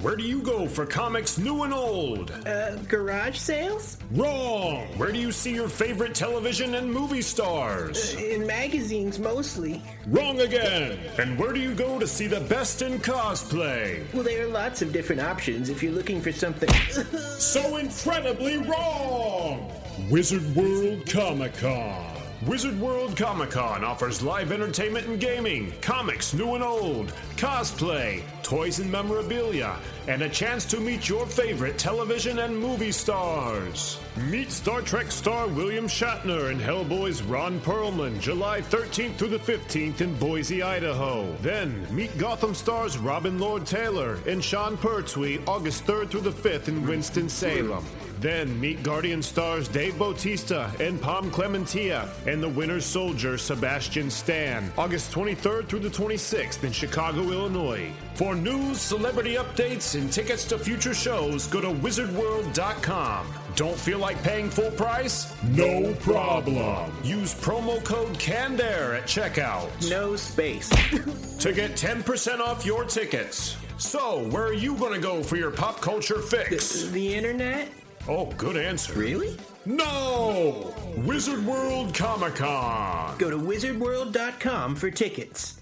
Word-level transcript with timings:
Where 0.00 0.16
do 0.16 0.24
you 0.24 0.40
go 0.40 0.66
for 0.66 0.86
comics 0.86 1.36
new 1.36 1.62
and 1.62 1.74
old? 1.74 2.30
Uh, 2.46 2.76
garage 2.88 3.36
sales? 3.36 3.98
Wrong! 4.12 4.86
Where 4.96 5.12
do 5.12 5.18
you 5.18 5.30
see 5.30 5.52
your 5.52 5.68
favorite 5.68 6.14
television 6.14 6.76
and 6.76 6.90
movie 6.90 7.20
stars? 7.20 8.14
In 8.14 8.46
magazines, 8.46 9.18
mostly. 9.18 9.82
Wrong 10.06 10.40
again! 10.40 10.98
And 11.18 11.38
where 11.38 11.52
do 11.52 11.60
you 11.60 11.74
go 11.74 11.98
to 11.98 12.06
see 12.06 12.26
the 12.26 12.40
best 12.40 12.80
in 12.80 12.98
cosplay? 12.98 14.10
Well, 14.14 14.22
there 14.22 14.46
are 14.46 14.48
lots 14.48 14.80
of 14.80 14.90
different 14.90 15.20
options 15.20 15.68
if 15.68 15.82
you're 15.82 15.92
looking 15.92 16.22
for 16.22 16.32
something. 16.32 16.70
so 17.38 17.76
incredibly 17.76 18.56
wrong! 18.56 19.70
Wizard 20.08 20.56
World 20.56 21.06
Comic 21.10 21.52
Con. 21.58 22.09
Wizard 22.46 22.80
World 22.80 23.18
Comic 23.18 23.50
Con 23.50 23.84
offers 23.84 24.22
live 24.22 24.50
entertainment 24.50 25.06
and 25.06 25.20
gaming, 25.20 25.74
comics 25.82 26.32
new 26.32 26.54
and 26.54 26.64
old, 26.64 27.12
cosplay, 27.36 28.22
toys 28.42 28.78
and 28.78 28.90
memorabilia, 28.90 29.76
and 30.08 30.22
a 30.22 30.28
chance 30.28 30.64
to 30.64 30.80
meet 30.80 31.06
your 31.06 31.26
favorite 31.26 31.76
television 31.76 32.38
and 32.38 32.58
movie 32.58 32.92
stars. 32.92 34.00
Meet 34.30 34.50
Star 34.50 34.80
Trek 34.80 35.12
star 35.12 35.48
William 35.48 35.86
Shatner 35.86 36.50
and 36.50 36.58
Hellboy's 36.58 37.22
Ron 37.22 37.60
Perlman 37.60 38.18
July 38.20 38.62
13th 38.62 39.16
through 39.16 39.28
the 39.28 39.38
15th 39.38 40.00
in 40.00 40.14
Boise, 40.14 40.62
Idaho. 40.62 41.30
Then 41.42 41.86
meet 41.94 42.16
Gotham 42.16 42.54
stars 42.54 42.96
Robin 42.96 43.38
Lord 43.38 43.66
Taylor 43.66 44.18
and 44.26 44.42
Sean 44.42 44.78
Pertwee 44.78 45.40
August 45.46 45.84
3rd 45.84 46.08
through 46.08 46.22
the 46.22 46.30
5th 46.30 46.68
in 46.68 46.86
Winston-Salem. 46.86 47.84
Then 48.20 48.60
meet 48.60 48.82
Guardian 48.82 49.22
stars 49.22 49.66
Dave 49.66 49.98
Bautista 49.98 50.70
and 50.78 51.00
Pom 51.00 51.30
Klementieff 51.30 52.26
and 52.26 52.42
the 52.42 52.48
Winter 52.48 52.78
Soldier 52.78 53.38
Sebastian 53.38 54.10
Stan, 54.10 54.70
August 54.76 55.10
23rd 55.12 55.66
through 55.66 55.78
the 55.78 55.88
26th 55.88 56.62
in 56.62 56.70
Chicago, 56.70 57.22
Illinois. 57.22 57.90
For 58.16 58.34
news, 58.34 58.78
celebrity 58.78 59.36
updates, 59.36 59.98
and 59.98 60.12
tickets 60.12 60.44
to 60.44 60.58
future 60.58 60.92
shows, 60.92 61.46
go 61.46 61.62
to 61.62 61.68
wizardworld.com. 61.68 63.26
Don't 63.56 63.78
feel 63.78 63.98
like 63.98 64.22
paying 64.22 64.50
full 64.50 64.70
price? 64.72 65.34
No 65.44 65.94
problem. 65.94 66.92
Use 67.02 67.34
promo 67.34 67.82
code 67.82 68.18
CANNEDAIR 68.18 68.98
at 68.98 69.04
checkout. 69.04 69.70
No 69.88 70.14
space. 70.14 70.68
to 71.38 71.52
get 71.54 71.70
10% 71.70 72.40
off 72.40 72.66
your 72.66 72.84
tickets. 72.84 73.56
So, 73.78 74.28
where 74.28 74.44
are 74.44 74.52
you 74.52 74.74
going 74.74 74.92
to 74.92 75.00
go 75.00 75.22
for 75.22 75.36
your 75.36 75.50
pop 75.50 75.80
culture 75.80 76.20
fix? 76.20 76.82
The, 76.82 76.90
the 76.90 77.14
internet? 77.14 77.70
Oh, 78.12 78.26
good 78.36 78.56
answer. 78.56 78.92
Really? 78.94 79.36
No! 79.64 80.74
Wizard 80.96 81.46
World 81.46 81.94
Comic 81.94 82.34
Con. 82.34 83.16
Go 83.18 83.30
to 83.30 83.36
wizardworld.com 83.36 84.74
for 84.74 84.90
tickets. 84.90 85.60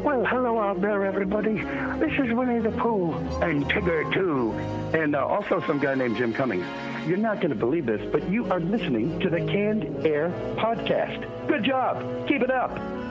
Well, 0.00 0.24
hello 0.24 0.58
out 0.58 0.80
there, 0.80 1.04
everybody. 1.04 1.56
This 1.98 2.12
is 2.18 2.32
Winnie 2.32 2.60
the 2.60 2.70
Pooh 2.78 3.12
and 3.42 3.66
Tigger 3.66 4.10
too, 4.14 4.52
and 4.98 5.14
uh, 5.14 5.26
also 5.26 5.62
some 5.66 5.78
guy 5.78 5.94
named 5.94 6.16
Jim 6.16 6.32
Cummings. 6.32 6.64
You're 7.06 7.18
not 7.18 7.42
going 7.42 7.50
to 7.50 7.56
believe 7.56 7.84
this, 7.84 8.00
but 8.10 8.26
you 8.30 8.50
are 8.50 8.60
listening 8.60 9.20
to 9.20 9.28
the 9.28 9.40
Canned 9.40 10.06
Air 10.06 10.30
podcast. 10.56 11.46
Good 11.46 11.64
job. 11.64 12.26
Keep 12.26 12.40
it 12.40 12.50
up. 12.50 13.03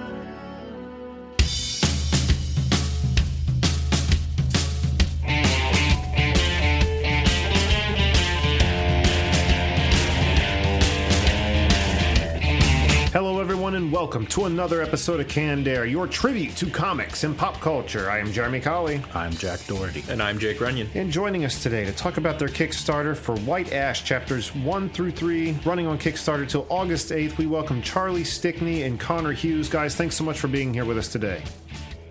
Hello, 13.14 13.40
everyone, 13.40 13.76
and 13.76 13.92
welcome 13.92 14.26
to 14.26 14.46
another 14.46 14.82
episode 14.82 15.20
of 15.20 15.28
Canned 15.28 15.68
Air, 15.68 15.86
your 15.86 16.08
tribute 16.08 16.56
to 16.56 16.66
comics 16.66 17.24
and 17.24 17.38
pop 17.38 17.62
culture. 17.62 18.10
I 18.10 18.18
am 18.18 18.32
Jeremy 18.32 18.60
Colley. 18.60 19.04
I'm 19.14 19.32
Jack 19.34 19.64
Doherty. 19.68 20.04
And 20.10 20.20
I'm 20.20 20.40
Jake 20.40 20.60
Runyon. 20.60 20.90
And 20.96 21.12
joining 21.12 21.46
us 21.46 21.62
today 21.62 21.86
to 21.86 21.92
talk 21.92 22.18
about 22.18 22.40
their 22.40 22.48
Kickstarter 22.48 23.16
for 23.16 23.38
White 23.42 23.72
Ash 23.72 24.04
chapters 24.04 24.56
1 24.56 24.90
through 24.90 25.12
3, 25.12 25.52
running 25.64 25.86
on 25.86 26.00
Kickstarter 26.00 26.50
till 26.50 26.66
August 26.70 27.12
8th, 27.12 27.38
we 27.38 27.46
welcome 27.46 27.84
Charlie 27.84 28.24
Stickney 28.24 28.82
and 28.82 29.00
Connor 29.00 29.32
Hughes. 29.32 29.70
Guys, 29.70 29.94
thanks 29.96 30.16
so 30.16 30.24
much 30.24 30.40
for 30.40 30.48
being 30.48 30.74
here 30.74 30.84
with 30.84 30.98
us 30.98 31.08
today. 31.08 31.44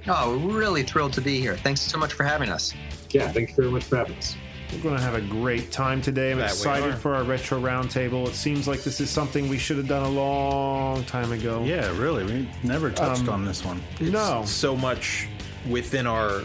Oh, 0.06 0.38
we're 0.38 0.56
really 0.56 0.84
thrilled 0.84 1.14
to 1.14 1.20
be 1.20 1.40
here. 1.40 1.56
Thanks 1.56 1.80
so 1.80 1.98
much 1.98 2.12
for 2.12 2.22
having 2.22 2.48
us. 2.48 2.74
Yeah, 3.10 3.26
thank 3.32 3.48
you 3.48 3.56
very 3.56 3.72
much 3.72 3.82
for 3.82 3.96
having 3.96 4.14
us. 4.19 4.36
We're 4.72 4.80
going 4.80 4.96
to 4.96 5.02
have 5.02 5.14
a 5.14 5.20
great 5.20 5.70
time 5.70 6.00
today. 6.00 6.32
I'm 6.32 6.38
That 6.38 6.50
excited 6.50 6.96
for 6.96 7.14
our 7.14 7.24
retro 7.24 7.60
roundtable. 7.60 8.26
It 8.26 8.34
seems 8.34 8.66
like 8.66 8.82
this 8.82 9.00
is 9.00 9.10
something 9.10 9.48
we 9.48 9.58
should 9.58 9.76
have 9.76 9.88
done 9.88 10.02
a 10.02 10.08
long 10.08 11.04
time 11.04 11.30
ago. 11.30 11.62
Yeah, 11.64 11.94
really. 11.98 12.24
We 12.24 12.48
never 12.62 12.90
touched 12.90 13.28
on 13.28 13.44
this 13.44 13.64
one. 13.64 13.82
No. 14.00 14.44
So 14.46 14.74
much 14.74 15.28
within 15.68 16.06
our 16.06 16.42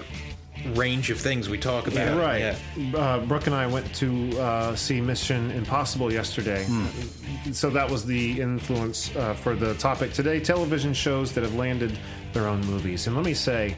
range 0.74 1.10
of 1.10 1.20
things 1.20 1.48
we 1.48 1.58
talk 1.58 1.88
about. 1.88 2.16
Yeah, 2.16 2.18
right. 2.18 2.58
Yeah. 2.78 2.98
Uh, 2.98 3.20
Brooke 3.26 3.48
and 3.48 3.56
I 3.56 3.68
went 3.68 3.94
to 3.96 4.38
uh, 4.40 4.76
see 4.76 5.00
Mission 5.00 5.52
Impossible 5.52 6.12
yesterday. 6.12 6.66
Hmm. 6.66 7.52
So 7.54 7.70
that 7.70 7.90
was 7.90 8.06
the 8.06 8.42
influence 8.42 9.16
uh, 9.16 9.36
for 9.36 9.56
the 9.56 9.76
topic 9.76 10.14
today 10.14 10.40
television 10.40 10.94
shows 10.94 11.32
that 11.34 11.44
have 11.44 11.56
landed 11.56 11.98
their 12.34 12.48
own 12.48 12.62
movies. 12.62 13.08
And 13.08 13.16
let 13.16 13.24
me 13.24 13.34
say, 13.34 13.78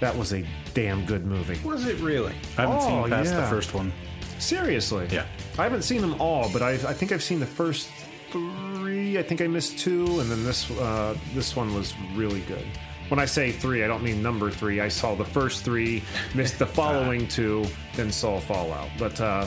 that 0.00 0.16
was 0.16 0.32
a 0.32 0.44
damn 0.74 1.04
good 1.06 1.24
movie. 1.26 1.58
Was 1.66 1.86
it 1.86 1.98
really? 2.00 2.34
I 2.56 2.62
haven't 2.62 2.76
Oh, 2.76 3.02
seen 3.02 3.10
past 3.10 3.32
yeah. 3.32 3.40
the 3.40 3.46
first 3.46 3.74
one. 3.74 3.92
Seriously. 4.38 5.06
Yeah. 5.10 5.26
I 5.58 5.64
haven't 5.64 5.82
seen 5.82 6.00
them 6.00 6.20
all, 6.20 6.50
but 6.52 6.62
I, 6.62 6.70
I 6.72 6.94
think 6.94 7.12
I've 7.12 7.22
seen 7.22 7.40
the 7.40 7.46
first 7.46 7.88
three. 8.30 9.18
I 9.18 9.22
think 9.22 9.40
I 9.42 9.46
missed 9.46 9.78
two, 9.78 10.20
and 10.20 10.30
then 10.30 10.44
this 10.44 10.70
uh, 10.70 11.16
this 11.34 11.54
one 11.56 11.74
was 11.74 11.94
really 12.14 12.40
good. 12.42 12.64
When 13.08 13.18
I 13.18 13.24
say 13.24 13.50
three, 13.50 13.82
I 13.84 13.88
don't 13.88 14.02
mean 14.04 14.22
number 14.22 14.50
three. 14.50 14.80
I 14.80 14.88
saw 14.88 15.14
the 15.16 15.24
first 15.24 15.64
three, 15.64 16.02
missed 16.34 16.58
the 16.58 16.66
following 16.80 17.26
two, 17.28 17.66
then 17.96 18.10
saw 18.12 18.38
Fallout. 18.40 18.88
But 18.98 19.20
uh, 19.20 19.46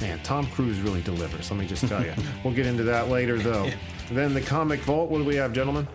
man, 0.00 0.20
Tom 0.22 0.46
Cruise 0.46 0.78
really 0.80 1.02
delivers. 1.02 1.50
Let 1.50 1.58
me 1.60 1.66
just 1.66 1.86
tell 1.88 2.04
you. 2.04 2.14
we'll 2.44 2.54
get 2.54 2.66
into 2.66 2.84
that 2.84 3.08
later, 3.08 3.36
though. 3.38 3.68
Then 4.10 4.32
the 4.32 4.40
comic 4.40 4.80
vault. 4.80 5.10
What 5.10 5.18
do 5.18 5.24
we 5.24 5.34
have, 5.36 5.52
gentlemen? 5.52 5.86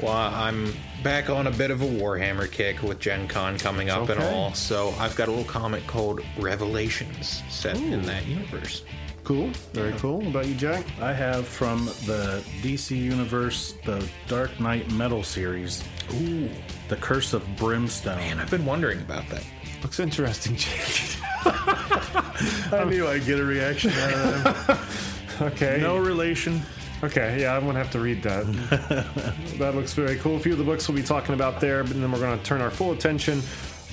Well, 0.00 0.12
I'm 0.12 0.72
back 1.02 1.30
on 1.30 1.46
a 1.46 1.50
bit 1.50 1.70
of 1.70 1.80
a 1.82 1.86
Warhammer 1.86 2.50
kick 2.50 2.82
with 2.82 2.98
Gen 2.98 3.28
Con 3.28 3.58
coming 3.58 3.88
up 3.88 4.08
and 4.08 4.22
all. 4.22 4.52
So 4.52 4.90
I've 4.98 5.16
got 5.16 5.28
a 5.28 5.30
little 5.30 5.46
comic 5.46 5.86
called 5.86 6.20
Revelations 6.38 7.42
set 7.48 7.76
in 7.76 8.02
that 8.02 8.26
universe. 8.26 8.82
Cool. 9.24 9.48
Very 9.72 9.92
cool. 9.94 10.18
What 10.18 10.28
about 10.28 10.46
you, 10.46 10.54
Jack? 10.54 10.84
I 11.00 11.12
have 11.12 11.48
from 11.48 11.86
the 12.04 12.44
DC 12.62 12.96
Universe 12.96 13.74
the 13.84 14.08
Dark 14.28 14.60
Knight 14.60 14.88
Metal 14.92 15.22
series. 15.24 15.82
Ooh. 16.14 16.48
The 16.88 16.96
Curse 16.96 17.32
of 17.32 17.44
Brimstone. 17.56 18.18
Man, 18.18 18.38
I've 18.38 18.50
been 18.50 18.64
wondering 18.64 19.00
about 19.00 19.28
that. 19.30 19.44
Looks 19.82 19.98
interesting, 19.98 20.56
Jack. 20.56 21.16
I 21.44 22.84
knew 22.88 23.08
I'd 23.08 23.24
get 23.24 23.40
a 23.40 23.44
reaction 23.44 23.90
out 23.92 24.12
of 24.12 24.44
that. 24.44 25.42
okay. 25.52 25.78
no 25.80 25.96
relation. 25.98 26.62
Okay, 27.06 27.40
yeah, 27.42 27.56
I'm 27.56 27.64
gonna 27.66 27.78
have 27.78 27.92
to 27.92 28.00
read 28.00 28.20
that. 28.24 28.46
that 29.58 29.76
looks 29.76 29.92
very 29.92 30.16
cool. 30.16 30.36
A 30.36 30.40
few 30.40 30.52
of 30.52 30.58
the 30.58 30.64
books 30.64 30.88
we'll 30.88 30.96
be 30.96 31.04
talking 31.04 31.34
about 31.34 31.60
there, 31.60 31.84
but 31.84 32.00
then 32.00 32.10
we're 32.10 32.18
gonna 32.18 32.42
turn 32.42 32.60
our 32.60 32.70
full 32.70 32.90
attention 32.92 33.42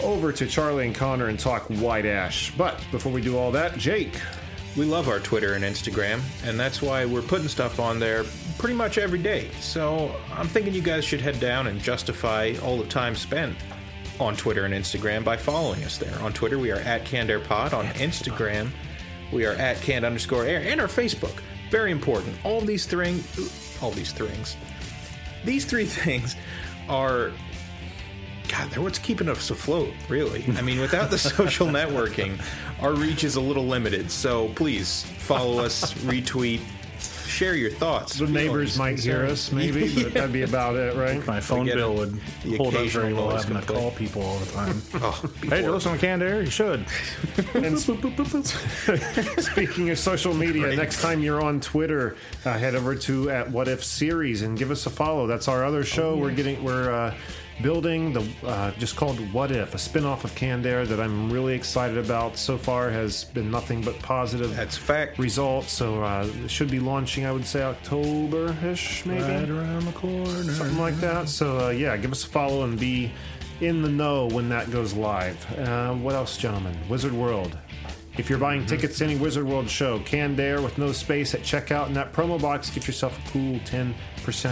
over 0.01 0.31
to 0.31 0.47
Charlie 0.47 0.87
and 0.87 0.95
Connor 0.95 1.27
and 1.27 1.37
talk 1.39 1.63
White 1.67 2.07
Ash. 2.07 2.51
But 2.57 2.83
before 2.91 3.11
we 3.11 3.21
do 3.21 3.37
all 3.37 3.51
that, 3.51 3.77
Jake, 3.77 4.19
We 4.75 4.85
love 4.85 5.07
our 5.07 5.19
Twitter 5.19 5.53
and 5.53 5.63
Instagram, 5.63 6.19
and 6.43 6.59
that's 6.59 6.81
why 6.81 7.05
we're 7.05 7.21
putting 7.21 7.47
stuff 7.47 7.79
on 7.79 7.99
there 7.99 8.23
pretty 8.57 8.73
much 8.73 8.97
every 8.97 9.19
day. 9.19 9.51
So 9.59 10.15
I'm 10.31 10.47
thinking 10.47 10.73
you 10.73 10.81
guys 10.81 11.05
should 11.05 11.21
head 11.21 11.39
down 11.39 11.67
and 11.67 11.79
justify 11.79 12.55
all 12.63 12.77
the 12.79 12.87
time 12.87 13.15
spent 13.15 13.55
on 14.19 14.35
Twitter 14.35 14.65
and 14.65 14.73
Instagram 14.73 15.23
by 15.23 15.37
following 15.37 15.83
us 15.83 15.99
there. 15.99 16.17
On 16.21 16.33
Twitter, 16.33 16.57
we 16.57 16.71
are 16.71 16.79
at 16.79 17.05
CannedAirPod. 17.05 17.73
On 17.73 17.85
Instagram, 17.85 18.71
we 19.31 19.45
are 19.45 19.53
at 19.53 19.79
Canned 19.81 20.05
underscore 20.05 20.45
air. 20.45 20.63
And 20.65 20.81
our 20.81 20.87
Facebook. 20.87 21.39
Very 21.73 21.91
important. 21.91 22.35
All 22.43 22.61
these 22.61 22.85
things, 22.85 23.79
all 23.81 23.89
these 23.89 24.11
things, 24.11 24.57
these 25.43 25.65
three 25.65 25.85
things 25.85 26.35
are 26.87 27.31
God, 28.47 28.69
they're 28.69 28.83
what's 28.83 28.99
keeping 28.99 29.27
us 29.27 29.49
afloat, 29.49 29.91
really. 30.07 30.45
I 30.55 30.61
mean, 30.61 30.79
without 30.79 31.09
the 31.09 31.17
social 31.39 31.65
networking, 31.65 32.39
our 32.79 32.93
reach 32.93 33.23
is 33.23 33.37
a 33.37 33.41
little 33.41 33.65
limited. 33.65 34.11
So 34.11 34.49
please 34.49 35.01
follow 35.17 35.63
us, 35.63 35.93
retweet, 36.05 36.61
share 37.33 37.55
your 37.55 37.71
thoughts. 37.71 38.17
the 38.19 38.27
neighbors 38.27 38.75
feelings, 38.75 38.77
might 38.77 38.99
hear 38.99 39.25
us, 39.25 39.51
maybe, 39.51 39.93
but 40.03 40.13
that'd 40.13 40.31
be 40.31 40.43
about 40.43 40.75
it, 40.75 40.95
right? 40.95 41.25
My 41.25 41.39
phone 41.41 41.65
get 41.65 41.75
bill 41.75 41.93
it. 41.93 41.97
would 41.99 42.21
The 42.43 42.57
hold 42.57 42.75
up 42.75 42.81
occasional 42.81 43.01
very 43.03 43.13
well 43.13 43.29
noise 43.31 43.43
having 43.43 43.59
to 43.59 43.65
complaint. 43.65 43.81
call 43.81 43.91
people 43.97 44.21
all 44.21 44.37
the 44.39 44.51
time. 44.51 44.81
Oh, 44.95 45.31
hey, 45.49 45.63
you 45.63 45.71
listen 45.71 45.91
to 45.93 45.97
Canned 45.97 46.21
Air? 46.21 46.41
You 46.41 46.49
should. 46.49 46.85
And 47.55 47.77
speaking 49.41 49.89
of 49.89 49.99
social 49.99 50.33
media, 50.33 50.75
next 50.75 51.01
time 51.01 51.21
you're 51.21 51.41
on 51.41 51.59
Twitter, 51.59 52.15
uh, 52.45 52.57
head 52.57 52.75
over 52.75 52.95
to 52.95 53.29
at 53.29 53.49
What 53.49 53.67
If 53.67 53.83
Series 53.83 54.41
and 54.41 54.57
give 54.57 54.71
us 54.71 54.85
a 54.85 54.89
follow. 54.89 55.27
That's 55.27 55.47
our 55.47 55.63
other 55.65 55.83
show. 55.83 56.15
We're 56.17 56.31
getting 56.31 56.63
we're 56.63 56.91
uh, 56.91 57.15
building 57.61 58.13
the 58.13 58.27
uh, 58.45 58.71
just 58.71 58.95
called 58.95 59.17
What 59.31 59.51
If, 59.51 59.73
a 59.75 59.77
spin-off 59.77 60.25
of 60.25 60.33
Canned 60.35 60.65
Air 60.65 60.85
that 60.85 60.99
I'm 60.99 61.31
really 61.31 61.53
excited 61.53 61.97
about. 61.97 62.37
So 62.37 62.57
far 62.57 62.89
has 62.89 63.25
been 63.25 63.51
nothing 63.51 63.81
but 63.81 63.97
positive 63.99 64.55
That's 64.55 64.77
a 64.77 64.81
fact. 64.81 65.19
results. 65.19 65.71
So 65.71 66.03
uh, 66.03 66.27
it 66.43 66.49
should 66.51 66.71
be 66.71 66.79
launching, 66.79 67.25
I 67.25 67.31
would 67.31 67.45
say 67.45 67.61
October-ish, 67.63 69.05
maybe 69.05 69.21
Right 69.21 69.49
around 69.49 69.85
the 69.85 69.91
corner. 69.93 70.43
something 70.51 70.77
like 70.79 70.95
that. 70.97 71.29
So 71.29 71.67
uh, 71.67 71.69
yeah, 71.69 71.95
give 71.97 72.11
us 72.11 72.23
a 72.23 72.27
follow 72.27 72.63
and 72.63 72.79
be 72.79 73.11
in 73.61 73.81
the 73.81 73.89
know 73.89 74.27
when 74.27 74.49
that 74.49 74.71
goes 74.71 74.93
live. 74.93 75.37
Uh, 75.59 75.93
what 75.93 76.15
else, 76.15 76.37
gentlemen? 76.37 76.75
Wizard 76.89 77.13
World. 77.13 77.57
If 78.17 78.29
you're 78.29 78.39
buying 78.39 78.65
tickets 78.67 78.99
to 78.99 79.05
any 79.05 79.15
Wizard 79.15 79.45
World 79.45 79.67
show, 79.69 79.99
Canned 80.01 80.39
Air 80.39 80.61
with 80.61 80.77
no 80.77 80.91
space 80.91 81.33
at 81.33 81.41
checkout 81.41 81.87
in 81.87 81.93
that 81.93 82.13
promo 82.13 82.39
box, 82.39 82.69
get 82.69 82.85
yourself 82.85 83.17
a 83.25 83.29
cool 83.31 83.55
10% 83.61 83.93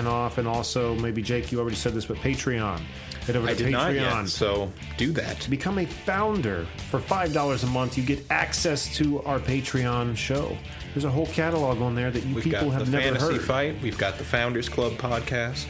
off. 0.08 0.38
And 0.38 0.48
also, 0.48 0.96
maybe 0.96 1.22
Jake, 1.22 1.52
you 1.52 1.60
already 1.60 1.76
said 1.76 1.94
this, 1.94 2.06
but 2.06 2.18
Patreon. 2.18 2.80
Head 3.26 3.36
over 3.36 3.50
I 3.50 3.54
to 3.54 3.64
Patreon. 3.66 3.94
yet, 3.96 4.28
so 4.30 4.72
do 4.98 5.12
that. 5.12 5.48
Become 5.50 5.78
a 5.78 5.86
founder 5.86 6.66
for 6.90 7.00
$5 7.00 7.64
a 7.64 7.68
month. 7.68 7.98
You 7.98 8.04
get 8.04 8.24
access 8.32 8.96
to 8.98 9.22
our 9.24 9.40
Patreon 9.40 10.18
show. 10.18 10.58
There's 10.94 11.06
a 11.06 11.10
whole 11.10 11.28
catalog 11.28 11.82
on 11.82 11.94
there 11.94 12.10
that 12.10 12.24
you 12.24 12.36
We've 12.36 12.44
people 12.44 12.70
got 12.70 12.80
have 12.80 12.92
the 12.92 12.98
never 12.98 13.16
Fantasy 13.20 13.34
heard. 13.38 13.44
Fight. 13.44 13.82
We've 13.82 13.98
got 13.98 14.18
the 14.18 14.24
Founders 14.24 14.68
Club 14.70 14.94
podcast. 14.94 15.68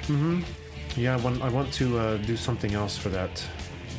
Yeah, 0.95 1.13
I 1.13 1.18
want, 1.18 1.42
I 1.42 1.50
want 1.50 1.71
to 1.74 1.97
uh, 2.00 2.18
do 2.18 2.36
something 2.38 2.74
else 2.74 2.97
for 2.97 3.09
that 3.09 3.45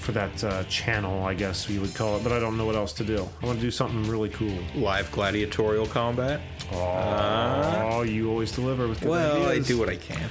for 0.03 0.13
that 0.13 0.45
uh, 0.45 0.65
channel, 0.65 1.25
I 1.25 1.35
guess 1.35 1.69
you 1.69 1.81
would 1.81 1.95
call 1.95 2.17
it, 2.17 2.23
but 2.23 2.33
I 2.33 2.41
don't 2.41 2.59
know 2.59 2.67
what 2.67 2.75
else 2.75 2.93
to 2.95 3.05
do. 3.05 3.29
I 3.43 3.47
want 3.47 3.59
to 3.59 3.65
do 3.65 3.71
something 3.71 4.03
really 4.11 4.29
cool. 4.31 4.57
Live 4.75 5.11
gladiatorial 5.13 5.87
combat. 5.87 6.41
Oh, 6.73 8.03
you 8.03 8.29
always 8.31 8.53
deliver 8.53 8.89
with 8.89 9.01
good 9.01 9.11
Well, 9.11 9.49
I 9.49 9.61
do 9.61 9.79
what 9.79 9.89
I 9.89 9.97
can. 9.97 10.29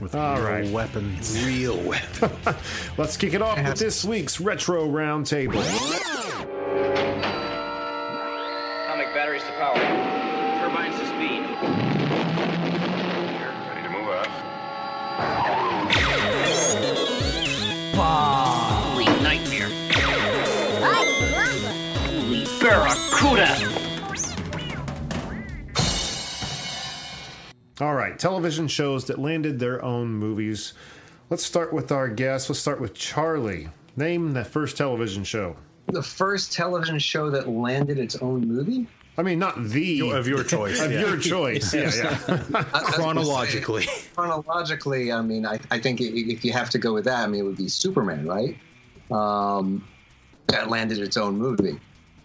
With 0.00 0.14
All 0.14 0.36
real 0.36 0.44
right. 0.44 0.70
weapons. 0.70 1.44
Real 1.44 1.76
weapons. 1.82 2.56
Let's 2.98 3.16
kick 3.16 3.34
it 3.34 3.42
off 3.42 3.58
with 3.62 3.78
this 3.78 4.04
week's 4.04 4.40
retro 4.40 4.86
roundtable. 4.86 5.64
Barracuda. 23.38 23.84
All 27.80 27.94
right, 27.94 28.18
television 28.18 28.66
shows 28.66 29.04
that 29.04 29.18
landed 29.20 29.60
their 29.60 29.84
own 29.84 30.08
movies. 30.08 30.72
Let's 31.30 31.44
start 31.44 31.72
with 31.72 31.92
our 31.92 32.08
guest. 32.08 32.50
Let's 32.50 32.58
start 32.58 32.80
with 32.80 32.94
Charlie. 32.94 33.68
Name 33.96 34.32
the 34.32 34.44
first 34.44 34.76
television 34.76 35.22
show. 35.22 35.56
The 35.86 36.02
first 36.02 36.52
television 36.52 36.98
show 36.98 37.30
that 37.30 37.48
landed 37.48 37.98
its 37.98 38.16
own 38.16 38.46
movie? 38.48 38.86
I 39.16 39.22
mean, 39.22 39.38
not 39.38 39.62
the 39.64 40.10
Of 40.12 40.26
your 40.28 40.42
choice. 40.44 40.80
of 40.80 40.90
yeah. 40.92 41.00
your 41.00 41.16
choice. 41.16 41.72
Yeah, 41.74 41.90
yeah. 41.94 42.18
I- 42.28 42.32
I 42.32 42.38
was 42.38 42.46
gonna 42.54 42.86
say, 42.86 42.92
Chronologically. 42.96 43.86
chronologically, 44.14 45.12
I 45.12 45.20
mean, 45.22 45.46
I, 45.46 45.58
I 45.70 45.78
think 45.78 46.00
if 46.00 46.44
you 46.44 46.52
have 46.52 46.70
to 46.70 46.78
go 46.78 46.92
with 46.94 47.04
that, 47.04 47.22
I 47.24 47.26
mean, 47.26 47.40
it 47.40 47.44
would 47.44 47.56
be 47.56 47.68
Superman, 47.68 48.26
right? 48.26 48.56
Um, 49.10 49.86
that 50.48 50.68
landed 50.68 50.98
its 50.98 51.16
own 51.16 51.36
movie. 51.38 51.78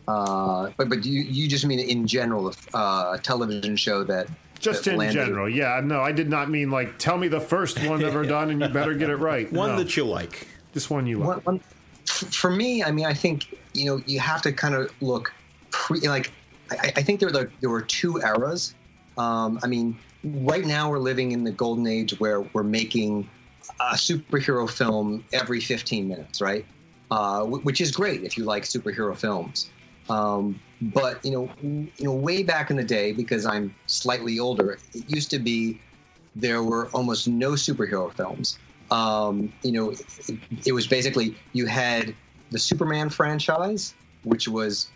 Uh, 0.08 0.72
but 0.78 0.90
but 0.90 1.06
you 1.06 1.22
you 1.24 1.48
just 1.48 1.66
mean 1.66 1.80
in 1.80 2.06
general 2.08 2.54
uh, 2.74 3.14
a 3.16 3.20
television 3.22 3.76
show 3.76 4.04
that 4.04 4.28
Just 4.60 4.84
that 4.86 4.92
in 4.94 4.98
landed- 4.98 5.26
general. 5.26 5.50
Yeah, 5.50 5.80
no, 5.84 6.02
I 6.02 6.12
did 6.12 6.30
not 6.30 6.50
mean 6.50 6.70
like 6.72 6.98
tell 7.00 7.18
me 7.18 7.28
the 7.30 7.40
first 7.40 7.82
one 7.86 8.04
ever 8.04 8.24
done 8.26 8.50
and 8.50 8.62
you 8.62 8.68
better 8.68 8.94
get 8.94 9.10
it 9.10 9.18
right. 9.18 9.52
One 9.54 9.72
No, 9.72 9.78
that 9.78 9.96
you 9.96 10.04
like. 10.06 10.48
this 10.74 10.90
one 10.90 11.06
you 11.08 11.20
like. 11.20 11.28
One, 11.46 11.60
one, 11.60 11.60
for 12.06 12.50
me, 12.52 12.84
I 12.84 12.92
mean, 12.92 13.06
I 13.06 13.14
think 13.14 13.58
you 13.74 13.86
know 13.86 14.02
you 14.06 14.20
have 14.20 14.42
to 14.44 14.52
kind 14.52 14.76
of 14.76 14.92
look 15.02 15.34
pre 15.72 16.00
like 16.02 16.32
I, 16.72 16.92
I 16.98 17.02
think 17.02 17.20
there 17.22 17.30
were 17.30 17.50
there 17.62 17.70
were 17.70 17.82
two 17.82 18.18
eras. 18.22 18.76
Um, 19.18 19.60
I 19.64 19.68
mean, 19.68 19.98
right 20.24 20.66
now 20.66 20.90
we're 20.90 21.00
living 21.00 21.32
in 21.32 21.44
the 21.44 21.52
golden 21.52 21.88
age 21.88 22.20
where 22.20 22.42
we're 22.42 22.64
making 22.64 23.30
a 23.80 23.94
superhero 23.96 24.70
film 24.70 25.24
every 25.32 25.60
15 25.62 26.08
minutes, 26.08 26.42
right? 26.42 26.66
Uh, 27.12 27.44
which 27.46 27.80
is 27.80 27.92
great 27.92 28.24
if 28.24 28.38
you 28.38 28.44
like 28.44 28.64
superhero 28.64 29.16
films. 29.16 29.70
Um, 30.10 30.60
but 30.82 31.24
you 31.24 31.32
know, 31.32 31.50
you 31.62 32.06
know, 32.06 32.14
way 32.14 32.44
back 32.44 32.70
in 32.70 32.76
the 32.76 32.84
day, 32.84 33.14
because 33.14 33.46
I'm 33.46 33.74
slightly 33.88 34.40
older, 34.40 34.72
it 34.94 35.04
used 35.08 35.30
to 35.32 35.40
be 35.40 35.80
there 36.36 36.64
were 36.64 36.90
almost 36.90 37.28
no 37.28 37.52
superhero 37.52 38.14
films. 38.14 38.58
Um, 38.92 39.54
you 39.64 39.72
know, 39.72 39.92
it, 39.92 40.38
it 40.66 40.72
was 40.74 40.88
basically 40.88 41.36
you 41.54 41.66
had 41.66 42.14
the 42.52 42.60
Superman 42.60 43.10
franchise, 43.10 43.94
which 44.24 44.48
was 44.48 44.90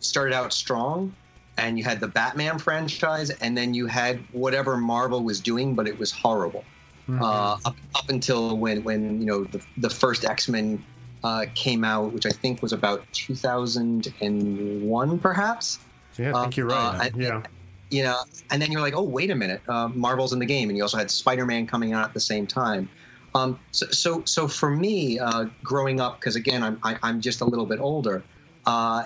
started 0.00 0.34
out 0.34 0.52
strong, 0.52 1.14
and 1.58 1.78
you 1.78 1.84
had 1.84 2.00
the 2.00 2.08
Batman 2.08 2.58
franchise, 2.58 3.30
and 3.30 3.56
then 3.56 3.74
you 3.74 3.86
had 3.86 4.20
whatever 4.32 4.76
Marvel 4.76 5.22
was 5.22 5.40
doing, 5.40 5.74
but 5.74 5.88
it 5.88 5.98
was 5.98 6.12
horrible. 6.12 6.64
Uh, 7.08 7.58
up, 7.64 7.76
up 7.96 8.08
until 8.08 8.56
when 8.56 8.84
when 8.84 9.20
you 9.20 9.26
know 9.26 9.44
the, 9.44 9.60
the 9.78 9.90
first 9.90 10.24
X 10.24 10.48
Men 10.48 10.82
uh, 11.24 11.46
came 11.54 11.84
out, 11.84 12.12
which 12.12 12.26
I 12.26 12.30
think 12.30 12.62
was 12.62 12.72
about 12.72 13.04
2001, 13.12 15.18
perhaps 15.18 15.78
yeah, 16.18 16.36
I 16.36 16.42
think 16.42 16.56
you're 16.56 16.66
right. 16.66 16.76
uh, 16.76 17.04
I- 17.04 17.10
yeah. 17.16 17.42
you 17.90 18.02
know, 18.02 18.18
and 18.50 18.60
then 18.60 18.72
you're 18.72 18.80
like, 18.80 18.94
oh, 18.94 19.02
wait 19.02 19.30
a 19.30 19.34
minute, 19.34 19.60
uh, 19.68 19.88
Marvel's 19.88 20.32
in 20.32 20.38
the 20.38 20.46
game, 20.46 20.68
and 20.68 20.76
you 20.76 20.84
also 20.84 20.96
had 20.96 21.10
Spider-Man 21.10 21.66
coming 21.66 21.92
out 21.92 22.04
at 22.04 22.14
the 22.14 22.20
same 22.20 22.46
time. 22.46 22.88
Um, 23.34 23.58
so, 23.70 23.86
so, 23.86 24.22
so 24.26 24.46
for 24.46 24.70
me, 24.70 25.18
uh, 25.18 25.46
growing 25.62 26.00
up, 26.00 26.20
because 26.20 26.36
again, 26.36 26.62
I'm 26.62 26.78
I, 26.82 26.98
I'm 27.02 27.20
just 27.20 27.40
a 27.40 27.46
little 27.46 27.64
bit 27.64 27.80
older. 27.80 28.22
Uh, 28.66 29.04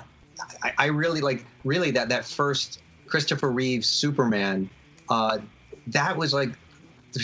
I, 0.62 0.72
I 0.78 0.86
really 0.86 1.20
like 1.20 1.46
really 1.64 1.92
that 1.92 2.08
that 2.08 2.24
first 2.24 2.80
Christopher 3.06 3.52
Reeves 3.52 3.88
Superman. 3.88 4.68
Uh, 5.08 5.38
that 5.88 6.16
was 6.16 6.34
like 6.34 6.50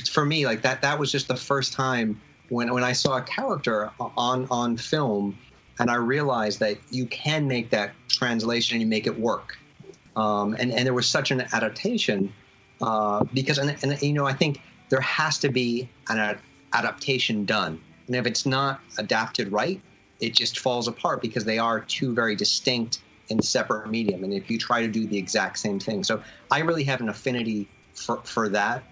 for 0.08 0.24
me 0.24 0.46
like 0.46 0.62
that 0.62 0.80
that 0.82 0.96
was 0.96 1.10
just 1.10 1.26
the 1.26 1.36
first 1.36 1.72
time 1.72 2.20
when 2.52 2.72
when 2.72 2.84
I 2.84 2.92
saw 2.92 3.16
a 3.16 3.22
character 3.22 3.90
on 3.98 4.46
on 4.50 4.76
film, 4.76 5.38
and 5.78 5.90
I 5.90 5.96
realized 5.96 6.60
that 6.60 6.78
you 6.90 7.06
can 7.06 7.48
make 7.48 7.70
that 7.70 7.92
translation 8.08 8.76
and 8.76 8.82
you 8.82 8.88
make 8.88 9.06
it 9.06 9.18
work 9.18 9.56
um, 10.16 10.54
and 10.58 10.72
and 10.72 10.86
there 10.86 10.94
was 10.94 11.08
such 11.08 11.30
an 11.30 11.42
adaptation 11.52 12.32
uh, 12.80 13.24
because 13.32 13.58
and, 13.58 13.76
and 13.82 14.00
you 14.02 14.12
know 14.12 14.26
I 14.26 14.32
think 14.32 14.60
there 14.88 15.00
has 15.00 15.38
to 15.38 15.48
be 15.48 15.88
an 16.08 16.38
adaptation 16.72 17.44
done, 17.44 17.80
and 18.06 18.16
if 18.16 18.26
it's 18.26 18.44
not 18.44 18.80
adapted 18.98 19.50
right, 19.50 19.80
it 20.20 20.34
just 20.34 20.58
falls 20.58 20.88
apart 20.88 21.22
because 21.22 21.44
they 21.44 21.58
are 21.58 21.80
two 21.80 22.14
very 22.14 22.36
distinct 22.36 23.00
and 23.30 23.42
separate 23.42 23.88
medium. 23.88 24.24
And 24.24 24.34
if 24.34 24.50
you 24.50 24.58
try 24.58 24.82
to 24.82 24.88
do 24.88 25.06
the 25.06 25.16
exact 25.16 25.58
same 25.58 25.80
thing, 25.80 26.04
so 26.04 26.22
I 26.50 26.60
really 26.60 26.84
have 26.84 27.00
an 27.00 27.08
affinity 27.08 27.68
for 27.94 28.18
for 28.24 28.48
that 28.50 28.82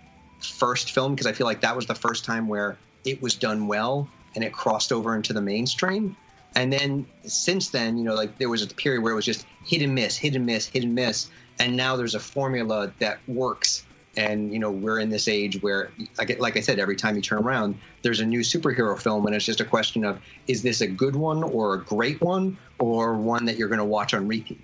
first 0.41 0.93
film 0.93 1.15
because 1.15 1.27
I 1.27 1.33
feel 1.33 1.47
like 1.47 1.61
that 1.61 1.77
was 1.77 1.85
the 1.85 1.95
first 1.95 2.25
time 2.25 2.49
where 2.49 2.79
it 3.05 3.21
was 3.23 3.35
done 3.35 3.67
well 3.67 4.09
and 4.35 4.45
it 4.45 4.53
crossed 4.53 4.93
over 4.93 5.17
into 5.17 5.33
the 5.33 5.41
mainstream. 5.41 6.17
And 6.57 6.73
then 6.73 7.07
since 7.25 7.71
then, 7.71 7.97
you 7.97 8.05
know, 8.05 8.15
like 8.15 8.39
there 8.39 8.49
was 8.49 8.63
a 8.63 8.67
period 8.67 9.03
where 9.03 9.13
it 9.13 9.17
was 9.17 9.25
just 9.25 9.47
hit 9.65 9.83
and 9.83 9.95
miss, 9.95 10.17
hit 10.17 10.35
and 10.35 10.45
miss, 10.45 10.67
hit 10.67 10.85
and 10.85 10.95
miss. 10.95 11.31
And 11.59 11.77
now 11.77 11.97
there's 11.97 12.15
a 12.15 12.21
formula 12.21 12.93
that 12.99 13.19
works. 13.29 13.87
And, 14.17 14.53
you 14.53 14.59
know, 14.59 14.71
we're 14.71 14.99
in 14.99 15.09
this 15.09 15.29
age 15.29 15.63
where, 15.63 15.93
like, 16.19 16.41
like 16.41 16.57
I 16.57 16.61
said, 16.61 16.81
every 16.81 16.97
time 16.97 17.15
you 17.15 17.23
turn 17.23 17.39
around, 17.39 17.79
there's 18.03 18.19
a 18.19 18.27
new 18.27 18.41
superhero 18.41 19.01
film. 19.01 19.27
And 19.27 19.37
it's 19.37 19.45
just 19.45 19.61
a 19.61 19.65
question 19.65 20.05
of 20.05 20.21
is 20.49 20.63
this 20.63 20.81
a 20.81 20.89
good 20.89 21.15
one 21.15 21.45
or 21.45 21.75
a 21.75 21.79
great 21.79 22.21
one 22.21 22.59
or 22.81 23.15
one 23.15 23.45
that 23.45 23.57
you're 23.57 23.69
going 23.69 23.79
to 23.79 23.85
watch 23.85 24.13
on 24.13 24.27
repeat? 24.27 24.61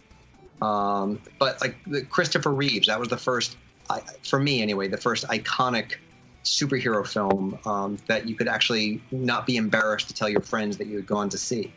Um, 0.60 1.20
but 1.38 1.60
like 1.60 1.76
Christopher 2.10 2.52
Reeves, 2.52 2.88
that 2.88 2.98
was 2.98 3.08
the 3.08 3.16
first, 3.16 3.56
for 4.22 4.40
me 4.40 4.62
anyway, 4.62 4.88
the 4.88 4.96
first 4.96 5.24
iconic 5.28 5.96
superhero 6.46 7.06
film 7.06 7.58
um, 7.64 7.98
that 8.06 8.26
you 8.26 8.34
could 8.34 8.48
actually 8.48 9.02
not 9.10 9.46
be 9.46 9.56
embarrassed 9.56 10.08
to 10.08 10.14
tell 10.14 10.28
your 10.28 10.40
friends 10.40 10.76
that 10.78 10.86
you 10.86 10.96
had 10.96 11.06
gone 11.06 11.28
to 11.30 11.38
see. 11.38 11.72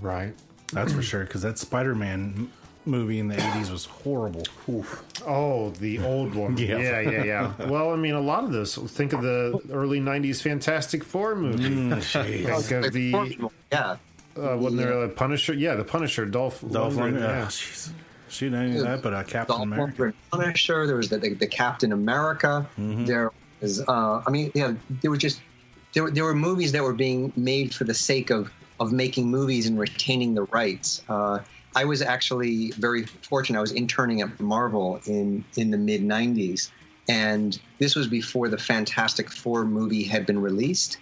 Right. 0.00 0.34
That's 0.72 0.92
for 0.92 1.02
sure. 1.02 1.24
Because 1.24 1.42
that 1.42 1.58
Spider-Man 1.58 2.50
movie 2.84 3.18
in 3.18 3.28
the 3.28 3.36
'80s 3.36 3.70
was 3.70 3.84
horrible. 3.84 4.44
Oof. 4.68 5.02
Oh, 5.26 5.70
the 5.70 6.00
old 6.00 6.34
one. 6.34 6.56
Yeah. 6.64 6.78
yeah, 6.78 7.00
yeah, 7.00 7.24
yeah. 7.24 7.66
Well, 7.68 7.92
I 7.92 7.96
mean, 7.96 8.14
a 8.14 8.20
lot 8.20 8.44
of 8.44 8.52
this. 8.52 8.76
Think 8.76 9.12
of 9.12 9.22
the 9.22 9.60
early 9.70 10.00
'90s 10.00 10.42
Fantastic 10.42 11.04
Four 11.04 11.34
movie. 11.36 11.64
Mm, 11.64 12.02
Think 12.02 12.70
of 12.84 12.92
the 12.92 13.50
yeah, 13.72 13.96
uh, 14.36 14.56
wasn't 14.56 14.82
there 14.82 15.04
a 15.04 15.08
Punisher? 15.08 15.54
Yeah, 15.54 15.74
the 15.74 15.84
Punisher, 15.84 16.26
Dolph. 16.26 16.60
Dolph 16.60 16.94
Lundgren, 16.94 17.12
Lundgren. 17.14 17.20
yeah. 17.20 17.38
Yeah. 17.40 17.46
Jeez. 17.46 17.90
She 18.28 18.46
didn't 18.46 18.62
any 18.62 18.76
of 18.78 18.82
that, 18.82 19.02
but 19.02 19.14
uh, 19.14 19.22
Captain 19.22 19.56
Dolph 19.56 19.62
America. 19.62 20.02
Lundgren 20.02 20.14
Punisher. 20.32 20.86
There 20.86 20.96
was 20.96 21.08
the, 21.08 21.18
the, 21.18 21.34
the 21.34 21.46
Captain 21.46 21.92
America. 21.92 22.66
There 22.76 23.30
was, 23.64 23.80
uh, 23.88 24.22
I 24.26 24.30
mean, 24.30 24.52
yeah, 24.54 24.74
there 25.02 25.10
were 25.10 25.16
just 25.16 25.40
there 25.92 26.04
were, 26.04 26.10
there 26.10 26.24
were 26.24 26.34
movies 26.34 26.72
that 26.72 26.82
were 26.82 26.92
being 26.94 27.32
made 27.36 27.74
for 27.74 27.84
the 27.84 27.94
sake 27.94 28.30
of 28.30 28.52
of 28.80 28.92
making 28.92 29.30
movies 29.30 29.66
and 29.66 29.78
retaining 29.78 30.34
the 30.34 30.42
rights. 30.60 31.02
Uh, 31.08 31.38
I 31.74 31.84
was 31.84 32.02
actually 32.02 32.70
very 32.72 33.04
fortunate. 33.04 33.58
I 33.58 33.60
was 33.60 33.72
interning 33.72 34.20
at 34.22 34.38
Marvel 34.40 35.00
in 35.06 35.44
in 35.56 35.70
the 35.70 35.78
mid 35.78 36.02
'90s, 36.02 36.70
and 37.08 37.58
this 37.78 37.96
was 37.96 38.06
before 38.06 38.48
the 38.48 38.58
Fantastic 38.58 39.30
Four 39.30 39.64
movie 39.64 40.04
had 40.04 40.26
been 40.26 40.40
released. 40.40 40.98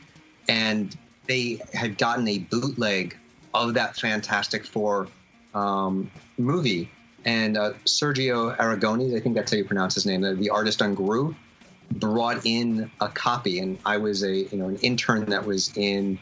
and 0.49 0.97
they 1.27 1.61
had 1.73 1.99
gotten 1.99 2.27
a 2.27 2.39
bootleg 2.39 3.17
of 3.55 3.75
that 3.75 3.97
Fantastic 3.97 4.67
Four 4.67 5.09
um, 5.55 6.11
movie. 6.39 6.91
And 7.25 7.57
uh, 7.57 7.75
Sergio 7.85 8.57
Aragones, 8.57 9.17
I 9.17 9.21
think 9.21 9.37
that's 9.37 9.53
how 9.53 9.59
you 9.59 9.65
pronounce 9.65 9.95
his 9.95 10.07
name, 10.07 10.23
the, 10.23 10.35
the 10.35 10.51
artist 10.51 10.83
on 10.83 10.97
Groo, 10.97 11.35
brought 11.99 12.45
in 12.45 12.91
a 13.01 13.09
copy. 13.09 13.59
And 13.59 13.79
I 13.85 13.97
was 13.97 14.23
a 14.23 14.33
you 14.33 14.57
know 14.57 14.69
an 14.69 14.77
intern 14.77 15.29
that 15.31 15.47
was 15.47 15.73
in 15.77 16.19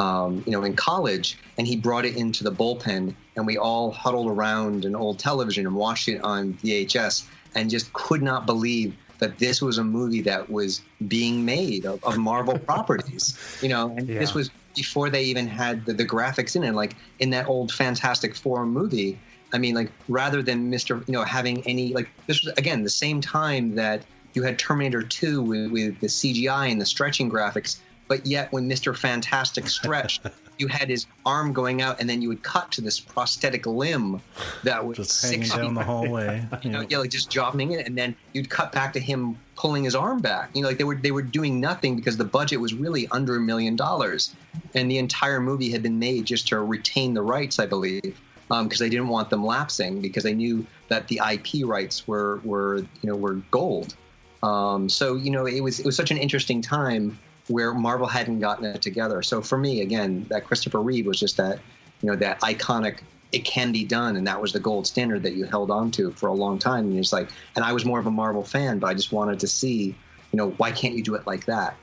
um, 0.00 0.42
you 0.46 0.52
know 0.52 0.62
in 0.64 0.74
college, 0.74 1.38
and 1.58 1.66
he 1.66 1.76
brought 1.76 2.04
it 2.04 2.16
into 2.16 2.44
the 2.44 2.52
bullpen, 2.52 3.14
and 3.36 3.46
we 3.46 3.56
all 3.56 3.90
huddled 3.90 4.28
around 4.28 4.84
an 4.84 4.94
old 4.94 5.18
television 5.18 5.66
and 5.66 5.74
watched 5.74 6.08
it 6.08 6.22
on 6.22 6.54
VHS, 6.54 7.28
and 7.54 7.70
just 7.70 7.92
could 7.92 8.22
not 8.22 8.46
believe 8.46 8.94
that 9.18 9.38
this 9.38 9.62
was 9.62 9.78
a 9.78 9.84
movie 9.84 10.20
that 10.22 10.50
was 10.50 10.82
being 11.06 11.44
made 11.44 11.86
of, 11.86 12.02
of 12.02 12.18
Marvel 12.18 12.58
properties. 12.70 13.38
You 13.62 13.68
know, 13.68 13.94
and 13.96 14.08
Yeah. 14.08 14.18
this 14.18 14.34
was 14.34 14.50
before 14.74 15.10
they 15.10 15.22
even 15.24 15.46
had 15.46 15.84
the, 15.84 15.92
the 15.92 16.04
graphics 16.04 16.56
in 16.56 16.64
it. 16.64 16.74
Like 16.74 16.96
in 17.18 17.30
that 17.30 17.48
old 17.48 17.72
Fantastic 17.72 18.34
Four 18.34 18.66
movie, 18.66 19.18
I 19.52 19.58
mean, 19.58 19.74
like 19.74 19.90
rather 20.08 20.42
than 20.42 20.70
Mister, 20.70 20.96
you 21.06 21.12
know, 21.12 21.22
having 21.22 21.62
any 21.66 21.92
like 21.92 22.08
this 22.26 22.42
was 22.42 22.52
again 22.56 22.82
the 22.82 22.90
same 22.90 23.20
time 23.20 23.74
that 23.74 24.04
you 24.34 24.42
had 24.42 24.58
Terminator 24.58 25.02
Two 25.02 25.42
with, 25.42 25.70
with 25.70 26.00
the 26.00 26.06
CGI 26.06 26.70
and 26.70 26.80
the 26.80 26.86
stretching 26.86 27.30
graphics, 27.30 27.78
but 28.08 28.26
yet 28.26 28.52
when 28.52 28.68
Mister 28.68 28.94
Fantastic 28.94 29.68
stretched. 29.68 30.26
You 30.58 30.68
had 30.68 30.90
his 30.90 31.06
arm 31.26 31.54
going 31.54 31.82
out, 31.82 31.98
and 31.98 32.08
then 32.08 32.22
you 32.22 32.28
would 32.28 32.42
cut 32.42 32.70
to 32.72 32.82
this 32.82 33.00
prosthetic 33.00 33.66
limb 33.66 34.20
that 34.62 34.86
was 34.86 34.98
Just 34.98 35.22
hanging 35.22 35.44
six 35.44 35.56
down 35.56 35.68
feet 35.68 35.74
the 35.74 35.82
hallway. 35.82 36.46
you 36.62 36.70
know, 36.70 36.84
yeah, 36.88 36.98
like 36.98 37.10
just 37.10 37.30
jobbing 37.30 37.72
it, 37.72 37.86
and 37.86 37.96
then 37.96 38.14
you'd 38.32 38.50
cut 38.50 38.70
back 38.70 38.92
to 38.92 39.00
him 39.00 39.36
pulling 39.56 39.82
his 39.82 39.94
arm 39.94 40.20
back. 40.20 40.50
You 40.54 40.62
know, 40.62 40.68
like 40.68 40.78
they 40.78 40.84
were 40.84 40.94
they 40.94 41.10
were 41.10 41.22
doing 41.22 41.58
nothing 41.58 41.96
because 41.96 42.16
the 42.16 42.24
budget 42.24 42.60
was 42.60 42.74
really 42.74 43.08
under 43.08 43.36
a 43.36 43.40
million 43.40 43.76
dollars, 43.76 44.36
and 44.74 44.90
the 44.90 44.98
entire 44.98 45.40
movie 45.40 45.70
had 45.70 45.82
been 45.82 45.98
made 45.98 46.26
just 46.26 46.46
to 46.48 46.60
retain 46.60 47.14
the 47.14 47.22
rights, 47.22 47.58
I 47.58 47.66
believe, 47.66 48.20
um, 48.50 48.66
because 48.66 48.78
they 48.78 48.90
didn't 48.90 49.08
want 49.08 49.30
them 49.30 49.44
lapsing 49.44 50.00
because 50.00 50.22
they 50.22 50.34
knew 50.34 50.66
that 50.88 51.08
the 51.08 51.20
IP 51.32 51.66
rights 51.66 52.06
were 52.06 52.40
were 52.44 52.78
you 52.78 53.10
know 53.10 53.16
were 53.16 53.34
gold. 53.50 53.96
Um, 54.42 54.88
so 54.88 55.16
you 55.16 55.30
know, 55.30 55.46
it 55.46 55.60
was 55.60 55.80
it 55.80 55.86
was 55.86 55.96
such 55.96 56.10
an 56.10 56.16
interesting 56.16 56.60
time 56.60 57.18
where 57.48 57.74
Marvel 57.74 58.06
hadn't 58.06 58.40
gotten 58.40 58.64
it 58.64 58.82
together. 58.82 59.22
So 59.22 59.42
for 59.42 59.58
me, 59.58 59.80
again, 59.80 60.26
that 60.30 60.44
Christopher 60.44 60.80
Reeve 60.80 61.06
was 61.06 61.18
just 61.18 61.36
that 61.36 61.58
you 62.02 62.10
know 62.10 62.16
that 62.16 62.40
iconic 62.40 62.98
it 63.32 63.44
can 63.46 63.72
be 63.72 63.84
done 63.84 64.16
and 64.16 64.26
that 64.26 64.40
was 64.40 64.52
the 64.52 64.60
gold 64.60 64.86
standard 64.86 65.22
that 65.22 65.32
you 65.32 65.44
held 65.44 65.70
on 65.70 65.90
to 65.90 66.12
for 66.12 66.28
a 66.28 66.34
long 66.34 66.58
time 66.58 66.84
and 66.86 66.98
it's 66.98 67.12
like 67.12 67.30
and 67.56 67.64
i 67.64 67.72
was 67.72 67.84
more 67.84 67.98
of 67.98 68.06
a 68.06 68.10
marvel 68.10 68.44
fan 68.44 68.78
but 68.78 68.88
i 68.88 68.94
just 68.94 69.12
wanted 69.12 69.40
to 69.40 69.46
see 69.46 69.86
you 69.86 70.36
know 70.36 70.50
why 70.58 70.70
can't 70.70 70.94
you 70.94 71.02
do 71.02 71.14
it 71.14 71.26
like 71.26 71.46
that 71.46 71.76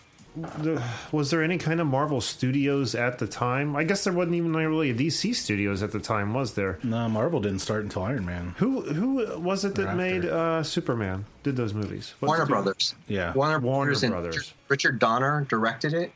Was 1.11 1.31
there 1.31 1.43
any 1.43 1.57
kind 1.57 1.81
of 1.81 1.87
Marvel 1.87 2.21
Studios 2.21 2.95
at 2.95 3.19
the 3.19 3.27
time? 3.27 3.75
I 3.75 3.83
guess 3.83 4.03
there 4.03 4.13
wasn't 4.13 4.35
even 4.35 4.53
really 4.55 4.91
a 4.91 4.93
DC 4.93 5.33
Studios 5.35 5.81
at 5.83 5.91
the 5.91 5.99
time, 5.99 6.33
was 6.33 6.53
there? 6.53 6.79
No, 6.83 7.09
Marvel 7.09 7.39
didn't 7.39 7.59
start 7.59 7.83
until 7.83 8.03
Iron 8.03 8.25
Man. 8.25 8.53
Who 8.57 8.81
who 8.81 9.39
was 9.39 9.65
it 9.65 9.75
that 9.75 9.87
After. 9.87 9.97
made 9.97 10.25
uh, 10.25 10.63
Superman? 10.63 11.25
Did 11.43 11.55
those 11.55 11.73
movies? 11.73 12.13
What 12.19 12.27
warner 12.27 12.45
brothers 12.45 12.95
Yeah. 13.07 13.33
warner, 13.33 13.59
Warner 13.59 13.87
brothers 13.91 14.03
and 14.03 14.11
Brothers. 14.13 14.35
richard, 14.37 14.53
richard 14.69 14.99
donner 14.99 15.45
directed 15.49 15.93
it 15.93 16.11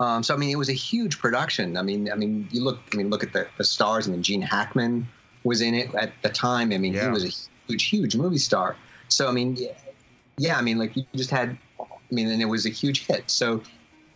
um, 0.00 0.22
so 0.22 0.32
i 0.34 0.36
mean 0.36 0.50
it 0.50 0.56
was 0.56 0.68
a 0.68 0.72
huge 0.74 1.18
production 1.18 1.76
i 1.76 1.82
mean 1.82 2.10
i 2.10 2.14
mean 2.14 2.48
you 2.52 2.62
look 2.62 2.78
i 2.92 2.96
mean 2.96 3.10
look 3.10 3.24
at 3.24 3.32
the, 3.32 3.46
the 3.58 3.64
stars 3.64 4.06
i 4.06 4.12
mean 4.12 4.22
gene 4.22 4.40
hackman 4.40 5.06
was 5.44 5.60
in 5.60 5.74
it 5.74 5.92
at 5.96 6.12
the 6.22 6.28
time 6.28 6.72
i 6.72 6.78
mean 6.78 6.94
he 6.94 7.06
was 7.08 7.24
a 7.24 7.32
huge 7.66 7.84
huge 7.88 8.14
movie 8.16 8.38
star 8.38 8.76
so 9.08 9.26
i 9.28 9.32
mean 9.32 9.56
yeah, 9.56 9.72
yeah 10.38 10.56
i 10.56 10.62
mean 10.62 10.78
like 10.78 10.96
you 10.96 11.04
just 11.16 11.30
had 11.30 11.58
i 12.10 12.14
mean 12.14 12.28
and 12.28 12.42
it 12.42 12.46
was 12.46 12.66
a 12.66 12.70
huge 12.70 13.06
hit 13.06 13.30
so 13.30 13.62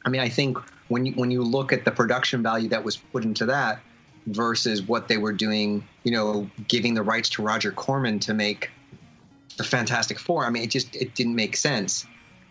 I 0.04 0.08
mean, 0.08 0.20
I 0.20 0.28
think 0.28 0.58
when 0.88 1.06
you 1.06 1.12
when 1.12 1.30
you 1.30 1.42
look 1.42 1.72
at 1.72 1.84
the 1.84 1.90
production 1.90 2.42
value 2.42 2.68
that 2.70 2.84
was 2.84 2.96
put 2.96 3.24
into 3.24 3.46
that 3.46 3.80
versus 4.26 4.82
what 4.82 5.08
they 5.08 5.16
were 5.16 5.32
doing, 5.32 5.84
you 6.04 6.12
know, 6.12 6.48
giving 6.68 6.94
the 6.94 7.02
rights 7.02 7.28
to 7.30 7.42
Roger 7.42 7.72
Corman 7.72 8.18
to 8.20 8.34
make 8.34 8.70
the 9.56 9.64
Fantastic 9.64 10.18
Four. 10.18 10.44
I 10.44 10.50
mean, 10.50 10.62
it 10.64 10.70
just 10.70 10.94
it 10.96 11.14
didn't 11.14 11.34
make 11.34 11.56
sense. 11.56 12.06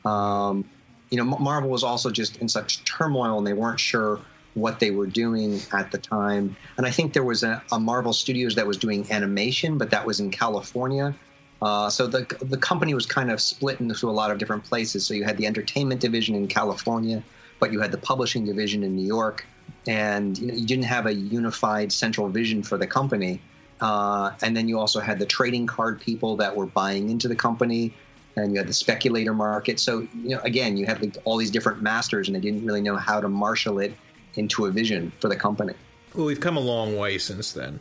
Um, 0.05 0.65
you 1.09 1.17
know, 1.17 1.25
Marvel 1.25 1.69
was 1.69 1.83
also 1.83 2.09
just 2.09 2.37
in 2.37 2.47
such 2.47 2.83
turmoil, 2.85 3.37
and 3.37 3.45
they 3.45 3.53
weren't 3.53 3.79
sure 3.79 4.19
what 4.53 4.79
they 4.79 4.91
were 4.91 5.07
doing 5.07 5.61
at 5.73 5.91
the 5.91 5.97
time. 5.97 6.55
And 6.77 6.85
I 6.85 6.91
think 6.91 7.13
there 7.13 7.23
was 7.23 7.43
a, 7.43 7.61
a 7.71 7.79
Marvel 7.79 8.11
Studios 8.11 8.55
that 8.55 8.67
was 8.67 8.77
doing 8.77 9.09
animation, 9.11 9.77
but 9.77 9.91
that 9.91 10.05
was 10.05 10.19
in 10.19 10.31
California. 10.31 11.15
Uh, 11.61 11.89
so 11.89 12.07
the 12.07 12.25
the 12.41 12.57
company 12.57 12.93
was 12.93 13.05
kind 13.05 13.29
of 13.29 13.39
split 13.39 13.79
into 13.79 14.09
a 14.09 14.11
lot 14.11 14.31
of 14.31 14.37
different 14.37 14.63
places. 14.63 15.05
So 15.05 15.13
you 15.13 15.23
had 15.23 15.37
the 15.37 15.45
entertainment 15.45 16.01
division 16.01 16.33
in 16.35 16.47
California, 16.47 17.23
but 17.59 17.71
you 17.71 17.79
had 17.79 17.91
the 17.91 17.99
publishing 17.99 18.45
division 18.45 18.83
in 18.83 18.95
New 18.95 19.05
York, 19.05 19.45
and 19.87 20.37
you 20.37 20.47
know 20.47 20.53
you 20.55 20.65
didn't 20.65 20.85
have 20.85 21.05
a 21.05 21.13
unified 21.13 21.91
central 21.91 22.29
vision 22.29 22.63
for 22.63 22.77
the 22.77 22.87
company. 22.87 23.41
Uh, 23.79 24.31
and 24.43 24.55
then 24.55 24.67
you 24.67 24.79
also 24.79 24.99
had 24.99 25.17
the 25.17 25.25
trading 25.25 25.65
card 25.65 25.99
people 25.99 26.35
that 26.37 26.55
were 26.55 26.67
buying 26.67 27.09
into 27.09 27.27
the 27.27 27.35
company, 27.35 27.93
and 28.35 28.53
you 28.53 28.57
had 28.57 28.67
the 28.67 28.73
speculator 28.73 29.33
market. 29.33 29.79
So 29.79 30.07
you 30.15 30.35
know 30.35 30.39
again 30.41 30.77
you 30.77 30.87
had 30.87 30.99
like 30.99 31.17
all 31.25 31.37
these 31.37 31.51
different 31.51 31.83
masters, 31.83 32.27
and 32.27 32.35
they 32.35 32.41
didn't 32.41 32.65
really 32.65 32.81
know 32.81 32.97
how 32.97 33.21
to 33.21 33.29
marshal 33.29 33.77
it 33.77 33.93
into 34.33 34.65
a 34.65 34.71
vision 34.71 35.11
for 35.19 35.27
the 35.27 35.35
company. 35.35 35.73
Well, 36.15 36.25
we've 36.25 36.39
come 36.39 36.57
a 36.57 36.61
long 36.61 36.97
way 36.97 37.19
since 37.19 37.51
then. 37.51 37.79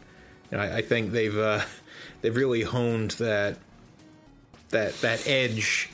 I, 0.52 0.78
I 0.78 0.82
think 0.82 1.12
they've 1.12 1.36
uh, 1.36 1.62
they've 2.20 2.36
really 2.36 2.62
honed 2.62 3.12
that 3.12 3.56
that 4.70 5.00
that 5.00 5.26
edge 5.26 5.90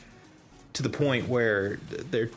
to 0.73 0.83
the 0.83 0.89
point 0.89 1.27
where 1.27 1.79
they're 1.89 2.29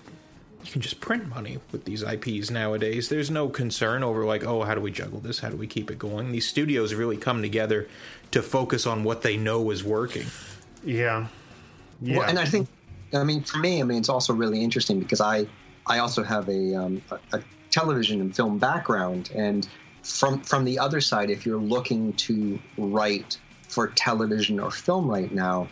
you 0.64 0.70
can 0.70 0.80
just 0.80 1.00
print 1.00 1.28
money 1.28 1.58
with 1.72 1.84
these 1.84 2.02
IPs 2.02 2.50
nowadays. 2.50 3.08
There's 3.08 3.30
no 3.30 3.48
concern 3.48 4.02
over 4.02 4.24
like, 4.24 4.44
oh, 4.44 4.62
how 4.62 4.74
do 4.74 4.80
we 4.80 4.90
juggle 4.90 5.20
this? 5.20 5.38
How 5.38 5.48
do 5.48 5.56
we 5.56 5.66
keep 5.66 5.90
it 5.90 5.98
going? 5.98 6.32
These 6.32 6.46
studios 6.46 6.92
really 6.94 7.16
come 7.16 7.40
together 7.40 7.88
to 8.32 8.42
focus 8.42 8.86
on 8.86 9.02
what 9.02 9.22
they 9.22 9.36
know 9.36 9.70
is 9.70 9.82
working. 9.82 10.26
Yeah, 10.84 11.28
yeah. 12.02 12.18
Well, 12.18 12.28
and 12.28 12.38
I 12.38 12.44
think, 12.44 12.68
I 13.14 13.24
mean, 13.24 13.42
for 13.42 13.58
me, 13.58 13.80
I 13.80 13.84
mean, 13.84 13.98
it's 13.98 14.08
also 14.08 14.34
really 14.34 14.62
interesting 14.62 15.00
because 15.00 15.20
I, 15.20 15.46
I 15.86 15.98
also 15.98 16.22
have 16.22 16.48
a, 16.48 16.74
um, 16.74 17.02
a, 17.10 17.38
a 17.38 17.42
television 17.70 18.20
and 18.20 18.34
film 18.34 18.58
background, 18.58 19.30
and 19.34 19.66
from 20.02 20.42
from 20.42 20.64
the 20.64 20.78
other 20.78 21.00
side, 21.00 21.30
if 21.30 21.46
you're 21.46 21.60
looking 21.60 22.12
to 22.14 22.58
write 22.76 23.38
for 23.68 23.88
television 23.88 24.60
or 24.60 24.70
film 24.70 25.08
right 25.08 25.32
now, 25.32 25.68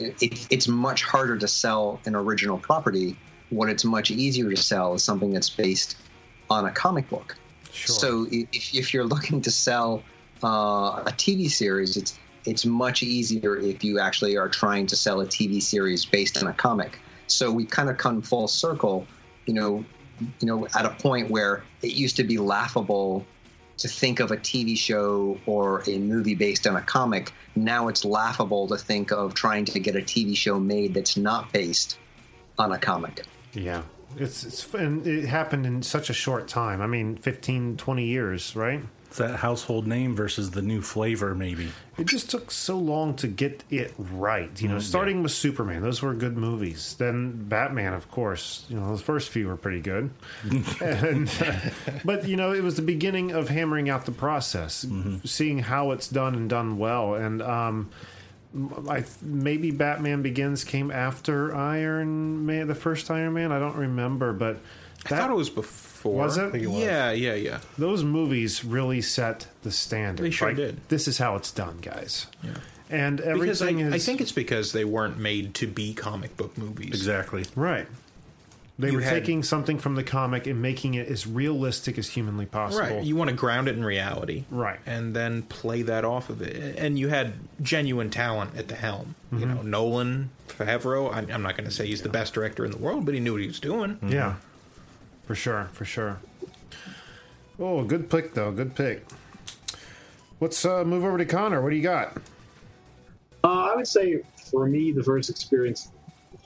it, 0.00 0.46
it's 0.50 0.68
much 0.68 1.02
harder 1.02 1.36
to 1.36 1.48
sell 1.48 2.00
an 2.04 2.14
original 2.14 2.58
property. 2.58 3.16
What 3.50 3.68
it's 3.68 3.84
much 3.84 4.10
easier 4.10 4.50
to 4.50 4.56
sell 4.56 4.94
is 4.94 5.02
something 5.02 5.30
that's 5.30 5.50
based 5.50 5.96
on 6.50 6.66
a 6.66 6.70
comic 6.70 7.08
book. 7.08 7.36
Sure. 7.72 7.94
So 7.94 8.26
if, 8.30 8.74
if 8.74 8.94
you're 8.94 9.04
looking 9.04 9.40
to 9.42 9.50
sell 9.50 10.02
uh, 10.42 11.02
a 11.06 11.12
TV 11.12 11.50
series, 11.50 11.96
it's 11.96 12.18
it's 12.44 12.64
much 12.64 13.02
easier 13.02 13.56
if 13.56 13.82
you 13.82 13.98
actually 13.98 14.36
are 14.36 14.48
trying 14.48 14.86
to 14.86 14.94
sell 14.96 15.20
a 15.20 15.26
TV 15.26 15.60
series 15.60 16.04
based 16.04 16.40
on 16.40 16.48
a 16.48 16.52
comic. 16.52 17.00
So 17.26 17.50
we 17.50 17.64
kind 17.64 17.90
of 17.90 17.96
come 17.96 18.22
full 18.22 18.46
circle, 18.46 19.04
you 19.46 19.54
know, 19.54 19.84
you 20.20 20.46
know, 20.46 20.66
at 20.76 20.86
a 20.86 20.90
point 20.90 21.28
where 21.28 21.64
it 21.82 21.94
used 21.94 22.16
to 22.16 22.24
be 22.24 22.38
laughable 22.38 23.26
to 23.78 23.88
think 23.88 24.20
of 24.20 24.30
a 24.30 24.36
TV 24.36 24.76
show 24.76 25.38
or 25.46 25.82
a 25.86 25.98
movie 25.98 26.34
based 26.34 26.66
on 26.66 26.76
a 26.76 26.80
comic. 26.80 27.32
Now 27.54 27.88
it's 27.88 28.04
laughable 28.04 28.66
to 28.68 28.76
think 28.76 29.12
of 29.12 29.34
trying 29.34 29.64
to 29.66 29.78
get 29.78 29.96
a 29.96 30.00
TV 30.00 30.36
show 30.36 30.58
made 30.58 30.94
that's 30.94 31.16
not 31.16 31.52
based 31.52 31.98
on 32.58 32.72
a 32.72 32.78
comic. 32.78 33.24
Yeah. 33.52 33.82
It's, 34.16 34.44
it's 34.44 34.74
and 34.74 35.06
it 35.06 35.26
happened 35.26 35.66
in 35.66 35.82
such 35.82 36.08
a 36.08 36.14
short 36.14 36.48
time. 36.48 36.80
I 36.80 36.86
mean, 36.86 37.16
15, 37.16 37.76
20 37.76 38.04
years, 38.04 38.56
right? 38.56 38.82
That 39.16 39.36
household 39.36 39.86
name 39.86 40.14
versus 40.14 40.50
the 40.50 40.62
new 40.62 40.82
flavor, 40.82 41.34
maybe. 41.34 41.68
It 41.98 42.06
just 42.06 42.30
took 42.30 42.50
so 42.50 42.76
long 42.78 43.14
to 43.16 43.26
get 43.26 43.64
it 43.70 43.94
right. 43.98 44.50
You 44.60 44.68
know, 44.68 44.76
Mm, 44.76 44.82
starting 44.82 45.22
with 45.22 45.32
Superman, 45.32 45.82
those 45.82 46.02
were 46.02 46.12
good 46.14 46.36
movies. 46.36 46.94
Then 46.98 47.48
Batman, 47.48 47.94
of 47.94 48.10
course. 48.10 48.66
You 48.68 48.78
know, 48.78 48.94
the 48.96 49.02
first 49.02 49.30
few 49.30 49.46
were 49.48 49.56
pretty 49.56 49.80
good. 49.80 50.10
and, 50.82 51.30
but 52.04 52.28
you 52.28 52.36
know, 52.36 52.52
it 52.52 52.62
was 52.62 52.76
the 52.76 52.82
beginning 52.82 53.32
of 53.32 53.48
hammering 53.48 53.88
out 53.88 54.04
the 54.06 54.12
process, 54.12 54.84
Mm-hmm. 54.84 55.24
seeing 55.26 55.58
how 55.60 55.90
it's 55.92 56.08
done 56.08 56.34
and 56.34 56.48
done 56.50 56.76
well. 56.78 57.14
And 57.14 57.40
um, 57.42 57.90
I 58.88 59.04
maybe 59.22 59.70
Batman 59.70 60.22
Begins 60.22 60.64
came 60.64 60.90
after 60.90 61.54
Iron 61.54 62.46
Man, 62.46 62.66
the 62.68 62.74
first 62.74 63.10
Iron 63.10 63.32
Man. 63.34 63.52
I 63.52 63.58
don't 63.58 63.76
remember, 63.76 64.32
but 64.32 64.58
I 65.12 65.18
thought 65.18 65.30
it 65.30 65.34
was 65.36 65.50
before. 65.50 66.14
Was 66.24 66.36
it? 66.36 66.54
Yeah, 66.60 67.10
yeah, 67.12 67.34
yeah. 67.34 67.60
those 67.78 68.04
movies 68.04 68.64
really 68.64 69.00
set 69.02 69.46
the 69.62 69.70
standard. 69.72 70.22
They 70.24 70.30
sure 70.30 70.48
Like, 70.48 70.56
did. 70.56 70.88
This 70.88 71.08
is 71.08 71.18
how 71.18 71.36
it's 71.36 71.50
done, 71.50 71.78
guys. 71.80 72.26
Yeah. 72.44 72.52
And 72.88 73.16
Because 73.16 73.62
I, 73.62 73.66
everything 73.70 73.80
is 73.86 73.94
I 73.94 73.98
think 73.98 74.20
it's 74.20 74.30
because 74.32 74.72
they 74.72 74.84
weren't 74.84 75.18
made 75.18 75.54
to 75.54 75.66
be 75.66 75.92
comic 75.94 76.36
book 76.36 76.56
movies. 76.56 76.88
Exactly. 76.90 77.44
right. 77.56 77.86
They 78.78 78.90
You 78.90 78.96
were 78.98 79.00
had- 79.02 79.14
taking 79.14 79.42
something 79.42 79.78
from 79.78 79.94
the 79.94 80.02
comic 80.04 80.46
and 80.46 80.60
making 80.60 80.94
it 80.94 81.08
as 81.08 81.26
realistic 81.26 81.96
as 81.96 82.10
humanly 82.10 82.44
possible. 82.44 82.96
Right. 82.96 83.02
You 83.04 83.16
want 83.16 83.30
to 83.30 83.34
ground 83.36 83.68
it 83.68 83.74
in 83.76 83.82
reality. 83.82 84.44
Right. 84.50 84.78
And 84.84 85.16
then 85.16 85.42
play 85.44 85.80
that 85.82 86.04
off 86.04 86.28
of 86.28 86.42
it. 86.42 86.76
And 86.78 86.98
you 86.98 87.08
had 87.08 87.32
genuine 87.62 88.10
talent 88.10 88.54
at 88.56 88.68
the 88.68 88.74
helm. 88.74 89.14
You 89.32 89.38
Mm-hmm. 89.38 89.54
know, 89.54 89.62
Nolan, 89.62 90.30
Favreau. 90.48 91.10
I'm, 91.12 91.30
I'm 91.32 91.42
not 91.42 91.56
going 91.56 91.64
to 91.68 91.74
say 91.74 91.86
he's 91.86 92.02
the 92.02 92.10
best 92.10 92.34
director 92.34 92.66
in 92.66 92.70
the 92.70 92.76
world, 92.76 93.06
but 93.06 93.14
he 93.14 93.20
knew 93.20 93.32
what 93.32 93.40
he 93.40 93.46
was 93.48 93.60
doing. 93.60 93.98
yeah. 94.06 94.34
For 95.26 95.34
sure, 95.34 95.68
for 95.72 95.84
sure. 95.84 96.18
Oh, 97.58 97.82
good 97.84 98.08
pick 98.10 98.34
though. 98.34 98.52
Good 98.52 98.74
pick. 98.74 99.04
Let's 100.40 100.64
uh, 100.64 100.84
move 100.84 101.04
over 101.04 101.18
to 101.18 101.24
Connor. 101.24 101.62
What 101.62 101.70
do 101.70 101.76
you 101.76 101.82
got? 101.82 102.16
Uh, 103.42 103.70
I 103.72 103.76
would 103.76 103.88
say 103.88 104.20
for 104.50 104.66
me, 104.66 104.92
the 104.92 105.02
first 105.02 105.30
experience 105.30 105.90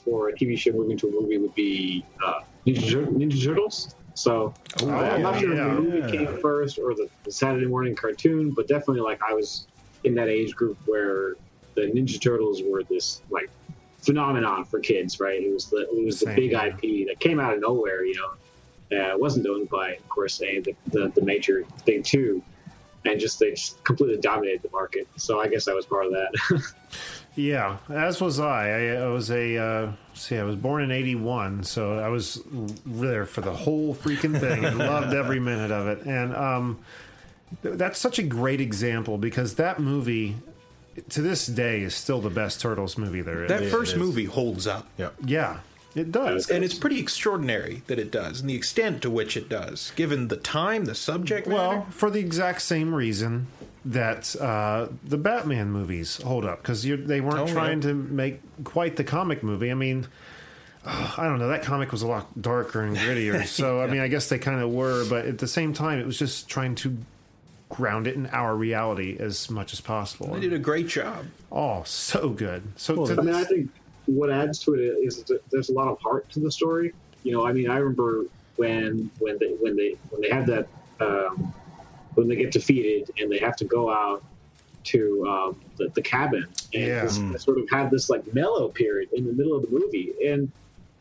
for 0.05 0.29
a 0.29 0.33
TV 0.33 0.57
show 0.59 0.73
moving 0.73 0.97
to 0.99 1.09
a 1.09 1.11
movie 1.11 1.39
would 1.39 1.55
be 1.55 2.05
uh, 2.25 2.41
Ninja, 2.67 3.05
Ninja 3.07 3.43
Turtles. 3.45 3.95
So 4.15 4.55
uh, 4.83 4.87
I'm 4.91 5.23
not 5.23 5.39
sure 5.41 5.53
Oh, 5.53 5.55
yeah. 5.57 5.71
if 5.71 5.77
the 5.77 5.83
movie 5.83 5.99
Yeah. 5.99 6.27
came 6.27 6.41
first 6.41 6.79
or 6.79 6.95
the, 6.95 7.09
the 7.25 7.33
Saturday 7.33 7.67
morning 7.67 7.95
cartoon, 7.95 8.51
but 8.51 8.69
definitely 8.69 9.01
like 9.01 9.21
I 9.23 9.33
was 9.35 9.67
in 10.05 10.15
that 10.15 10.29
age 10.29 10.55
group 10.55 10.79
where 10.87 11.35
the 11.75 11.83
Ninja 11.83 12.21
Turtles 12.21 12.63
were 12.63 12.83
this 12.85 13.23
like 13.31 13.51
phenomenon 13.99 14.65
for 14.65 14.79
kids, 14.81 15.21
right? 15.21 15.41
It 15.43 15.53
was 15.53 15.67
the 15.67 15.79
it 15.91 16.05
was 16.05 16.21
the 16.21 16.27
big 16.35 16.53
yeah. 16.53 16.67
IP 16.67 17.09
that 17.09 17.17
came 17.19 17.41
out 17.41 17.53
of 17.55 17.61
nowhere, 17.61 18.05
you 18.05 18.15
know. 18.15 18.31
Uh, 18.93 19.13
it 19.15 19.21
wasn't 19.21 19.47
owned 19.47 19.69
by, 19.69 19.93
of 19.95 20.09
course, 20.09 20.41
any 20.43 20.59
of 20.59 20.65
the, 20.65 20.75
the, 20.89 21.13
the 21.15 21.23
major 21.23 21.65
thing 21.81 22.03
too, 22.03 22.43
and 23.05 23.21
just 23.21 23.39
they 23.39 23.51
just 23.51 23.83
completely 23.85 24.21
dominated 24.21 24.63
the 24.63 24.71
market. 24.71 25.07
So 25.17 25.41
I 25.41 25.49
guess 25.49 25.69
I 25.69 25.73
was 25.75 25.87
part 25.87 26.07
of 26.07 26.13
that. 26.13 26.63
Yeah, 27.37 27.77
as 27.89 28.21
was 28.21 28.41
I. 28.41 28.69
I, 28.69 28.87
I 28.97 29.07
was 29.07 29.31
a 29.31 29.57
uh, 29.57 29.93
see. 30.15 30.37
I 30.37 30.43
was 30.43 30.57
born 30.57 30.83
in 30.83 30.91
'81, 30.91 31.63
so 31.63 31.99
I 31.99 32.09
was 32.09 32.43
there 32.85 33.25
for 33.25 33.41
the 33.41 33.53
whole 33.53 33.95
freaking 33.95 34.39
thing 34.39 34.65
and 34.65 34.79
loved 34.79 35.15
every 35.15 35.39
minute 35.51 35.71
of 35.71 35.87
it. 35.87 36.05
And 36.07 36.35
um, 36.35 36.81
th- 37.63 37.77
that's 37.79 38.01
such 38.01 38.19
a 38.19 38.25
great 38.25 38.61
example 38.61 39.17
because 39.17 39.55
that 39.55 39.79
movie, 39.79 40.37
to 41.11 41.23
this 41.23 41.47
day, 41.47 41.83
is 41.83 41.95
still 41.95 42.21
the 42.21 42.31
best 42.31 42.61
Turtles 42.61 42.99
movie 42.99 43.23
there 43.23 43.45
is. 43.45 43.49
That 43.49 43.65
first 43.67 43.93
is. 43.93 43.99
movie 43.99 44.25
holds 44.25 44.67
up. 44.67 44.89
Yep. 44.99 45.15
yeah, 45.25 45.61
it 45.95 46.13
does. 46.13 46.49
And 46.51 46.65
it's 46.65 46.75
pretty 46.75 46.99
extraordinary 47.01 47.83
that 47.87 47.99
it 47.99 48.11
does, 48.11 48.41
and 48.41 48.49
the 48.51 48.55
extent 48.55 49.03
to 49.03 49.11
which 49.11 49.37
it 49.37 49.49
does, 49.49 49.93
given 49.97 50.29
the 50.29 50.37
time, 50.37 50.85
the 50.85 50.95
subject 50.95 51.47
matter. 51.47 51.59
Well, 51.59 51.87
for 51.91 52.11
the 52.11 52.21
exact 52.21 52.63
same 52.63 52.95
reason 52.95 53.47
that 53.85 54.37
uh, 54.41 54.89
the 55.05 55.17
Batman 55.17 55.71
movies 55.71 56.21
hold 56.23 56.45
up 56.45 56.61
because 56.63 56.83
they 56.83 57.21
weren't 57.21 57.39
Oh, 57.41 57.47
yeah. 57.47 57.53
trying 57.53 57.81
to 57.83 57.95
make 57.95 58.41
quite 58.65 58.97
the 58.97 59.05
comic 59.05 59.43
movie. 59.43 59.71
I 59.71 59.75
mean, 59.75 60.07
uh, 60.85 61.15
I 61.17 61.25
don't 61.25 61.39
know. 61.39 61.49
That 61.49 61.63
comic 61.63 61.91
was 61.91 62.03
a 62.03 62.07
lot 62.07 62.41
darker 62.41 62.83
and 62.83 62.97
grittier. 62.97 63.47
So 63.47 63.81
I 63.81 63.87
mean, 63.87 64.01
I 64.01 64.09
guess 64.09 64.29
they 64.29 64.39
kind 64.39 64.61
of 64.61 64.71
were, 64.71 65.09
but 65.09 65.25
at 65.27 65.39
the 65.39 65.49
same 65.49 65.73
time, 65.73 65.99
it 65.99 66.07
was 66.07 66.19
just 66.19 66.49
trying 66.49 66.75
to 66.77 66.97
ground 67.71 68.07
it 68.07 68.17
in 68.17 68.27
our 68.29 68.55
reality 68.55 69.17
as 69.19 69.49
much 69.49 69.73
as 69.73 69.81
possible. 69.81 70.27
they 70.35 70.41
did 70.41 70.53
a 70.53 70.59
great 70.59 70.89
job. 70.89 71.25
oh, 71.53 71.83
so 71.85 72.29
good. 72.29 72.63
So 72.77 73.07
to 73.07 73.13
I 73.21 73.25
mean, 73.25 73.35
I 73.35 73.45
think 73.45 73.71
what 74.07 74.31
adds 74.31 74.59
to 74.61 74.75
it 74.75 74.97
is 75.03 75.25
there's 75.51 75.69
a 75.71 75.73
lot 75.73 75.89
of 75.89 75.99
heart 76.03 76.31
to 76.31 76.41
the 76.41 76.51
story. 76.51 76.93
You 77.23 77.33
know, 77.33 77.47
I 77.47 77.53
mean, 77.53 77.69
I 77.71 77.77
remember 77.79 78.25
when 78.57 79.11
when 79.19 79.37
they 79.41 79.55
when 79.61 79.77
they 79.77 79.97
when 80.11 80.21
they 80.23 80.31
have 80.31 80.47
that 80.47 80.69
um, 81.01 81.55
when 82.15 82.29
they 82.29 82.37
get 82.37 82.53
defeated 82.53 83.11
and 83.19 83.31
they 83.31 83.39
have 83.39 83.57
to 83.57 83.65
go 83.65 83.91
out 83.91 84.25
to 84.85 85.27
um, 85.29 85.61
the, 85.77 85.91
the 85.95 86.03
cabin 86.03 86.47
and 86.75 86.83
Yeah. 86.85 87.03
this, 87.03 87.19
they 87.31 87.39
sort 87.39 87.59
of 87.59 87.65
have 87.71 87.91
this 87.91 88.09
like 88.09 88.23
mellow 88.33 88.71
period 88.71 89.09
in 89.15 89.27
the 89.27 89.33
middle 89.33 89.57
of 89.57 89.63
the 89.63 89.69
movie, 89.71 90.15
and 90.27 90.51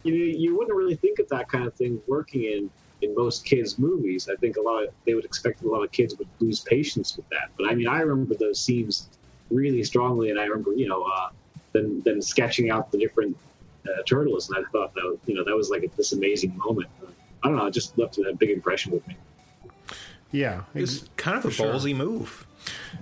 you 0.03 0.11
know 0.17 0.37
you 0.37 0.57
wouldn't 0.57 0.75
really 0.75 0.95
think 0.95 1.19
of 1.19 1.27
that 1.29 1.47
kind 1.49 1.65
of 1.65 1.73
thing 1.75 2.01
working 2.07 2.43
in 2.43 2.69
in 3.01 3.13
most 3.15 3.45
kids' 3.45 3.79
movies. 3.79 4.27
I 4.31 4.35
think 4.37 4.57
a 4.57 4.61
lot 4.61 4.83
of 4.83 4.89
they 5.05 5.13
would 5.13 5.25
expect 5.25 5.61
a 5.61 5.67
lot 5.67 5.83
of 5.83 5.91
kids 5.91 6.15
would 6.19 6.29
lose 6.39 6.61
patience 6.61 7.15
with 7.15 7.27
that. 7.29 7.49
But 7.57 7.69
I 7.69 7.75
mean, 7.75 7.87
I 7.87 7.99
remember 8.01 8.35
those 8.39 8.63
scenes 8.63 9.09
really 9.49 9.83
strongly, 9.83 10.29
and 10.29 10.39
I 10.39 10.43
remember 10.43 10.73
you 10.75 10.87
know 10.87 11.01
uh, 11.01 11.29
them 11.81 12.01
them 12.01 12.21
sketching 12.21 12.69
out 12.69 12.91
the 12.91 12.97
different 12.97 13.37
uh, 13.85 14.01
turtles, 14.03 14.49
and 14.49 14.65
I 14.65 14.69
thought 14.71 14.93
that 14.93 15.17
you 15.25 15.35
know 15.35 15.43
that 15.43 15.55
was 15.55 15.69
like 15.69 15.95
this 15.95 16.11
amazing 16.13 16.57
moment. 16.57 16.89
I 17.43 17.47
don't 17.47 17.57
know, 17.57 17.65
it 17.67 17.73
just 17.73 17.97
left 17.97 18.17
a 18.17 18.33
big 18.37 18.49
impression 18.49 18.91
with 18.91 19.07
me. 19.07 19.15
yeah, 20.31 20.63
It's 20.75 21.05
kind 21.15 21.37
of 21.37 21.45
a 21.45 21.51
sure. 21.51 21.73
ballsy 21.73 21.95
move 21.95 22.45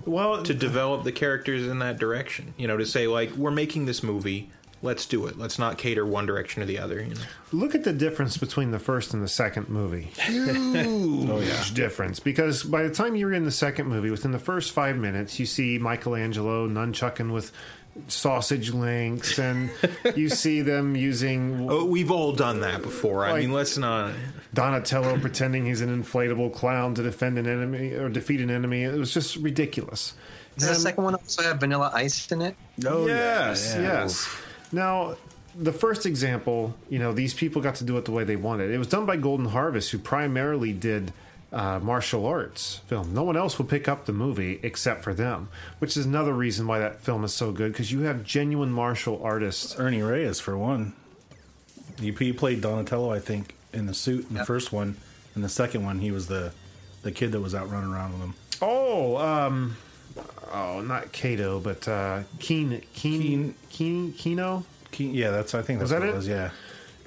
well, 0.05 0.43
to 0.43 0.53
develop 0.53 1.03
the 1.03 1.12
characters 1.12 1.67
in 1.67 1.79
that 1.79 2.00
direction. 2.00 2.53
You 2.57 2.67
know, 2.67 2.77
to 2.77 2.86
say 2.86 3.07
like 3.07 3.31
we're 3.31 3.51
making 3.51 3.86
this 3.86 4.03
movie, 4.03 4.50
let's 4.81 5.05
do 5.05 5.25
it. 5.27 5.38
Let's 5.38 5.57
not 5.57 5.77
cater 5.77 6.05
one 6.05 6.25
direction 6.25 6.62
or 6.62 6.65
the 6.65 6.79
other. 6.79 7.01
You 7.01 7.15
know? 7.15 7.22
Look 7.51 7.75
at 7.75 7.84
the 7.84 7.93
difference 7.93 8.38
between 8.38 8.72
the 8.72 8.79
first 8.79 9.13
and 9.13 9.24
the 9.24 9.27
second 9.27 9.69
movie. 9.69 10.12
Huge 10.22 11.74
difference. 11.74 12.19
Because 12.19 12.63
by 12.63 12.84
the 12.84 12.93
time 12.93 13.15
you're 13.15 13.34
in 13.34 13.43
the 13.43 13.52
second 13.52 13.88
movie, 13.88 14.12
within 14.12 14.32
the 14.32 14.39
first 14.39 14.71
five 14.71 14.97
minutes, 14.97 15.39
you 15.39 15.45
see 15.45 15.78
Michelangelo 15.78 16.67
nunchucking 16.67 17.34
with 17.34 17.52
sausage 18.07 18.71
links, 18.71 19.39
and 19.39 19.69
you 20.15 20.29
see 20.43 20.62
them 20.62 20.95
using 20.95 21.69
Oh, 21.69 21.86
we've 21.86 22.12
all 22.12 22.33
done 22.33 22.62
that 22.62 22.81
before. 22.81 23.25
I 23.25 23.39
mean, 23.39 23.51
let's 23.51 23.77
not. 23.77 24.13
Donatello 24.53 25.19
pretending 25.19 25.65
he's 25.65 25.81
an 25.81 26.03
inflatable 26.03 26.53
clown 26.53 26.95
to 26.95 27.03
defend 27.03 27.38
an 27.38 27.47
enemy 27.47 27.93
or 27.93 28.10
defeat 28.10 28.41
an 28.41 28.49
enemy. 28.49 28.83
It 28.83 28.93
was 28.93 29.13
just 29.13 29.36
ridiculous. 29.38 30.13
Does 30.57 30.69
the 30.69 30.75
second 30.75 31.03
one 31.03 31.15
also 31.15 31.43
have 31.43 31.60
Vanilla 31.60 31.91
Ice 31.93 32.31
in 32.31 32.41
it? 32.41 32.55
Oh, 32.86 33.05
yes, 33.05 33.73
yeah, 33.75 33.81
yeah. 33.81 34.01
yes. 34.01 34.36
Now, 34.71 35.17
the 35.55 35.73
first 35.73 36.05
example, 36.05 36.75
you 36.89 36.99
know, 36.99 37.13
these 37.13 37.33
people 37.33 37.62
got 37.62 37.75
to 37.75 37.83
do 37.83 37.97
it 37.97 38.05
the 38.05 38.12
way 38.12 38.23
they 38.23 38.36
wanted. 38.36 38.71
It 38.71 38.77
was 38.77 38.88
done 38.88 39.05
by 39.05 39.17
Golden 39.17 39.47
Harvest, 39.47 39.91
who 39.91 39.99
primarily 39.99 40.73
did 40.73 41.13
uh, 41.53 41.79
martial 41.79 42.25
arts 42.25 42.81
film. 42.88 43.13
No 43.13 43.23
one 43.23 43.38
else 43.38 43.57
will 43.57 43.65
pick 43.65 43.88
up 43.88 44.05
the 44.05 44.12
movie 44.13 44.60
except 44.63 45.03
for 45.03 45.13
them, 45.13 45.47
which 45.79 45.95
is 45.95 46.05
another 46.05 46.33
reason 46.33 46.67
why 46.67 46.79
that 46.79 46.99
film 47.01 47.23
is 47.23 47.33
so 47.33 47.51
good 47.51 47.71
because 47.71 47.91
you 47.91 48.01
have 48.01 48.23
genuine 48.23 48.71
martial 48.71 49.21
artists. 49.23 49.77
Ernie 49.79 50.01
Reyes 50.01 50.39
for 50.39 50.57
one. 50.57 50.93
He, 51.99 52.12
he 52.12 52.33
played 52.33 52.62
Donatello, 52.62 53.12
I 53.12 53.19
think, 53.19 53.55
in 53.73 53.86
the 53.88 53.93
suit 53.93 54.27
in 54.29 54.36
the 54.36 54.45
first 54.45 54.71
one. 54.71 54.97
In 55.36 55.41
the 55.41 55.49
second 55.49 55.86
one, 55.86 55.99
he 55.99 56.12
was 56.12 56.27
the 56.27 56.51
the 57.03 57.12
kid 57.12 57.31
that 57.31 57.39
was 57.39 57.55
out 57.55 57.69
running 57.69 57.91
around 57.91 58.13
with 58.13 58.21
him. 58.21 58.33
Oh, 58.62 59.17
um, 59.17 59.77
oh, 60.51 60.81
not 60.81 61.12
Kato, 61.12 61.60
but 61.60 61.88
uh, 61.88 62.23
Keen, 62.39 62.81
Keen, 62.93 63.53
Keen, 63.69 64.13
Keno. 64.13 64.65
Ke- 64.91 64.99
Yeah, 65.01 65.29
that's 65.31 65.53
I 65.55 65.62
think 65.62 65.79
that's 65.79 65.91
Was 65.91 65.91
that 65.91 65.99
what 66.01 66.10
it 66.10 66.12
it? 66.12 66.15
was. 66.15 66.27
Yeah, 66.27 66.49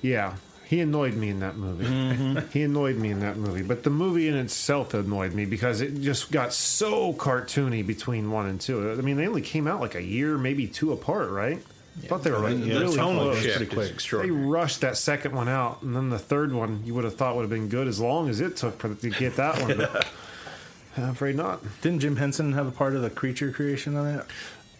Yeah, 0.01 0.35
he 0.71 0.79
annoyed 0.79 1.15
me 1.15 1.29
in 1.31 1.41
that 1.41 1.57
movie. 1.57 2.41
he 2.53 2.63
annoyed 2.63 2.95
me 2.97 3.11
in 3.11 3.19
that 3.21 3.37
movie. 3.37 3.63
But 3.63 3.83
the 3.83 3.91
movie 3.91 4.29
in 4.29 4.37
itself 4.37 4.95
annoyed 4.95 5.35
me 5.35 5.45
because 5.45 5.81
it 5.81 6.01
just 6.01 6.31
got 6.31 6.53
so 6.53 7.13
cartoony 7.13 7.85
between 7.85 8.31
one 8.31 8.47
and 8.47 8.61
two. 8.61 8.93
I 8.93 9.03
mean, 9.03 9.17
they 9.17 9.27
only 9.27 9.43
came 9.43 9.67
out 9.67 9.81
like 9.81 9.97
a 9.97 10.03
year, 10.03 10.39
maybe 10.39 10.69
two 10.69 10.93
apart, 10.93 11.31
right? 11.31 11.59
I 12.03 12.07
thought 12.07 12.23
they 12.23 12.31
were 12.31 12.39
like 12.39 12.57
yeah, 12.59 12.75
really 12.79 12.87
the 12.87 12.97
tonal 12.97 13.23
close. 13.33 13.43
pretty 13.57 13.67
quick. 13.67 14.01
They 14.23 14.31
rushed 14.31 14.83
that 14.83 14.97
second 14.97 15.35
one 15.35 15.49
out, 15.49 15.83
and 15.83 15.95
then 15.97 16.09
the 16.09 16.21
third 16.21 16.53
one 16.53 16.83
you 16.87 16.95
would 16.95 17.03
have 17.03 17.17
thought 17.17 17.35
would 17.35 17.43
have 17.43 17.51
been 17.51 17.69
good 17.69 17.89
as 17.89 17.99
long 17.99 18.29
as 18.29 18.41
it 18.41 18.57
took 18.57 18.79
for 18.79 18.95
to 18.95 19.11
get 19.11 19.35
that 19.37 19.61
one. 19.61 19.77
But 19.77 20.07
I'm 20.97 21.11
afraid 21.11 21.35
not. 21.35 21.63
didn't 21.83 21.99
Jim 21.99 22.15
Henson 22.15 22.53
have 22.53 22.69
a 22.69 22.71
part 22.71 22.95
of 22.95 23.03
the 23.03 23.11
creature 23.11 23.51
creation 23.51 23.97
on 23.97 24.05
that? 24.17 24.27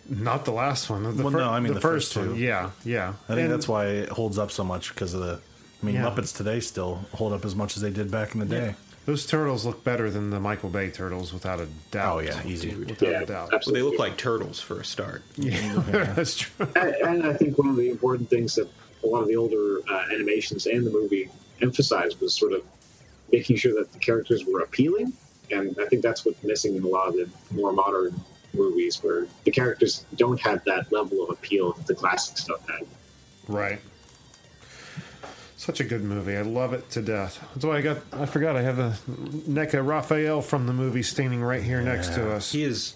Not 0.09 0.45
the 0.45 0.53
last 0.53 0.89
one. 0.89 1.03
The 1.17 1.23
Well, 1.23 1.33
fir- 1.33 1.39
no, 1.39 1.51
I 1.51 1.59
mean 1.61 1.69
the, 1.69 1.75
the 1.75 1.81
first, 1.81 2.15
first 2.15 2.27
one. 2.29 2.37
two. 2.37 2.41
Yeah, 2.43 2.71
yeah. 2.85 3.15
I 3.29 3.35
think 3.35 3.41
And- 3.47 3.53
that's 3.53 3.67
why 3.69 3.87
it 3.87 4.09
holds 4.09 4.39
up 4.39 4.51
so 4.53 4.63
much 4.65 4.95
because 4.95 5.13
of 5.13 5.21
the. 5.21 5.41
I 5.83 5.87
mean, 5.87 5.95
Yeah. 5.97 6.03
Muppets 6.11 6.37
today 6.37 6.61
still 6.61 7.01
hold 7.15 7.33
up 7.33 7.45
as 7.45 7.55
much 7.55 7.77
as 7.77 7.83
they 7.83 7.91
did 7.91 8.11
back 8.11 8.35
in 8.35 8.41
the 8.41 8.47
day. 8.47 8.75
those 9.07 9.25
turtles 9.27 9.65
look 9.65 9.83
better 9.83 10.11
than 10.11 10.31
the 10.31 10.39
Michael 10.39 10.69
Bay 10.69 10.91
turtles, 10.91 11.33
without 11.33 11.59
a 11.61 11.67
doubt. 11.91 12.17
Oh 12.17 12.19
yeah, 12.21 12.47
easy. 12.47 12.75
without 12.75 13.01
Yeah, 13.03 13.21
a 13.23 13.27
doubt. 13.27 13.51
Well, 13.51 13.75
they 13.75 13.83
look 13.83 13.99
like 13.99 14.17
turtles 14.19 14.61
for 14.61 14.81
a 14.81 14.85
start. 14.85 15.23
Yeah, 15.37 15.81
that's 16.15 16.37
true. 16.37 16.67
and, 16.77 16.95
and 16.95 17.27
I 17.27 17.33
think 17.33 17.57
one 17.59 17.69
of 17.69 17.77
the 17.77 17.91
important 17.91 18.29
things 18.31 18.55
that 18.57 18.69
a 19.03 19.07
lot 19.07 19.23
of 19.23 19.29
the 19.29 19.37
older 19.37 19.79
uh, 19.91 20.05
animations 20.13 20.67
and 20.67 20.87
the 20.87 20.91
movie 20.91 21.31
emphasized 21.63 22.21
was 22.21 22.35
sort 22.35 22.53
of 22.53 22.63
making 23.33 23.57
sure 23.57 23.75
that 23.75 23.91
the 23.93 23.99
characters 23.99 24.45
were 24.45 24.61
appealing, 24.61 25.13
and 25.51 25.75
I 25.81 25.87
think 25.87 26.03
that's 26.03 26.25
what's 26.27 26.43
missing 26.45 26.77
in 26.77 26.83
a 26.85 26.87
lot 26.89 27.09
of 27.09 27.15
the 27.15 27.29
more 27.53 27.73
modern 27.73 28.21
movies, 28.53 29.03
where 29.03 29.27
the 29.45 29.51
characters 29.51 30.05
don't 30.17 30.39
have 30.41 30.63
that 30.65 30.93
level 30.93 31.23
of 31.25 31.31
appeal 31.31 31.73
that 31.73 31.87
the 31.87 31.95
classic 31.95 32.37
stuff 32.37 32.69
had. 32.69 32.87
Right. 33.49 33.81
Such 35.61 35.79
a 35.79 35.85
good 35.85 36.03
movie. 36.03 36.39
I 36.39 36.41
love 36.41 36.73
it 36.73 36.89
to 36.93 37.03
death. 37.03 37.39
That's 37.55 37.67
why 37.67 37.77
I 37.77 37.81
got. 37.83 37.99
I 38.15 38.25
forgot. 38.25 38.57
I 38.57 38.63
have 38.63 38.79
a 38.79 38.95
NECA 39.47 39.87
Raphael 39.87 40.41
from 40.41 40.67
the 40.67 40.73
movie 40.73 41.03
standing 41.03 41.43
right 41.43 41.63
here 41.63 41.83
next 41.83 42.15
to 42.15 42.33
us. 42.33 42.53
He 42.53 42.63
is 42.63 42.95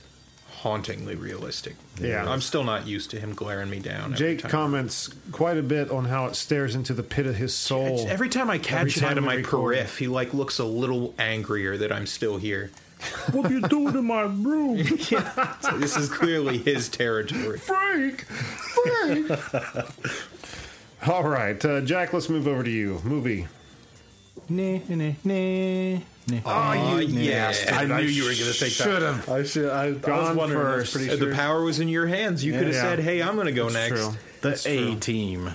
hauntingly 0.63 1.15
realistic. 1.15 1.75
Yeah. 2.01 2.27
I'm 2.27 2.41
still 2.41 2.65
not 2.65 2.87
used 2.87 3.11
to 3.11 3.21
him 3.21 3.35
glaring 3.35 3.69
me 3.69 3.81
down. 3.81 4.15
Jake 4.17 4.43
comments 4.45 5.11
quite 5.31 5.59
a 5.59 5.63
bit 5.63 5.91
on 5.91 6.07
how 6.07 6.25
it 6.25 6.37
stares 6.37 6.75
into 6.75 6.95
the 6.95 7.03
pit 7.03 7.27
of 7.27 7.37
his 7.37 7.55
soul. 7.55 7.85
It's- 7.99 8.07
Every 8.11 8.31
time 8.31 8.49
I 8.49 8.57
catch 8.57 8.97
him 8.97 9.05
out 9.05 9.19
of 9.19 9.25
my 9.25 9.35
record. 9.35 9.51
periph, 9.77 9.99
he 9.99 10.07
like 10.07 10.33
looks 10.33 10.59
a 10.59 10.65
little 10.65 11.15
angrier 11.19 11.77
that 11.77 11.93
I'm 11.93 12.07
still 12.07 12.39
here. 12.39 12.71
what 13.33 13.45
are 13.45 13.53
you 13.53 13.61
doing 13.61 13.95
in 13.95 14.07
my 14.07 14.23
room? 14.23 14.79
So 15.61 15.77
this 15.77 15.99
is 15.99 16.09
clearly 16.09 16.57
his 16.57 16.89
territory. 16.89 17.59
Frank! 17.59 18.25
Frank! 18.25 19.29
All 21.07 21.23
right, 21.25 21.63
uh, 21.65 21.81
Jack, 21.83 22.13
let's 22.13 22.29
move 22.29 22.47
over 22.49 22.63
to 22.63 22.71
you. 22.71 23.01
Movie. 23.05 23.47
Nah, 24.49 24.79
nah, 24.89 25.13
nah, 25.25 25.99
nah. 26.29 26.41
Oh, 26.47 26.99
yes. 26.99 27.71
I 27.71 27.85
knew 27.85 28.05
you 28.07 28.23
were 28.25 28.31
going 28.31 28.53
to 28.53 28.59
take 28.59 28.75
that. 28.77 28.85
Should 28.85 29.03
have. 29.03 29.29
I 29.29 29.43
should. 29.43 29.71
I, 29.71 29.85
I 29.85 29.91
was 29.91 29.99
Gone 30.01 30.37
wondering. 30.37 30.67
I 30.67 30.77
was 30.77 30.83
first. 30.85 30.93
pretty 30.95 31.11
Uh, 31.13 31.17
sure. 31.19 31.29
The 31.31 31.35
power 31.35 31.63
was 31.63 31.81
in 31.81 31.89
your 31.89 32.07
hands. 32.07 32.43
You 32.45 32.53
could 32.53 32.67
have 32.67 32.75
Yeah. 32.75 32.83
said, 32.83 33.01
"Hey, 33.01 33.23
I'm 33.23 33.35
going 33.35 33.47
to 33.47 33.53
go 33.53 33.69
That's 33.71 33.91
next." 33.91 34.01
true. 34.03 34.11
The 34.41 34.49
That's 34.49 34.67
A 34.67 34.77
true. 34.79 34.97
team. 34.97 35.51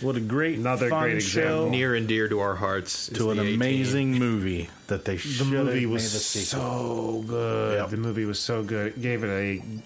What 0.00 0.16
a 0.16 0.20
great, 0.20 0.58
Another 0.58 0.88
fun 0.90 1.02
great 1.02 1.14
example. 1.16 1.66
show 1.66 1.70
Near 1.70 1.94
and 1.94 2.08
dear 2.08 2.28
to 2.28 2.40
our 2.40 2.56
hearts. 2.56 3.08
to 3.10 3.30
an 3.30 3.38
amazing 3.38 4.12
movie 4.18 4.68
that 4.88 5.04
they 5.04 5.16
The 5.16 5.44
movie 5.44 5.86
was 5.86 6.02
made 6.12 6.44
so 6.44 7.24
good. 7.26 7.78
Yep. 7.78 7.90
The 7.90 7.96
movie 7.96 8.24
was 8.24 8.38
so 8.40 8.62
good. 8.64 8.88
It 8.88 9.02
gave 9.02 9.22
it 9.24 9.28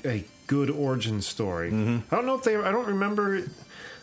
a 0.05 0.09
a 0.09 0.25
good 0.47 0.71
origin 0.71 1.21
story. 1.21 1.71
Mm-hmm. 1.71 2.13
I 2.15 2.17
don't 2.17 2.25
know 2.27 2.35
if 2.37 2.43
they. 2.43 2.57
I 2.57 2.71
don't 2.73 2.87
remember. 2.87 3.43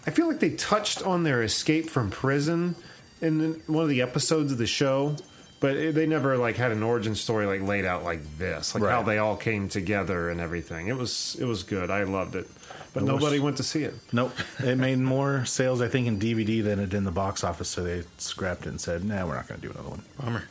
I 0.07 0.11
feel 0.11 0.27
like 0.27 0.39
they 0.39 0.51
touched 0.51 1.01
on 1.03 1.23
their 1.23 1.41
escape 1.43 1.89
from 1.89 2.09
prison 2.11 2.75
in 3.21 3.61
one 3.67 3.83
of 3.83 3.89
the 3.89 4.01
episodes 4.01 4.51
of 4.51 4.57
the 4.57 4.67
show, 4.67 5.15
but 5.59 5.75
it, 5.75 5.95
they 5.95 6.05
never 6.05 6.37
like 6.37 6.55
had 6.57 6.71
an 6.71 6.83
origin 6.83 7.15
story 7.15 7.45
like 7.47 7.61
laid 7.61 7.85
out 7.85 8.03
like 8.03 8.21
this, 8.37 8.75
like 8.75 8.83
how 8.83 9.01
they 9.03 9.17
all 9.17 9.35
came 9.35 9.67
together 9.69 10.29
and 10.29 10.39
everything. 10.39 10.87
It 10.87 10.95
was 10.97 11.35
it 11.39 11.45
was 11.45 11.63
good. 11.63 11.89
I 11.89 12.03
loved 12.03 12.35
it, 12.35 12.47
but 12.93 13.01
It 13.03 13.11
was- 13.11 13.21
nobody 13.21 13.39
went 13.39 13.57
to 13.57 13.63
see 13.63 13.83
it. 13.83 13.95
Nope. 14.11 14.33
It 14.59 14.77
made 14.89 14.99
more 14.99 15.43
sales, 15.45 15.81
I 15.81 15.87
think, 15.87 16.07
in 16.07 16.19
DVD 16.19 16.63
than 16.63 16.79
it 16.79 16.89
did 16.89 16.97
in 16.97 17.03
the 17.03 17.11
box 17.11 17.43
office. 17.43 17.69
So 17.69 17.83
they 17.83 18.03
scrapped 18.17 18.65
it 18.67 18.69
and 18.69 18.79
said, 18.81 19.03
"Nah, 19.03 19.25
we're 19.25 19.35
not 19.35 19.47
going 19.47 19.59
to 19.61 19.67
do 19.67 19.73
another 19.73 19.89
one." 19.89 20.03
Bummer. 20.21 20.43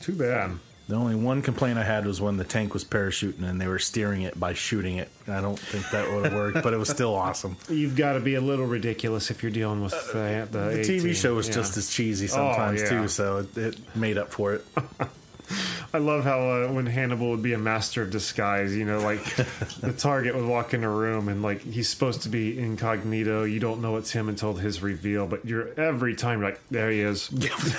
Too 0.00 0.14
bad. 0.14 0.52
The 0.92 0.98
only 0.98 1.14
one 1.14 1.40
complaint 1.40 1.78
I 1.78 1.84
had 1.84 2.04
was 2.04 2.20
when 2.20 2.36
the 2.36 2.44
tank 2.44 2.74
was 2.74 2.84
parachuting 2.84 3.44
and 3.48 3.58
they 3.58 3.66
were 3.66 3.78
steering 3.78 4.20
it 4.22 4.38
by 4.38 4.52
shooting 4.52 4.96
it. 4.98 5.08
I 5.26 5.40
don't 5.40 5.58
think 5.58 5.88
that 5.88 6.12
would 6.12 6.24
have 6.26 6.34
worked, 6.34 6.62
but 6.62 6.74
it 6.74 6.76
was 6.76 6.90
still 6.90 7.14
awesome. 7.14 7.56
You've 7.70 7.96
got 7.96 8.12
to 8.12 8.20
be 8.20 8.34
a 8.34 8.42
little 8.42 8.66
ridiculous 8.66 9.30
if 9.30 9.42
you're 9.42 9.50
dealing 9.52 9.82
with 9.82 9.92
the, 10.12 10.46
the, 10.52 10.58
Uh, 10.60 10.68
The 10.68 10.82
TV 10.82 11.14
show 11.14 11.34
was 11.34 11.48
Yeah. 11.48 11.54
just 11.54 11.78
as 11.78 11.88
cheesy 11.88 12.26
Oh, 12.26 12.28
sometimes 12.28 12.82
yeah. 12.82 12.88
too, 12.90 13.08
so 13.08 13.38
it, 13.38 13.56
it 13.56 13.96
made 13.96 14.18
up 14.18 14.32
for 14.32 14.52
it. 14.52 14.66
I 15.94 15.98
love 15.98 16.24
how 16.24 16.40
uh, 16.40 16.68
when 16.72 16.84
Hannibal 16.84 17.30
would 17.30 17.42
be 17.42 17.54
a 17.54 17.58
master 17.58 18.02
of 18.02 18.10
disguise, 18.10 18.76
you 18.76 18.84
know, 18.84 19.00
like 19.00 19.24
the 19.80 19.94
target 19.96 20.34
would 20.34 20.44
walk 20.46 20.74
in 20.74 20.84
a 20.84 20.90
room 20.90 21.28
and 21.28 21.40
like 21.42 21.62
he's 21.62 21.88
supposed 21.88 22.20
to 22.24 22.28
be 22.28 22.58
incognito. 22.58 23.44
You 23.44 23.60
don't 23.60 23.80
know 23.80 23.96
it's 23.96 24.10
him 24.10 24.28
until 24.28 24.52
his 24.52 24.82
reveal, 24.82 25.26
but 25.26 25.46
you're 25.46 25.68
every 25.80 26.14
time 26.16 26.40
you're 26.40 26.50
like 26.50 26.60
there 26.68 26.90
he 26.90 27.00
is, 27.00 27.32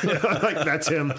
like 0.04 0.66
that's 0.66 0.88
him. 0.88 1.14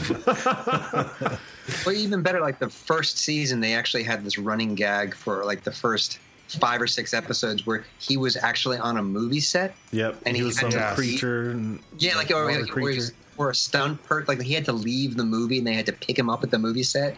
Well, 1.87 1.95
even 1.95 2.23
better, 2.23 2.41
like 2.41 2.59
the 2.59 2.69
first 2.71 3.19
season, 3.19 3.61
they 3.61 3.75
actually 3.75 4.03
had 4.03 4.25
this 4.25 4.39
running 4.39 4.75
gag 4.75 5.15
for 5.15 5.45
like 5.45 5.65
the 5.65 5.73
first 5.73 6.19
five 6.49 6.81
or 6.81 6.87
six 6.87 7.15
episodes 7.15 7.67
where 7.67 7.85
he 7.99 8.17
was 8.17 8.37
actually 8.37 8.77
on 8.79 8.99
a 8.99 9.03
movie 9.03 9.41
set. 9.41 9.75
Yep, 9.93 10.21
And 10.27 10.37
he, 10.37 10.43
he 10.43 10.47
was 10.47 10.59
had 10.59 10.73
some 10.73 10.81
to 10.81 10.95
creature. 10.95 11.51
And 11.51 11.81
Yeah, 11.99 12.17
like 12.17 12.31
or, 12.31 12.47
water 12.47 12.67
or, 12.77 12.91
or, 12.91 12.95
or 13.37 13.51
a 13.51 13.55
stunt 13.55 14.03
per 14.05 14.25
like 14.29 14.41
he 14.43 14.53
had 14.53 14.65
to 14.67 14.73
leave 14.73 15.17
the 15.17 15.25
movie 15.25 15.59
and 15.59 15.67
they 15.67 15.75
had 15.75 15.87
to 15.87 15.93
pick 15.93 16.19
him 16.19 16.29
up 16.31 16.45
at 16.45 16.51
the 16.51 16.59
movie 16.59 16.83
set, 16.83 17.17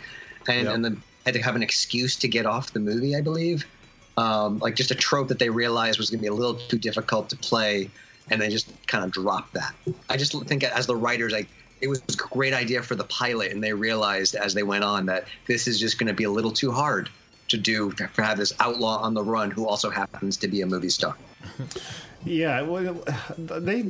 and 0.49 0.65
Yep. 0.67 0.75
and 0.75 0.85
then 0.85 1.03
had 1.25 1.35
to 1.35 1.43
have 1.43 1.57
an 1.57 1.63
excuse 1.63 2.15
to 2.17 2.29
get 2.29 2.47
off 2.47 2.73
the 2.73 2.81
movie, 2.81 3.17
I 3.17 3.21
believe. 3.21 3.67
Um, 4.17 4.61
like 4.61 4.77
just 4.77 4.91
a 4.91 4.95
trope 4.95 5.29
that 5.29 5.39
they 5.39 5.51
realized 5.51 5.99
was 5.99 6.09
going 6.09 6.21
to 6.21 6.23
be 6.23 6.29
a 6.29 6.33
little 6.33 6.55
too 6.55 6.79
difficult 6.79 7.29
to 7.31 7.37
play, 7.37 7.91
and 8.31 8.41
they 8.41 8.49
just 8.49 8.69
kind 8.87 9.05
of 9.05 9.11
dropped 9.11 9.53
that. 9.55 9.75
I 10.09 10.17
just 10.17 10.33
think 10.47 10.63
as 10.65 10.87
the 10.87 10.97
writers, 10.97 11.33
like 11.33 11.49
it 11.87 11.91
was 11.91 12.15
a 12.15 12.17
great 12.17 12.53
idea 12.53 12.83
for 12.83 12.95
the 12.95 13.05
pilot, 13.05 13.53
and 13.53 13.63
they 13.63 13.73
realized 13.73 14.35
as 14.35 14.55
they 14.55 14.63
went 14.63 14.85
on 14.85 15.07
that 15.07 15.27
this 15.47 15.67
is 15.69 15.79
just 15.79 15.99
going 15.99 16.09
to 16.09 16.15
be 16.15 16.25
a 16.25 16.31
little 16.31 16.51
too 16.51 16.73
hard 16.73 17.09
to 17.49 17.57
do 17.57 17.93
to 17.93 18.07
have 18.17 18.39
this 18.39 18.53
outlaw 18.59 18.99
on 18.99 19.15
the 19.15 19.23
run 19.23 19.51
who 19.51 19.67
also 19.69 19.89
happens 19.89 20.37
to 20.39 20.49
be 20.49 20.63
a 20.63 20.67
movie 20.67 20.91
star. 20.91 21.17
Yeah, 22.25 22.63
well, 22.63 23.05
they 23.39 23.83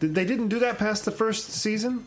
they 0.00 0.24
didn't 0.26 0.48
do 0.48 0.58
that 0.58 0.76
past 0.76 1.06
the 1.06 1.10
first 1.10 1.50
season. 1.50 2.04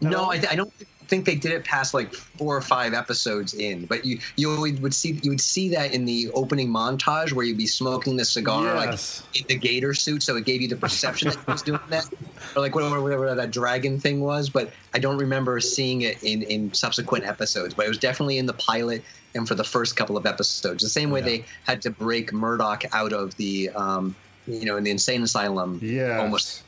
No, 0.00 0.30
I, 0.30 0.34
I 0.48 0.54
don't 0.54 0.72
think 1.08 1.24
they 1.24 1.34
did 1.34 1.52
it 1.52 1.64
past 1.64 1.94
like 1.94 2.12
four 2.12 2.56
or 2.56 2.60
five 2.60 2.94
episodes 2.94 3.54
in. 3.54 3.86
But 3.86 4.04
you 4.04 4.18
you 4.36 4.50
always 4.50 4.80
would 4.80 4.94
see 4.94 5.20
you 5.22 5.30
would 5.30 5.40
see 5.40 5.68
that 5.70 5.92
in 5.92 6.04
the 6.04 6.30
opening 6.34 6.68
montage 6.68 7.32
where 7.32 7.44
you'd 7.44 7.58
be 7.58 7.66
smoking 7.66 8.16
the 8.16 8.24
cigar 8.24 8.74
Yes. 8.74 9.22
like 9.24 9.40
in 9.40 9.46
the 9.48 9.56
gator 9.56 9.94
suit, 9.94 10.22
so 10.22 10.36
it 10.36 10.44
gave 10.44 10.60
you 10.60 10.68
the 10.68 10.76
perception 10.76 11.28
that 11.28 11.38
he 11.38 11.52
was 11.52 11.62
doing 11.62 11.80
that, 11.88 12.08
or 12.56 12.62
like 12.62 12.74
whatever 12.74 13.00
whatever 13.00 13.34
that 13.34 13.50
dragon 13.50 13.98
thing 13.98 14.20
was. 14.20 14.48
But 14.50 14.70
I 14.94 14.98
don't 14.98 15.18
remember 15.18 15.60
seeing 15.60 16.02
it 16.02 16.22
in 16.22 16.42
in 16.42 16.72
subsequent 16.74 17.24
episodes. 17.24 17.74
But 17.74 17.86
it 17.86 17.88
was 17.88 17.98
definitely 17.98 18.38
in 18.38 18.46
the 18.46 18.54
pilot 18.54 19.02
and 19.34 19.46
for 19.46 19.54
the 19.54 19.64
first 19.64 19.96
couple 19.96 20.16
of 20.16 20.26
episodes. 20.26 20.82
The 20.82 20.88
same 20.88 21.10
way 21.10 21.20
they 21.20 21.44
had 21.64 21.82
to 21.82 21.90
break 21.90 22.32
Murdock 22.32 22.84
out 22.92 23.12
of 23.12 23.36
the 23.36 23.70
um, 23.70 24.14
you 24.46 24.64
know 24.64 24.76
in 24.76 24.84
the 24.84 24.90
insane 24.90 25.22
asylum 25.22 25.78
yeah, 25.82 26.18
almost 26.18 26.62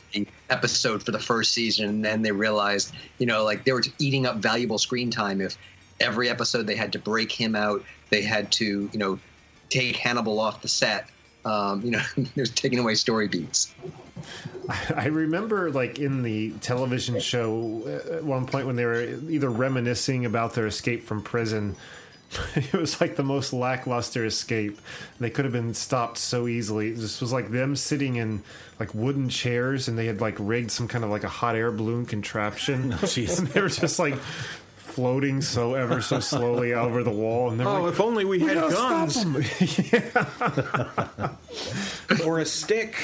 episode 0.50 1.02
for 1.02 1.12
the 1.12 1.18
first 1.18 1.52
season 1.52 1.88
and 1.88 2.04
then 2.04 2.22
they 2.22 2.32
realized 2.32 2.94
you 3.18 3.26
know 3.26 3.44
like 3.44 3.64
they 3.64 3.72
were 3.72 3.82
eating 3.98 4.26
up 4.26 4.36
valuable 4.36 4.78
screen 4.78 5.10
time 5.10 5.40
if 5.40 5.56
every 6.00 6.28
episode 6.28 6.66
they 6.66 6.76
had 6.76 6.92
to 6.92 6.98
break 6.98 7.30
him 7.30 7.54
out 7.54 7.84
they 8.10 8.22
had 8.22 8.50
to 8.50 8.88
you 8.92 8.98
know 8.98 9.18
take 9.68 9.96
hannibal 9.96 10.40
off 10.40 10.62
the 10.62 10.68
set 10.68 11.08
um, 11.44 11.82
you 11.82 11.90
know 11.90 12.02
was 12.36 12.50
taking 12.50 12.78
away 12.78 12.94
story 12.94 13.28
beats 13.28 13.74
I 14.94 15.06
remember, 15.06 15.70
like 15.70 15.98
in 15.98 16.22
the 16.22 16.50
television 16.60 17.20
show, 17.20 17.82
uh, 17.86 18.16
at 18.16 18.24
one 18.24 18.46
point 18.46 18.66
when 18.66 18.76
they 18.76 18.84
were 18.84 19.02
either 19.28 19.48
reminiscing 19.48 20.26
about 20.26 20.54
their 20.54 20.66
escape 20.66 21.04
from 21.04 21.22
prison. 21.22 21.76
It 22.56 22.72
was 22.74 23.00
like 23.00 23.16
the 23.16 23.22
most 23.22 23.52
lackluster 23.52 24.24
escape. 24.26 24.78
They 25.18 25.30
could 25.30 25.44
have 25.46 25.52
been 25.52 25.72
stopped 25.74 26.18
so 26.18 26.46
easily. 26.46 26.92
This 26.92 27.20
was 27.20 27.32
like 27.32 27.50
them 27.50 27.74
sitting 27.76 28.16
in 28.16 28.42
like 28.78 28.94
wooden 28.94 29.28
chairs, 29.28 29.88
and 29.88 29.98
they 29.98 30.06
had 30.06 30.20
like 30.20 30.36
rigged 30.38 30.70
some 30.70 30.88
kind 30.88 31.04
of 31.04 31.10
like 31.10 31.24
a 31.24 31.28
hot 31.28 31.56
air 31.56 31.70
balloon 31.72 32.04
contraption. 32.06 32.92
Oh, 32.92 32.96
jeez. 33.06 33.38
and 33.38 33.48
they 33.48 33.60
were 33.62 33.68
just 33.68 33.98
like 33.98 34.16
floating 34.76 35.40
so 35.40 35.74
ever 35.74 36.00
so 36.02 36.18
slowly 36.20 36.74
over 36.74 37.02
the 37.02 37.10
wall. 37.10 37.50
And 37.50 37.58
they're 37.60 37.66
Oh, 37.68 37.82
like, 37.84 37.92
if 37.94 38.00
only 38.00 38.24
we 38.24 38.40
had 38.40 38.62
"We 38.62 38.70
stop 38.70 38.90
guns 38.90 39.16
'em." 39.24 39.36
or 42.26 42.40
a 42.40 42.44
stick. 42.44 42.96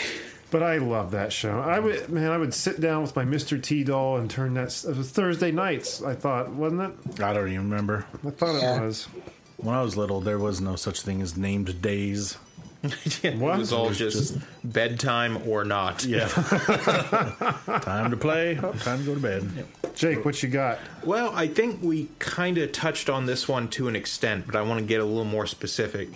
But 0.55 0.63
I 0.63 0.79
love 0.79 1.11
that 1.11 1.33
show. 1.33 1.59
I 1.59 1.81
would, 1.81 2.09
man, 2.11 2.31
I 2.31 2.39
would 2.39 2.55
sit 2.55 2.81
down 2.81 3.03
with 3.03 3.17
my 3.17 3.25
Mr. 3.25 3.61
T 3.61 3.83
doll 3.83 4.19
and 4.19 4.31
turn 4.31 4.55
that. 4.55 4.85
It 4.85 4.97
was 4.97 5.11
uh, 5.11 5.13
Thursday 5.13 5.51
nights. 5.51 6.01
I 6.01 6.15
thought, 6.15 6.51
wasn't 6.51 6.83
it? 6.83 7.21
I 7.21 7.33
don't 7.33 7.49
even 7.49 7.69
remember. 7.69 8.07
I 8.25 8.31
thought 8.31 8.63
Yeah. 8.63 8.81
it 8.81 8.87
was. 8.87 9.09
When 9.57 9.75
I 9.75 9.83
was 9.83 9.97
little, 9.97 10.21
there 10.21 10.39
was 10.39 10.61
no 10.61 10.77
such 10.77 11.01
thing 11.01 11.21
as 11.23 11.37
named 11.37 11.83
days. 11.83 12.39
It 13.25 13.35
What? 13.37 13.59
was 13.59 13.73
all 13.73 13.87
It 13.87 13.89
was 13.89 13.99
just, 13.99 14.35
just- 14.35 14.39
bedtime 14.63 15.43
or 15.49 15.65
not. 15.65 16.05
Yeah. 16.05 16.29
time 16.29 18.13
to 18.13 18.17
play. 18.17 18.55
Time 18.55 18.99
to 19.01 19.05
go 19.05 19.15
to 19.15 19.21
bed. 19.21 19.67
Jake, 19.97 20.25
what 20.25 20.41
you 20.41 20.49
got? 20.51 20.79
Well, 21.03 21.33
I 21.35 21.49
think 21.49 21.83
we 21.83 22.11
kind 22.21 22.59
of 22.59 22.71
touched 22.71 23.11
on 23.11 23.27
this 23.27 23.49
one 23.49 23.67
to 23.71 23.89
an 23.89 23.97
extent, 23.97 24.47
but 24.47 24.55
I 24.55 24.63
want 24.63 24.79
to 24.79 24.87
get 24.87 25.01
a 25.01 25.05
little 25.05 25.25
more 25.25 25.47
specific. 25.47 26.11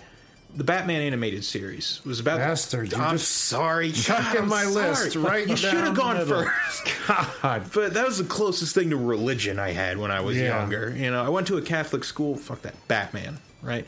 The 0.58 0.64
Batman 0.64 1.02
animated 1.02 1.44
series 1.44 2.00
was 2.04 2.18
about. 2.18 2.38
Bastard, 2.38 2.90
you 2.90 2.98
I'm 2.98 3.16
just 3.16 3.30
sorry. 3.30 3.92
chucking 3.92 4.48
my 4.48 4.64
list 4.64 5.14
right 5.14 5.46
You 5.46 5.54
should 5.56 5.74
have 5.74 5.94
gone 5.94 6.16
first. 6.26 6.92
God. 7.42 7.62
But 7.72 7.94
that 7.94 8.04
was 8.04 8.18
the 8.18 8.24
closest 8.24 8.74
thing 8.74 8.90
to 8.90 8.96
religion 8.96 9.60
I 9.60 9.70
had 9.70 9.98
when 9.98 10.10
I 10.10 10.18
was 10.20 10.36
Yeah. 10.36 10.58
younger. 10.58 10.92
You 10.96 11.12
know, 11.12 11.24
I 11.24 11.28
went 11.28 11.46
to 11.46 11.58
a 11.58 11.62
Catholic 11.62 12.02
school. 12.02 12.36
Fuck 12.36 12.62
that 12.62 12.74
Batman, 12.88 13.38
right? 13.62 13.86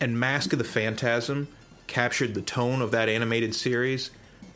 And 0.00 0.18
Mask 0.18 0.50
of 0.54 0.58
the 0.58 0.64
Phantasm 0.64 1.46
captured 1.88 2.32
the 2.32 2.40
tone 2.42 2.80
of 2.80 2.90
that 2.92 3.10
animated 3.10 3.54
series. 3.54 4.10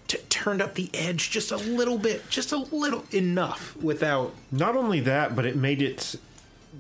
T- 0.09 0.19
turned 0.31 0.63
up 0.63 0.75
the 0.75 0.89
edge 0.95 1.31
just 1.31 1.53
a 1.53 1.59
little 1.59 1.99
bit, 1.99 2.31
just 2.31 2.53
a 2.53 2.57
little 2.57 3.05
enough 3.13 3.77
without 3.77 4.33
Not 4.51 4.75
only 4.75 5.01
that, 5.01 5.37
but 5.37 5.45
it 5.45 5.57
made 5.57 5.83
it 5.83 6.17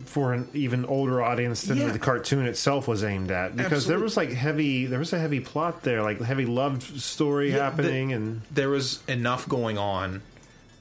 for 0.07 0.33
an 0.33 0.49
even 0.55 0.85
older 0.85 1.23
audience 1.23 1.63
than 1.63 1.79
Yeah. 1.79 1.91
the 1.91 1.99
cartoon 1.99 2.47
itself 2.47 2.87
was 2.89 3.03
aimed 3.05 3.31
at 3.31 3.57
because 3.57 3.87
there 3.87 3.99
was 3.99 4.17
like 4.17 4.31
heavy 4.33 4.87
there 4.87 4.99
was 4.99 5.13
a 5.13 5.19
heavy 5.19 5.41
plot 5.41 5.83
there 5.83 6.03
like 6.03 6.21
heavy 6.21 6.47
love 6.47 6.83
story 7.01 7.51
Yeah, 7.51 7.57
the- 7.57 7.63
happening 7.65 8.13
and 8.13 8.43
there 8.51 8.69
was 8.69 9.01
enough 9.09 9.49
going 9.49 9.79
on 9.79 10.23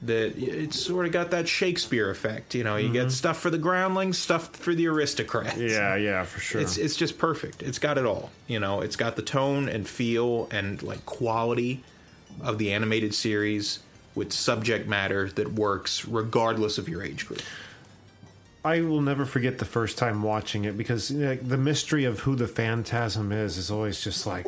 that 0.02 0.36
it 0.36 0.74
sort 0.74 1.06
of 1.06 1.12
got 1.12 1.30
that 1.30 1.46
Shakespeare 1.46 2.10
effect. 2.10 2.56
You 2.56 2.64
know, 2.64 2.74
you 2.76 2.92
get 2.92 3.12
stuff 3.12 3.38
for 3.38 3.50
the 3.50 3.58
groundlings, 3.58 4.18
stuff 4.18 4.48
for 4.56 4.74
the 4.74 4.88
aristocrats. 4.88 5.54
Mm-hmm. 5.54 5.68
yeah 5.68 5.94
yeah 5.94 6.24
for 6.24 6.40
sure 6.40 6.60
It's 6.60 6.76
it's 6.76 6.96
just 6.96 7.18
perfect. 7.18 7.62
It's 7.62 7.78
got 7.78 7.98
it 7.98 8.04
all. 8.04 8.30
You 8.48 8.58
know, 8.58 8.80
it's 8.80 8.96
got 8.96 9.14
the 9.14 9.22
tone 9.22 9.68
and 9.68 9.86
feel 9.86 10.48
and 10.50 10.82
like 10.82 11.06
quality 11.06 11.84
of 12.42 12.58
the 12.58 12.72
animated 12.72 13.14
series 13.14 13.78
with 14.16 14.32
subject 14.32 14.88
matter 14.88 15.28
that 15.36 15.52
works 15.52 16.04
regardless 16.04 16.78
of 16.78 16.88
your 16.88 17.02
age 17.04 17.26
group. 17.28 17.40
I 18.64 18.80
will 18.82 19.00
never 19.00 19.24
forget 19.24 19.58
the 19.58 19.64
first 19.64 19.98
time 19.98 20.22
watching 20.22 20.64
it 20.64 20.76
because 20.78 21.10
you 21.10 21.18
know, 21.18 21.34
the 21.34 21.56
mystery 21.56 22.04
of 22.04 22.20
who 22.20 22.36
the 22.36 22.46
phantasm 22.46 23.32
is 23.32 23.58
is 23.58 23.70
always 23.70 24.00
just 24.00 24.26
like 24.26 24.46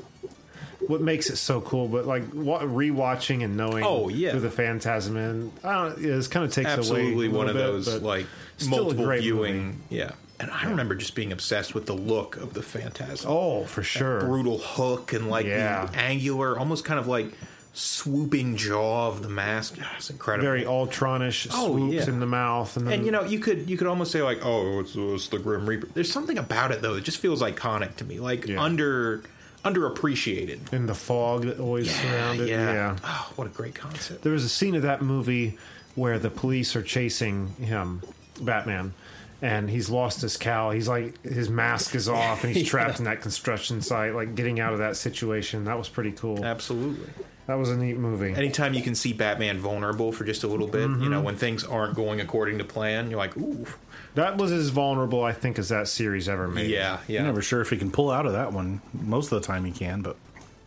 what 0.87 1.01
makes 1.01 1.31
it 1.31 1.37
so 1.37 1.61
cool. 1.63 1.89
But 1.89 2.07
like 2.07 2.23
wa- 2.33 2.61
rewatching 2.61 3.43
and 3.43 3.57
knowing 3.57 3.83
Oh, 3.85 4.09
yeah. 4.09 4.31
who 4.33 4.41
the 4.41 4.51
phantasm 4.51 5.17
is, 5.17 5.51
I 5.65 5.73
don't, 5.89 6.05
it 6.05 6.31
kind 6.31 6.45
of 6.45 6.53
takes 6.53 6.69
Absolutely 6.71 7.27
away 7.27 7.37
one 7.37 7.49
of 7.49 7.57
little 7.57 7.73
those 7.73 8.03
like 8.03 8.27
multiple 8.69 9.11
viewing. 9.19 9.67
movie. 9.67 9.79
Yeah. 9.91 10.13
And 10.41 10.51
I 10.51 10.67
remember 10.69 10.95
just 10.97 11.15
being 11.15 11.33
obsessed 11.33 11.75
with 11.75 11.87
the 11.87 11.95
look 11.95 12.37
of 12.37 12.55
the 12.55 12.63
Phantasm. 12.63 13.31
Oh, 13.31 13.65
for 13.65 13.83
sure. 13.85 14.21
brutal 14.21 14.59
hook 14.59 15.13
and 15.13 15.31
like 15.31 15.47
Yeah. 15.47 15.87
the 15.87 15.97
angular, 15.97 16.59
almost 16.59 16.85
kind 16.85 16.99
of 17.01 17.07
like 17.07 17.33
swooping 17.75 18.57
jaw 18.57 19.09
of 19.09 19.23
the 19.23 19.29
mask. 19.29 19.77
Ah, 19.83 19.95
It's 19.97 20.09
incredible. 20.09 20.47
Very 20.47 20.65
Ultronish 20.65 21.49
Oh, 21.53 21.77
swoops 21.77 21.95
yeah. 22.07 22.09
in 22.09 22.21
the 22.21 22.27
mouth, 22.27 22.77
and 22.77 22.89
and 22.89 23.05
you 23.05 23.11
know, 23.13 23.25
you 23.25 23.39
could 23.41 23.69
you 23.69 23.77
could 23.77 23.87
almost 23.89 24.13
say 24.13 24.23
like, 24.23 24.39
oh, 24.43 24.81
it's, 24.81 24.95
it's 24.97 25.29
the 25.29 25.39
Grim 25.39 25.67
Reaper. 25.69 25.89
There's 25.93 26.11
something 26.13 26.39
about 26.39 26.71
it 26.73 26.81
though. 26.83 26.95
It 26.95 27.05
just 27.05 27.19
feels 27.19 27.43
iconic 27.43 27.97
to 27.97 28.05
me. 28.05 28.21
Like 28.21 28.47
Yeah. 28.47 28.63
under 28.63 29.23
underappreciated. 29.65 30.73
In 30.73 30.87
the 30.87 30.95
fog 30.95 31.43
that 31.45 31.59
always 31.59 31.91
surrounded. 31.95 32.49
Yeah. 32.49 32.97
Oh, 33.03 33.33
what 33.37 33.47
a 33.47 33.51
great 33.51 33.75
concept. 33.75 34.23
There 34.23 34.33
was 34.33 34.45
a 34.45 34.49
scene 34.49 34.75
of 34.75 34.83
that 34.83 35.03
movie 35.03 35.59
where 35.95 36.19
the 36.19 36.31
police 36.31 36.77
are 36.77 36.83
chasing 36.83 37.49
him, 37.57 38.03
Batman, 38.41 38.93
and 39.41 39.71
he's 39.71 39.89
lost 39.91 40.21
his 40.21 40.37
cowl. 40.37 40.71
He's 40.71 40.87
like 40.89 41.21
his 41.23 41.49
mask 41.49 41.95
is 41.95 42.09
off, 42.09 42.45
and 42.45 42.55
he's 42.55 42.69
trapped 42.69 42.99
in 42.99 43.07
that 43.07 43.21
construction 43.23 43.81
site, 43.81 44.15
like 44.15 44.35
getting 44.35 44.61
out 44.61 44.73
of 44.75 44.79
that 44.81 44.97
situation. 44.97 45.65
That 45.65 45.79
was 45.79 45.89
pretty 45.89 46.13
cool. 46.13 46.45
Absolutely. 46.45 47.09
That 47.47 47.59
was 47.59 47.69
a 47.69 47.77
neat 47.77 47.99
movie. 47.99 48.33
Anytime 48.33 48.73
you 48.73 48.83
can 48.83 48.95
see 48.95 49.13
Batman 49.13 49.59
vulnerable 49.59 50.13
for 50.13 50.25
just 50.25 50.45
a 50.45 50.47
little 50.47 50.67
bit, 50.67 50.83
you 50.83 50.87
know, 50.87 51.17
mm-hmm. 51.17 51.25
when 51.25 51.37
things 51.37 51.63
aren't 51.63 51.95
going 51.95 52.21
according 52.21 52.59
to 52.59 52.65
plan, 52.65 53.11
you're 53.11 53.19
like, 53.19 53.37
ooh. 53.37 53.67
That 54.15 54.37
was 54.37 54.53
as 54.53 54.71
vulnerable, 54.71 55.25
I 55.25 55.33
think, 55.33 55.59
as 55.59 55.69
that 55.69 55.89
series 55.89 56.29
ever 56.29 56.49
made. 56.49 56.71
Yeah, 56.71 57.01
yeah. 57.07 57.21
You're 57.21 57.23
never 57.25 57.43
sure 57.43 57.61
if 57.61 57.71
he 57.71 57.77
can 57.77 57.91
pull 57.91 58.11
out 58.11 58.27
of 58.27 58.33
that 58.33 58.53
one. 58.53 58.81
Most 58.95 59.31
of 59.33 59.41
the 59.43 59.47
time 59.47 59.65
he 59.65 59.73
can, 59.73 60.03
but 60.03 60.17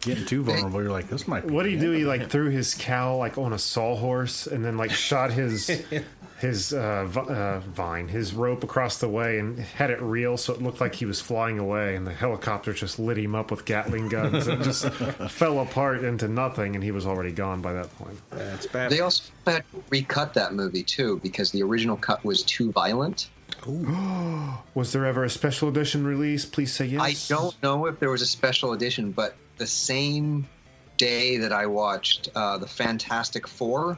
getting 0.01 0.25
too 0.25 0.43
vulnerable, 0.43 0.81
you're 0.81 0.91
like, 0.91 1.09
this 1.09 1.27
might. 1.27 1.47
Be 1.47 1.53
What 1.53 1.63
did 1.63 1.71
he 1.71 1.79
do? 1.79 1.91
He 1.91 2.05
like 2.05 2.29
threw 2.29 2.49
his 2.49 2.75
cowl 2.75 3.17
like 3.17 3.37
on 3.37 3.53
a 3.53 3.59
sawhorse, 3.59 4.47
and 4.47 4.63
then 4.63 4.77
like 4.77 4.91
shot 4.91 5.31
his 5.31 5.83
his 6.39 6.71
uh, 6.73 7.05
vi- 7.05 7.21
uh, 7.21 7.59
vine, 7.61 8.07
his 8.07 8.33
rope 8.33 8.63
across 8.63 8.97
the 8.99 9.09
way, 9.09 9.39
and 9.39 9.57
had 9.59 9.89
it 9.89 10.01
reel 10.01 10.37
so 10.37 10.53
it 10.53 10.61
looked 10.61 10.79
like 10.79 10.95
he 10.95 11.05
was 11.05 11.19
flying 11.19 11.57
away. 11.59 11.95
And 11.95 12.05
the 12.05 12.13
helicopter 12.13 12.73
just 12.73 12.99
lit 12.99 13.17
him 13.17 13.33
up 13.35 13.49
with 13.51 13.65
Gatling 13.65 14.07
guns. 14.09 14.47
and 14.47 14.63
just 14.63 14.87
fell 15.29 15.59
apart 15.59 16.03
into 16.03 16.27
nothing, 16.27 16.75
and 16.75 16.83
he 16.83 16.91
was 16.91 17.05
already 17.07 17.31
gone 17.31 17.61
by 17.61 17.73
that 17.73 17.89
point. 17.97 18.19
That's 18.29 18.67
bad. 18.67 18.91
They 18.91 18.99
also 18.99 19.23
had 19.45 19.63
to 19.71 19.83
recut 19.89 20.33
that 20.35 20.53
movie 20.53 20.83
too 20.83 21.19
because 21.23 21.51
the 21.51 21.63
original 21.63 21.97
cut 21.97 22.23
was 22.23 22.43
too 22.43 22.71
violent. 22.71 23.29
Was 24.75 24.91
there 24.93 25.05
ever 25.05 25.23
a 25.23 25.29
special 25.29 25.69
edition 25.69 26.05
release? 26.05 26.45
Please 26.45 26.71
say 26.73 26.85
yes. 26.85 27.01
I 27.31 27.33
don't 27.35 27.55
know 27.63 27.85
if 27.87 27.99
there 27.99 28.09
was 28.09 28.21
a 28.21 28.25
special 28.27 28.73
edition, 28.73 29.11
but 29.11 29.35
the 29.57 29.67
same 29.67 30.47
day 30.97 31.37
that 31.37 31.51
I 31.51 31.65
watched 31.65 32.29
uh, 32.35 32.57
the 32.57 32.67
Fantastic 32.67 33.47
Four 33.47 33.97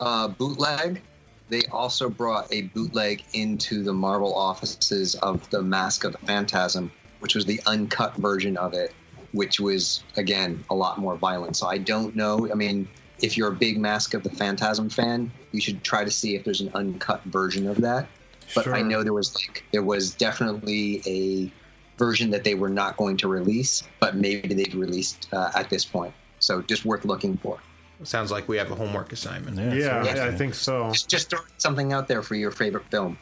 uh, 0.00 0.28
bootleg, 0.28 1.02
they 1.48 1.62
also 1.66 2.08
brought 2.08 2.52
a 2.52 2.62
bootleg 2.62 3.22
into 3.32 3.82
the 3.82 3.92
Marvel 3.92 4.34
offices 4.34 5.14
of 5.16 5.48
the 5.50 5.62
Mask 5.62 6.04
of 6.04 6.12
the 6.12 6.18
Phantasm, 6.18 6.90
which 7.20 7.34
was 7.34 7.44
the 7.44 7.60
uncut 7.66 8.14
version 8.16 8.56
of 8.56 8.74
it, 8.74 8.94
which 9.32 9.60
was 9.60 10.02
again 10.16 10.64
a 10.70 10.74
lot 10.74 10.98
more 10.98 11.16
violent. 11.16 11.56
So 11.56 11.66
I 11.66 11.78
don't 11.78 12.16
know. 12.16 12.50
I 12.50 12.54
mean, 12.54 12.88
if 13.20 13.36
you're 13.36 13.48
a 13.48 13.54
big 13.54 13.78
Mask 13.78 14.14
of 14.14 14.22
the 14.22 14.30
Phantasm 14.30 14.88
fan, 14.88 15.30
you 15.52 15.60
should 15.60 15.82
try 15.84 16.04
to 16.04 16.10
see 16.10 16.34
if 16.34 16.44
there's 16.44 16.60
an 16.60 16.70
uncut 16.74 17.22
version 17.24 17.68
of 17.68 17.80
that. 17.82 18.08
But 18.54 18.68
I 18.68 18.82
know 18.82 19.02
there 19.02 19.12
was 19.12 19.34
like 19.34 19.64
there 19.72 19.82
was 19.82 20.14
definitely 20.14 21.02
a 21.06 21.52
version 21.98 22.30
that 22.30 22.44
they 22.44 22.54
were 22.54 22.68
not 22.68 22.96
going 22.96 23.16
to 23.18 23.28
release, 23.28 23.82
but 24.00 24.16
maybe 24.16 24.54
they've 24.54 24.74
released 24.74 25.28
uh, 25.32 25.50
at 25.54 25.70
this 25.70 25.84
point. 25.84 26.12
So 26.38 26.62
just 26.62 26.84
worth 26.84 27.04
looking 27.04 27.36
for. 27.38 27.58
Sounds 28.04 28.30
like 28.30 28.48
we 28.48 28.56
have 28.58 28.70
a 28.70 28.74
homework 28.74 29.12
assignment. 29.12 29.56
Yeah, 29.56 30.02
seriously. 30.02 30.20
I 30.20 30.30
think 30.32 30.54
so. 30.54 30.90
Just 30.92 31.08
just 31.08 31.30
throw 31.30 31.40
something 31.58 31.92
out 31.92 32.08
there 32.08 32.22
for 32.22 32.34
your 32.34 32.50
favorite 32.50 32.84
film. 32.90 33.18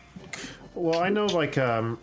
Well, 0.75 1.01
I 1.01 1.09
know, 1.11 1.27
like, 1.27 1.59
um, 1.59 1.99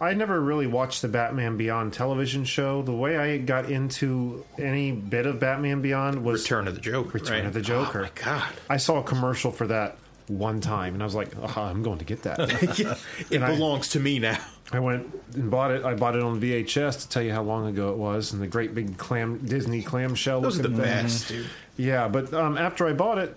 I 0.00 0.14
never 0.14 0.40
really 0.40 0.66
watched 0.66 1.02
the 1.02 1.08
Batman 1.08 1.56
Beyond 1.56 1.92
television 1.92 2.44
show. 2.44 2.82
The 2.82 2.92
way 2.92 3.16
I 3.18 3.38
got 3.38 3.70
into 3.70 4.44
any 4.58 4.92
bit 4.92 5.26
of 5.26 5.40
Batman 5.40 5.82
Beyond 5.82 6.24
was 6.24 6.42
Return 6.42 6.68
of 6.68 6.74
the 6.74 6.80
Joker. 6.80 7.10
Return 7.10 7.38
right? 7.38 7.46
of 7.46 7.52
the 7.54 7.60
Joker. 7.62 8.00
Oh 8.00 8.02
my 8.02 8.10
god. 8.14 8.52
I 8.68 8.76
saw 8.78 9.00
a 9.00 9.02
commercial 9.02 9.50
for 9.52 9.66
that 9.66 9.96
one 10.28 10.60
time, 10.60 10.92
and 10.94 11.02
I 11.02 11.06
was 11.06 11.14
like, 11.14 11.30
oh, 11.40 11.62
I'm 11.62 11.82
going 11.82 11.98
to 11.98 12.04
get 12.04 12.22
that. 12.22 12.38
It 13.30 13.34
And 13.36 13.44
I- 13.44 13.54
belongs 13.54 13.88
to 13.90 14.00
me 14.00 14.18
now. 14.18 14.38
I 14.70 14.80
went 14.80 15.06
and 15.34 15.50
bought 15.50 15.70
it. 15.70 15.82
I 15.84 15.94
bought 15.94 16.14
it 16.14 16.22
on 16.22 16.38
VHS 16.38 17.00
to 17.02 17.08
tell 17.08 17.22
you 17.22 17.32
how 17.32 17.42
long 17.42 17.66
ago 17.68 17.88
it 17.90 17.96
was, 17.96 18.34
and 18.34 18.42
the 18.42 18.46
great 18.46 18.74
big 18.74 18.98
clam 18.98 19.38
Disney 19.38 19.80
clamshell. 19.82 20.42
Those 20.42 20.58
are 20.58 20.62
the 20.62 20.68
looking 20.68 20.84
thing. 20.84 21.02
best, 21.04 21.28
dude. 21.28 21.46
Yeah, 21.78 22.08
but 22.08 22.34
um, 22.34 22.58
after 22.58 22.86
I 22.86 22.92
bought 22.92 23.18
it, 23.18 23.34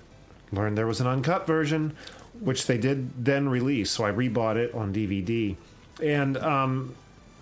learned 0.51 0.77
there 0.77 0.87
was 0.87 0.99
an 0.99 1.07
uncut 1.07 1.47
version, 1.47 1.95
which 2.39 2.65
they 2.65 2.77
did 2.77 3.23
then 3.23 3.47
release. 3.47 3.91
So 3.91 4.03
I 4.03 4.11
rebought 4.11 4.57
it 4.57 4.73
on 4.73 4.93
DVD, 4.93 5.55
and 6.03 6.35
um, 6.37 6.95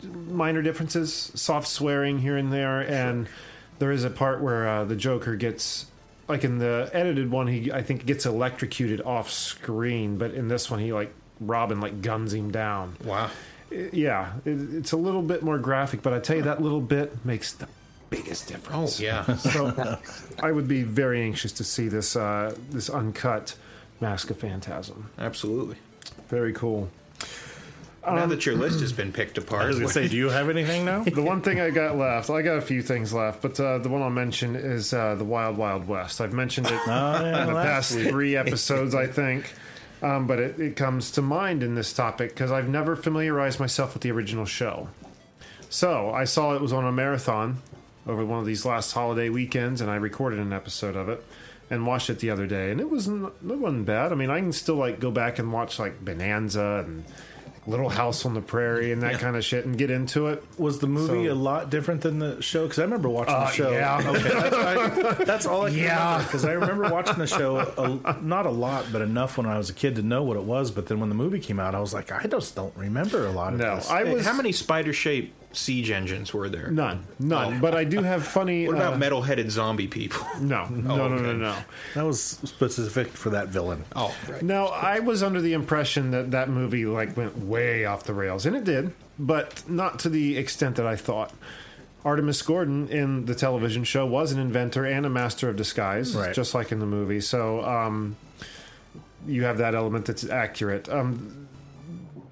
minor 0.04 0.62
differences, 0.62 1.32
soft 1.34 1.68
swearing 1.68 2.20
here 2.20 2.38
and 2.38 2.52
there, 2.54 2.82
and 2.82 3.28
there 3.80 3.92
is 3.92 4.04
a 4.04 4.10
part 4.10 4.42
where 4.42 4.68
uh, 4.68 4.86
the 4.86 4.96
Joker 4.96 5.36
gets. 5.36 5.88
Like 6.28 6.44
in 6.44 6.60
the 6.60 6.92
edited 6.94 7.32
one, 7.32 7.48
he 7.48 7.72
I 7.72 7.82
think 7.82 8.06
gets 8.06 8.28
electrocuted 8.28 9.02
off 9.02 9.32
screen, 9.32 10.20
but 10.20 10.32
in 10.36 10.48
this 10.48 10.70
one, 10.70 10.80
he 10.80 10.94
like 10.94 11.12
Robin 11.40 11.80
like 11.80 12.04
guns 12.04 12.34
him 12.36 12.52
down. 12.52 12.98
Wow. 13.04 13.32
Yeah, 13.72 14.34
it, 14.46 14.76
it's 14.76 14.92
a 14.92 14.98
little 14.98 15.24
bit 15.24 15.42
more 15.42 15.58
graphic, 15.58 16.04
but 16.04 16.14
I 16.14 16.20
tell 16.20 16.36
you 16.36 16.44
that 16.44 16.62
little 16.62 16.82
bit 16.82 17.26
makes 17.26 17.54
the 17.54 17.68
biggest 18.10 18.50
Oh 18.50 18.54
difference. 18.56 19.00
yeah. 19.00 19.24
So 19.38 20.00
I 20.42 20.52
would 20.52 20.68
be 20.68 20.84
very 20.84 21.22
anxious 21.22 21.52
to 21.54 21.64
see 21.64 21.88
this 21.88 22.16
uh, 22.16 22.56
this 22.70 22.90
uncut 22.90 23.56
Mask 24.02 24.30
of 24.30 24.38
Phantasm. 24.38 25.10
Absolutely. 25.18 25.78
Very 26.30 26.54
cool. 26.54 26.90
now 28.06 28.26
that 28.26 28.46
your 28.46 28.56
list 28.56 28.80
has 28.80 28.94
been 28.94 29.12
picked 29.12 29.38
apart, 29.38 29.64
I 29.64 29.68
was 29.68 29.78
gonna 29.80 29.90
say, 29.90 30.08
do 30.08 30.16
you 30.16 30.30
have 30.30 30.50
anything 30.50 30.86
now? 30.86 31.04
The 31.04 31.22
one 31.22 31.42
thing 31.42 31.60
I 31.60 31.70
got 31.70 31.98
left, 31.98 32.30
I 32.30 32.42
got 32.42 32.58
a 32.58 32.62
few 32.62 32.82
things 32.82 33.14
left, 33.14 33.42
but 33.42 33.60
uh, 33.60 33.78
the 33.80 33.90
one 33.90 34.02
I'll 34.02 34.10
mention 34.10 34.56
is 34.56 34.94
uh, 34.94 35.16
the 35.16 35.26
Wild 35.26 35.58
Wild 35.58 35.88
West. 35.88 36.22
I've 36.22 36.34
mentioned 36.34 36.68
it 36.68 36.74
yeah, 36.88 37.42
in 37.42 37.48
the 37.54 37.62
past 37.62 37.96
week. 37.96 38.08
three 38.10 38.36
episodes, 38.44 38.96
I 38.96 39.08
think. 39.08 39.52
Um, 40.02 40.28
but 40.28 40.40
it, 40.40 40.60
it 40.62 40.76
comes 40.78 41.12
to 41.12 41.22
mind 41.22 41.62
in 41.62 41.76
this 41.76 41.92
topic 41.92 42.30
because 42.30 42.52
I've 42.54 42.70
never 42.70 42.96
familiarized 42.96 43.60
myself 43.60 43.94
with 43.94 44.02
the 44.04 44.12
original 44.12 44.46
show. 44.46 44.88
So 45.70 46.12
I 46.12 46.24
saw 46.24 46.56
it 46.56 46.62
was 46.62 46.72
on 46.72 46.86
a 46.86 46.92
marathon 46.92 47.58
over 48.08 48.26
one 48.26 48.40
of 48.40 48.46
these 48.46 48.66
last 48.66 48.92
holiday 48.94 49.30
weekends, 49.30 49.82
and 49.82 49.90
I 49.90 49.96
recorded 49.96 50.40
an 50.40 50.54
episode 50.54 50.96
of 50.96 51.10
it 51.10 51.24
and 51.70 51.86
watched 51.86 52.10
it 52.10 52.20
the 52.20 52.30
other 52.32 52.48
day, 52.48 52.72
and 52.72 52.80
it 52.82 52.90
wasn't 52.90 53.26
it 53.26 53.58
wasn't 53.58 53.86
bad. 53.86 54.12
I 54.12 54.16
mean, 54.16 54.30
I 54.30 54.40
can 54.40 54.52
still 54.54 54.76
like 54.76 55.00
go 55.00 55.12
back 55.12 55.38
and 55.40 55.52
watch 55.54 55.78
like 55.80 56.04
Bonanza 56.04 56.84
and 56.88 57.04
Little 57.68 57.90
House 57.90 58.26
on 58.26 58.34
the 58.34 58.42
Prairie 58.42 58.92
and 58.92 59.04
that 59.04 59.20
kind 59.20 59.36
of 59.36 59.46
shit 59.46 59.66
and 59.66 59.78
get 59.78 59.92
into 59.92 60.28
it. 60.28 60.42
Was 60.58 60.80
the 60.80 60.88
movie 60.88 61.28
So- 61.28 61.34
a 61.34 61.36
lot 61.36 61.70
different 61.70 62.02
than 62.02 62.18
the 62.18 62.42
show? 62.42 62.64
Because 62.64 62.80
I 62.80 62.84
remember 62.84 63.10
watching 63.10 63.36
Uh, 63.36 63.46
the 63.46 63.52
show. 63.52 63.72
yeah. 63.72 64.02
Okay, 64.10 64.24
that's, 64.24 64.56
I, 64.56 65.24
that's 65.26 65.46
all 65.46 65.66
I 65.66 65.70
can 65.70 65.78
Yeah. 65.78 66.24
Because 66.24 66.46
I 66.46 66.54
remember 66.54 66.90
watching 66.90 67.20
the 67.20 67.28
show, 67.28 67.58
a, 68.06 68.20
not 68.24 68.48
a 68.48 68.50
lot, 68.50 68.86
but 68.92 69.04
enough 69.04 69.38
when 69.38 69.46
I 69.46 69.58
was 69.60 69.70
a 69.70 69.74
kid 69.74 69.98
to 69.98 70.02
know 70.02 70.24
what 70.24 70.38
it 70.38 70.44
was. 70.44 70.72
But 70.72 70.88
then 70.88 71.00
when 71.00 71.10
the 71.10 71.16
movie 71.16 71.40
came 71.40 71.60
out, 71.60 71.76
I 71.76 71.80
was 71.80 71.94
like, 71.94 72.12
I 72.12 72.26
just 72.26 72.56
don't 72.56 72.76
remember 72.76 73.28
a 73.28 73.32
lot 73.32 73.54
of 73.54 73.60
No, 73.60 73.76
this. 73.76 73.90
I 73.92 74.04
Hey, 74.04 74.14
was 74.16 74.26
how 74.26 74.34
many 74.34 74.52
spider-shaped 74.52 75.36
siege 75.52 75.90
engines 75.90 76.34
were 76.34 76.48
there? 76.50 76.70
none, 76.70 77.06
none. 77.20 77.56
Oh. 77.56 77.60
But 77.60 77.74
I 77.76 77.84
do 77.84 78.02
have 78.04 78.26
funny. 78.26 78.68
What 78.68 78.76
about 78.76 78.94
uh, 78.94 78.98
metal-headed 78.98 79.50
zombie 79.52 79.88
people? 79.88 80.26
No, 80.40 80.66
no, 80.70 80.96
no, 80.96 81.08
no, 81.10 81.16
okay. 81.16 81.38
no. 81.38 81.56
that 81.96 82.06
was 82.06 82.22
specific 82.22 83.08
for 83.08 83.32
that 83.32 83.48
villain. 83.50 83.84
Oh, 83.96 84.16
right. 84.30 84.42
No, 84.42 84.68
I 84.68 85.00
was 85.00 85.22
under 85.24 85.42
the 85.42 85.54
impression 85.54 86.12
that 86.12 86.32
that 86.32 86.50
movie 86.50 86.86
like 86.86 87.18
went 87.18 87.38
way 87.38 87.86
off 87.86 88.04
the 88.04 88.14
rails, 88.14 88.46
and 88.46 88.56
it 88.56 88.64
did, 88.64 88.94
but 89.18 89.68
not 89.70 90.00
to 90.00 90.10
the 90.10 90.38
extent 90.38 90.76
that 90.78 90.86
I 90.86 90.96
thought. 90.96 91.34
Artemus 92.06 92.42
Gordon 92.46 92.88
in 92.88 93.26
the 93.26 93.36
television 93.36 93.84
show 93.84 94.06
was 94.06 94.32
an 94.32 94.40
inventor 94.40 94.86
and 94.86 95.06
a 95.06 95.10
master 95.10 95.50
of 95.50 95.58
disguise, 95.58 96.16
Right. 96.16 96.34
just 96.34 96.54
like 96.56 96.72
in 96.72 96.80
the 96.80 96.86
movie. 96.86 97.20
So 97.20 97.62
um, 97.66 98.16
you 99.28 99.44
have 99.44 99.58
that 99.58 99.76
element 99.76 100.06
that's 100.06 100.24
accurate. 100.30 100.88
Um, 100.88 101.49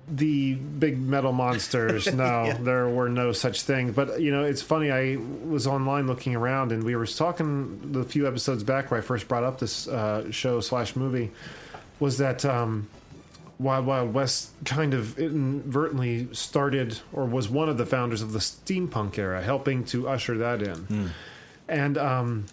the 0.08 0.56
big 0.56 1.00
metal 1.00 1.34
monsters, 1.34 2.14
no, 2.14 2.54
there 2.54 2.88
were 2.88 3.10
no 3.10 3.32
such 3.32 3.64
thing. 3.64 3.92
But 3.92 4.22
you 4.22 4.32
know, 4.32 4.44
it's 4.44 4.62
funny. 4.62 4.92
I 4.92 5.18
was 5.18 5.68
online 5.68 6.08
looking 6.08 6.36
around, 6.36 6.72
and 6.72 6.84
we 6.84 6.96
were 6.96 7.06
talking 7.06 7.92
the 7.92 8.04
few 8.04 8.28
episodes 8.28 8.64
back 8.64 8.90
where 8.90 9.00
I 9.00 9.04
first 9.04 9.28
brought 9.28 9.44
up 9.44 9.60
this 9.60 9.88
uh, 9.88 10.32
show 10.32 10.60
slash 10.62 10.96
movie. 10.96 11.32
Was 12.00 12.20
that 12.20 12.46
um, 12.46 12.88
Wild 13.60 13.86
Wild 13.86 14.14
West 14.14 14.52
kind 14.66 14.94
of 14.94 15.18
inadvertently 15.20 16.30
started, 16.34 17.00
or 17.12 17.26
was 17.26 17.50
one 17.50 17.70
of 17.70 17.78
the 17.78 17.86
founders 17.86 18.22
of 18.22 18.32
the 18.32 18.40
steampunk 18.40 19.18
era, 19.18 19.42
helping 19.42 19.84
to 19.86 20.08
usher 20.08 20.38
that 20.38 20.62
in, 20.62 21.12
and 21.68 21.98
um, 21.98 22.46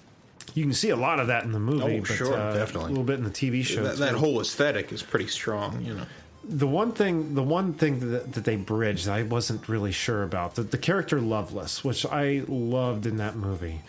you 0.55 0.63
can 0.63 0.73
see 0.73 0.91
a 0.91 0.97
lot 0.97 1.21
of 1.21 1.29
that 1.29 1.45
in 1.45 1.53
the 1.53 1.61
movie. 1.61 1.99
Oh, 1.99 2.01
but, 2.01 2.09
sure, 2.09 2.35
uh, 2.35 2.55
definitely. 2.55 2.87
a 2.87 2.89
little 2.91 3.05
bit 3.05 3.19
in 3.19 3.25
the 3.25 3.31
TV 3.31 3.65
show. 3.65 3.83
That, 3.83 3.99
that 3.99 4.15
whole 4.15 4.41
aesthetic 4.41 4.93
is 4.93 5.03
pretty 5.03 5.29
strong, 5.29 5.85
you 5.85 5.95
know. 5.95 6.07
The 6.47 6.67
one 6.67 6.93
thing, 6.93 7.35
the 7.35 7.43
one 7.43 7.73
thing 7.75 8.11
that, 8.11 8.33
that 8.35 8.45
they 8.45 8.57
bridged, 8.57 9.09
I 9.09 9.23
wasn't 9.23 9.69
really 9.69 9.93
sure 9.93 10.23
about 10.23 10.55
the, 10.57 10.63
the 10.63 10.79
character 10.79 11.21
Loveless, 11.21 11.83
which 11.83 12.05
I 12.07 12.43
loved 12.49 13.07
in 13.07 13.17
that 13.17 13.37
movie. 13.37 13.81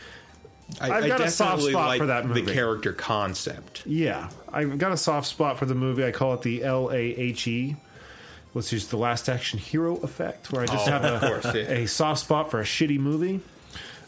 I, 0.81 0.89
I've 0.91 1.07
got 1.07 1.21
a 1.21 1.29
soft 1.29 1.63
spot 1.63 1.87
like 1.87 1.99
for 1.99 2.07
that 2.07 2.25
movie. 2.25 2.41
The 2.41 2.53
character 2.53 2.91
concept. 2.93 3.83
Yeah, 3.85 4.29
I've 4.51 4.77
got 4.77 4.91
a 4.91 4.97
soft 4.97 5.27
spot 5.27 5.59
for 5.59 5.65
the 5.65 5.75
movie. 5.75 6.03
I 6.05 6.11
call 6.11 6.33
it 6.33 6.41
the 6.41 6.63
L 6.63 6.89
A 6.91 6.95
H 6.97 7.47
E, 7.47 7.75
which 8.53 8.73
is 8.73 8.87
the 8.87 8.97
last 8.97 9.29
action 9.29 9.59
hero 9.59 9.97
effect, 9.97 10.51
where 10.51 10.63
I 10.63 10.65
just 10.65 10.87
Oh, 10.87 10.91
have 10.91 11.03
a, 11.03 11.19
course, 11.27 11.45
yeah. 11.45 11.51
a 11.69 11.87
soft 11.87 12.21
spot 12.21 12.49
for 12.49 12.59
a 12.59 12.63
shitty 12.63 12.97
movie. 12.97 13.41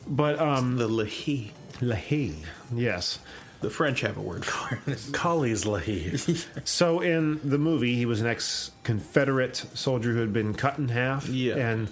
But 0.07 0.39
um, 0.39 0.77
The 0.77 0.87
Lehi. 0.87 1.51
Lahey, 1.79 2.33
yes. 2.73 3.19
The 3.61 3.69
French 3.71 4.01
have 4.01 4.17
a 4.17 4.21
word 4.21 4.45
for 4.45 4.79
it. 4.89 4.99
Collies 5.13 5.63
Lahey. 5.65 6.45
So 6.65 6.99
in 6.99 7.39
the 7.43 7.57
movie, 7.57 7.95
he 7.95 8.05
was 8.05 8.21
an 8.21 8.27
ex-Confederate 8.27 9.55
soldier 9.73 10.13
who 10.13 10.19
had 10.19 10.31
been 10.33 10.53
cut 10.53 10.77
in 10.77 10.89
half, 10.89 11.27
Yeah. 11.27 11.55
and 11.55 11.89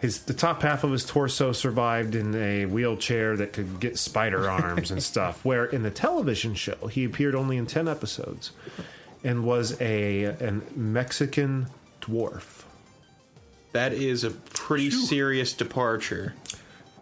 his 0.00 0.20
the 0.22 0.34
top 0.34 0.62
half 0.62 0.84
of 0.84 0.90
his 0.92 1.04
torso 1.04 1.52
survived 1.52 2.14
in 2.14 2.34
a 2.34 2.66
wheelchair 2.66 3.36
that 3.36 3.52
could 3.52 3.78
get 3.80 3.98
spider 3.98 4.50
arms 4.50 4.90
and 4.90 5.02
stuff. 5.12 5.44
Where 5.44 5.64
in 5.64 5.82
the 5.84 5.90
television 5.90 6.54
show 6.54 6.88
he 6.88 7.04
appeared 7.04 7.34
only 7.34 7.56
in 7.56 7.66
ten 7.66 7.86
episodes, 7.88 8.50
and 9.24 9.44
was 9.44 9.80
a 9.80 10.24
an 10.24 10.62
Mexican 10.74 11.68
dwarf. 12.02 12.64
That 13.72 13.92
is 13.92 14.24
a 14.24 14.30
pretty 14.30 14.90
serious 14.90 15.52
departure. 15.52 16.34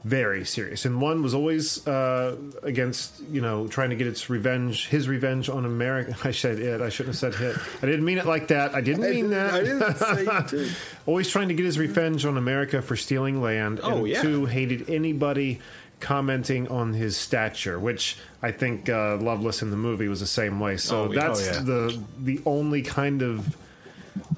Very 0.05 0.45
serious. 0.45 0.85
And 0.85 1.01
one 1.01 1.23
was 1.23 1.33
always 1.33 1.87
uh, 1.87 2.37
against, 2.63 3.21
you 3.31 3.41
know, 3.41 3.67
trying 3.69 3.89
to 3.91 3.97
get 3.97 4.07
its 4.07 4.29
revenge, 4.29 4.89
his 4.89 5.09
revenge 5.09 5.49
on 5.49 5.65
America. 5.65 6.15
I 6.25 6.31
said 6.31 6.59
it. 6.59 6.83
I 6.83 6.91
shouldn't 6.91 7.15
have 7.19 7.33
said 7.33 7.35
hit. 7.35 7.57
I 7.83 7.87
didn't 7.87 8.05
mean 8.05 8.19
it 8.19 8.27
like 8.27 8.49
that. 8.49 8.75
I 8.75 8.83
didn't 8.83 9.11
mean 9.11 9.31
that. 9.31 9.55
I 9.55 9.61
didn't 9.63 9.97
say 9.97 10.27
it 10.27 10.49
too. 10.49 10.71
always 11.07 11.31
trying 11.31 11.49
to 11.49 11.55
get 11.55 11.65
his 11.65 11.79
revenge 11.79 12.27
on 12.27 12.37
America 12.37 12.83
for 12.83 12.97
stealing 12.97 13.41
land. 13.41 13.81
Oh, 13.83 13.99
and 13.99 14.09
yeah. 14.09 14.21
two, 14.21 14.45
hated 14.45 14.91
anybody 14.91 15.61
commenting 16.01 16.69
on 16.69 16.93
his 16.93 17.17
stature, 17.17 17.79
which 17.79 18.19
I 18.43 18.51
think 18.53 18.91
uh, 18.91 19.17
Loveless 19.17 19.63
in 19.63 19.71
the 19.71 19.77
movie 19.79 20.09
was 20.09 20.21
the 20.21 20.27
same 20.27 20.61
way. 20.61 20.77
So 20.77 21.05
Oh, 21.05 21.09
that's 21.09 21.41
Oh, 21.49 21.53
yeah. 21.55 21.59
the 21.61 22.03
the 22.21 22.41
only 22.45 22.83
kind 22.83 23.23
of 23.23 23.57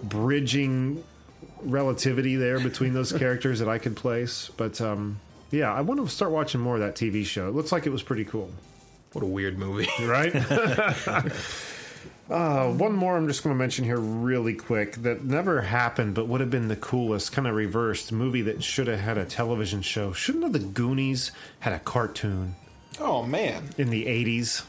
bridging 0.02 1.02
relativity 1.62 2.36
there 2.36 2.60
between 2.60 2.94
those 2.94 3.10
characters 3.18 3.58
that 3.58 3.68
I 3.68 3.78
could 3.78 3.96
place. 3.96 4.50
But 4.56 4.80
um, 4.80 5.18
yeah, 5.50 5.72
I 5.72 5.80
want 5.80 6.00
to 6.00 6.08
start 6.08 6.32
watching 6.32 6.60
more 6.60 6.74
of 6.74 6.80
that 6.80 6.94
TV 6.94 7.24
show. 7.24 7.48
It 7.48 7.54
looks 7.54 7.72
like 7.72 7.86
it 7.86 7.90
was 7.90 8.02
pretty 8.02 8.24
cool, 8.24 8.50
What 9.12 9.22
a 9.22 9.26
weird 9.26 9.58
movie. 9.58 9.88
right? 10.02 10.34
uh, 12.30 12.72
one 12.72 12.92
more 12.92 13.16
I'm 13.16 13.28
just 13.28 13.42
going 13.42 13.54
to 13.54 13.58
mention 13.58 13.84
here 13.84 13.98
really 13.98 14.54
quick 14.54 14.96
that 15.02 15.24
never 15.24 15.62
happened, 15.62 16.14
but 16.14 16.28
would 16.28 16.40
have 16.40 16.50
been 16.50 16.68
the 16.68 16.76
coolest, 16.76 17.32
kind 17.32 17.46
of 17.46 17.54
reversed 17.54 18.12
movie 18.12 18.42
that 18.42 18.62
should 18.62 18.86
have 18.86 19.00
had 19.00 19.18
a 19.18 19.24
television 19.24 19.82
show. 19.82 20.12
Shouldn't 20.12 20.44
have 20.44 20.52
the 20.52 20.58
Goonies 20.58 21.32
had 21.60 21.72
a 21.72 21.78
cartoon 21.78 22.56
Oh 22.98 23.22
man, 23.22 23.70
in 23.76 23.90
the 23.90 24.06
80s, 24.06 24.64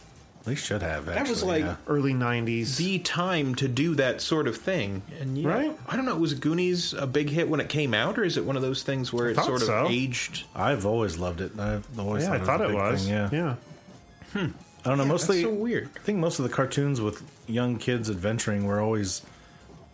They 0.48 0.56
should 0.56 0.82
have. 0.82 1.10
Actually, 1.10 1.14
that 1.14 1.30
was 1.30 1.44
like 1.44 1.64
yeah. 1.66 1.76
early 1.88 2.14
90s? 2.14 2.78
the 2.78 3.00
time 3.00 3.54
to 3.56 3.68
do 3.68 3.96
that 3.96 4.22
sort 4.22 4.48
of 4.48 4.56
thing. 4.56 5.02
And 5.20 5.38
yeah, 5.38 5.50
Right? 5.50 5.80
I 5.90 5.98
don't 5.98 6.06
know. 6.06 6.16
Was 6.16 6.36
Goonies 6.36 6.94
a 6.94 7.06
big 7.06 7.30
hit 7.30 7.50
when 7.50 7.60
it 7.60 7.68
came 7.68 7.94
out, 7.94 8.18
or 8.18 8.24
is 8.24 8.38
it 8.38 8.46
one 8.46 8.56
of 8.56 8.62
those 8.62 8.82
things 8.82 9.12
where 9.12 9.30
it 9.30 9.36
thought 9.36 9.46
sort 9.46 9.64
of 9.64 9.92
aged? 9.92 10.46
I've 10.56 10.86
always 10.86 11.18
loved 11.18 11.42
it. 11.42 11.60
I've 11.60 12.00
always 12.00 12.24
yeah, 12.24 12.32
I 12.32 12.38
thought 12.38 12.60
thought 12.60 12.62
a 12.62 12.70
it 12.70 12.76
was. 12.76 13.04
thing, 13.04 13.14
yeah. 13.14 13.30
yeah. 13.34 13.56
Hmm. 14.32 14.52
I 14.86 14.90
don't 14.90 14.98
know. 14.98 15.06
Mostly, 15.06 15.42
so 15.42 15.54
weird. 15.54 15.90
I 15.98 16.00
think 16.00 16.20
most 16.20 16.40
of 16.40 16.44
the 16.44 16.56
cartoons 16.56 17.02
with 17.02 17.22
young 17.46 17.78
kids 17.78 18.10
adventuring 18.10 18.66
were 18.66 18.80
always 18.80 19.24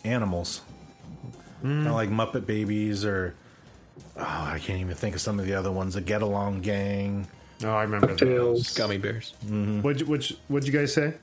animals, 0.04 0.62
kind 1.64 1.80
of 1.80 1.86
hmm. 1.88 1.94
like 1.94 2.10
Muppet 2.12 2.46
Babies 2.46 3.04
or 3.04 3.34
oh, 4.18 4.22
I 4.22 4.60
can't 4.60 4.80
even 4.80 4.94
think 4.94 5.16
of 5.16 5.22
some 5.22 5.40
of 5.40 5.48
the 5.48 5.56
other 5.56 5.72
ones. 5.72 5.96
The 5.96 6.02
Get 6.02 6.22
Along 6.22 6.62
Gang. 6.62 7.28
Oh, 7.64 7.70
I 7.74 7.84
remember 7.84 8.08
that. 8.08 8.18
DuckTales, 8.18 8.76
Gummi 8.76 9.02
bears. 9.02 9.34
What'd, 9.84 10.08
which, 10.08 10.36
what'd 10.48 10.68
you 10.68 10.78
guys 10.78 10.94
say? 10.94 11.14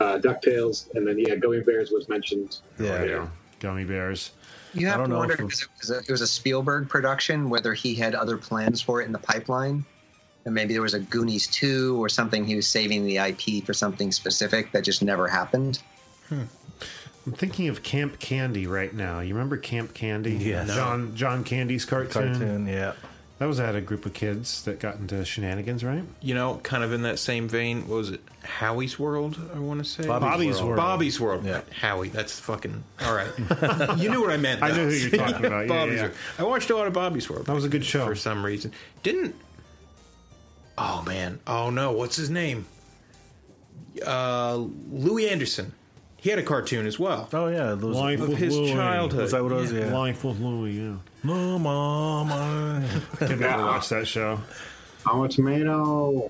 uh, 0.00 0.18
DuckTales, 0.18 0.92
and 0.94 1.06
then 1.06 1.18
yeah, 1.18 1.34
Gummi 1.34 1.64
Bears 1.64 1.90
was 1.90 2.08
mentioned. 2.08 2.58
Yeah, 2.78 3.26
Gummi 3.60 3.86
bears. 3.86 4.32
You 4.72 4.86
I 4.86 4.90
have 4.90 5.00
don't 5.00 5.10
to 5.10 5.16
wonder 5.16 5.36
because 5.36 5.62
it 5.62 5.68
was, 5.78 5.90
a, 5.90 5.98
it 5.98 6.10
was 6.10 6.20
a 6.22 6.26
Spielberg 6.26 6.88
production, 6.88 7.50
whether 7.50 7.74
he 7.74 7.94
had 7.94 8.14
other 8.14 8.36
plans 8.36 8.80
for 8.80 9.02
it 9.02 9.06
in 9.06 9.12
the 9.12 9.18
pipeline. 9.18 9.84
And 10.46 10.54
maybe 10.54 10.72
there 10.72 10.80
was 10.82 10.94
a 10.94 11.00
Goonies 11.00 11.48
2 11.48 12.02
or 12.02 12.08
something 12.08 12.46
he 12.46 12.56
was 12.56 12.66
saving 12.66 13.04
the 13.04 13.18
IP 13.18 13.64
for 13.66 13.74
something 13.74 14.10
specific 14.10 14.72
that 14.72 14.84
just 14.84 15.02
never 15.02 15.28
happened. 15.28 15.82
I'm 16.30 16.48
thinking 17.34 17.68
of 17.68 17.82
Camp 17.82 18.18
Candy 18.20 18.66
right 18.66 18.94
now. 18.94 19.20
You 19.20 19.34
remember 19.34 19.58
Camp 19.58 19.92
Candy? 19.92 20.32
Yes. 20.36 20.68
No. 20.68 20.74
John 20.74 21.14
John 21.16 21.44
Candy's 21.44 21.84
cartoon. 21.84 22.32
cartoon. 22.32 22.66
Yeah, 22.66 22.94
That 23.40 23.46
was 23.46 23.58
at 23.58 23.74
a 23.74 23.80
group 23.80 24.04
of 24.04 24.12
kids 24.12 24.64
that 24.64 24.80
got 24.80 24.96
into 24.96 25.24
shenanigans, 25.24 25.82
right? 25.82 26.04
You 26.20 26.34
know, 26.34 26.60
kind 26.62 26.84
of 26.84 26.92
in 26.92 27.00
that 27.04 27.18
same 27.18 27.48
vein. 27.48 27.88
What 27.88 27.96
was 27.96 28.10
it? 28.10 28.20
Howie's 28.42 28.98
World. 28.98 29.40
I 29.54 29.58
want 29.58 29.82
to 29.82 29.84
say 29.90 30.06
Bobby's 30.06 30.28
Bobby's 30.28 30.56
World. 30.56 30.66
World. 30.66 30.76
Bobby's 30.76 31.20
World. 31.20 31.44
Yeah. 31.46 31.60
Howie. 31.80 32.10
That's 32.10 32.38
fucking 32.38 32.84
all 33.00 33.14
right. 33.14 33.30
you 33.98 34.10
knew 34.10 34.20
what 34.20 34.30
I 34.30 34.36
meant. 34.36 34.62
I 34.62 34.68
know 34.68 34.90
who 34.90 34.94
you're 34.94 35.18
talking 35.18 35.44
about. 35.46 35.62
Yeah, 35.62 35.68
Bobby's 35.68 35.94
yeah. 35.94 36.02
World. 36.02 36.14
I 36.38 36.42
watched 36.42 36.68
a 36.68 36.76
lot 36.76 36.86
of 36.86 36.92
Bobby's 36.92 37.30
World. 37.30 37.46
That 37.46 37.54
was 37.54 37.64
a 37.64 37.70
good 37.70 37.82
show. 37.82 38.04
for 38.04 38.14
some 38.14 38.44
reason. 38.44 38.72
Didn't. 39.02 39.34
Oh 40.76 41.02
man. 41.06 41.40
Oh 41.46 41.70
no. 41.70 41.92
What's 41.92 42.16
his 42.16 42.28
name? 42.28 42.66
Uh, 44.06 44.56
Louie 44.90 45.30
Anderson. 45.30 45.72
He 46.20 46.28
had 46.30 46.38
a 46.38 46.42
cartoon 46.42 46.86
as 46.86 46.98
well. 46.98 47.28
Oh 47.32 47.48
yeah, 47.48 47.74
those, 47.74 47.96
Life 47.96 48.20
Of 48.20 48.28
with 48.30 48.38
his 48.38 48.56
Louie. 48.56 48.72
childhood. 48.72 49.22
was 49.22 49.30
that 49.32 49.42
what 49.42 49.52
it 49.52 49.54
was? 49.56 49.72
Yeah. 49.72 49.92
Life 49.96 50.22
with 50.24 50.38
Louie, 50.40 50.72
yeah. 50.72 50.96
No, 51.24 51.58
mama. 51.58 52.84
Can 53.16 53.40
never 53.40 53.62
watch 53.64 53.88
that 53.88 54.06
show. 54.06 54.38
I'm 55.06 55.22
a 55.22 55.28
tomato. 55.28 56.28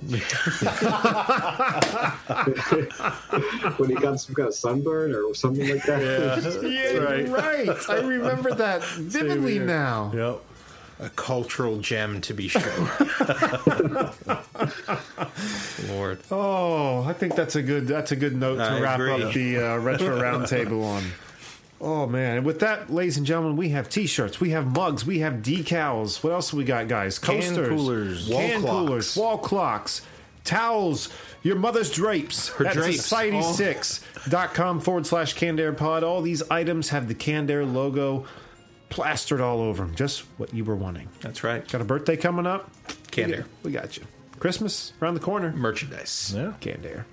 when 3.76 3.90
he 3.90 3.96
got 3.96 4.20
some 4.20 4.34
kind 4.34 4.48
of 4.48 4.54
sunburn 4.54 5.14
or 5.14 5.34
something 5.34 5.68
like 5.68 5.82
that. 5.84 6.00
Yeah, 6.62 7.28
right. 7.28 7.90
I 7.90 8.00
remember 8.00 8.54
that 8.54 8.84
vividly 8.84 9.58
now. 9.58 10.12
Yep. 10.14 10.40
A 11.00 11.08
cultural 11.10 11.78
gem, 11.78 12.20
to 12.20 12.34
be 12.34 12.48
sure. 12.48 12.60
Lord. 15.88 16.18
Oh, 16.30 17.02
I 17.06 17.14
think 17.14 17.34
that's 17.34 17.56
a 17.56 17.62
good 17.62 17.86
that's 17.86 18.12
a 18.12 18.16
good 18.16 18.36
note 18.36 18.56
to 18.56 18.64
I 18.64 18.80
wrap 18.80 19.00
agree. 19.00 19.22
up 19.22 19.32
the 19.32 19.56
uh, 19.58 19.78
retro 19.78 20.08
roundtable 20.20 20.84
on. 20.84 21.02
Oh 21.80 22.06
man! 22.06 22.38
And 22.38 22.46
with 22.46 22.60
that, 22.60 22.92
ladies 22.92 23.16
and 23.16 23.24
gentlemen, 23.24 23.56
we 23.56 23.70
have 23.70 23.88
T-shirts, 23.88 24.40
we 24.40 24.50
have 24.50 24.66
mugs, 24.66 25.06
we 25.06 25.20
have 25.20 25.36
decals. 25.36 26.22
What 26.22 26.34
else 26.34 26.52
we 26.52 26.64
got, 26.64 26.88
guys? 26.88 27.18
Can 27.18 27.40
coolers. 27.54 28.28
Wall 28.28 28.38
can 28.40 28.60
clocks. 28.60 28.76
coolers, 28.76 29.16
wall 29.16 29.38
clocks, 29.38 30.02
towels, 30.44 31.08
your 31.42 31.56
mother's 31.56 31.90
drapes. 31.90 32.48
Her 32.48 32.66
At 32.66 32.74
drapes. 32.74 33.10
Society6.com 33.10 34.80
forward 34.80 35.06
slash 35.06 35.32
Canned 35.32 35.60
Air 35.60 35.72
Pod. 35.72 36.04
All 36.04 36.20
these 36.20 36.42
items 36.50 36.90
have 36.90 37.08
the 37.08 37.14
Canned 37.14 37.50
Air 37.50 37.64
logo 37.64 38.26
plastered 38.90 39.40
all 39.40 39.60
over 39.60 39.84
them. 39.84 39.94
Just 39.94 40.20
what 40.36 40.52
you 40.52 40.64
were 40.64 40.76
wanting. 40.76 41.08
That's 41.20 41.42
right. 41.42 41.66
Got 41.66 41.80
a 41.80 41.84
birthday 41.84 42.16
coming 42.16 42.46
up? 42.46 42.70
Canned 43.10 43.28
We 43.30 43.34
Air. 43.36 43.40
got- 43.42 43.48
We 43.64 43.70
got 43.72 43.96
you. 43.96 44.02
Christmas 44.38 44.92
around 45.00 45.14
the 45.14 45.20
corner. 45.20 45.52
Merchandise. 45.52 46.32
Yeah. 46.36 46.52
Canned 46.60 46.84
Air. 46.86 47.06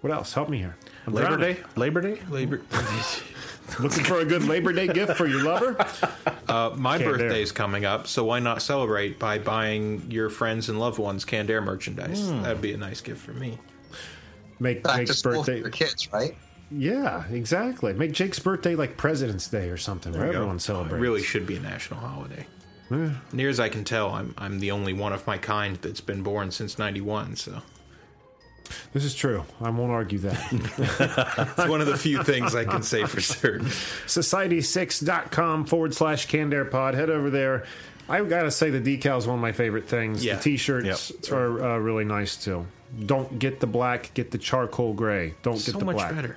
What 0.00 0.12
else? 0.12 0.32
Help 0.34 0.48
me 0.48 0.58
here. 0.58 0.76
I'm 1.06 1.14
Labor 1.14 1.28
drowning. 1.36 1.54
Day. 1.54 1.60
Labor 1.76 2.00
Day. 2.00 2.18
Labor. 2.28 2.60
Looking 3.80 4.04
for 4.04 4.20
a 4.20 4.24
good 4.24 4.44
Labor 4.44 4.72
Day 4.72 4.86
gift 4.88 5.16
for 5.16 5.26
your 5.26 5.42
lover? 5.42 5.76
Uh, 6.46 6.72
my 6.76 6.98
Canned 6.98 7.10
Air. 7.10 7.18
birthday's 7.18 7.50
coming 7.52 7.84
up, 7.86 8.06
so 8.06 8.22
why 8.24 8.38
not 8.38 8.60
celebrate 8.62 9.18
by 9.18 9.38
buying 9.38 10.08
your 10.10 10.28
friends 10.28 10.68
and 10.68 10.78
loved 10.78 10.98
ones 10.98 11.24
Canned 11.24 11.50
Air 11.50 11.62
merchandise? 11.62 12.30
That'd 12.42 12.60
be 12.60 12.74
a 12.74 12.76
nice 12.76 13.00
gift 13.00 13.22
for 13.22 13.32
me. 13.32 13.58
Make 14.60 14.82
Back 14.84 15.00
to 15.00 15.06
Jake's 15.06 15.18
school 15.18 15.32
birthday. 15.38 15.54
for 15.54 15.58
your 15.58 15.70
kids, 15.70 16.12
right? 16.12 16.36
Yeah, 16.70 17.24
exactly. 17.28 17.92
Make 17.92 18.12
Jake's 18.12 18.38
birthday 18.38 18.74
like 18.74 18.96
President's 18.96 19.48
Day 19.48 19.68
or 19.70 19.76
something, 19.76 20.12
where 20.12 20.26
you 20.26 20.32
go. 20.32 20.38
everyone 20.38 20.56
It 20.56 20.60
celebrates. 20.62 21.00
really 21.00 21.22
should 21.22 21.46
be 21.46 21.56
a 21.56 21.60
national 21.60 22.00
holiday. 22.00 22.46
Near 23.32 23.48
as 23.48 23.58
I 23.60 23.68
can 23.70 23.82
tell, 23.84 24.10
I'm 24.10 24.34
I'm 24.38 24.60
the 24.60 24.70
only 24.70 24.92
one 24.92 25.12
of 25.12 25.26
my 25.26 25.36
kind 25.38 25.76
that's 25.76 26.00
been 26.00 26.22
born 26.22 26.50
since 26.52 26.78
'91. 26.78 27.34
So 27.36 27.60
This 28.92 29.04
is 29.04 29.14
true. 29.14 29.44
I 29.60 29.70
won't 29.70 29.90
argue 29.90 30.18
that. 30.20 30.38
it's 31.58 31.68
one 31.68 31.80
of 31.80 31.86
the 31.86 31.96
few 31.96 32.22
things 32.22 32.54
I 32.54 32.64
can 32.64 32.82
say 32.82 33.04
for 33.04 33.20
certain. 33.20 33.66
Society6.com 33.68 35.64
forward 35.66 35.94
slash 35.94 36.26
canned 36.26 36.54
air 36.54 36.64
pod. 36.64 36.94
Head 36.94 37.10
over 37.10 37.30
there. 37.30 37.64
I've 38.08 38.28
got 38.28 38.42
to 38.42 38.50
say, 38.50 38.68
the 38.70 38.80
decal 38.98 39.16
is 39.18 39.26
one 39.26 39.36
of 39.36 39.42
my 39.42 39.52
favorite 39.52 39.88
things. 39.88 40.24
Yeah. 40.24 40.36
The 40.36 40.42
t 40.42 40.56
shirts 40.56 41.10
Yep. 41.10 41.32
are 41.32 41.64
uh, 41.64 41.78
really 41.78 42.04
nice 42.04 42.36
too. 42.36 42.66
Don't 43.06 43.38
get 43.38 43.60
the 43.60 43.66
black, 43.66 44.12
get 44.14 44.30
the 44.30 44.38
charcoal 44.38 44.92
gray. 44.92 45.34
Don't 45.42 45.54
get 45.54 45.62
So 45.72 45.78
the 45.78 45.84
much 45.86 45.96
black. 45.96 46.14
better. 46.14 46.36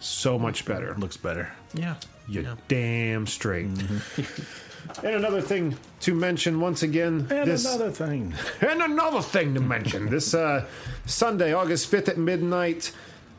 So 0.00 0.38
much 0.38 0.64
better. 0.64 0.94
Looks 0.98 1.16
better. 1.16 1.50
Yeah. 1.74 1.96
You're 2.28 2.42
Yeah. 2.44 2.54
damn 2.68 3.26
straight. 3.26 3.66
and 5.02 5.14
another 5.16 5.40
thing 5.40 5.76
to 6.00 6.14
mention 6.14 6.60
once 6.60 6.82
again. 6.82 7.26
And 7.30 7.50
this, 7.50 7.64
another 7.64 7.90
thing. 7.90 8.34
And 8.60 8.82
another 8.82 9.22
thing 9.22 9.54
to 9.54 9.60
mention 9.60 10.08
this 10.10 10.34
uh, 10.34 10.66
Sunday, 11.06 11.52
August 11.52 11.90
5th 11.90 12.08
at 12.08 12.18
midnight, 12.18 12.92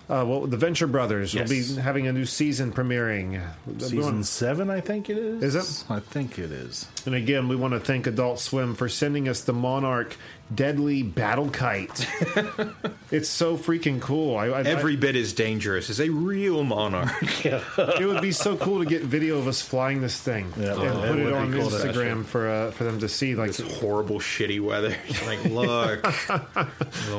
uh, 0.10 0.26
well, 0.26 0.48
the 0.48 0.58
Venture 0.58 0.88
Brothers 0.88 1.36
will 1.36 1.48
be 1.48 1.64
having 1.76 2.08
a 2.08 2.14
new 2.14 2.26
season 2.26 2.74
premiering. 2.74 3.42
Season 3.78 4.24
seven, 4.24 4.70
I 4.72 4.82
think 4.82 5.08
it 5.10 5.18
is. 5.18 5.56
Is 5.56 5.82
it? 5.84 5.92
I 5.92 6.00
think 6.00 6.40
it 6.40 6.52
is. 6.52 6.88
And 7.06 7.14
again, 7.14 7.48
we 7.48 7.56
want 7.56 7.76
to 7.76 7.80
thank 7.80 8.08
Adult 8.08 8.40
Swim 8.40 8.74
for 8.74 8.90
sending 8.90 9.30
us 9.30 9.42
the 9.42 9.54
Monarch 9.54 10.18
Deadly 10.54 11.04
Battle 11.04 11.52
Kite. 11.52 12.08
it's 13.12 13.30
so 13.30 13.56
freaking 13.56 14.02
cool. 14.02 14.36
I, 14.36 14.48
I, 14.48 14.62
Every 14.64 14.96
bit 14.96 15.16
as 15.16 15.34
dangerous 15.34 15.92
as 15.92 16.00
a 16.00 16.10
real 16.10 16.64
monarch. 16.64 17.46
it 17.46 18.06
would 18.08 18.24
be 18.24 18.32
so 18.32 18.58
cool 18.58 18.80
to 18.80 18.90
get 18.90 19.04
video 19.04 19.38
of 19.38 19.48
us 19.48 19.62
flying 19.62 20.02
this 20.02 20.20
thing 20.20 20.52
Yeah, 20.58 20.74
and 20.74 20.82
it 20.82 21.08
put 21.08 21.20
it 21.20 21.34
on 21.34 21.52
cool 21.54 21.70
Instagram 21.70 22.26
for 22.26 22.50
uh, 22.50 22.72
for 22.72 22.84
them 22.84 23.00
to 23.02 23.08
see. 23.10 23.36
Like 23.36 23.54
this 23.54 23.80
horrible, 23.80 24.20
shitty 24.20 24.60
weather. 24.60 24.96
Like, 25.26 25.44
look, 25.46 26.02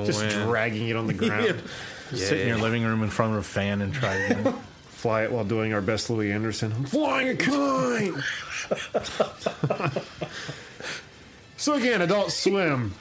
just 0.04 0.20
wind. 0.20 0.32
dragging 0.48 0.88
it 0.88 0.96
on 0.96 1.06
the 1.06 1.12
ground. 1.14 1.62
Sit 2.14 2.40
in 2.40 2.48
your 2.48 2.58
living 2.58 2.82
room 2.84 3.02
in 3.02 3.10
front 3.10 3.32
of 3.32 3.38
a 3.38 3.42
fan 3.42 3.80
and 3.82 3.92
try 3.92 4.28
to 4.28 4.52
fly 4.88 5.22
it 5.22 5.32
while 5.32 5.44
doing 5.44 5.72
our 5.72 5.80
best 5.80 6.10
Louie 6.10 6.32
Anderson. 6.32 6.72
I'm 6.72 6.84
flying 6.84 7.28
a 7.28 7.36
kite. 7.36 8.12
so 11.56 11.74
again, 11.74 12.02
Adult 12.02 12.32
Swim, 12.32 12.94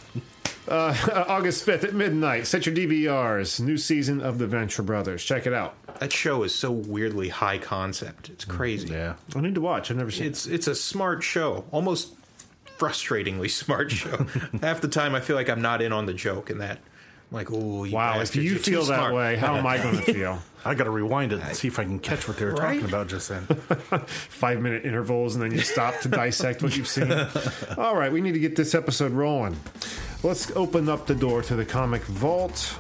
uh, 0.67 1.25
August 1.27 1.63
fifth 1.65 1.83
at 1.83 1.93
midnight. 1.93 2.47
Set 2.47 2.65
your 2.65 2.75
DVRs. 2.75 3.59
New 3.59 3.77
season 3.77 4.21
of 4.21 4.37
the 4.37 4.47
Venture 4.47 4.83
Brothers. 4.83 5.23
Check 5.23 5.45
it 5.45 5.53
out. 5.53 5.75
That 5.99 6.13
show 6.13 6.43
is 6.43 6.55
so 6.55 6.71
weirdly 6.71 7.29
high 7.29 7.57
concept. 7.57 8.29
It's 8.29 8.45
crazy. 8.45 8.89
Yeah. 8.93 9.15
I 9.35 9.41
need 9.41 9.55
to 9.55 9.61
watch. 9.61 9.91
I've 9.91 9.97
never 9.97 10.11
seen. 10.11 10.27
It's 10.27 10.45
it's 10.45 10.67
a 10.67 10.75
smart 10.75 11.23
show, 11.23 11.65
almost 11.71 12.13
frustratingly 12.77 13.49
smart 13.49 13.91
show. 13.91 14.25
Half 14.61 14.79
the 14.81 14.87
time, 14.87 15.13
I 15.15 15.19
feel 15.19 15.35
like 15.35 15.49
I'm 15.49 15.61
not 15.61 15.81
in 15.81 15.91
on 15.91 16.05
the 16.05 16.13
joke, 16.13 16.49
and 16.49 16.61
that 16.61 16.77
I'm 16.77 16.88
like, 17.31 17.51
oh, 17.51 17.83
you 17.83 17.93
Wow, 17.95 18.19
if 18.21 18.35
you 18.35 18.41
you're 18.43 18.57
feel 18.59 18.81
that 18.85 18.97
smart." 18.97 19.13
way, 19.13 19.35
how 19.35 19.55
am 19.55 19.65
I 19.67 19.77
going 19.77 19.97
to 20.03 20.13
feel? 20.13 20.39
I 20.65 20.75
got 20.75 20.85
to 20.85 20.89
rewind 20.89 21.31
it 21.31 21.41
and 21.41 21.55
see 21.55 21.67
if 21.69 21.79
I 21.79 21.83
can 21.83 21.99
catch 21.99 22.27
what 22.27 22.37
they 22.37 22.45
were 22.45 22.51
Right? 22.53 22.73
talking 22.79 22.85
about 22.89 23.07
just 23.07 23.29
then. 23.29 23.43
Five 24.07 24.61
minute 24.61 24.83
intervals, 24.85 25.35
and 25.35 25.43
then 25.43 25.51
you 25.51 25.61
stop 25.61 25.99
to 26.01 26.09
dissect 26.09 26.61
what 26.63 26.75
you've 26.75 26.87
seen. 26.87 27.11
All 27.77 27.95
right, 27.95 28.11
we 28.11 28.19
need 28.21 28.33
to 28.33 28.39
get 28.39 28.55
this 28.55 28.75
episode 28.75 29.11
rolling. 29.13 29.55
Let's 30.23 30.51
open 30.57 30.89
up 30.89 31.07
the 31.07 31.15
door 31.15 31.41
to 31.43 31.55
the 31.55 31.65
comic 31.65 32.01
vault. 32.03 32.75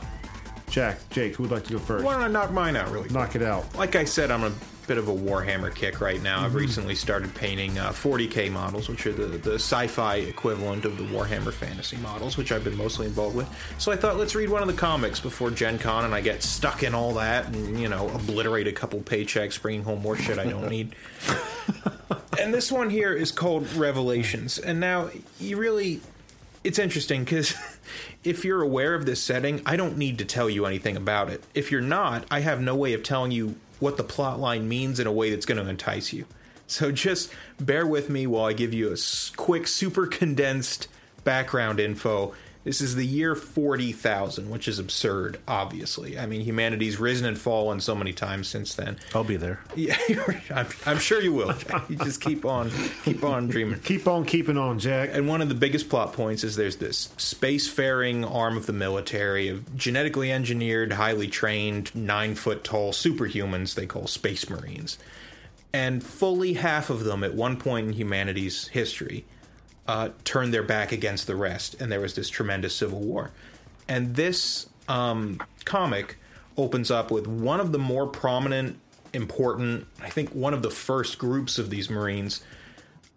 Jack, 0.69 0.97
Jake, 1.09 1.35
who 1.35 1.43
would 1.43 1.51
like 1.51 1.63
to 1.65 1.73
go 1.73 1.79
first? 1.79 2.03
Why 2.03 2.13
don't 2.13 2.23
I 2.23 2.27
knock 2.27 2.51
mine 2.51 2.75
out 2.75 2.87
really? 2.89 3.01
quick? 3.03 3.11
Knock 3.13 3.35
it 3.35 3.41
out. 3.41 3.73
Like 3.75 3.95
I 3.95 4.03
said, 4.03 4.29
I'm 4.29 4.43
a 4.43 4.51
bit 4.89 4.97
of 4.97 5.07
a 5.07 5.13
Warhammer 5.13 5.73
kick 5.73 6.01
right 6.01 6.19
now. 6.19 6.37
Mm-hmm. 6.37 6.45
I've 6.45 6.55
recently 6.55 6.95
started 6.95 7.33
painting 7.35 7.77
uh, 7.77 7.89
40k 7.89 8.51
models, 8.51 8.89
which 8.89 9.05
are 9.05 9.13
the, 9.13 9.37
the 9.37 9.53
sci-fi 9.53 10.15
equivalent 10.15 10.83
of 10.83 10.97
the 10.97 11.03
Warhammer 11.03 11.53
fantasy 11.53 11.95
models, 11.97 12.37
which 12.37 12.51
I've 12.51 12.63
been 12.63 12.75
mostly 12.75 13.05
involved 13.05 13.35
with. 13.35 13.47
So 13.77 13.91
I 13.91 13.95
thought, 13.95 14.17
let's 14.17 14.33
read 14.33 14.49
one 14.49 14.63
of 14.63 14.67
the 14.67 14.73
comics 14.73 15.19
before 15.19 15.51
Gen 15.51 15.77
Con, 15.77 16.05
and 16.05 16.15
I 16.15 16.21
get 16.21 16.41
stuck 16.41 16.81
in 16.81 16.95
all 16.95 17.13
that, 17.13 17.45
and 17.45 17.79
you 17.79 17.87
know, 17.87 18.09
obliterate 18.09 18.67
a 18.67 18.71
couple 18.71 18.99
paychecks, 19.01 19.61
bringing 19.61 19.83
home 19.83 20.01
more 20.01 20.17
shit 20.17 20.39
I 20.39 20.45
don't 20.45 20.67
need. 20.71 20.95
and 22.39 22.51
this 22.51 22.71
one 22.71 22.89
here 22.89 23.13
is 23.13 23.31
called 23.31 23.71
Revelations, 23.73 24.57
and 24.57 24.79
now 24.79 25.11
you 25.39 25.57
really 25.57 26.01
it's 26.63 26.79
interesting 26.79 27.23
because 27.25 27.53
if 28.23 28.43
you're 28.43 28.63
aware 28.63 28.95
of 28.95 29.05
this 29.05 29.21
setting, 29.21 29.61
I 29.67 29.75
don't 29.75 29.99
need 29.99 30.17
to 30.17 30.25
tell 30.25 30.49
you 30.49 30.65
anything 30.65 30.97
about 30.97 31.29
it. 31.29 31.43
If 31.53 31.71
you're 31.71 31.79
not, 31.79 32.25
I 32.31 32.39
have 32.39 32.59
no 32.59 32.75
way 32.75 32.93
of 32.93 33.03
telling 33.03 33.31
you 33.31 33.55
what 33.79 33.97
the 33.97 34.03
plot 34.03 34.39
line 34.39 34.67
means 34.67 34.99
in 34.99 35.07
a 35.07 35.11
way 35.11 35.29
that's 35.29 35.45
going 35.45 35.63
to 35.63 35.69
entice 35.69 36.13
you. 36.13 36.25
So 36.67 36.91
just 36.91 37.31
bear 37.59 37.85
with 37.87 38.09
me 38.09 38.27
while 38.27 38.45
I 38.45 38.53
give 38.53 38.73
you 38.73 38.93
a 38.93 38.97
quick, 39.35 39.67
super 39.67 40.05
condensed 40.05 40.87
background 41.23 41.79
info. 41.79 42.33
This 42.65 42.81
is 42.81 42.95
the 42.95 43.05
year 43.05 43.35
40,000, 43.35 44.49
which 44.49 44.67
is 44.67 44.79
absurd, 44.79 45.39
obviously. 45.47 46.19
I 46.19 46.25
mean, 46.25 46.41
humanity's 46.41 46.99
risen 46.99 47.25
and 47.25 47.37
fallen 47.37 47.79
so 47.79 47.95
many 47.95 48.11
times 48.11 48.49
since 48.49 48.75
then. 48.75 48.97
I'll 49.15 49.23
be 49.23 49.37
there. 49.37 49.61
Yeah, 49.75 49.97
I'm, 50.53 50.67
I'm 50.85 50.99
sure 50.99 51.21
you 51.21 51.31
will. 51.31 51.53
Jack. 51.53 51.89
You 51.89 51.95
just 51.95 52.19
keep 52.19 52.43
on, 52.43 52.69
keep 53.05 53.23
on 53.23 53.47
dreaming. 53.47 53.79
Keep 53.79 54.07
on 54.07 54.25
keeping 54.25 54.57
on, 54.57 54.77
Jack. 54.77 55.11
And 55.13 55.25
one 55.27 55.41
of 55.41 55.47
the 55.47 55.55
biggest 55.55 55.87
plot 55.87 56.11
points 56.11 56.43
is 56.43 56.57
there's 56.57 56.75
this 56.75 57.07
spacefaring 57.17 58.29
arm 58.29 58.57
of 58.57 58.65
the 58.65 58.73
military 58.73 59.47
of 59.47 59.77
genetically 59.77 60.29
engineered, 60.29 60.91
highly 60.91 61.29
trained, 61.29 61.95
nine 61.95 62.35
foot 62.35 62.65
tall 62.65 62.91
superhumans 62.91 63.75
they 63.75 63.85
call 63.85 64.05
space 64.05 64.49
marines. 64.49 64.99
And 65.71 66.03
fully 66.03 66.53
half 66.53 66.89
of 66.89 67.05
them 67.05 67.23
at 67.23 67.35
one 67.35 67.55
point 67.55 67.87
in 67.87 67.93
humanity's 67.93 68.67
history 68.67 69.23
uh, 69.89 70.09
turned 70.23 70.53
their 70.53 70.61
back 70.61 70.91
against 70.91 71.25
the 71.25 71.35
rest, 71.35 71.73
and 71.81 71.91
there 71.91 71.99
was 71.99 72.13
this 72.13 72.29
tremendous 72.29 72.75
civil 72.75 72.99
war. 72.99 73.31
And 73.87 74.15
this 74.15 74.69
um, 74.87 75.41
comic 75.65 76.17
opens 76.57 76.91
up 76.91 77.09
with 77.09 77.25
one 77.25 77.59
of 77.59 77.71
the 77.71 77.79
more 77.79 78.05
prominent, 78.05 78.79
important, 79.13 79.87
I 79.99 80.09
think 80.09 80.29
one 80.29 80.53
of 80.53 80.61
the 80.61 80.69
first 80.69 81.17
groups 81.17 81.57
of 81.57 81.71
these 81.71 81.89
Marines 81.89 82.43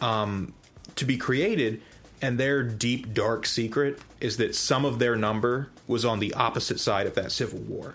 um, 0.01 0.55
to 0.97 1.05
be 1.05 1.19
created, 1.19 1.83
and 2.23 2.39
their 2.39 2.63
deep, 2.63 3.13
dark 3.13 3.45
secret 3.45 3.99
is 4.21 4.37
that 4.37 4.55
some 4.55 4.85
of 4.85 5.01
their 5.01 5.17
number 5.17 5.69
was 5.89 6.05
on 6.05 6.21
the 6.21 6.33
opposite 6.35 6.79
side 6.79 7.07
of 7.07 7.15
that 7.17 7.33
civil 7.33 7.59
war. 7.59 7.93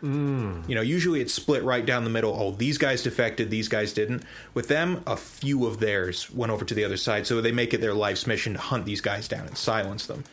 You 0.67 0.75
know, 0.75 0.81
usually 0.81 1.21
it's 1.21 1.33
split 1.33 1.63
right 1.63 1.85
down 1.85 2.03
the 2.03 2.09
middle. 2.09 2.35
Oh, 2.37 2.51
these 2.51 2.77
guys 2.77 3.01
defected, 3.01 3.49
these 3.49 3.69
guys 3.69 3.93
didn't. 3.93 4.23
With 4.53 4.67
them, 4.67 5.01
a 5.07 5.15
few 5.15 5.65
of 5.65 5.79
theirs 5.79 6.29
went 6.29 6.51
over 6.51 6.65
to 6.65 6.73
the 6.73 6.83
other 6.83 6.97
side, 6.97 7.25
so 7.25 7.41
they 7.41 7.53
make 7.53 7.73
it 7.73 7.79
their 7.79 7.93
life's 7.93 8.27
mission 8.27 8.53
to 8.53 8.59
hunt 8.59 8.85
these 8.85 8.99
guys 8.99 9.29
down 9.29 9.47
and 9.47 9.57
silence 9.57 10.05
them. 10.05 10.25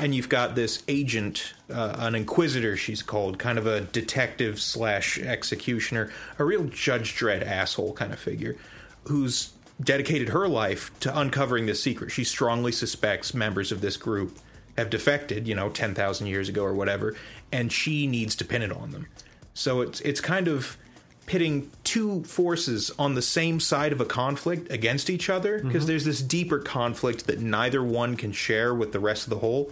And 0.00 0.14
you've 0.14 0.30
got 0.30 0.54
this 0.54 0.82
agent, 0.88 1.52
uh, 1.70 1.96
an 1.98 2.14
inquisitor, 2.14 2.78
she's 2.78 3.02
called, 3.02 3.38
kind 3.38 3.58
of 3.58 3.66
a 3.66 3.82
detective 3.82 4.58
slash 4.58 5.18
executioner, 5.18 6.10
a 6.38 6.44
real 6.44 6.64
Judge 6.64 7.14
Dredd 7.14 7.44
asshole 7.44 7.92
kind 7.92 8.12
of 8.12 8.18
figure, 8.18 8.56
who's 9.04 9.52
dedicated 9.82 10.30
her 10.30 10.48
life 10.48 10.90
to 11.00 11.18
uncovering 11.18 11.66
this 11.66 11.82
secret. 11.82 12.10
She 12.10 12.24
strongly 12.24 12.72
suspects 12.72 13.34
members 13.34 13.72
of 13.72 13.80
this 13.80 13.96
group 13.96 14.38
have 14.76 14.90
defected, 14.90 15.46
you 15.46 15.54
know, 15.54 15.68
10,000 15.68 16.26
years 16.26 16.48
ago 16.48 16.64
or 16.64 16.74
whatever, 16.74 17.16
and 17.50 17.72
she 17.72 18.06
needs 18.06 18.34
to 18.36 18.44
pin 18.44 18.62
it 18.62 18.72
on 18.72 18.90
them. 18.90 19.06
So 19.54 19.82
it's 19.82 20.00
it's 20.00 20.20
kind 20.20 20.48
of 20.48 20.78
pitting 21.26 21.70
two 21.84 22.24
forces 22.24 22.90
on 22.98 23.14
the 23.14 23.22
same 23.22 23.60
side 23.60 23.92
of 23.92 24.00
a 24.00 24.04
conflict 24.04 24.72
against 24.72 25.08
each 25.08 25.30
other 25.30 25.58
because 25.58 25.82
mm-hmm. 25.82 25.88
there's 25.88 26.04
this 26.04 26.20
deeper 26.20 26.58
conflict 26.58 27.26
that 27.26 27.40
neither 27.40 27.82
one 27.82 28.16
can 28.16 28.32
share 28.32 28.74
with 28.74 28.92
the 28.92 29.00
rest 29.00 29.24
of 29.24 29.30
the 29.30 29.38
whole, 29.38 29.70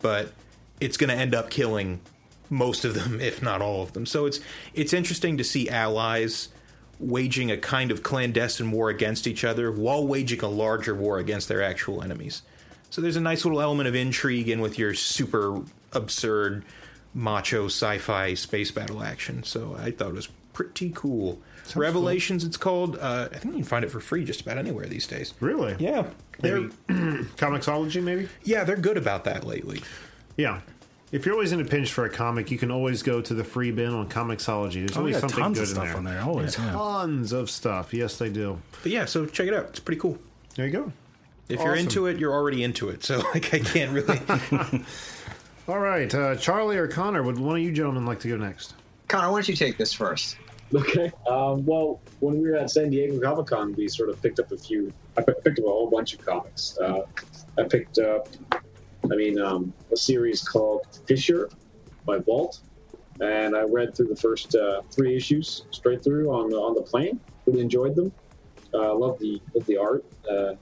but 0.00 0.32
it's 0.80 0.96
going 0.96 1.10
to 1.10 1.16
end 1.16 1.34
up 1.34 1.50
killing 1.50 2.00
most 2.50 2.84
of 2.84 2.94
them 2.94 3.20
if 3.22 3.42
not 3.42 3.62
all 3.62 3.82
of 3.82 3.92
them. 3.94 4.06
So 4.06 4.26
it's 4.26 4.40
it's 4.74 4.92
interesting 4.92 5.38
to 5.38 5.44
see 5.44 5.68
allies 5.68 6.48
waging 7.02 7.50
a 7.50 7.56
kind 7.56 7.90
of 7.90 8.02
clandestine 8.02 8.70
war 8.70 8.88
against 8.88 9.26
each 9.26 9.44
other 9.44 9.70
while 9.72 10.06
waging 10.06 10.40
a 10.42 10.48
larger 10.48 10.94
war 10.94 11.18
against 11.18 11.48
their 11.48 11.62
actual 11.62 12.02
enemies. 12.02 12.42
So 12.90 13.00
there's 13.00 13.16
a 13.16 13.20
nice 13.20 13.44
little 13.44 13.60
element 13.60 13.88
of 13.88 13.94
intrigue 13.94 14.48
in 14.48 14.60
with 14.60 14.78
your 14.78 14.94
super 14.94 15.62
absurd 15.92 16.64
macho 17.14 17.66
sci-fi 17.66 18.34
space 18.34 18.70
battle 18.70 19.02
action. 19.02 19.42
So 19.42 19.76
I 19.78 19.90
thought 19.90 20.08
it 20.08 20.14
was 20.14 20.28
pretty 20.52 20.92
cool. 20.94 21.40
Revelations, 21.74 22.44
it's 22.44 22.56
called. 22.56 22.98
Uh, 22.98 23.28
I 23.32 23.36
think 23.38 23.54
you 23.54 23.60
can 23.60 23.64
find 23.64 23.84
it 23.84 23.90
for 23.90 24.00
free 24.00 24.24
just 24.24 24.42
about 24.42 24.58
anywhere 24.58 24.86
these 24.86 25.06
days. 25.06 25.32
Really? 25.40 25.74
Yeah, 25.78 26.06
they're 26.40 26.60
Comixology, 26.88 28.02
maybe? 28.02 28.28
yeah 28.44 28.64
they're 28.64 28.76
good 28.76 28.96
about 28.98 29.24
that 29.24 29.44
lately. 29.44 29.80
Yeah. 30.36 30.60
If 31.12 31.26
you're 31.26 31.34
always 31.34 31.52
in 31.52 31.60
a 31.60 31.64
pinch 31.64 31.92
for 31.92 32.04
a 32.06 32.10
comic, 32.10 32.50
you 32.50 32.56
can 32.58 32.70
always 32.70 33.02
go 33.02 33.20
to 33.20 33.34
the 33.34 33.44
free 33.44 33.70
bin 33.70 33.90
on 33.92 34.08
Comixology. 34.08 34.74
There's 34.86 34.96
Oh, 34.96 35.00
always 35.00 35.14
yeah, 35.14 35.20
something 35.20 35.38
tons 35.38 35.58
good 35.58 35.62
of 35.64 35.68
stuff 35.68 35.84
in 35.84 35.88
there. 35.90 35.96
on 35.98 36.04
there. 36.04 36.22
Always, 36.22 36.58
yeah. 36.58 36.72
Tons 36.72 37.32
of 37.32 37.50
stuff. 37.50 37.92
Yes, 37.92 38.16
they 38.16 38.30
do. 38.30 38.58
But 38.82 38.92
yeah, 38.92 39.04
so 39.04 39.26
check 39.26 39.46
it 39.46 39.54
out. 39.54 39.66
It's 39.66 39.80
pretty 39.80 40.00
cool. 40.00 40.18
There 40.56 40.64
you 40.66 40.72
go. 40.72 40.92
If 41.50 41.60
you're 41.60 41.76
into 41.76 42.06
it, 42.06 42.18
you're 42.18 42.32
already 42.32 42.64
into 42.64 42.88
it. 42.88 43.04
So 43.04 43.18
like 43.34 43.52
I 43.52 43.58
can't 43.58 43.92
really. 43.92 44.18
All 45.68 45.78
right, 45.78 46.12
uh, 46.14 46.34
Charlie 46.36 46.76
or 46.76 46.88
Connor, 46.88 47.22
would 47.22 47.38
one 47.38 47.56
of 47.56 47.62
you 47.62 47.70
gentlemen 47.72 48.04
like 48.06 48.18
to 48.20 48.28
go 48.28 48.36
next? 48.36 48.74
Connor, 49.08 49.28
why 49.30 49.36
don't 49.36 49.48
you 49.48 49.54
take 49.54 49.76
this 49.78 49.92
first? 49.92 50.36
Okay. 50.74 51.12
Um, 51.28 51.64
well, 51.66 52.00
when 52.20 52.40
we 52.40 52.48
were 52.50 52.56
at 52.56 52.70
San 52.70 52.88
Diego 52.90 53.20
Comic 53.20 53.46
Con, 53.48 53.74
we 53.74 53.86
sort 53.88 54.08
of 54.08 54.20
picked 54.22 54.40
up 54.40 54.50
a 54.50 54.56
few. 54.56 54.90
I 55.18 55.20
picked 55.22 55.58
up 55.58 55.64
a 55.66 55.68
whole 55.68 55.90
bunch 55.90 56.14
of 56.14 56.24
comics. 56.24 56.78
Uh, 56.78 57.02
I 57.58 57.64
picked 57.64 57.98
up, 57.98 58.28
I 59.12 59.16
mean, 59.16 59.38
um, 59.38 59.72
a 59.92 59.96
series 59.96 60.42
called 60.42 60.86
Fisher 61.06 61.50
by 62.06 62.18
Vault, 62.18 62.60
and 63.20 63.54
I 63.54 63.62
read 63.62 63.94
through 63.96 64.08
the 64.08 64.16
first 64.16 64.54
uh, 64.54 64.82
three 64.90 65.14
issues 65.16 65.66
straight 65.70 66.02
through 66.02 66.32
on 66.32 66.50
the 66.50 66.56
on 66.56 66.74
the 66.74 66.82
plane. 66.82 67.20
Really 67.46 67.60
enjoyed 67.60 67.94
them. 67.94 68.12
Uh, 68.72 68.94
loved 68.94 69.20
the 69.20 69.40
loved 69.54 69.66
the 69.66 69.76
art. 69.76 70.04
Uh, 70.30 70.54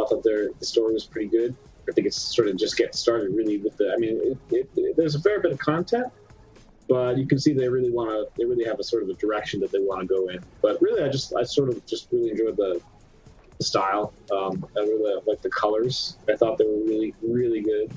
I 0.00 0.06
thought 0.08 0.22
their 0.22 0.50
the 0.58 0.66
story 0.66 0.94
was 0.94 1.04
pretty 1.04 1.28
good. 1.28 1.56
I 1.88 1.92
think 1.92 2.06
it's 2.06 2.16
sort 2.16 2.46
of 2.48 2.56
just 2.56 2.76
getting 2.76 2.92
started 2.92 3.34
really 3.34 3.58
with 3.58 3.76
the. 3.76 3.92
I 3.92 3.96
mean, 3.96 4.20
it, 4.22 4.38
it, 4.54 4.70
it, 4.76 4.96
there's 4.96 5.16
a 5.16 5.20
fair 5.20 5.40
bit 5.40 5.52
of 5.52 5.58
content, 5.58 6.06
but 6.88 7.16
you 7.16 7.26
can 7.26 7.38
see 7.38 7.52
they 7.52 7.68
really 7.68 7.90
want 7.90 8.10
to 8.10 8.26
they 8.36 8.44
really 8.44 8.64
have 8.64 8.78
a 8.78 8.84
sort 8.84 9.02
of 9.02 9.08
a 9.08 9.14
direction 9.14 9.60
that 9.60 9.72
they 9.72 9.78
want 9.78 10.00
to 10.00 10.06
go 10.06 10.28
in 10.28 10.38
but 10.60 10.80
really 10.82 11.02
i 11.02 11.08
just 11.08 11.34
i 11.36 11.42
sort 11.42 11.68
of 11.68 11.84
just 11.86 12.08
really 12.12 12.30
enjoyed 12.30 12.56
the, 12.56 12.80
the 12.91 12.91
style 13.62 14.12
um, 14.32 14.64
i 14.76 14.80
really 14.80 15.20
like 15.26 15.40
the 15.42 15.50
colors 15.50 16.16
i 16.28 16.36
thought 16.36 16.58
they 16.58 16.64
were 16.64 16.84
really 16.84 17.14
really 17.22 17.60
good 17.60 17.90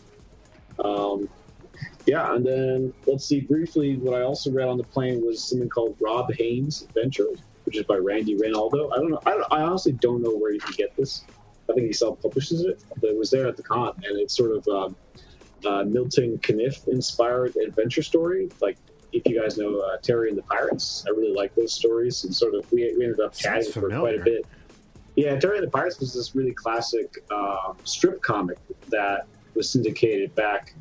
um, 0.84 1.30
yeah 2.05 2.34
and 2.34 2.45
then 2.45 2.93
let's 3.05 3.26
see 3.26 3.41
briefly 3.41 3.97
what 3.97 4.20
i 4.20 4.24
also 4.24 4.51
read 4.51 4.68
on 4.68 4.78
the 4.78 4.84
plane 4.84 5.26
was 5.26 5.43
something 5.43 5.70
called 5.70 5.95
Rob 5.99 6.34
Hanes 6.34 6.84
adventure 6.84 7.28
which 7.63 7.78
is 7.78 7.84
by 7.84 7.95
randy 7.95 8.38
reynaldo 8.38 8.91
i 8.93 8.97
don't 8.97 9.11
know 9.11 9.22
i, 9.26 9.32
don't, 9.32 9.45
I 9.51 9.61
honestly 9.61 9.93
don't 9.93 10.22
know 10.22 10.36
where 10.36 10.51
you 10.51 10.59
can 10.59 10.74
get 10.78 10.95
this 10.95 11.24
i 11.70 11.74
think 11.74 11.88
he 11.88 11.93
self-publishes 11.93 12.61
it 12.61 12.84
but 13.01 13.09
it 13.09 13.18
was 13.18 13.32
there 13.32 13.47
at 13.47 13.57
the 13.57 13.63
con 13.63 13.93
and 14.03 14.20
it's 14.20 14.36
sort 14.36 14.51
of 14.51 14.68
um, 14.68 14.95
uh, 15.66 15.84
Milton 15.84 16.38
Caniff 16.39 16.88
inspired 16.88 17.55
adventure 17.55 18.03
story. 18.03 18.49
Like, 18.61 18.78
if 19.11 19.24
you 19.26 19.39
guys 19.41 19.57
know 19.57 19.80
uh, 19.80 19.97
Terry 19.97 20.30
and 20.30 20.38
the 20.38 20.43
Pirates, 20.43 21.05
I 21.07 21.11
really 21.11 21.34
like 21.34 21.55
those 21.55 21.74
stories. 21.74 22.24
And 22.24 22.36
sort 22.36 22.55
of, 22.55 22.70
we, 22.72 22.93
we 22.97 23.05
ended 23.05 23.20
up 23.20 23.34
chatting 23.34 23.72
for 23.72 23.89
quite 23.89 24.20
a 24.20 24.24
bit. 24.24 24.45
Yeah, 25.16 25.38
Terry 25.39 25.61
the 25.61 25.70
Pirates 25.70 25.99
was 25.99 26.13
this 26.13 26.36
really 26.36 26.53
classic 26.53 27.24
uh, 27.32 27.74
strip 27.84 28.22
comic 28.22 28.57
that 28.89 29.28
was 29.55 29.70
syndicated 29.70 30.36
back, 30.36 30.74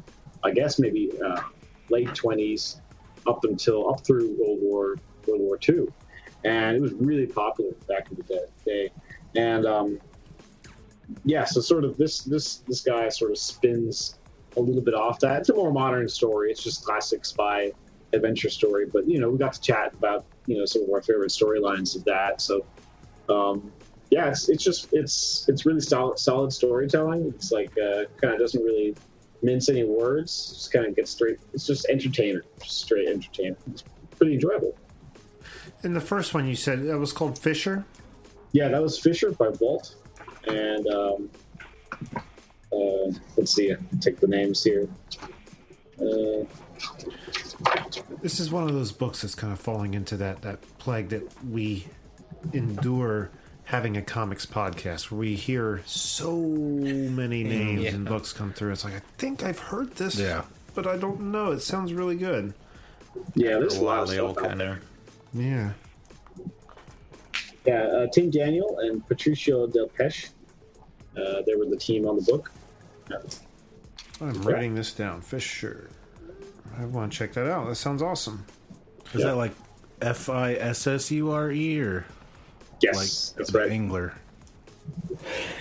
I 0.43 0.51
guess, 0.51 0.79
maybe 0.79 1.13
uh, 1.25 1.41
late 1.89 2.09
20s 2.09 2.81
up 3.29 3.45
until 3.45 3.89
up 3.89 4.05
through 4.05 4.37
World 4.39 4.59
War 4.61 4.97
World 5.27 5.41
War 5.41 5.59
II. 5.67 5.87
and 6.45 6.77
it 6.77 6.83
was 6.83 6.93
really 6.95 7.27
popular 7.27 7.73
back 7.89 8.11
in 8.11 8.17
the 8.17 8.23
day. 8.25 8.45
day. 8.67 8.91
And 9.37 9.67
um, 9.67 9.99
yeah, 11.25 11.45
so 11.45 11.61
sort 11.61 11.85
of 11.85 11.97
this 11.97 12.23
this 12.23 12.59
this 12.69 12.81
guy 12.81 13.09
sort 13.09 13.31
of 13.31 13.39
spins 13.39 14.19
a 14.57 14.61
little 14.61 14.83
bit 14.83 14.95
off 14.95 15.19
that. 15.21 15.41
It's 15.41 15.49
a 15.49 15.55
more 15.55 15.73
modern 15.73 16.09
story. 16.09 16.51
It's 16.51 16.63
just 16.63 16.85
classic 16.85 17.25
spy 17.25 17.73
adventure 18.13 18.51
story. 18.51 18.87
But 18.87 19.09
you 19.09 19.19
know, 19.21 19.31
we 19.31 19.39
got 19.39 19.55
to 19.55 19.61
chat 19.61 19.95
about 19.95 20.25
you 20.47 20.59
know 20.59 20.65
some 20.65 20.83
of 20.83 20.91
our 20.91 21.03
favorite 21.03 21.31
storylines 21.31 21.97
of 21.97 22.05
that. 22.05 22.41
So 22.41 22.65
um, 23.29 23.73
yeah, 24.15 24.29
it's 24.29 24.49
it's 24.49 24.63
just 24.63 24.93
it's 24.93 25.45
it's 25.49 25.67
really 25.67 25.81
solid 25.81 26.21
solid 26.21 26.53
storytelling. 26.53 27.33
It's 27.35 27.51
like 27.51 27.73
uh, 27.77 28.05
kind 28.21 28.33
of 28.33 28.39
doesn't 28.39 28.63
really 28.63 28.95
mince 29.43 29.69
any 29.69 29.83
words. 29.83 30.53
Just 30.55 30.73
kind 30.73 30.87
of 30.87 30.95
gets 30.95 31.11
straight. 31.11 31.39
It's 31.53 31.67
just 31.67 31.87
entertainment, 31.87 32.45
just 32.63 32.83
straight 32.83 33.09
entertainment. 33.09 33.59
It's 33.73 33.83
pretty 34.17 34.35
enjoyable. 34.35 34.77
In 35.83 35.95
the 35.95 36.01
first 36.01 36.33
one, 36.33 36.47
you 36.47 36.55
said 36.55 36.85
that 36.87 36.97
was 36.97 37.13
called 37.13 37.37
Fisher. 37.37 37.85
Yeah, 38.53 38.69
that 38.69 38.81
was 38.81 39.01
Fisher 39.01 39.33
by 39.33 39.49
Vault, 39.49 39.97
and 40.47 40.87
um, 40.87 41.31
uh, 42.73 43.11
let's 43.37 43.53
see, 43.53 43.75
take 44.01 44.21
the 44.21 44.29
names 44.29 44.63
here. 44.63 44.89
Uh, 46.01 46.45
This 48.23 48.39
is 48.39 48.53
one 48.53 48.63
of 48.63 48.75
those 48.75 48.93
books 48.93 49.23
that's 49.23 49.35
kind 49.35 49.53
of 49.53 49.59
falling 49.59 49.95
into 49.95 50.17
that 50.19 50.43
that 50.43 50.61
plague 50.79 51.09
that 51.09 51.25
we 51.45 51.87
endure 52.53 53.31
having 53.65 53.97
a 53.97 54.03
comics 54.03 54.45
podcast 54.47 55.11
where 55.11 55.19
we 55.21 55.35
hear 55.35 55.83
so 55.87 56.37
many 56.39 57.43
names 57.45 57.83
Yeah. 57.85 57.91
and 57.95 58.05
books 58.07 58.33
come 58.33 58.53
through. 58.53 58.73
It's 58.73 58.85
like 58.85 58.95
I 58.95 59.03
think 59.19 59.43
I've 59.43 59.59
heard 59.59 59.95
this, 59.97 60.17
Yeah. 60.17 60.45
but 60.75 60.87
I 60.87 60.97
don't 60.97 61.33
know. 61.33 61.53
It 61.53 61.61
sounds 61.61 61.93
really 61.93 62.17
good. 62.17 62.53
yeah, 63.35 63.59
there's 63.59 63.77
A 63.77 63.81
a 63.81 63.83
lot 63.83 63.99
of 64.03 64.09
they 64.09 64.15
stuff 64.17 64.25
all 64.25 64.31
out 64.45 64.49
kind 64.49 64.63
of. 64.63 64.79
Yeah. 65.33 65.71
Yeah, 67.67 67.83
uh, 67.85 68.07
Tim 68.13 68.31
Daniel 68.31 68.79
and 68.81 69.07
Patricio 69.09 69.67
Delpeche. 69.67 70.29
Uh, 71.17 71.43
they 71.47 71.55
were 71.55 71.65
the 71.67 71.77
team 71.77 72.07
on 72.07 72.17
the 72.17 72.23
book. 72.23 72.51
I'm 74.21 74.43
writing 74.43 74.75
this 74.75 74.93
down. 74.93 75.21
Fisher. 75.23 75.89
I 76.79 76.85
want 76.85 77.13
to 77.13 77.19
check 77.19 77.33
that 77.35 77.47
out. 77.51 77.67
That 77.69 77.77
sounds 77.77 78.03
awesome. 78.03 78.45
Is 79.15 79.23
that 79.23 79.37
like 79.37 79.53
F 80.03 80.29
I 80.29 80.55
S 80.55 80.87
S 80.87 81.11
U 81.13 81.31
R 81.31 81.51
E 81.51 81.81
or 81.81 82.05
Yes, 82.85 83.33
like 83.33 83.39
that's 83.39 83.53
the 83.53 83.59
right. 83.59 83.71
Angler? 83.71 84.15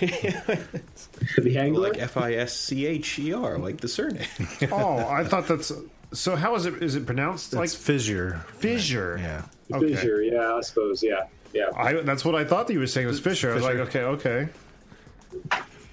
the 0.00 1.56
Angler. 1.58 1.90
Like 1.90 1.98
F 1.98 2.16
I 2.16 2.34
S 2.34 2.54
C 2.54 2.86
H 2.86 3.18
E 3.18 3.32
R, 3.32 3.58
like 3.58 3.80
the 3.80 3.88
surname. 3.88 4.26
oh, 4.72 4.98
I 4.98 5.24
thought 5.24 5.48
that's 5.48 5.72
so. 6.12 6.36
How 6.36 6.54
is 6.54 6.66
it? 6.66 6.82
Is 6.82 6.94
it 6.96 7.06
pronounced 7.06 7.52
like 7.54 7.64
It's 7.64 7.74
Fissure. 7.74 8.44
Fisher? 8.58 9.18
Yeah. 9.20 9.42
Okay. 9.72 9.94
Fisher, 9.94 10.22
yeah, 10.22 10.54
I 10.54 10.60
suppose, 10.60 11.02
yeah, 11.02 11.26
yeah, 11.54 11.70
I, 11.74 11.94
that's 11.94 12.24
what 12.24 12.34
I 12.34 12.44
thought 12.44 12.66
that 12.66 12.74
you 12.74 12.80
were 12.80 12.86
saying 12.86 13.06
was 13.06 13.20
Fisher. 13.20 13.50
I 13.50 13.54
was 13.54 13.64
like, 13.64 13.76
okay, 13.76 14.02
okay. 14.02 14.48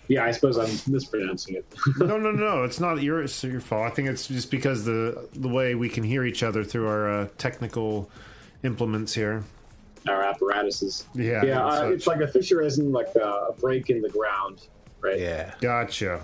yeah. 0.08 0.26
I 0.26 0.32
suppose 0.32 0.58
I'm 0.58 0.92
mispronouncing 0.92 1.56
it. 1.56 1.66
No, 2.00 2.18
no, 2.18 2.32
no. 2.32 2.64
It's 2.64 2.80
not 2.80 3.02
your 3.02 3.22
it's 3.24 3.44
your 3.44 3.62
fault. 3.62 3.90
I 3.90 3.96
think 3.96 4.10
it's 4.10 4.28
just 4.28 4.52
because 4.52 4.84
the 4.86 5.30
the 5.34 5.48
way 5.48 5.76
we 5.76 5.88
can 5.88 6.04
hear 6.04 6.26
each 6.26 6.44
other 6.44 6.64
through 6.64 6.88
our 6.88 7.10
uh, 7.10 7.28
technical 7.38 8.10
implements 8.64 9.14
here. 9.14 9.44
Our 10.08 10.24
apparatuses. 10.24 11.06
Yeah, 11.14 11.44
yeah. 11.46 11.66
Uh, 11.66 11.84
it's 11.90 12.08
like 12.08 12.22
a 12.22 12.28
fissure, 12.28 12.62
as 12.62 12.80
in 12.80 12.92
like 12.92 13.14
a, 13.16 13.48
a 13.50 13.54
break 13.60 13.90
in 13.90 14.02
the 14.02 14.10
ground, 14.10 14.68
right? 15.00 15.20
Yeah. 15.20 15.54
Gotcha. 15.62 16.24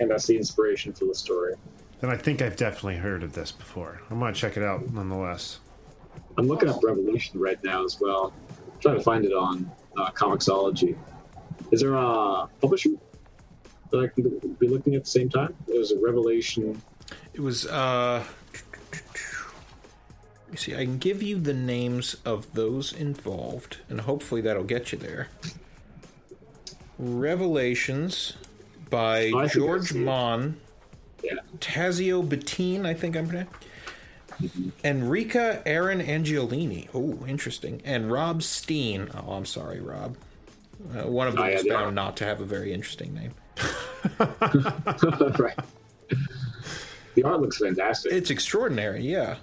And 0.00 0.10
that's 0.10 0.26
the 0.26 0.36
inspiration 0.36 0.92
for 0.92 1.04
the 1.06 1.14
story. 1.14 1.54
Then 2.00 2.10
I 2.10 2.16
think 2.16 2.42
I've 2.42 2.56
definitely 2.56 2.96
heard 2.96 3.22
of 3.22 3.32
this 3.32 3.52
before. 3.52 4.00
I'm 4.10 4.18
gonna 4.18 4.32
check 4.34 4.56
it 4.56 4.62
out 4.62 4.92
nonetheless. 4.92 5.60
I'm 6.36 6.46
looking 6.48 6.68
up 6.68 6.82
Revolution 6.82 7.40
right 7.40 7.62
now 7.64 7.84
as 7.84 7.98
well. 8.00 8.32
trying 8.80 8.96
to 8.96 9.02
find 9.02 9.24
it 9.24 9.32
on 9.32 9.70
uh, 9.96 10.10
Comixology. 10.10 10.96
Is 11.70 11.80
there 11.80 11.94
a 11.94 12.46
publisher 12.60 12.90
that 13.90 13.98
I 14.00 14.08
can 14.08 14.56
be 14.58 14.68
looking 14.68 14.94
at 14.96 15.04
the 15.04 15.10
same 15.10 15.30
time? 15.30 15.54
It 15.68 15.78
was 15.78 15.92
a 15.92 15.98
Revelation. 15.98 16.82
It 17.34 17.40
was. 17.40 17.66
uh 17.66 18.22
let 18.92 19.02
me 20.56 20.72
see, 20.72 20.74
I 20.74 20.84
can 20.84 20.98
give 20.98 21.22
you 21.22 21.38
the 21.38 21.52
names 21.54 22.16
of 22.24 22.52
those 22.54 22.92
involved, 22.92 23.78
and 23.88 24.00
hopefully 24.02 24.40
that'll 24.40 24.64
get 24.64 24.90
you 24.92 24.98
there. 24.98 25.28
Revelations 26.98 28.34
by 28.90 29.30
Oh, 29.34 29.38
I 29.40 29.48
think 29.48 29.64
I 29.64 29.66
George. 29.66 29.92
Mann, 29.92 30.56
Yeah. 31.22 31.34
Tazio 31.58 32.26
Bettin, 32.26 32.86
I 32.86 32.94
think 32.94 33.16
I'm 33.16 33.26
pronouncing. 33.28 34.72
Enrica 34.84 35.62
Eren 35.66 36.06
Angiolini. 36.06 36.88
Oh, 36.94 37.24
interesting. 37.26 37.80
And 37.84 38.10
Rob 38.12 38.42
Steen. 38.42 39.08
Oh, 39.14 39.32
I'm 39.32 39.46
sorry, 39.46 39.80
Rob. 39.80 40.16
Uh, 40.94 41.06
one 41.08 41.26
of 41.26 41.34
them 41.34 41.42
Oh, 41.44 41.48
is 41.48 41.62
they 41.64 41.70
bound 41.70 41.94
not 41.94 42.16
to 42.18 42.24
have 42.24 42.40
a 42.40 42.44
very 42.44 42.72
interesting 42.72 43.14
name. 43.14 43.32
right. 45.38 45.58
The 47.14 47.22
art 47.24 47.40
looks 47.40 47.58
fantastic. 47.58 48.12
It's 48.12 48.28
extraordinary, 48.30 49.02
yeah. 49.02 49.36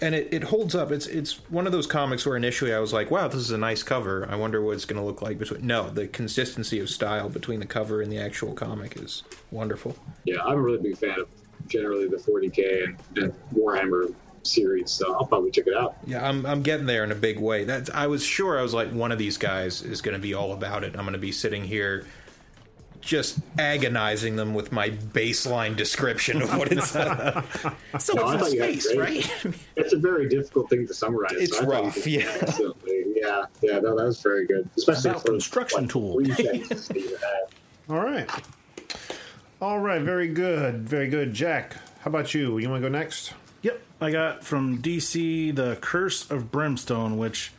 And 0.00 0.14
it, 0.14 0.28
it 0.32 0.44
holds 0.44 0.74
up. 0.74 0.90
It's 0.90 1.06
it's 1.06 1.34
one 1.50 1.66
of 1.66 1.72
those 1.72 1.86
comics 1.86 2.26
where 2.26 2.36
initially 2.36 2.74
I 2.74 2.78
was 2.78 2.92
like, 2.92 3.10
"Wow, 3.10 3.28
this 3.28 3.40
is 3.40 3.50
a 3.50 3.58
nice 3.58 3.82
cover. 3.82 4.26
I 4.30 4.36
wonder 4.36 4.60
what 4.62 4.72
it's 4.72 4.84
going 4.84 5.00
to 5.00 5.06
look 5.06 5.22
like." 5.22 5.38
Between 5.38 5.66
no, 5.66 5.90
the 5.90 6.06
consistency 6.08 6.80
of 6.80 6.88
style 6.88 7.28
between 7.28 7.60
the 7.60 7.66
cover 7.66 8.02
and 8.02 8.10
the 8.10 8.18
actual 8.18 8.54
comic 8.54 8.96
is 8.96 9.22
wonderful. 9.50 9.96
yeah, 10.24 10.42
I'm 10.44 10.58
a 10.58 10.60
really 10.60 10.78
big 10.78 10.98
fan 10.98 11.20
of 11.20 11.28
generally 11.66 12.08
the 12.08 12.16
40k 12.16 12.84
and, 12.84 12.98
and 13.18 13.34
Warhammer 13.54 14.14
series, 14.42 14.90
so 14.90 15.14
I'll 15.14 15.26
probably 15.26 15.50
check 15.50 15.66
it 15.66 15.74
out. 15.76 15.96
Yeah, 16.06 16.26
I'm 16.26 16.46
I'm 16.46 16.62
getting 16.62 16.86
there 16.86 17.04
in 17.04 17.12
a 17.12 17.16
big 17.16 17.38
way. 17.38 17.64
That's 17.64 17.90
I 17.90 18.06
was 18.06 18.24
sure 18.24 18.58
I 18.58 18.62
was 18.62 18.74
like 18.74 18.90
one 18.90 19.12
of 19.12 19.18
these 19.18 19.36
guys 19.36 19.82
is 19.82 20.00
going 20.00 20.14
to 20.14 20.22
be 20.22 20.34
all 20.34 20.52
about 20.52 20.84
it. 20.84 20.94
I'm 20.96 21.02
going 21.04 21.12
to 21.12 21.18
be 21.18 21.32
sitting 21.32 21.64
here 21.64 22.06
just 23.00 23.38
agonizing 23.58 24.36
them 24.36 24.54
with 24.54 24.72
my 24.72 24.90
baseline 24.90 25.76
description 25.76 26.42
of 26.42 26.56
what 26.56 26.70
it's 26.72 26.94
like. 26.94 27.44
so 27.52 27.68
No, 27.70 27.74
it's 27.94 28.06
thought 28.06 28.48
in 28.48 28.54
you 28.54 28.62
had 28.62 28.82
space, 28.82 28.96
right? 28.96 29.54
It's 29.76 29.92
a 29.92 29.98
very 29.98 30.28
difficult 30.28 30.68
thing 30.70 30.86
to 30.86 30.94
summarize. 30.94 31.32
It's 31.32 31.56
so 31.56 31.62
I 31.62 31.66
thought 31.66 31.78
you 31.78 31.84
rough, 31.84 31.94
did 31.94 32.06
yeah. 32.06 32.36
excellently. 32.42 33.04
yeah, 33.14 33.44
yeah. 33.62 33.78
No, 33.78 33.96
that 33.96 34.04
was 34.04 34.20
very 34.20 34.46
good, 34.46 34.68
especially 34.76 35.10
about 35.10 35.22
for 35.22 35.28
construction 35.32 35.80
like, 35.82 35.90
tool. 35.90 36.14
three 36.14 36.32
sentences 36.34 36.88
that 36.88 36.96
you 36.96 37.16
had. 37.16 37.94
All 37.94 38.04
right. 38.04 38.30
All 39.60 39.78
right. 39.78 40.02
Very 40.02 40.28
good. 40.28 40.88
Very 40.88 41.08
good. 41.08 41.32
Jack, 41.32 41.74
how 42.00 42.08
about 42.10 42.34
you? 42.34 42.58
You 42.58 42.68
want 42.68 42.82
to 42.82 42.88
go 42.88 42.92
next? 42.92 43.32
Yep, 43.62 43.80
I 44.00 44.10
got 44.10 44.44
from 44.44 44.80
DC 44.80 45.54
The 45.54 45.76
Curse 45.80 46.30
of 46.30 46.50
Brimstone, 46.52 47.16
which 47.18 47.52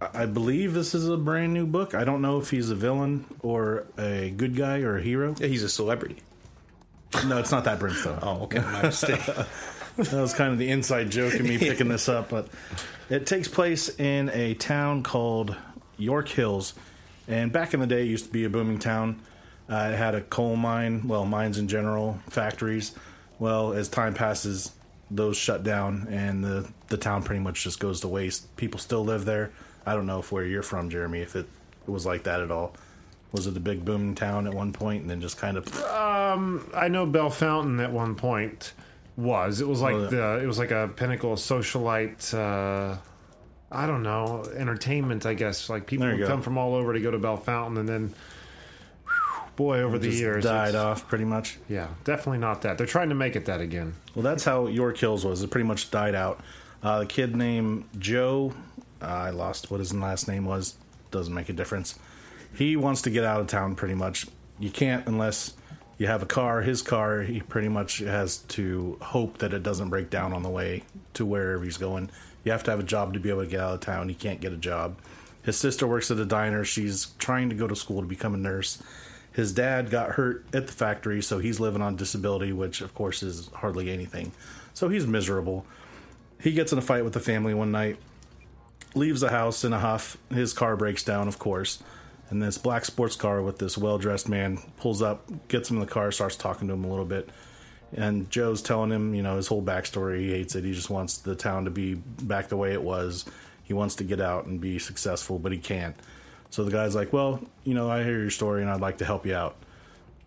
I 0.00 0.26
believe 0.26 0.74
this 0.74 0.94
is 0.94 1.08
a 1.08 1.16
brand 1.16 1.52
new 1.52 1.66
book. 1.66 1.94
I 1.94 2.04
don't 2.04 2.22
know 2.22 2.38
if 2.38 2.50
he's 2.50 2.70
a 2.70 2.74
villain 2.76 3.24
or 3.40 3.86
a 3.98 4.30
good 4.30 4.54
guy 4.54 4.80
or 4.80 4.98
a 4.98 5.02
hero. 5.02 5.34
Yeah, 5.38 5.48
he's 5.48 5.64
a 5.64 5.68
celebrity. 5.68 6.16
No, 7.26 7.38
it's 7.38 7.50
not 7.50 7.64
that 7.64 7.78
Brimstone. 7.78 8.18
Oh, 8.22 8.42
okay, 8.42 8.60
my 8.60 8.82
mistake. 8.82 9.24
that 9.96 10.12
was 10.12 10.34
kind 10.34 10.52
of 10.52 10.58
the 10.58 10.70
inside 10.70 11.10
joke 11.10 11.34
of 11.34 11.42
me 11.42 11.58
picking 11.58 11.88
this 11.88 12.08
up, 12.08 12.28
but 12.28 12.48
it 13.10 13.26
takes 13.26 13.48
place 13.48 13.88
in 13.98 14.28
a 14.30 14.54
town 14.54 15.02
called 15.02 15.56
York 15.96 16.28
Hills. 16.28 16.74
And 17.26 17.50
back 17.52 17.74
in 17.74 17.80
the 17.80 17.86
day, 17.86 18.02
it 18.02 18.08
used 18.08 18.26
to 18.26 18.32
be 18.32 18.44
a 18.44 18.50
booming 18.50 18.78
town. 18.78 19.20
Uh, 19.68 19.90
it 19.92 19.96
had 19.96 20.14
a 20.14 20.20
coal 20.20 20.56
mine, 20.56 21.08
well, 21.08 21.26
mines 21.26 21.58
in 21.58 21.66
general, 21.66 22.18
factories. 22.30 22.94
Well, 23.38 23.72
as 23.72 23.88
time 23.88 24.14
passes, 24.14 24.72
those 25.10 25.36
shut 25.36 25.62
down, 25.62 26.06
and 26.10 26.44
the, 26.44 26.68
the 26.88 26.96
town 26.96 27.22
pretty 27.22 27.40
much 27.40 27.64
just 27.64 27.80
goes 27.80 28.00
to 28.00 28.08
waste. 28.08 28.56
People 28.56 28.78
still 28.78 29.04
live 29.04 29.24
there. 29.24 29.50
I 29.88 29.94
don't 29.94 30.06
know 30.06 30.18
if 30.20 30.30
where 30.30 30.44
you're 30.44 30.62
from, 30.62 30.90
Jeremy, 30.90 31.20
if 31.20 31.34
it, 31.34 31.46
it 31.86 31.90
was 31.90 32.04
like 32.06 32.24
that 32.24 32.40
at 32.40 32.50
all. 32.50 32.74
Was 33.32 33.46
it 33.46 33.56
a 33.56 33.60
big 33.60 33.84
booming 33.84 34.14
town 34.14 34.46
at 34.46 34.54
one 34.54 34.72
point, 34.72 35.02
and 35.02 35.10
then 35.10 35.20
just 35.20 35.36
kind 35.36 35.56
of 35.56 35.66
Um, 35.84 36.70
I 36.74 36.88
know 36.88 37.04
Bell 37.06 37.30
Fountain 37.30 37.78
at 37.80 37.92
one 37.92 38.14
point 38.14 38.72
was. 39.16 39.60
It 39.60 39.68
was 39.68 39.80
like 39.80 39.94
Oh, 39.94 40.06
the. 40.06 40.38
It 40.42 40.46
was 40.46 40.58
like 40.58 40.70
a 40.70 40.88
pinnacle 40.94 41.32
of 41.34 41.38
socialite. 41.38 42.32
Uh, 42.32 42.96
I 43.70 43.86
don't 43.86 44.02
know 44.02 44.44
entertainment. 44.56 45.26
I 45.26 45.34
guess 45.34 45.68
like 45.68 45.86
people 45.86 46.06
would 46.06 46.18
go. 46.18 46.26
come 46.26 46.40
from 46.40 46.56
all 46.56 46.74
over 46.74 46.94
to 46.94 47.00
go 47.00 47.10
to 47.10 47.18
Bell 47.18 47.36
Fountain, 47.36 47.76
and 47.76 47.86
then, 47.88 48.14
whew, 49.04 49.42
boy, 49.56 49.80
over 49.80 49.98
the 49.98 50.08
just 50.08 50.20
years, 50.20 50.44
died 50.44 50.74
off 50.74 51.06
pretty 51.06 51.24
much? 51.26 51.58
Yeah, 51.68 51.88
definitely 52.04 52.38
not 52.38 52.62
that. 52.62 52.78
They're 52.78 52.86
trying 52.86 53.10
to 53.10 53.14
make 53.14 53.36
it 53.36 53.44
that 53.44 53.60
again. 53.60 53.92
Well, 54.14 54.22
that's 54.22 54.44
how 54.44 54.68
York 54.68 54.96
Hills 54.96 55.24
was. 55.26 55.42
It 55.42 55.50
pretty 55.50 55.66
much 55.68 55.90
died 55.90 56.14
out. 56.14 56.40
Uh, 56.82 57.00
the 57.00 57.06
kid 57.06 57.36
named 57.36 57.84
Joe, 57.98 58.54
uh, 59.02 59.06
I 59.06 59.30
lost 59.30 59.70
what 59.70 59.80
his 59.80 59.94
last 59.94 60.28
name 60.28 60.44
was. 60.44 60.74
Doesn't 61.10 61.34
make 61.34 61.48
a 61.48 61.52
difference. 61.52 61.98
He 62.54 62.76
wants 62.76 63.02
to 63.02 63.10
get 63.10 63.24
out 63.24 63.40
of 63.40 63.46
town 63.46 63.74
pretty 63.76 63.94
much. 63.94 64.26
You 64.58 64.70
can't 64.70 65.06
unless 65.06 65.54
you 65.98 66.06
have 66.06 66.22
a 66.22 66.26
car. 66.26 66.62
His 66.62 66.82
car, 66.82 67.22
he 67.22 67.40
pretty 67.40 67.68
much 67.68 67.98
has 67.98 68.38
to 68.38 68.96
hope 69.00 69.38
that 69.38 69.52
it 69.52 69.62
doesn't 69.62 69.90
break 69.90 70.10
down 70.10 70.32
on 70.32 70.42
the 70.42 70.48
way 70.48 70.84
to 71.14 71.24
wherever 71.26 71.64
he's 71.64 71.76
going. 71.76 72.10
You 72.44 72.52
have 72.52 72.64
to 72.64 72.70
have 72.70 72.80
a 72.80 72.84
job 72.84 73.14
to 73.14 73.20
be 73.20 73.30
able 73.30 73.42
to 73.42 73.48
get 73.48 73.60
out 73.60 73.74
of 73.74 73.80
town. 73.80 74.08
He 74.08 74.14
can't 74.14 74.40
get 74.40 74.52
a 74.52 74.56
job. 74.56 74.96
His 75.42 75.56
sister 75.56 75.86
works 75.86 76.10
at 76.10 76.18
a 76.18 76.24
diner. 76.24 76.64
She's 76.64 77.08
trying 77.18 77.48
to 77.50 77.54
go 77.54 77.66
to 77.66 77.76
school 77.76 78.00
to 78.00 78.06
become 78.06 78.34
a 78.34 78.38
nurse. 78.38 78.82
His 79.32 79.52
dad 79.52 79.90
got 79.90 80.12
hurt 80.12 80.44
at 80.52 80.66
the 80.66 80.72
factory, 80.72 81.22
so 81.22 81.38
he's 81.38 81.60
living 81.60 81.82
on 81.82 81.96
disability, 81.96 82.52
which 82.52 82.80
of 82.80 82.94
course 82.94 83.22
is 83.22 83.48
hardly 83.54 83.90
anything. 83.90 84.32
So 84.74 84.88
he's 84.88 85.06
miserable. 85.06 85.66
He 86.40 86.52
gets 86.52 86.72
in 86.72 86.78
a 86.78 86.82
fight 86.82 87.04
with 87.04 87.12
the 87.12 87.20
family 87.20 87.54
one 87.54 87.72
night, 87.72 87.98
leaves 88.98 89.20
the 89.20 89.30
house 89.30 89.64
in 89.64 89.72
a 89.72 89.78
huff. 89.78 90.18
His 90.30 90.52
car 90.52 90.76
breaks 90.76 91.02
down, 91.02 91.28
of 91.28 91.38
course. 91.38 91.82
And 92.30 92.42
this 92.42 92.58
black 92.58 92.84
sports 92.84 93.16
car 93.16 93.40
with 93.40 93.58
this 93.58 93.78
well 93.78 93.96
dressed 93.96 94.28
man 94.28 94.58
pulls 94.78 95.00
up, 95.00 95.48
gets 95.48 95.70
him 95.70 95.78
in 95.78 95.80
the 95.80 95.90
car, 95.90 96.12
starts 96.12 96.36
talking 96.36 96.68
to 96.68 96.74
him 96.74 96.84
a 96.84 96.88
little 96.88 97.06
bit. 97.06 97.30
And 97.96 98.30
Joe's 98.30 98.60
telling 98.60 98.90
him, 98.90 99.14
you 99.14 99.22
know, 99.22 99.36
his 99.36 99.46
whole 99.46 99.62
backstory. 99.62 100.20
He 100.20 100.30
hates 100.32 100.54
it. 100.54 100.64
He 100.64 100.74
just 100.74 100.90
wants 100.90 101.18
the 101.18 101.34
town 101.34 101.64
to 101.64 101.70
be 101.70 101.94
back 101.94 102.48
the 102.48 102.56
way 102.56 102.74
it 102.74 102.82
was. 102.82 103.24
He 103.64 103.72
wants 103.72 103.94
to 103.96 104.04
get 104.04 104.20
out 104.20 104.44
and 104.44 104.60
be 104.60 104.78
successful, 104.78 105.38
but 105.38 105.52
he 105.52 105.58
can't. 105.58 105.96
So 106.50 106.64
the 106.64 106.70
guy's 106.70 106.94
like, 106.94 107.12
"Well, 107.12 107.40
you 107.64 107.74
know, 107.74 107.90
I 107.90 108.02
hear 108.02 108.18
your 108.18 108.30
story 108.30 108.62
and 108.62 108.70
I'd 108.70 108.80
like 108.80 108.98
to 108.98 109.04
help 109.06 109.24
you 109.24 109.34
out. 109.34 109.56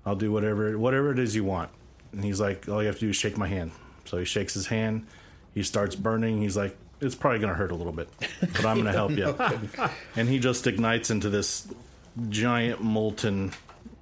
I'll 0.06 0.16
do 0.16 0.32
whatever 0.32 0.78
whatever 0.78 1.12
it 1.12 1.20
is 1.20 1.36
you 1.36 1.44
want." 1.44 1.70
And 2.14 2.24
he's 2.24 2.40
like, 2.40 2.68
"All 2.68 2.82
you 2.82 2.88
have 2.88 2.96
to 2.96 3.02
do 3.02 3.10
is 3.10 3.16
shake 3.16 3.38
my 3.38 3.48
hand." 3.48 3.72
So 4.06 4.18
he 4.18 4.26
shakes 4.26 4.56
his 4.56 4.68
hand. 4.68 5.06
He 5.54 5.62
starts 5.62 5.96
burning. 5.96 6.42
He's 6.42 6.58
like, 6.58 6.76
"It's 7.02 7.16
probably 7.16 7.40
going 7.40 7.52
to 7.52 7.58
hurt 7.58 7.72
a 7.72 7.76
little 7.76 7.94
bit, 7.94 8.10
but 8.40 8.66
I'm 8.66 8.82
going 8.82 8.86
to 8.86 8.92
help 8.92 9.12
you." 9.12 9.36
and 10.16 10.30
he 10.30 10.40
just 10.40 10.68
ignites 10.68 11.10
into 11.10 11.30
this 11.30 11.68
giant 12.30 12.82
molten 12.82 13.54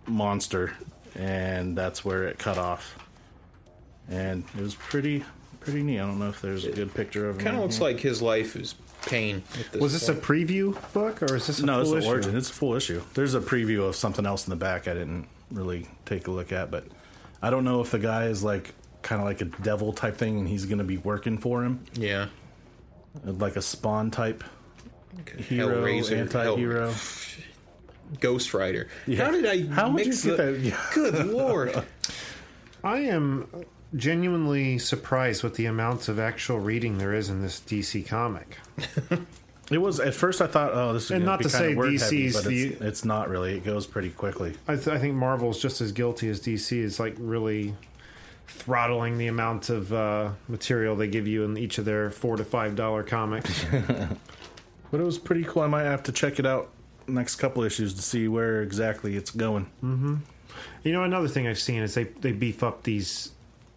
monster, 0.08 0.74
and 1.16 1.78
that's 1.78 2.04
where 2.04 2.26
it 2.26 2.38
cut 2.38 2.58
off. 2.58 2.97
And 4.10 4.43
it 4.58 4.62
was 4.62 4.76
pretty 4.76 5.24
pretty 5.60 5.84
neat. 5.84 6.00
I 6.00 6.06
don't 6.06 6.20
know 6.20 6.30
if 6.30 6.41
there's 6.41 6.66
a 6.66 6.72
good 6.72 6.93
picture 6.93 7.30
of 7.30 7.38
him. 7.38 7.43
Kind 7.43 7.56
of 7.56 7.62
in 7.62 7.62
looks 7.64 7.78
here. 7.78 7.88
like 7.88 8.00
his 8.00 8.22
life 8.22 8.56
is 8.56 8.76
pain. 9.06 9.43
At 9.60 9.72
this 9.72 9.82
Was 9.82 9.93
this 9.93 10.10
a 10.10 10.16
preview 10.16 10.76
book 10.93 11.22
or 11.22 11.36
is 11.36 11.47
this 11.47 11.60
a 11.60 11.66
no, 11.66 11.82
it's 11.82 11.89
full 11.89 12.00
an 12.00 12.06
origin. 12.06 12.36
It's 12.36 12.50
a 12.50 12.54
full 12.54 12.76
issue. 12.76 13.02
There's 13.14 13.34
a 13.34 13.39
preview 13.39 13.88
of 13.88 13.95
something 13.95 14.26
else 14.26 14.45
in 14.45 14.50
the 14.50 14.56
back. 14.56 14.88
I 14.88 14.93
didn't 14.93 15.28
really 15.52 15.88
take 16.06 16.28
a 16.28 16.32
look 16.32 16.52
at, 16.52 16.72
but 16.72 16.86
I 17.41 17.50
don't 17.50 17.64
know 17.64 17.82
if 17.82 17.91
the 17.91 18.00
guy 18.00 18.26
is 18.26 18.43
like 18.43 18.74
kind 19.02 19.22
of 19.22 19.28
like 19.28 19.41
a 19.41 19.45
devil 19.45 19.93
type 19.93 20.18
thing, 20.18 20.39
and 20.39 20.47
he's 20.47 20.66
going 20.66 20.80
to 20.80 20.84
be 20.84 20.97
working 20.97 21.38
for 21.38 21.64
him, 21.64 21.86
yeah? 21.93 22.28
Like 23.24 23.55
a 23.55 23.61
Spawn 23.61 24.11
type 24.11 24.43
hero, 25.38 25.82
Hellraiser, 25.82 26.17
anti-hero. 26.17 26.93
Ghost 28.20 28.53
Rider. 28.53 28.88
Yeah. 29.05 29.26
How 29.26 29.32
did 29.32 29.45
I? 29.45 29.67
How 29.74 29.89
would 29.89 29.99
you 30.05 30.11
mix 30.11 30.26
get 30.26 30.38
that? 30.38 30.59
Yeah. 30.59 30.80
Good 30.93 31.28
lord! 31.28 31.84
I 32.84 32.99
am 32.99 33.47
genuinely 33.95 34.78
surprised 34.80 35.43
with 35.43 35.55
the 35.55 35.65
amounts 35.65 36.07
of 36.07 36.20
actual 36.20 36.59
reading 36.59 36.97
there 36.97 37.13
is 37.13 37.30
in 37.30 37.41
this 37.41 37.59
DC 37.59 38.07
comic. 38.07 38.57
It 39.72 39.78
was 39.78 39.99
at 39.99 40.15
first 40.15 40.41
I 40.41 40.47
thought, 40.47 40.72
oh, 40.74 40.93
this 40.93 41.05
is 41.05 41.11
And 41.11 41.26
not 41.26 41.39
be 41.39 41.45
to 41.45 41.51
kinda 41.51 41.70
say 41.70 41.76
DC's 41.76 42.01
heavy, 42.01 42.32
but 42.34 42.43
the- 42.45 42.67
it's, 42.74 42.82
it's 42.82 43.05
not 43.05 43.30
really. 43.30 43.55
It 43.57 43.63
goes 43.65 43.86
pretty 43.86 44.09
quickly. 44.09 44.55
I, 44.67 44.76
th- 44.76 44.88
I 44.88 44.97
think 44.97 45.13
Marvel's 45.15 45.61
just 45.61 45.82
as 45.82 45.91
guilty 45.91 46.28
as 46.30 46.39
DC 46.39 46.72
is 46.76 46.99
like 46.99 47.15
really 47.20 47.76
throttling 48.50 49.18
the 49.18 49.28
amount 49.28 49.70
of 49.70 49.93
uh, 49.93 50.32
material 50.47 50.95
they 50.95 51.08
give 51.08 51.28
you 51.28 51.43
in 51.43 51.58
each 51.58 51.78
of 51.78 51.86
their 51.86 52.10
four 52.10 52.36
to 52.38 52.43
five 52.43 52.76
dollar 52.76 53.04
comics. 53.04 53.66
But 54.91 55.00
it 55.02 55.04
was 55.04 55.20
pretty 55.20 55.43
cool. 55.43 55.62
I 55.62 55.68
might 55.68 55.84
have 55.84 56.02
to 56.04 56.12
check 56.12 56.39
it 56.39 56.45
out 56.45 56.70
next 57.08 57.36
couple 57.36 57.64
issues 57.64 57.93
to 57.93 58.02
see 58.02 58.28
where 58.28 58.62
exactly 58.62 59.16
it's 59.16 59.32
going. 59.32 59.70
you 60.84 60.91
know, 60.91 61.04
another 61.04 61.28
thing 61.28 61.47
I've 61.47 61.60
seen 61.60 61.82
is 61.84 61.93
they 61.93 62.06
they 62.06 62.32
beef 62.32 62.64
up 62.64 62.84
these 62.84 63.32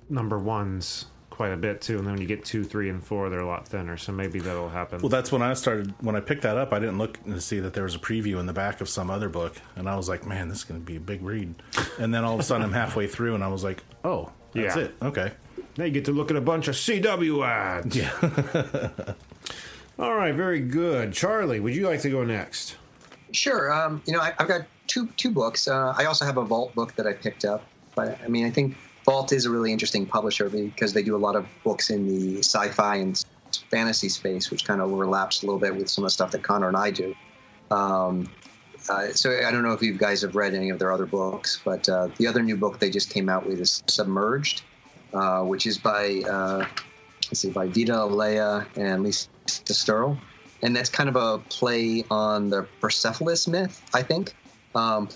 number 0.08 0.38
ones 0.38 1.06
quite 1.28 1.52
a 1.52 1.56
bit 1.56 1.80
too, 1.80 1.98
and 1.98 2.06
then 2.06 2.14
when 2.14 2.20
you 2.22 2.26
get 2.26 2.44
two, 2.44 2.62
three, 2.64 2.88
and 2.88 3.02
four, 3.04 3.28
they're 3.28 3.40
a 3.40 3.46
lot 3.46 3.66
thinner. 3.68 3.96
So 3.96 4.12
maybe 4.12 4.38
that'll 4.38 4.68
happen. 4.70 5.00
Well, 5.00 5.08
that's 5.10 5.30
when 5.32 5.42
I 5.42 5.52
started. 5.54 5.92
When 6.00 6.16
I 6.16 6.20
picked 6.20 6.42
that 6.42 6.56
up, 6.56 6.72
I 6.72 6.78
didn't 6.78 6.98
look 6.98 7.22
to 7.24 7.40
see 7.40 7.60
that 7.60 7.74
there 7.74 7.84
was 7.84 7.94
a 7.94 7.98
preview 7.98 8.38
in 8.40 8.46
the 8.46 8.52
back 8.52 8.80
of 8.80 8.88
some 8.88 9.10
other 9.10 9.28
book, 9.28 9.56
and 9.76 9.88
I 9.88 9.96
was 9.96 10.08
like, 10.08 10.26
"Man, 10.26 10.48
this 10.48 10.58
is 10.58 10.64
going 10.64 10.80
to 10.80 10.86
be 10.86 10.96
a 10.96 11.00
big 11.00 11.22
read." 11.22 11.54
And 11.98 12.14
then 12.14 12.24
all 12.24 12.34
of 12.34 12.40
a 12.40 12.42
sudden, 12.42 12.62
I'm 12.64 12.72
halfway 12.72 13.06
through, 13.06 13.34
and 13.34 13.44
I 13.44 13.48
was 13.48 13.64
like, 13.64 13.82
"Oh, 14.02 14.30
that's 14.54 14.76
Yeah. 14.76 14.82
it. 14.82 14.94
Okay." 15.02 15.32
Now 15.78 15.84
you 15.84 15.90
get 15.90 16.04
to 16.06 16.12
look 16.12 16.30
at 16.30 16.36
a 16.36 16.40
bunch 16.40 16.68
of 16.68 16.74
CW 16.74 17.46
ads. 17.46 17.96
Yeah. 17.96 18.10
All 19.98 20.14
right, 20.14 20.34
very 20.34 20.60
good. 20.60 21.12
Charlie, 21.12 21.60
would 21.60 21.74
you 21.74 21.86
like 21.86 22.00
to 22.02 22.10
go 22.10 22.24
next? 22.24 22.76
Sure. 23.32 23.72
Um, 23.72 24.02
you 24.06 24.12
know, 24.12 24.20
I, 24.20 24.34
I've 24.38 24.48
got 24.48 24.62
two 24.86 25.06
two 25.16 25.30
books. 25.30 25.68
Uh, 25.68 25.94
I 25.96 26.04
also 26.06 26.24
have 26.24 26.36
a 26.36 26.44
Vault 26.44 26.74
book 26.74 26.94
that 26.96 27.06
I 27.06 27.12
picked 27.12 27.44
up. 27.44 27.64
But 27.94 28.18
I 28.24 28.28
mean, 28.28 28.44
I 28.46 28.50
think 28.50 28.76
Vault 29.04 29.32
is 29.32 29.46
a 29.46 29.50
really 29.50 29.72
interesting 29.72 30.06
publisher 30.06 30.48
because 30.48 30.92
they 30.92 31.02
do 31.02 31.14
a 31.16 31.18
lot 31.18 31.36
of 31.36 31.46
books 31.64 31.90
in 31.90 32.06
the 32.06 32.38
sci-fi 32.38 32.96
and 32.96 33.22
fantasy 33.70 34.08
space, 34.08 34.50
which 34.50 34.64
kind 34.64 34.80
of 34.80 34.90
overlaps 34.92 35.42
a 35.42 35.46
little 35.46 35.60
bit 35.60 35.74
with 35.76 35.88
some 35.88 36.04
of 36.04 36.06
the 36.06 36.10
stuff 36.12 36.30
that 36.32 36.42
Connor 36.42 36.68
and 36.68 36.76
I 36.76 36.90
do. 36.90 37.14
Um, 37.70 38.28
uh, 38.88 39.12
so 39.12 39.30
I 39.46 39.50
don't 39.50 39.62
know 39.62 39.72
if 39.72 39.82
you 39.82 39.96
guys 39.96 40.22
have 40.22 40.34
read 40.34 40.54
any 40.54 40.70
of 40.70 40.78
their 40.78 40.92
other 40.92 41.06
books, 41.06 41.60
but 41.64 41.88
uh, 41.88 42.08
the 42.18 42.26
other 42.26 42.42
new 42.42 42.56
book 42.56 42.78
they 42.78 42.90
just 42.90 43.10
came 43.10 43.28
out 43.28 43.46
with 43.46 43.60
is 43.60 43.82
Submerged, 43.86 44.62
uh, 45.14 45.42
which 45.42 45.66
is 45.66 45.78
by 45.78 46.22
uh, 46.28 46.66
let's 47.28 47.40
see, 47.40 47.50
by 47.50 47.66
Vita 47.66 48.02
Ayala 48.02 48.66
and 48.76 49.02
Lisa 49.02 49.28
Sterle. 49.46 50.18
And 50.62 50.76
that's 50.76 50.90
kind 50.90 51.08
of 51.08 51.16
a 51.16 51.38
play 51.48 52.04
on 52.10 52.48
the 52.50 52.62
Persephone 52.80 53.34
myth, 53.48 53.82
I 53.94 54.02
think. 54.02 54.34
Um, 54.74 55.08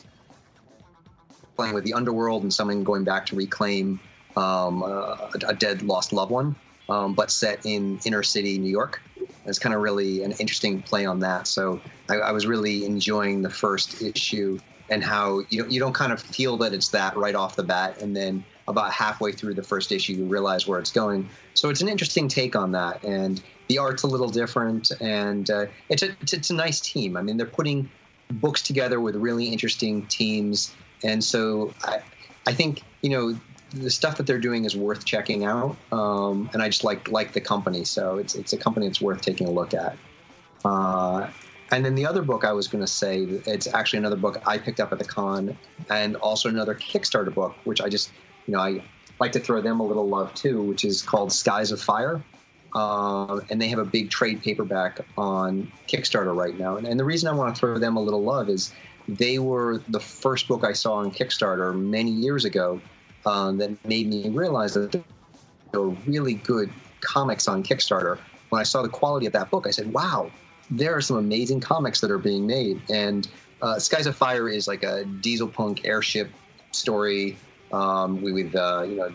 playing 1.57 1.75
with 1.75 1.85
the 1.85 1.95
underworld 1.95 2.43
and 2.43 2.53
someone 2.53 2.85
going 2.85 3.05
back 3.05 3.27
to 3.27 3.37
reclaim 3.37 3.99
um, 4.37 4.83
a, 4.83 5.31
a 5.49 5.55
dead, 5.55 5.83
lost 5.83 6.13
loved 6.13 6.31
one, 6.31 6.55
um, 6.89 7.15
but 7.15 7.31
set 7.31 7.65
in 7.65 7.99
inner 8.05 8.23
city 8.23 8.59
New 8.59 8.71
York. 8.71 9.01
It's 9.47 9.59
kind 9.59 9.75
of 9.75 9.81
really 9.81 10.23
an 10.23 10.33
interesting 10.33 10.83
play 10.83 11.07
on 11.07 11.21
that. 11.21 11.47
So 11.47 11.81
I, 12.09 12.17
I 12.17 12.33
was 12.33 12.47
really 12.47 12.85
enjoying 12.85 13.43
the 13.43 13.51
first 13.51 14.03
issue 14.03 14.59
and 14.89 15.03
how 15.03 15.43
you 15.51 15.67
you 15.69 15.81
don't 15.81 15.95
kind 15.95 16.13
of 16.13 16.21
feel 16.21 16.57
that 16.59 16.73
it's 16.73 16.89
that 16.91 17.17
right 17.17 17.35
off 17.35 17.57
the 17.57 17.63
bat, 17.63 18.01
and 18.01 18.17
then 18.17 18.45
about 18.69 18.93
halfway 18.93 19.33
through 19.33 19.55
the 19.55 19.63
first 19.63 19.93
issue, 19.93 20.15
you 20.15 20.25
realize 20.25 20.67
where 20.67 20.79
it's 20.79 20.93
going. 20.93 21.29
So 21.55 21.71
it's 21.71 21.81
an 21.81 21.89
interesting 21.89 22.29
take 22.29 22.57
on 22.57 22.73
that, 22.73 23.03
and 23.03 23.43
the 23.69 23.79
art's 23.79 24.03
a 24.03 24.07
little 24.07 24.29
different, 24.29 24.91
and 25.01 25.51
uh, 25.51 25.67
it's 25.89 26.03
a 26.03 26.11
it's, 26.21 26.33
it's 26.33 26.51
a 26.51 26.55
nice 26.55 26.81
team. 26.81 27.17
I 27.17 27.23
mean, 27.23 27.37
they're 27.37 27.47
putting 27.47 27.89
books 28.31 28.63
together 28.63 29.01
with 29.01 29.17
really 29.17 29.47
interesting 29.47 30.07
teams, 30.07 30.75
and 31.03 31.23
so 31.23 31.75
I 31.83 32.01
I 32.47 32.53
think 32.53 32.83
you 33.03 33.11
know 33.11 33.39
the 33.81 33.91
stuff 33.91 34.17
that 34.17 34.27
they're 34.27 34.39
doing 34.39 34.65
is 34.65 34.77
worth 34.77 35.05
checking 35.05 35.45
out, 35.45 35.77
um, 35.93 36.51
and 36.53 36.63
I 36.63 36.69
just 36.69 36.85
like 36.85 37.11
like 37.11 37.33
the 37.33 37.41
company, 37.41 37.85
so 37.85 38.17
it's 38.19 38.35
it's 38.35 38.53
a 38.53 38.57
company 38.57 38.87
that's 38.87 39.01
worth 39.01 39.21
taking 39.21 39.47
a 39.47 39.51
look 39.51 39.75
at. 39.75 39.97
Uh, 40.65 41.29
and 41.73 41.85
then 41.85 41.95
the 41.95 42.07
other 42.07 42.23
book 42.23 42.45
I 42.45 42.53
was 42.53 42.69
going 42.69 42.83
to 42.83 42.91
say, 42.91 43.23
it's 43.47 43.67
actually 43.67 43.99
another 43.99 44.17
book 44.17 44.41
I 44.47 44.57
picked 44.59 44.81
up 44.81 44.93
at 44.93 44.99
the 44.99 45.05
con, 45.05 45.57
and 45.91 46.17
also 46.17 46.49
another 46.49 46.75
Kickstarter 46.75 47.35
book, 47.35 47.57
which 47.65 47.81
I 47.81 47.89
just, 47.89 48.13
you 48.47 48.55
know, 48.55 48.61
I 48.61 48.83
like 49.19 49.33
to 49.33 49.41
throw 49.41 49.61
them 49.61 49.81
a 49.81 49.87
little 49.87 50.09
love 50.09 50.33
too, 50.35 50.63
which 50.63 50.85
is 50.85 51.03
called 51.03 51.33
Skies 51.33 51.73
of 51.73 51.81
Fire. 51.81 52.23
Um, 52.75 53.43
and 53.49 53.61
they 53.61 53.69
have 53.69 53.79
a 53.79 53.85
big 53.85 54.11
trade 54.11 54.43
paperback 54.43 55.01
on 55.17 55.73
Kickstarter 55.89 56.37
right 56.37 56.59
now. 56.59 56.77
And, 56.77 56.87
and 56.87 57.01
the 57.01 57.05
reason 57.05 57.29
I 57.29 57.33
want 57.33 57.55
to 57.55 57.59
throw 57.59 57.79
them 57.79 57.97
a 57.97 58.03
little 58.03 58.23
love 58.23 58.51
is 58.51 58.73
they 59.09 59.39
were 59.39 59.83
the 59.89 60.01
first 60.01 60.47
book 60.47 60.63
I 60.63 60.73
saw 60.73 60.95
on 60.95 61.11
Kickstarter 61.11 61.75
many 61.75 62.11
years 62.11 62.45
ago 62.45 62.81
that 63.27 63.77
made 63.85 64.09
me 64.09 64.29
realize 64.31 64.75
that 64.75 64.93
there 64.93 65.81
were 65.81 65.91
really 66.07 66.35
good 66.35 66.73
comics 67.01 67.49
on 67.49 67.63
Kickstarter. 67.63 68.19
When 68.51 68.61
I 68.61 68.63
saw 68.63 68.83
the 68.83 68.89
quality 68.89 69.27
of 69.27 69.33
that 69.33 69.51
book, 69.51 69.67
I 69.67 69.71
said, 69.71 69.93
wow, 69.93 70.31
there 70.71 70.95
are 70.97 71.01
some 71.01 71.17
amazing 71.17 71.61
comics 71.61 72.01
that 72.01 72.11
are 72.11 72.19
being 72.19 72.47
made. 72.47 72.81
And 72.91 73.29
uh, 73.63 73.79
Skies 73.79 74.07
of 74.07 74.17
Fire 74.17 74.49
is 74.49 74.69
like 74.69 74.85
a 74.85 75.05
diesel 75.05 75.49
punk 75.49 75.85
airship 75.85 76.31
story 76.71 77.37
um, 77.73 78.23
with, 78.23 78.55
uh, 78.55 78.85
you 78.89 78.97
know, 78.97 79.13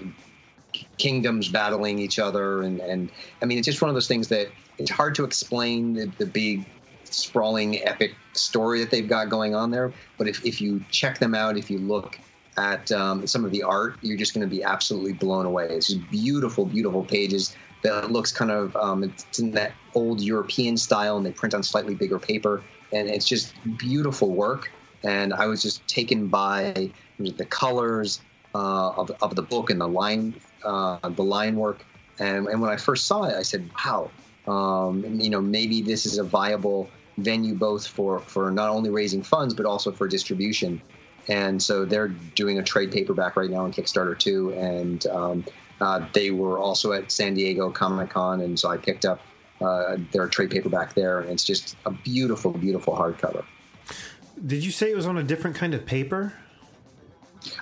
kingdoms 0.98 1.48
battling 1.50 2.00
each 2.00 2.20
other. 2.20 2.64
And, 2.64 2.80
and 2.82 3.12
I 3.42 3.46
mean, 3.46 3.58
it's 3.58 3.66
just 3.66 3.82
one 3.82 3.90
of 3.90 3.96
those 3.96 4.08
things 4.08 4.28
that 4.28 4.48
it's 4.78 4.92
hard 4.92 5.16
to 5.16 5.24
explain 5.24 5.94
the, 5.94 6.12
the 6.18 6.26
big, 6.26 6.66
sprawling, 7.06 7.86
epic 7.86 8.16
story 8.34 8.80
that 8.80 8.90
they've 8.92 9.08
got 9.08 9.30
going 9.30 9.54
on 9.56 9.72
there. 9.72 9.94
But 10.18 10.28
if, 10.28 10.46
if 10.46 10.62
you 10.62 10.84
check 10.92 11.20
them 11.20 11.36
out, 11.36 11.58
if 11.58 11.70
you 11.70 11.78
look 11.78 12.20
at 12.58 12.92
um, 12.92 13.26
some 13.26 13.46
of 13.46 13.52
the 13.52 13.64
art, 13.64 13.98
you're 14.02 14.18
just 14.18 14.34
going 14.34 14.48
to 14.48 14.56
be 14.56 14.64
absolutely 14.64 15.14
blown 15.14 15.46
away. 15.46 15.68
It's 15.70 15.88
just 15.88 16.10
beautiful, 16.10 16.66
beautiful 16.66 17.04
pages 17.04 17.56
that 17.84 18.12
looks 18.12 18.32
kind 18.32 18.52
of 18.52 18.76
um, 18.76 19.04
it's 19.04 19.40
in 19.40 19.52
that 19.52 19.74
old 19.96 20.22
European 20.22 20.78
style, 20.78 21.18
and 21.18 21.26
they 21.26 21.32
print 21.32 21.54
on 21.54 21.64
slightly 21.64 21.96
bigger 21.96 22.20
paper, 22.20 22.64
and 22.94 23.10
it's 23.10 23.28
just 23.28 23.54
beautiful 23.78 24.30
work. 24.30 24.72
And 25.04 25.34
I 25.34 25.48
was 25.48 25.62
just 25.62 25.88
taken 25.88 26.28
by 26.28 26.92
the 27.18 27.46
colors 27.46 28.22
uh, 28.54 28.90
of, 28.92 29.12
of 29.22 29.36
the 29.36 29.42
book 29.42 29.70
and 29.70 29.80
the 29.82 29.88
line 29.88 30.36
uh, 30.64 31.10
the 31.10 31.24
line 31.24 31.56
work. 31.56 31.86
And, 32.20 32.48
and 32.48 32.62
when 32.62 32.70
I 32.70 32.78
first 32.78 33.08
saw 33.08 33.24
it, 33.24 33.36
I 33.36 33.42
said, 33.42 33.68
"Wow, 33.84 34.12
um, 34.48 35.04
you 35.20 35.30
know, 35.30 35.42
maybe 35.42 35.82
this 35.82 36.06
is 36.06 36.18
a 36.18 36.24
viable 36.24 36.90
venue 37.18 37.56
both 37.56 37.88
for 37.88 38.20
for 38.20 38.52
not 38.52 38.70
only 38.70 38.90
raising 38.90 39.24
funds 39.24 39.54
but 39.54 39.66
also 39.66 39.92
for 39.92 40.08
distribution." 40.08 40.82
And 41.28 41.62
so 41.62 41.86
they're 41.86 42.08
doing 42.08 42.60
a 42.60 42.64
trade 42.64 42.92
paperback 42.92 43.36
right 43.36 43.50
now 43.50 43.64
on 43.64 43.72
Kickstarter 43.72 44.18
too, 44.18 44.54
and 44.54 45.06
um, 45.08 45.46
uh, 45.80 46.06
they 46.14 46.32
were 46.32 46.58
also 46.60 46.94
at 46.94 47.12
San 47.12 47.34
Diego 47.34 47.70
Comic 47.70 48.10
Con, 48.10 48.42
and 48.42 48.60
so 48.60 48.70
I 48.70 48.78
picked 48.78 49.06
up 49.06 49.22
uh, 49.62 49.98
their 50.12 50.28
trade 50.28 50.50
paperback 50.50 50.94
there, 50.94 51.20
and 51.22 51.30
it's 51.30 51.44
just 51.44 51.76
a 51.86 51.92
beautiful, 51.92 52.52
beautiful 52.52 52.96
hardcover. 52.96 53.44
Did 54.46 54.64
you 54.64 54.72
say 54.72 54.92
it 54.92 54.96
was 54.96 55.06
on 55.06 55.18
a 55.18 55.24
different 55.24 55.56
kind 55.56 55.74
of 55.74 55.86
paper? 55.86 56.34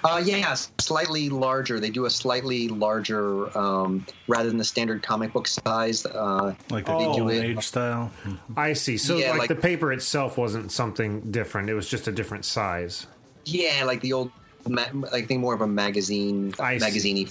Uh, 0.04 0.22
yeah, 0.24 0.56
slightly 0.80 1.30
larger. 1.30 1.80
They 1.80 1.90
do 1.90 2.06
a 2.06 2.10
slightly 2.10 2.68
larger, 2.68 3.58
um, 3.58 4.06
rather 4.28 4.50
than 4.50 4.58
the 4.58 4.64
standard 4.66 5.04
comic 5.04 5.32
book 5.32 5.48
size. 5.48 6.06
Uh, 6.06 6.56
Like 6.70 6.86
the 6.86 6.98
they 6.98 7.14
do 7.16 7.30
Age 7.30 7.66
style. 7.66 8.12
I 8.58 8.74
see. 8.74 8.98
So 8.98 9.16
Yeah, 9.18 9.32
like, 9.32 9.40
like- 9.40 9.50
the 9.50 9.56
paper 9.56 9.94
itself 9.94 10.38
wasn't 10.38 10.72
something 10.72 11.32
different. 11.32 11.70
It 11.70 11.76
was 11.76 11.88
just 11.90 12.08
a 12.08 12.12
different 12.12 12.46
size. 12.46 13.08
Yeah, 13.52 13.84
like 13.86 14.02
the 14.02 14.14
old, 14.14 14.32
ma- 14.68 14.86
I 15.12 15.22
think 15.22 15.42
more 15.42 15.54
of 15.54 15.62
a 15.62 15.68
magazine, 15.68 16.54
I 16.60 16.78
see. 16.78 17.28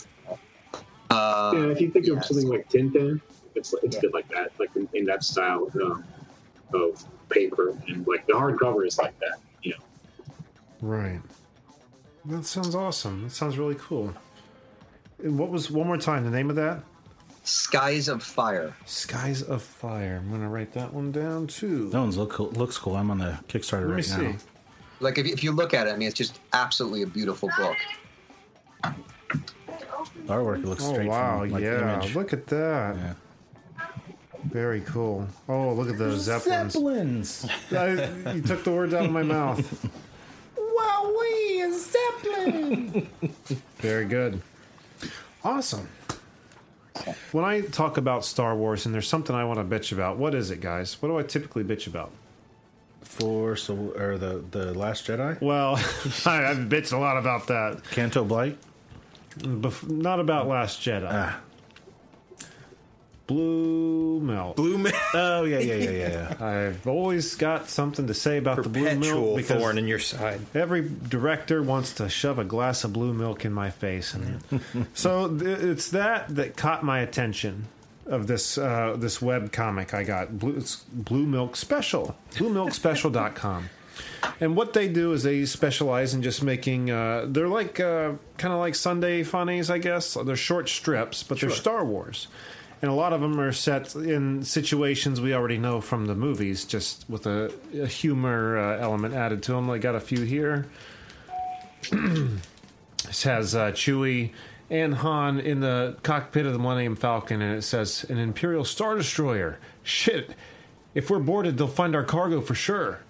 Uh, 1.10 1.52
yeah, 1.54 1.60
if 1.68 1.80
you 1.80 1.90
think 1.90 2.06
of 2.08 2.16
yes. 2.16 2.28
something 2.28 2.48
like 2.48 2.68
Tintin, 2.68 3.20
it's 3.54 3.74
it's 3.82 3.96
a 3.96 4.00
bit 4.00 4.12
like 4.12 4.28
that, 4.28 4.52
like 4.58 4.70
in, 4.76 4.88
in 4.92 5.04
that 5.06 5.24
style 5.24 5.70
um, 5.82 6.04
of 6.74 7.04
paper, 7.30 7.70
and 7.88 8.06
like 8.06 8.26
the 8.26 8.34
hardcover 8.34 8.86
is 8.86 8.98
like 8.98 9.18
that. 9.20 9.38
You 9.62 9.72
know, 9.72 9.78
Right. 10.80 11.20
That 12.26 12.44
sounds 12.44 12.74
awesome. 12.74 13.22
That 13.24 13.30
sounds 13.30 13.56
really 13.56 13.76
cool. 13.76 14.12
And 15.22 15.38
what 15.38 15.48
was 15.48 15.70
one 15.70 15.86
more 15.86 15.96
time 15.96 16.24
the 16.24 16.30
name 16.30 16.50
of 16.50 16.56
that? 16.56 16.82
Skies 17.44 18.08
of 18.08 18.22
Fire. 18.22 18.74
Skies 18.84 19.42
of 19.42 19.62
Fire. 19.62 20.20
I'm 20.22 20.30
gonna 20.30 20.50
write 20.50 20.72
that 20.74 20.92
one 20.92 21.10
down 21.10 21.46
too. 21.46 21.88
That 21.88 22.00
one's 22.00 22.18
look 22.18 22.30
cool, 22.30 22.50
looks 22.50 22.76
cool. 22.76 22.96
I'm 22.96 23.10
on 23.10 23.18
the 23.18 23.38
Kickstarter 23.48 23.80
Let 23.80 23.88
me 23.88 23.94
right 23.94 24.04
see. 24.04 24.22
now. 24.22 24.34
Like 25.00 25.18
if 25.18 25.26
you, 25.26 25.32
if 25.32 25.44
you 25.44 25.52
look 25.52 25.74
at 25.74 25.86
it, 25.86 25.90
I 25.90 25.96
mean, 25.96 26.08
it's 26.08 26.16
just 26.16 26.40
absolutely 26.52 27.02
a 27.02 27.06
beautiful 27.06 27.50
book. 27.56 27.76
Artwork 30.26 30.64
looks 30.64 30.84
Oh 30.84 30.92
straight 30.92 31.08
wow! 31.08 31.40
from 31.40 31.50
like 31.50 31.62
the 31.62 31.66
yeah, 31.68 31.94
image. 32.00 32.14
look 32.14 32.32
at 32.32 32.46
that. 32.48 32.96
Yeah. 32.96 33.14
Very 34.44 34.80
cool. 34.82 35.26
Oh, 35.48 35.72
look 35.72 35.88
at 35.88 35.98
those 35.98 36.20
zeppelins. 36.22 36.72
Zeppelins. 36.72 37.46
I- 37.72 38.32
you 38.34 38.42
took 38.42 38.62
the 38.64 38.70
words 38.70 38.94
out 38.94 39.04
of 39.06 39.10
my 39.10 39.22
mouth. 39.38 39.60
Wowee, 40.56 41.64
a 41.64 41.72
zeppelin. 41.78 43.08
Very 43.78 44.04
good. 44.04 44.40
Awesome. 45.44 45.88
When 47.32 47.44
I 47.44 47.60
talk 47.62 47.96
about 47.96 48.24
Star 48.24 48.54
Wars 48.56 48.84
and 48.86 48.94
there's 48.94 49.08
something 49.08 49.34
I 49.34 49.44
want 49.44 49.58
to 49.58 49.64
bitch 49.76 49.92
about, 49.92 50.18
what 50.18 50.34
is 50.34 50.50
it, 50.50 50.60
guys? 50.60 51.00
What 51.00 51.08
do 51.08 51.18
I 51.18 51.22
typically 51.22 51.64
bitch 51.64 51.86
about? 51.86 52.10
Force 53.02 53.68
or 53.68 54.18
the 54.18 54.44
the 54.50 54.72
Last 54.74 55.06
Jedi. 55.06 55.40
Well, 55.40 55.76
I, 56.26 56.46
I've 56.50 56.68
bitched 56.68 56.92
a 56.92 56.98
lot 56.98 57.16
about 57.16 57.46
that. 57.48 57.82
Canto 57.90 58.24
Bight. 58.24 58.58
Bef- 59.38 59.88
not 59.88 60.20
about 60.20 60.46
Last 60.48 60.80
Jedi. 60.80 61.08
Ah. 61.10 61.40
Blue 63.26 64.20
Milk. 64.20 64.56
Blue 64.56 64.78
Man. 64.78 64.92
Oh 65.12 65.44
yeah 65.44 65.58
yeah 65.58 65.74
yeah 65.74 65.90
yeah. 65.90 66.34
yeah. 66.40 66.46
I've 66.70 66.86
always 66.86 67.34
got 67.34 67.68
something 67.68 68.06
to 68.06 68.14
say 68.14 68.38
about 68.38 68.62
the 68.62 68.70
blue 68.70 68.84
milk 68.84 68.94
Perpetual 69.00 69.36
because 69.36 69.60
thorn 69.60 69.76
in 69.76 69.86
your 69.86 69.98
side. 69.98 70.40
every 70.54 70.88
director 71.08 71.62
wants 71.62 71.92
to 71.94 72.08
shove 72.08 72.38
a 72.38 72.44
glass 72.44 72.84
of 72.84 72.94
blue 72.94 73.12
milk 73.12 73.44
in 73.44 73.52
my 73.52 73.68
face, 73.68 74.14
and 74.14 74.42
so 74.94 75.28
th- 75.28 75.58
it's 75.58 75.90
that 75.90 76.34
that 76.36 76.56
caught 76.56 76.82
my 76.82 77.00
attention 77.00 77.66
of 78.08 78.26
this 78.26 78.58
uh, 78.58 78.96
this 78.98 79.22
web 79.22 79.52
comic 79.52 79.94
I 79.94 80.02
got. 80.02 80.38
Blue, 80.38 80.56
it's 80.56 80.76
Blue 80.76 81.26
Milk 81.26 81.56
Special, 81.56 82.16
BlueMilkSpecial.com. 82.32 83.70
And 84.40 84.56
what 84.56 84.72
they 84.72 84.88
do 84.88 85.12
is 85.12 85.22
they 85.22 85.44
specialize 85.44 86.14
in 86.14 86.22
just 86.22 86.42
making. 86.42 86.90
Uh, 86.90 87.26
they're 87.28 87.48
like 87.48 87.80
uh, 87.80 88.12
kind 88.36 88.54
of 88.54 88.60
like 88.60 88.74
Sunday 88.74 89.22
funnies, 89.22 89.70
I 89.70 89.78
guess. 89.78 90.14
They're 90.14 90.36
short 90.36 90.68
strips, 90.68 91.22
but 91.22 91.40
they're 91.40 91.50
Star 91.50 91.84
Wars, 91.84 92.28
and 92.82 92.90
a 92.90 92.94
lot 92.94 93.12
of 93.12 93.20
them 93.20 93.38
are 93.40 93.52
set 93.52 93.94
in 93.94 94.42
situations 94.42 95.20
we 95.20 95.34
already 95.34 95.58
know 95.58 95.80
from 95.80 96.06
the 96.06 96.14
movies, 96.14 96.64
just 96.64 97.08
with 97.08 97.26
a, 97.26 97.52
a 97.80 97.86
humor 97.86 98.58
uh, 98.58 98.78
element 98.78 99.14
added 99.14 99.42
to 99.44 99.52
them. 99.52 99.70
I 99.70 99.78
got 99.78 99.94
a 99.94 100.00
few 100.00 100.22
here. 100.22 100.66
this 101.90 103.22
has 103.22 103.54
uh, 103.54 103.72
Chewie 103.72 104.32
and 104.70 104.94
Han 104.96 105.40
in 105.40 105.60
the 105.60 105.96
cockpit 106.02 106.46
of 106.46 106.52
the 106.52 106.58
Millennium 106.58 106.96
Falcon, 106.96 107.40
and 107.40 107.56
it 107.56 107.62
says 107.62 108.04
an 108.08 108.18
Imperial 108.18 108.64
Star 108.64 108.94
Destroyer. 108.96 109.58
Shit, 109.82 110.34
if 110.94 111.10
we're 111.10 111.18
boarded, 111.18 111.56
they'll 111.56 111.68
find 111.68 111.94
our 111.94 112.04
cargo 112.04 112.40
for 112.40 112.54
sure. 112.54 113.00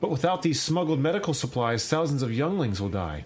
But 0.00 0.10
without 0.10 0.42
these 0.42 0.60
smuggled 0.60 1.00
medical 1.00 1.32
supplies, 1.32 1.88
thousands 1.88 2.22
of 2.22 2.32
younglings 2.32 2.80
will 2.80 2.90
die. 2.90 3.24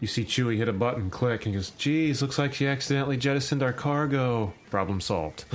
You 0.00 0.08
see 0.08 0.24
Chewie 0.24 0.56
hit 0.56 0.68
a 0.68 0.72
button, 0.72 1.10
click, 1.10 1.46
and 1.46 1.54
he 1.54 1.58
goes, 1.58 1.70
Geez, 1.70 2.22
looks 2.22 2.38
like 2.38 2.54
she 2.54 2.66
accidentally 2.66 3.16
jettisoned 3.16 3.62
our 3.62 3.72
cargo. 3.72 4.52
Problem 4.68 5.00
solved. 5.00 5.42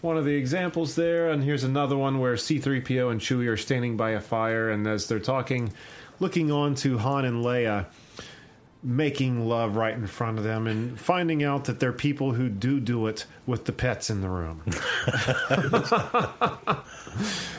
one 0.00 0.16
of 0.16 0.24
the 0.24 0.34
examples 0.34 0.96
there, 0.96 1.30
and 1.30 1.44
here's 1.44 1.62
another 1.62 1.96
one 1.96 2.18
where 2.18 2.34
C3PO 2.34 3.12
and 3.12 3.20
Chewie 3.20 3.46
are 3.48 3.56
standing 3.56 3.96
by 3.96 4.10
a 4.10 4.20
fire, 4.20 4.68
and 4.68 4.84
as 4.88 5.06
they're 5.06 5.20
talking, 5.20 5.72
looking 6.18 6.50
on 6.50 6.74
to 6.76 6.98
Han 6.98 7.24
and 7.24 7.44
Leia 7.44 7.86
making 8.84 9.46
love 9.48 9.76
right 9.76 9.94
in 9.94 10.06
front 10.06 10.38
of 10.38 10.44
them 10.44 10.66
and 10.66 10.98
finding 10.98 11.44
out 11.44 11.66
that 11.66 11.78
they're 11.78 11.92
people 11.92 12.32
who 12.32 12.48
do 12.48 12.80
do 12.80 13.06
it 13.06 13.24
with 13.46 13.64
the 13.66 13.72
pets 13.72 14.10
in 14.10 14.20
the 14.22 14.28
room. 14.28 14.62
I 14.66 16.82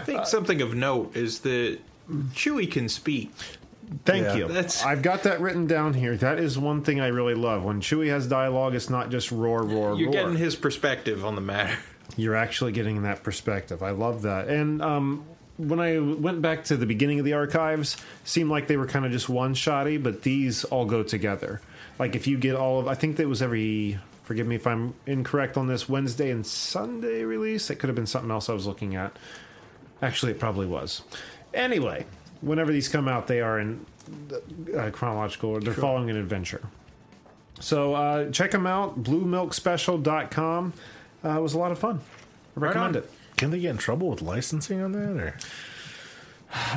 think 0.05 0.25
something 0.25 0.61
of 0.61 0.73
note 0.75 1.15
is 1.15 1.39
that 1.39 1.79
Chewie 2.09 2.69
can 2.69 2.89
speak. 2.89 3.31
Thank 4.05 4.25
Yeah. 4.25 4.35
you. 4.35 4.47
That's- 4.47 4.83
I've 4.83 5.01
got 5.01 5.23
that 5.23 5.39
written 5.39 5.67
down 5.67 5.93
here. 5.93 6.17
That 6.17 6.39
is 6.39 6.57
one 6.57 6.81
thing 6.81 6.99
I 6.99 7.07
really 7.07 7.35
love. 7.35 7.63
When 7.63 7.79
Chewie 7.79 8.09
has 8.09 8.27
dialogue, 8.27 8.75
it's 8.75 8.89
not 8.89 9.09
just 9.11 9.31
roar, 9.31 9.63
roar, 9.63 9.89
roar. 9.91 9.99
You're 9.99 10.11
roar. 10.11 10.23
getting 10.23 10.37
his 10.37 10.55
perspective 10.55 11.23
on 11.23 11.35
the 11.35 11.41
matter. 11.41 11.77
You're 12.17 12.35
actually 12.35 12.71
getting 12.73 13.03
that 13.03 13.23
perspective. 13.23 13.81
I 13.83 13.91
love 13.91 14.23
that. 14.23 14.47
And 14.47 14.81
um, 14.81 15.25
when 15.57 15.79
I 15.79 15.99
went 15.99 16.41
back 16.41 16.63
to 16.65 16.77
the 16.77 16.85
beginning 16.85 17.19
of 17.19 17.25
the 17.25 17.33
archives, 17.33 17.97
seemed 18.23 18.49
like 18.49 18.67
they 18.67 18.77
were 18.77 18.87
kind 18.87 19.05
of 19.05 19.11
just 19.11 19.29
one 19.29 19.53
shotty, 19.53 20.01
but 20.01 20.23
these 20.23 20.63
all 20.65 20.85
go 20.85 21.03
together. 21.03 21.61
Like 21.99 22.15
if 22.15 22.25
you 22.27 22.37
get 22.37 22.55
all 22.55 22.79
of, 22.79 22.87
I 22.87 22.95
think 22.95 23.17
that 23.17 23.27
was 23.27 23.41
every. 23.41 23.99
Forgive 24.23 24.47
me 24.47 24.55
if 24.55 24.65
I'm 24.65 24.93
incorrect 25.05 25.57
on 25.57 25.67
this 25.67 25.89
Wednesday 25.89 26.31
and 26.31 26.45
Sunday 26.47 27.23
release. 27.23 27.69
It 27.69 27.75
could 27.75 27.89
have 27.89 27.95
been 27.95 28.05
something 28.07 28.31
else 28.31 28.49
I 28.49 28.53
was 28.53 28.65
looking 28.65 28.95
at. 28.95 29.17
Actually, 30.01 30.31
it 30.31 30.39
probably 30.39 30.65
was. 30.65 31.01
Anyway, 31.53 32.05
whenever 32.39 32.71
these 32.71 32.87
come 32.87 33.09
out, 33.09 33.27
they 33.27 33.41
are 33.41 33.59
in 33.59 33.85
uh, 34.77 34.91
chronological 34.91 35.49
order. 35.49 35.65
They're 35.65 35.73
following 35.73 36.09
an 36.09 36.15
adventure. 36.15 36.61
So 37.59 37.93
uh, 37.93 38.31
check 38.31 38.51
them 38.51 38.65
out. 38.65 39.03
BlueMilkSpecial.com. 39.03 40.73
Uh, 41.23 41.29
it 41.37 41.41
was 41.41 41.53
a 41.53 41.59
lot 41.59 41.71
of 41.71 41.79
fun. 41.79 41.99
I 42.55 42.59
recommend 42.59 42.95
on. 42.97 43.03
it. 43.03 43.11
Can 43.43 43.51
they 43.51 43.59
get 43.59 43.71
in 43.71 43.77
trouble 43.77 44.07
with 44.09 44.21
licensing 44.21 44.81
on 44.81 44.93
that? 44.93 45.21
Or 45.21 45.35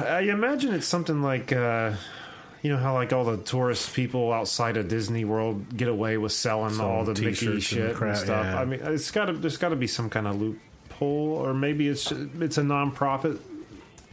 I 0.05 0.23
imagine 0.23 0.75
it's 0.75 0.89
something 0.89 1.23
like, 1.23 1.53
uh, 1.53 1.93
you 2.61 2.73
know, 2.73 2.77
how 2.77 2.95
like 2.95 3.13
all 3.13 3.23
the 3.25 3.37
tourist 3.37 3.95
people 3.95 4.33
outside 4.33 4.77
of 4.77 4.89
Disney 4.89 5.25
World 5.25 5.77
get 5.77 5.87
away 5.87 6.19
with 6.19 6.33
selling 6.33 6.75
Selling 6.75 6.91
all 6.93 7.05
the 7.05 7.13
Mickey 7.13 7.27
t-shirts 7.31 7.55
and 7.55 7.63
shit 7.63 7.87
and, 7.91 7.95
crap, 7.95 8.17
stuff. 8.17 8.45
yeah. 8.47 8.61
I 8.61 8.65
mean, 8.65 8.81
it's 8.83 9.13
got 9.13 9.27
to 9.27 9.35
there's 9.35 9.59
got 9.59 9.69
to 9.69 9.77
be 9.77 9.87
some 9.87 10.11
kind 10.11 10.27
of 10.27 10.41
loophole, 10.41 11.35
or 11.35 11.55
maybe 11.55 11.87
it's 11.87 12.11
it's 12.11 12.59
a 12.59 12.65
non-profit. 12.65 13.41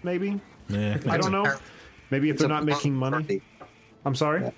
Maybe 0.03 0.39
yeah, 0.69 0.99
I 1.09 1.17
don't 1.17 1.31
know. 1.31 1.55
Maybe 2.11 2.29
if 2.29 2.33
It's 2.33 2.41
they're 2.41 2.49
not 2.49 2.65
making 2.65 2.93
money. 2.93 3.13
parody. 3.13 3.41
I'm 4.05 4.13
sorry. 4.13 4.53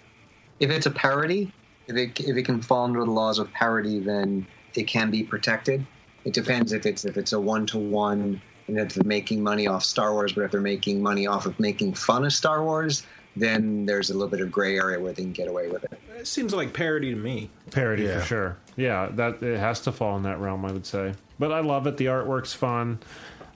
If 0.60 0.70
it's 0.70 0.86
a 0.86 0.92
parody, 0.92 1.54
if 1.88 1.96
it, 1.96 2.20
if 2.20 2.36
it 2.36 2.44
can 2.44 2.62
fall 2.62 2.84
under 2.84 3.06
the 3.06 3.12
laws 3.12 3.40
of 3.40 3.50
parody, 3.54 4.02
then 4.02 4.46
it 4.74 4.84
can 4.84 5.10
be 5.12 5.24
protected. 5.24 5.88
It 6.26 6.34
depends 6.34 6.74
if 6.74 6.86
it's 6.86 7.06
if 7.06 7.18
it's 7.18 7.34
a 7.34 7.40
one 7.40 7.66
to 7.68 7.78
one 7.78 8.42
and 8.68 8.80
if 8.80 8.96
they're 8.96 9.04
making 9.04 9.42
money 9.44 9.68
off 9.68 9.84
Star 9.84 10.12
Wars, 10.14 10.34
but 10.34 10.42
if 10.42 10.52
they're 10.52 10.60
making 10.62 11.02
money 11.02 11.28
off 11.28 11.46
of 11.46 11.60
making 11.60 11.94
fun 11.94 12.26
of 12.26 12.34
Star 12.34 12.64
Wars, 12.64 13.04
then 13.36 13.86
there's 13.86 14.10
a 14.10 14.14
little 14.14 14.28
bit 14.28 14.42
of 14.42 14.52
gray 14.52 14.76
area 14.78 15.00
where 15.00 15.14
they 15.14 15.22
can 15.22 15.32
get 15.34 15.48
away 15.48 15.70
with 15.70 15.84
it. 15.84 16.00
It 16.18 16.26
seems 16.28 16.54
like 16.54 16.74
parody 16.74 17.12
to 17.12 17.16
me. 17.16 17.52
Parody 17.72 18.04
Yeah. 18.04 18.20
for 18.22 18.26
sure. 18.26 18.58
Yeah, 18.76 19.10
that 19.14 19.44
it 19.44 19.60
has 19.60 19.82
to 19.82 19.92
fall 19.92 20.18
in 20.18 20.24
that 20.24 20.40
realm, 20.40 20.66
I 20.66 20.72
would 20.72 20.86
say. 20.86 21.14
But 21.38 21.52
I 21.52 21.60
love 21.60 21.86
it. 21.86 21.98
The 21.98 22.06
artwork's 22.08 22.54
fun. 22.54 23.00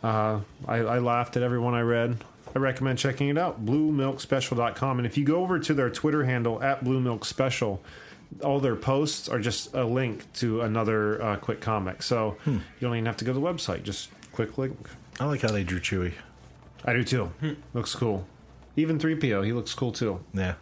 Uh, 0.03 0.41
I, 0.67 0.77
I 0.77 0.99
laughed 0.99 1.37
at 1.37 1.43
everyone 1.43 1.73
I 1.73 1.81
read. 1.81 2.23
I 2.55 2.59
recommend 2.59 2.99
checking 2.99 3.29
it 3.29 3.37
out. 3.37 3.65
BlueMilkSpecial.com. 3.65 4.99
And 4.99 5.05
if 5.05 5.17
you 5.17 5.25
go 5.25 5.37
over 5.41 5.59
to 5.59 5.73
their 5.73 5.89
Twitter 5.89 6.23
handle 6.25 6.61
at 6.61 6.83
BlueMilkSpecial, 6.83 7.79
all 8.43 8.59
their 8.59 8.75
posts 8.75 9.27
are 9.27 9.39
just 9.39 9.73
a 9.73 9.83
link 9.83 10.31
to 10.33 10.61
another 10.61 11.21
uh, 11.21 11.35
quick 11.37 11.61
comic. 11.61 12.03
So 12.03 12.37
hmm. 12.43 12.51
you 12.51 12.61
don't 12.81 12.95
even 12.95 13.05
have 13.05 13.17
to 13.17 13.25
go 13.25 13.33
to 13.33 13.39
the 13.39 13.45
website. 13.45 13.83
Just 13.83 14.09
quick 14.31 14.57
link. 14.57 14.89
I 15.19 15.25
like 15.25 15.41
how 15.41 15.51
they 15.51 15.63
drew 15.63 15.79
Chewie. 15.79 16.13
I 16.85 16.93
do 16.93 17.03
too. 17.03 17.25
Hmm. 17.39 17.53
Looks 17.73 17.93
cool. 17.95 18.25
Even 18.75 18.97
3PO, 18.99 19.45
he 19.45 19.51
looks 19.51 19.73
cool 19.73 19.91
too. 19.91 20.23
Yeah, 20.33 20.53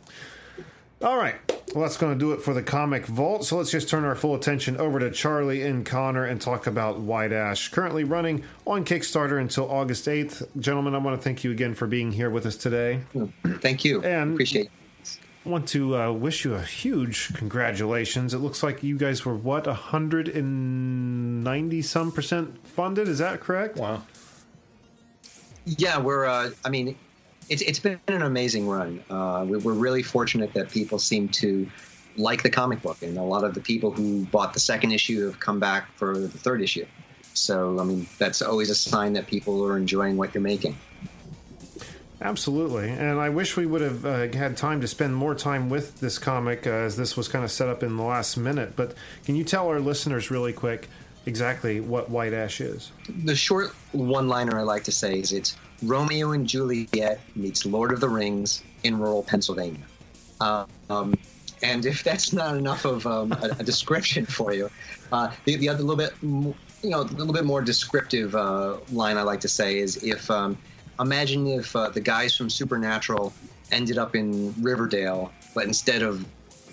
All 1.03 1.18
right. 1.18 1.36
Well, 1.76 1.84
that's 1.84 1.97
going 1.97 2.18
to 2.18 2.20
do 2.20 2.32
it 2.32 2.41
for 2.41 2.53
the 2.53 2.63
comic 2.63 3.05
vault. 3.05 3.45
So 3.45 3.57
let's 3.57 3.70
just 3.70 3.89
turn 3.89 4.05
our 4.05 4.15
full 4.15 4.34
attention 4.34 4.78
over 4.78 4.99
to 4.99 5.11
Charlie 5.11 5.61
and 5.61 5.86
Connor 5.86 6.24
and 6.24 6.41
talk 6.41 6.65
about 6.65 6.99
White 6.99 7.32
Ash, 7.34 7.70
currently 7.70 8.03
running 8.03 8.43
on 8.65 8.86
Kickstarter 8.86 9.39
until 9.39 9.70
August 9.70 10.05
8th. 10.05 10.47
Gentlemen, 10.59 10.95
I 10.95 10.97
want 10.99 11.20
to 11.20 11.24
thank 11.24 11.43
you 11.43 11.51
again 11.51 11.76
for 11.76 11.86
being 11.86 12.13
here 12.13 12.30
with 12.30 12.45
us 12.45 12.55
today. 12.55 13.01
Hmm. 13.13 13.26
Thank 13.57 13.86
you. 13.86 14.01
And- 14.01 14.34
Appreciate 14.34 14.65
it. 14.68 14.72
I 14.72 14.76
want 15.47 15.67
to 15.69 15.97
uh, 15.97 16.11
wish 16.11 16.45
you 16.45 16.55
a 16.55 16.61
huge 16.61 17.33
congratulations. 17.33 18.33
It 18.33 18.39
looks 18.39 18.63
like 18.63 18.83
you 18.83 18.97
guys 18.97 19.25
were, 19.25 19.35
what, 19.35 19.67
190 19.67 21.81
some 21.81 22.11
percent 22.11 22.67
funded? 22.67 23.07
Is 23.07 23.19
that 23.19 23.39
correct? 23.39 23.77
Wow. 23.77 24.03
Yeah, 25.65 25.99
we're. 25.99 26.25
Uh, 26.25 26.51
I 26.63 26.69
mean, 26.69 26.95
it's 27.49 27.61
it's 27.61 27.79
been 27.79 27.99
an 28.07 28.21
amazing 28.21 28.67
run. 28.67 29.03
Uh, 29.09 29.45
we, 29.47 29.57
we're 29.57 29.73
really 29.73 30.03
fortunate 30.03 30.53
that 30.53 30.69
people 30.69 30.99
seem 30.99 31.29
to 31.29 31.69
like 32.15 32.43
the 32.43 32.49
comic 32.49 32.81
book, 32.81 33.01
and 33.01 33.17
a 33.17 33.23
lot 33.23 33.43
of 33.43 33.53
the 33.53 33.61
people 33.61 33.91
who 33.91 34.25
bought 34.27 34.53
the 34.53 34.59
second 34.59 34.91
issue 34.91 35.25
have 35.25 35.39
come 35.39 35.59
back 35.59 35.91
for 35.95 36.17
the 36.17 36.29
third 36.29 36.61
issue. 36.61 36.85
So, 37.33 37.79
I 37.79 37.83
mean, 37.83 38.07
that's 38.17 38.41
always 38.41 38.69
a 38.69 38.75
sign 38.75 39.13
that 39.13 39.27
people 39.27 39.63
are 39.63 39.77
enjoying 39.77 40.17
what 40.17 40.33
you're 40.33 40.41
making. 40.41 40.75
Absolutely, 42.20 42.89
and 42.89 43.20
I 43.20 43.30
wish 43.30 43.55
we 43.55 43.68
would 43.68 43.82
have 43.82 44.05
uh, 44.05 44.28
had 44.36 44.57
time 44.57 44.82
to 44.82 44.88
spend 44.88 45.15
more 45.15 45.36
time 45.36 45.70
with 45.70 45.99
this 45.99 46.18
comic 46.18 46.65
uh, 46.65 46.72
as 46.72 46.97
this 46.97 47.15
was 47.15 47.28
kind 47.28 47.45
of 47.45 47.51
set 47.51 47.68
up 47.68 47.84
in 47.84 47.95
the 47.95 48.03
last 48.03 48.38
minute. 48.38 48.76
But 48.76 48.95
can 49.26 49.36
you 49.36 49.43
tell 49.43 49.68
our 49.68 49.80
listeners 49.80 50.32
really 50.32 50.51
quick 50.51 50.89
exactly 51.28 51.80
what 51.80 52.09
White 52.09 52.34
Ash 52.34 52.59
is? 52.59 52.91
The 53.24 53.36
short 53.36 53.76
one-liner 53.91 54.57
I 54.57 54.63
like 54.63 54.84
to 54.86 54.91
say 54.91 55.20
is 55.20 55.32
it's 55.32 55.57
Romeo 55.84 56.32
and 56.32 56.47
Juliet 56.47 57.20
meets 57.36 57.68
Lord 57.68 57.91
of 57.91 57.99
the 57.99 58.09
Rings 58.09 58.63
in 58.84 58.97
rural 58.97 59.22
Pennsylvania. 59.22 59.86
Uh, 60.41 60.65
um, 60.89 61.13
and 61.61 61.86
if 61.86 62.03
that's 62.03 62.34
not 62.34 62.55
enough 62.57 62.86
of 62.86 63.05
um, 63.05 63.32
a, 63.32 63.55
a, 63.59 63.63
description 63.63 64.26
for 64.26 64.53
you, 64.53 64.70
uh, 65.11 65.32
the, 65.45 65.55
the, 65.55 65.70
other 65.70 65.84
little 65.84 65.95
bit, 65.95 66.13
you 66.22 66.55
know, 66.89 67.01
a 67.01 67.03
little 67.03 67.34
bit 67.34 67.45
more 67.45 67.61
descriptive 67.61 68.36
uh, 68.36 68.78
line 68.91 69.18
I 69.18 69.24
like 69.24 69.39
to 69.41 69.47
say 69.47 69.80
is 69.80 70.03
if 70.03 70.30
um, 70.30 70.57
imagine 70.99 71.47
if 71.47 71.75
uh, 71.75 71.89
the 71.89 72.01
guys 72.01 72.35
from 72.35 72.49
Supernatural 72.49 73.33
ended 73.71 73.97
up 73.97 74.15
in 74.15 74.53
Riverdale, 74.61 75.31
but 75.53 75.65
instead 75.65 76.01
of 76.01 76.25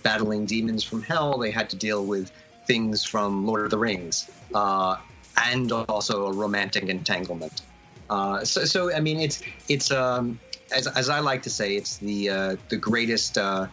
battling 0.03 0.47
demons 0.47 0.85
from 0.85 1.03
hell, 1.03 1.39
they 1.39 1.51
had 1.51 1.69
to 1.71 1.77
deal 1.77 2.05
with 2.05 2.31
things 2.67 3.05
from 3.05 3.47
Lord 3.47 3.65
of 3.65 3.71
the 3.71 3.79
Rings, 3.79 4.31
uh, 4.55 4.97
and 5.37 5.73
also 5.73 6.27
a 6.27 6.33
romantic 6.33 6.85
entanglement. 6.85 7.63
Uh, 8.11 8.45
so, 8.45 8.65
so, 8.65 8.95
I 8.95 9.01
mean, 9.01 9.19
it's 9.19 9.43
it's 9.69 9.91
um, 9.91 10.39
as, 10.73 10.87
as 10.87 11.09
I 11.09 11.21
like 11.21 11.43
to 11.43 11.51
say, 11.51 11.77
it's 11.77 11.99
the 11.99 12.31
uh, 12.31 12.57
the 12.69 12.77
greatest 12.77 13.39
uh, 13.39 13.67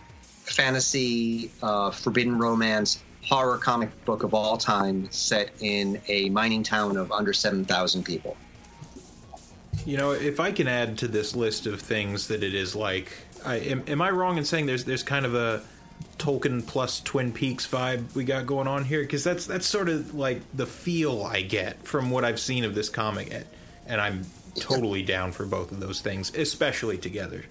fantasy, 0.43 1.51
uh, 1.61 1.91
forbidden 1.91 2.37
romance, 2.37 3.03
horror 3.23 3.57
comic 3.57 3.89
book 4.05 4.23
of 4.23 4.33
all 4.33 4.57
time, 4.57 5.09
set 5.11 5.51
in 5.59 6.01
a 6.07 6.29
mining 6.29 6.63
town 6.63 6.97
of 6.97 7.11
under 7.11 7.33
seven 7.33 7.65
thousand 7.65 8.03
people. 8.03 8.37
You 9.85 9.97
know, 9.97 10.11
if 10.11 10.39
I 10.39 10.51
can 10.51 10.67
add 10.67 10.99
to 10.99 11.07
this 11.07 11.35
list 11.35 11.65
of 11.65 11.81
things 11.81 12.27
that 12.27 12.43
it 12.43 12.53
is 12.53 12.75
like, 12.75 13.11
I, 13.45 13.55
am, 13.55 13.83
am 13.87 14.01
I 14.01 14.11
wrong 14.11 14.37
in 14.37 14.45
saying 14.45 14.67
there's 14.67 14.85
there's 14.85 15.03
kind 15.03 15.25
of 15.25 15.33
a 15.33 15.63
Tolkien 16.17 16.65
plus 16.65 17.01
Twin 17.01 17.31
Peaks 17.31 17.67
vibe 17.67 18.13
we 18.13 18.23
got 18.23 18.45
going 18.45 18.67
on 18.67 18.85
here? 18.85 19.01
Because 19.01 19.23
that's 19.23 19.45
that's 19.45 19.65
sort 19.65 19.89
of 19.89 20.13
like 20.13 20.41
the 20.53 20.67
feel 20.67 21.23
I 21.23 21.41
get 21.41 21.83
from 21.83 22.11
what 22.11 22.23
I've 22.23 22.39
seen 22.39 22.63
of 22.63 22.75
this 22.75 22.89
comic, 22.89 23.45
and 23.87 23.99
I'm 23.99 24.25
totally 24.55 25.01
down 25.01 25.31
for 25.31 25.45
both 25.45 25.71
of 25.71 25.79
those 25.79 26.01
things, 26.01 26.33
especially 26.35 26.97
together. 26.97 27.43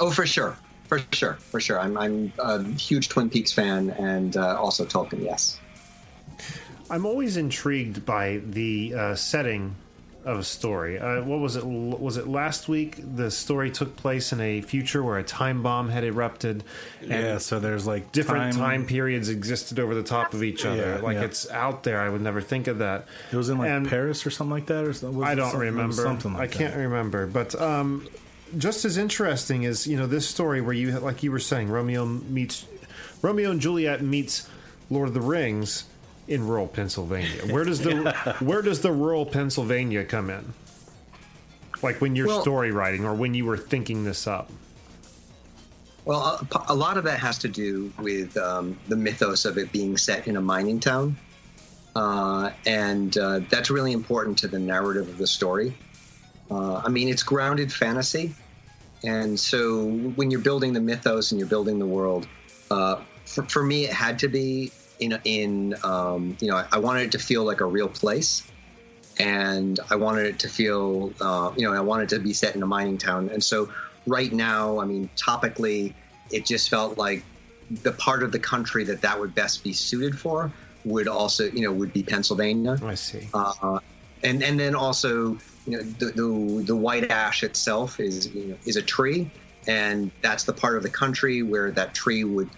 Oh, 0.00 0.10
for 0.10 0.24
sure, 0.24 0.56
for 0.84 1.00
sure, 1.12 1.34
for 1.34 1.60
sure. 1.60 1.78
I'm 1.78 1.98
I'm 1.98 2.32
a 2.38 2.62
huge 2.62 3.10
Twin 3.10 3.28
Peaks 3.28 3.52
fan, 3.52 3.90
and 3.90 4.36
uh, 4.36 4.58
also 4.58 4.86
Tolkien. 4.86 5.22
Yes. 5.22 5.58
I'm 6.90 7.06
always 7.06 7.36
intrigued 7.36 8.04
by 8.04 8.42
the 8.44 8.94
uh, 8.94 9.14
setting 9.14 9.76
of 10.24 10.38
a 10.38 10.44
story. 10.44 10.98
Uh, 10.98 11.22
what 11.22 11.40
was 11.40 11.56
it? 11.56 11.64
Was 11.64 12.16
it 12.16 12.28
last 12.28 12.68
week? 12.68 12.96
The 13.16 13.30
story 13.30 13.70
took 13.70 13.96
place 13.96 14.32
in 14.32 14.40
a 14.40 14.60
future 14.60 15.02
where 15.02 15.18
a 15.18 15.24
time 15.24 15.62
bomb 15.62 15.88
had 15.88 16.04
erupted. 16.04 16.64
yeah, 17.02 17.38
so 17.38 17.58
there's 17.58 17.86
like 17.86 18.12
different 18.12 18.54
time, 18.54 18.82
time, 18.82 18.86
periods 18.86 19.28
existed 19.28 19.78
over 19.78 19.94
the 19.94 20.02
top 20.02 20.34
of 20.34 20.42
each 20.42 20.64
other. 20.64 20.96
Yeah, 20.96 21.04
like 21.04 21.16
yeah. 21.16 21.24
it's 21.24 21.50
out 21.50 21.82
there. 21.82 22.00
I 22.00 22.08
would 22.08 22.20
never 22.20 22.40
think 22.40 22.66
of 22.66 22.78
that. 22.78 23.06
It 23.32 23.36
was 23.36 23.48
in 23.48 23.58
like 23.58 23.70
and 23.70 23.88
Paris 23.88 24.26
or 24.26 24.30
something 24.30 24.52
like 24.52 24.66
that, 24.66 24.84
or 24.84 25.24
I 25.24 25.34
don't 25.34 25.56
remember. 25.56 25.94
Something 25.94 26.34
like 26.34 26.54
I 26.54 26.58
can't 26.58 26.74
that. 26.74 26.80
remember, 26.80 27.26
but. 27.26 27.60
Um, 27.60 28.08
just 28.58 28.84
as 28.84 28.98
interesting 28.98 29.64
as 29.64 29.86
you 29.86 29.96
know 29.96 30.06
this 30.06 30.28
story 30.28 30.60
where 30.60 30.74
you 30.74 30.90
like 31.00 31.22
you 31.22 31.32
were 31.32 31.38
saying 31.38 31.70
Romeo 31.70 32.04
meets 32.04 32.66
Romeo 33.22 33.50
and 33.50 33.62
Juliet 33.62 34.02
meets 34.02 34.46
Lord 34.90 35.08
of 35.08 35.14
the 35.14 35.22
Rings 35.22 35.84
in 36.28 36.46
rural 36.46 36.66
Pennsylvania. 36.66 37.46
Where 37.52 37.64
does 37.64 37.80
the 37.80 38.02
yeah. 38.02 38.36
where 38.38 38.62
does 38.62 38.80
the 38.80 38.92
rural 38.92 39.26
Pennsylvania 39.26 40.04
come 40.04 40.30
in? 40.30 40.52
Like 41.82 42.00
when 42.00 42.14
you're 42.14 42.28
well, 42.28 42.42
story 42.42 42.70
writing 42.70 43.04
or 43.04 43.14
when 43.14 43.34
you 43.34 43.44
were 43.44 43.56
thinking 43.56 44.04
this 44.04 44.26
up. 44.26 44.50
Well, 46.04 46.46
a, 46.52 46.72
a 46.72 46.74
lot 46.74 46.96
of 46.96 47.04
that 47.04 47.18
has 47.20 47.38
to 47.38 47.48
do 47.48 47.92
with 47.98 48.36
um, 48.36 48.78
the 48.88 48.96
mythos 48.96 49.44
of 49.44 49.58
it 49.58 49.70
being 49.72 49.96
set 49.96 50.26
in 50.26 50.36
a 50.36 50.40
mining 50.40 50.80
town, 50.80 51.16
uh, 51.94 52.50
and 52.66 53.16
uh, 53.18 53.40
that's 53.48 53.70
really 53.70 53.92
important 53.92 54.38
to 54.38 54.48
the 54.48 54.58
narrative 54.58 55.08
of 55.08 55.18
the 55.18 55.26
story. 55.26 55.76
Uh, 56.50 56.82
I 56.84 56.88
mean, 56.88 57.08
it's 57.08 57.22
grounded 57.22 57.72
fantasy, 57.72 58.34
and 59.04 59.38
so 59.38 59.86
when 60.16 60.30
you're 60.30 60.40
building 60.40 60.72
the 60.72 60.80
mythos 60.80 61.30
and 61.30 61.38
you're 61.38 61.48
building 61.48 61.78
the 61.78 61.86
world, 61.86 62.26
uh, 62.70 63.00
for, 63.24 63.44
for 63.44 63.62
me, 63.62 63.84
it 63.84 63.92
had 63.92 64.18
to 64.20 64.28
be 64.28 64.72
in 65.02 65.18
in 65.24 65.74
um, 65.82 66.36
you 66.40 66.48
know 66.48 66.64
I 66.70 66.78
wanted 66.78 67.06
it 67.06 67.12
to 67.12 67.18
feel 67.18 67.44
like 67.44 67.60
a 67.60 67.66
real 67.66 67.88
place, 67.88 68.42
and 69.18 69.78
I 69.90 69.96
wanted 69.96 70.26
it 70.26 70.38
to 70.40 70.48
feel 70.48 71.12
uh, 71.20 71.52
you 71.56 71.66
know 71.66 71.74
I 71.74 71.80
wanted 71.80 72.08
to 72.10 72.18
be 72.18 72.32
set 72.32 72.54
in 72.54 72.62
a 72.62 72.66
mining 72.66 72.98
town. 72.98 73.28
And 73.30 73.42
so 73.42 73.68
right 74.06 74.32
now, 74.32 74.80
I 74.80 74.84
mean, 74.84 75.08
topically, 75.16 75.94
it 76.30 76.46
just 76.46 76.70
felt 76.70 76.98
like 76.98 77.24
the 77.82 77.92
part 77.92 78.22
of 78.22 78.32
the 78.32 78.38
country 78.38 78.84
that 78.84 79.00
that 79.02 79.18
would 79.18 79.34
best 79.34 79.64
be 79.64 79.72
suited 79.72 80.18
for 80.18 80.52
would 80.84 81.08
also 81.08 81.44
you 81.44 81.62
know 81.62 81.72
would 81.72 81.92
be 81.92 82.02
Pennsylvania. 82.02 82.78
I 82.82 82.94
see. 82.94 83.28
Uh, 83.34 83.78
and 84.22 84.42
and 84.42 84.58
then 84.58 84.74
also 84.74 85.38
you 85.66 85.76
know 85.76 85.82
the, 85.82 86.06
the 86.06 86.62
the 86.66 86.76
white 86.76 87.10
ash 87.10 87.42
itself 87.42 88.00
is 88.00 88.32
you 88.34 88.46
know 88.46 88.56
is 88.66 88.76
a 88.76 88.82
tree 88.82 89.30
and 89.66 90.10
that's 90.22 90.44
the 90.44 90.52
part 90.52 90.76
of 90.76 90.82
the 90.82 90.90
country 90.90 91.42
where 91.42 91.70
that 91.70 91.94
tree 91.94 92.24
would 92.24 92.50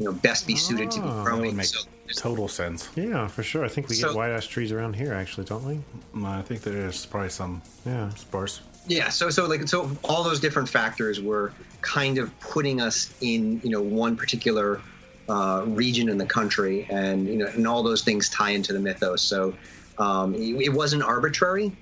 you 0.00 0.06
know 0.06 0.12
best 0.12 0.46
be 0.46 0.56
suited 0.56 0.88
oh, 0.88 0.90
to 0.90 1.00
be 1.02 1.08
oh, 1.08 1.24
growing. 1.24 1.54
Make 1.54 1.66
so 1.66 1.82
total 2.16 2.48
sense. 2.48 2.88
Yeah, 2.96 3.28
for 3.28 3.42
sure. 3.42 3.64
I 3.66 3.68
think 3.68 3.88
we 3.90 3.94
so, 3.94 4.08
get 4.08 4.16
white 4.16 4.30
ash 4.30 4.46
trees 4.46 4.72
around 4.72 4.96
here, 4.96 5.12
actually, 5.12 5.44
don't 5.44 5.62
we? 5.62 5.78
Mm, 6.14 6.24
I 6.24 6.40
think 6.40 6.62
there 6.62 6.86
is 6.86 7.04
probably 7.04 7.28
some. 7.28 7.60
Yeah, 7.84 8.08
sparse. 8.14 8.62
Yeah. 8.86 9.10
So 9.10 9.28
so 9.28 9.46
like 9.46 9.68
so 9.68 9.90
all 10.04 10.24
those 10.24 10.40
different 10.40 10.70
factors 10.70 11.20
were 11.20 11.52
kind 11.82 12.16
of 12.16 12.36
putting 12.40 12.80
us 12.80 13.12
in 13.20 13.60
you 13.62 13.68
know 13.68 13.82
one 13.82 14.16
particular 14.16 14.80
uh, 15.28 15.64
region 15.66 16.08
in 16.08 16.16
the 16.16 16.26
country, 16.26 16.86
and 16.88 17.26
you 17.26 17.36
know 17.36 17.46
and 17.48 17.66
all 17.66 17.82
those 17.82 18.02
things 18.02 18.30
tie 18.30 18.50
into 18.50 18.72
the 18.72 18.80
mythos. 18.80 19.20
So 19.20 19.54
um, 19.98 20.34
it, 20.34 20.62
it, 20.62 20.72
wasn't 20.72 21.02
arbitrary. 21.02 21.72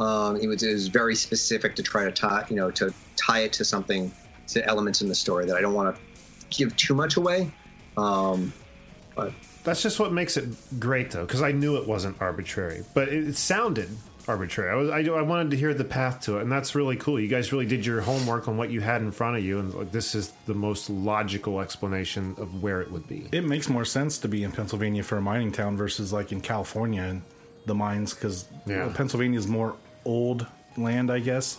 Um, 0.00 0.36
it, 0.36 0.48
was, 0.48 0.64
it 0.64 0.72
was 0.72 0.88
very 0.88 1.14
specific 1.14 1.76
to 1.76 1.82
try 1.84 2.04
to 2.04 2.10
tie 2.10 2.44
you 2.50 2.56
know 2.56 2.72
to 2.72 2.92
tie 3.14 3.40
it 3.40 3.52
to 3.52 3.64
something 3.64 4.10
to 4.48 4.66
elements 4.66 5.00
in 5.00 5.08
the 5.08 5.14
story 5.14 5.46
that 5.46 5.56
I 5.56 5.60
don't 5.60 5.74
want 5.74 5.94
to 5.94 6.02
give 6.50 6.74
too 6.76 6.94
much 6.94 7.16
away. 7.16 7.52
Um, 7.98 8.52
but 9.14 9.32
that's 9.64 9.82
just 9.82 9.98
what 9.98 10.12
makes 10.12 10.36
it 10.36 10.48
great, 10.78 11.10
though, 11.10 11.26
because 11.26 11.42
I 11.42 11.52
knew 11.52 11.76
it 11.76 11.86
wasn't 11.86 12.20
arbitrary, 12.20 12.84
but 12.94 13.08
it, 13.08 13.28
it 13.28 13.36
sounded 13.36 13.88
arbitrary. 14.26 14.70
I 14.70 14.74
was 14.74 14.90
I, 14.90 15.00
I, 15.12 15.22
wanted 15.22 15.50
to 15.52 15.56
hear 15.56 15.74
the 15.74 15.84
path 15.84 16.20
to 16.22 16.38
it, 16.38 16.42
and 16.42 16.52
that's 16.52 16.74
really 16.74 16.96
cool. 16.96 17.18
You 17.18 17.28
guys 17.28 17.52
really 17.52 17.66
did 17.66 17.84
your 17.84 18.00
homework 18.00 18.46
on 18.46 18.56
what 18.56 18.70
you 18.70 18.80
had 18.80 19.00
in 19.00 19.10
front 19.10 19.36
of 19.36 19.44
you, 19.44 19.58
and 19.58 19.74
like, 19.74 19.90
this 19.90 20.14
is 20.14 20.32
the 20.46 20.54
most 20.54 20.88
logical 20.90 21.60
explanation 21.60 22.34
of 22.38 22.62
where 22.62 22.80
it 22.80 22.90
would 22.92 23.08
be. 23.08 23.26
It 23.32 23.44
makes 23.44 23.68
more 23.68 23.84
sense 23.84 24.18
to 24.18 24.28
be 24.28 24.44
in 24.44 24.52
Pennsylvania 24.52 25.02
for 25.02 25.16
a 25.16 25.22
mining 25.22 25.52
town 25.52 25.76
versus 25.76 26.12
like 26.12 26.30
in 26.30 26.40
California 26.40 27.02
and 27.02 27.22
the 27.66 27.74
mines, 27.74 28.14
because 28.14 28.46
yeah. 28.66 28.92
Pennsylvania 28.94 29.38
is 29.38 29.46
more 29.46 29.76
old 30.04 30.46
land, 30.76 31.10
I 31.10 31.18
guess 31.18 31.58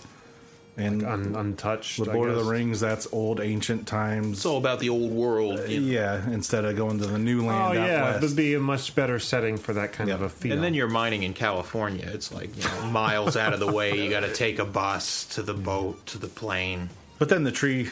and 0.79 1.01
like 1.01 1.11
un, 1.11 1.35
untouched. 1.35 1.97
The 1.97 2.11
Lord 2.11 2.29
of 2.29 2.37
the 2.37 2.43
Rings, 2.43 2.79
that's 2.79 3.07
old 3.11 3.39
ancient 3.39 3.87
times. 3.87 4.37
It's 4.37 4.45
all 4.45 4.57
about 4.57 4.79
the 4.79 4.89
old 4.89 5.11
world. 5.11 5.59
Uh, 5.59 5.63
yeah, 5.63 6.29
instead 6.31 6.65
of 6.65 6.75
going 6.75 6.99
to 6.99 7.07
the 7.07 7.17
new 7.17 7.45
land. 7.45 7.77
Oh 7.77 7.81
yeah, 7.81 8.15
it 8.15 8.21
would 8.21 8.35
be 8.35 8.53
a 8.53 8.59
much 8.59 8.95
better 8.95 9.19
setting 9.19 9.57
for 9.57 9.73
that 9.73 9.93
kind 9.93 10.09
of 10.09 10.21
a 10.21 10.29
feel. 10.29 10.53
And 10.53 10.63
then 10.63 10.73
you're 10.73 10.87
mining 10.87 11.23
in 11.23 11.33
California. 11.33 12.09
It's 12.11 12.31
like 12.31 12.55
you 12.55 12.63
know 12.63 12.87
miles 12.87 13.35
out 13.35 13.53
of 13.53 13.59
the 13.59 13.71
way. 13.71 13.99
You 14.01 14.09
got 14.09 14.21
to 14.21 14.33
take 14.33 14.59
a 14.59 14.65
bus 14.65 15.25
to 15.35 15.43
the 15.43 15.53
boat 15.53 16.05
to 16.07 16.17
the 16.17 16.27
plane. 16.27 16.89
But 17.17 17.29
then 17.29 17.43
the 17.43 17.51
tree, 17.51 17.89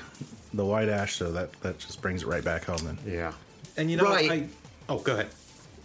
the 0.53 0.65
white 0.65 0.89
ash, 0.89 1.15
so 1.15 1.31
that 1.33 1.51
that 1.61 1.79
just 1.79 2.01
brings 2.01 2.23
it 2.23 2.27
right 2.27 2.43
back 2.43 2.65
home. 2.65 2.79
Then 2.83 2.97
yeah. 3.05 3.33
And 3.75 3.91
you 3.91 3.97
know, 3.97 4.05
right. 4.05 4.31
I, 4.31 4.47
oh, 4.89 4.99
go 4.99 5.13
ahead. 5.13 5.27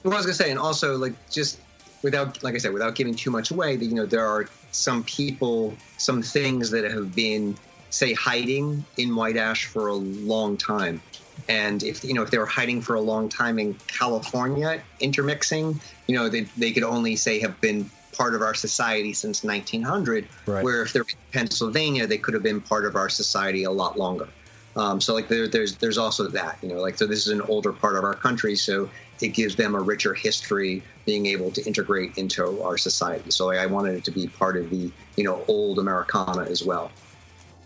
Well, 0.03 0.15
I 0.15 0.17
was 0.17 0.27
gonna 0.27 0.35
say, 0.35 0.51
and 0.51 0.59
also 0.59 0.97
like 0.97 1.15
just 1.31 1.59
without, 2.03 2.43
like 2.43 2.55
I 2.55 2.59
said, 2.59 2.73
without 2.73 2.95
giving 2.95 3.15
too 3.15 3.31
much 3.31 3.51
away, 3.51 3.77
that 3.77 3.85
you 3.85 3.95
know 3.95 4.07
there 4.07 4.27
are 4.27 4.49
some 4.73 5.05
people, 5.05 5.75
some 5.99 6.23
things 6.23 6.71
that 6.71 6.85
have 6.91 7.15
been, 7.15 7.57
say, 7.91 8.13
hiding 8.15 8.85
in 8.97 9.15
white 9.15 9.37
ash 9.37 9.67
for 9.67 9.89
a 9.89 9.95
long 9.95 10.57
time. 10.57 11.01
And 11.49 11.83
if 11.83 12.05
you 12.05 12.15
know 12.15 12.23
if 12.23 12.31
they 12.31 12.39
were 12.39 12.47
hiding 12.47 12.81
for 12.83 12.95
a 12.95 13.01
long 13.01 13.29
time 13.29 13.59
in 13.59 13.75
California, 13.87 14.83
intermixing, 15.01 15.81
you 16.07 16.17
know, 16.17 16.29
they 16.29 16.43
they 16.57 16.73
could 16.73 16.85
only 16.85 17.17
say 17.17 17.41
have 17.41 17.61
been 17.61 17.91
part 18.13 18.35
of 18.35 18.43
our 18.43 18.55
society 18.55 19.13
since 19.13 19.43
1900. 19.43 20.29
Right. 20.47 20.63
Where 20.63 20.83
if 20.83 20.93
they're 20.93 21.03
in 21.03 21.19
Pennsylvania, 21.33 22.07
they 22.07 22.19
could 22.19 22.35
have 22.35 22.43
been 22.43 22.61
part 22.61 22.85
of 22.85 22.97
our 22.97 23.09
society 23.09 23.65
a 23.65 23.71
lot 23.71 23.99
longer. 23.99 24.29
Um, 24.77 25.01
so 25.01 25.15
like 25.15 25.29
there, 25.29 25.49
there's 25.49 25.77
there's 25.77 25.99
also 25.99 26.29
that 26.29 26.59
you 26.63 26.69
know 26.69 26.81
like 26.81 26.97
so 26.97 27.07
this 27.07 27.27
is 27.27 27.33
an 27.33 27.43
older 27.43 27.73
part 27.73 27.97
of 27.97 28.05
our 28.05 28.15
country, 28.15 28.57
so 28.57 28.89
it 29.23 29.29
gives 29.29 29.57
them 29.57 29.75
a 29.75 29.81
richer 29.81 30.15
history 30.15 30.83
being 31.07 31.27
able 31.27 31.51
to 31.53 31.65
integrate 31.65 32.19
into 32.19 32.63
our 32.63 32.77
society. 32.77 33.31
So 33.31 33.51
I 33.51 33.67
wanted 33.67 33.95
it 33.95 34.05
to 34.05 34.11
be 34.11 34.27
part 34.27 34.57
of 34.57 34.71
the 34.71 34.91
you 35.17 35.25
know 35.25 35.45
old 35.49 35.79
Americana 35.79 36.43
as 36.43 36.65
well. 36.65 36.91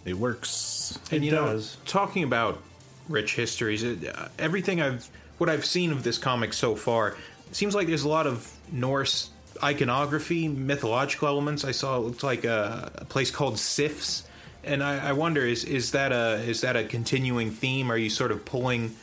It 0.04 0.14
works. 0.14 0.98
And 1.10 1.22
It 1.22 1.26
you 1.26 1.30
does. 1.32 1.76
know, 1.76 1.82
talking 1.90 2.22
about 2.22 2.62
rich 3.08 3.34
histories, 3.34 3.82
it, 3.82 4.06
uh, 4.06 4.28
everything 4.38 4.80
I've 4.80 5.08
what 5.38 5.50
I've 5.50 5.64
seen 5.64 5.92
of 5.92 6.02
this 6.02 6.18
comic 6.18 6.52
so 6.52 6.74
far 6.76 7.16
seems 7.52 7.74
like 7.74 7.86
there's 7.86 8.04
a 8.04 8.08
lot 8.08 8.26
of 8.26 8.50
Norse 8.72 9.30
iconography, 9.62 10.48
mythological 10.48 11.28
elements. 11.28 11.64
I 11.64 11.70
saw 11.72 11.96
it 11.96 12.00
looked 12.00 12.22
like 12.22 12.44
a, 12.44 12.90
a 12.96 13.04
place 13.04 13.30
called 13.30 13.58
Sifs, 13.58 14.24
and 14.64 14.82
I, 14.82 15.08
I 15.08 15.12
wonder 15.12 15.40
is 15.40 15.64
is 15.64 15.92
that 15.92 16.12
a 16.12 16.42
is 16.42 16.60
that 16.60 16.76
a 16.76 16.84
continuing 16.84 17.50
theme? 17.50 17.90
Are 17.90 17.96
you 17.96 18.10
sort 18.10 18.32
of 18.32 18.44
pulling 18.44 18.94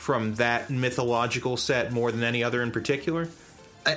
from 0.00 0.34
that 0.36 0.70
mythological 0.70 1.58
set 1.58 1.92
more 1.92 2.10
than 2.10 2.24
any 2.24 2.42
other 2.42 2.62
in 2.62 2.70
particular? 2.70 3.28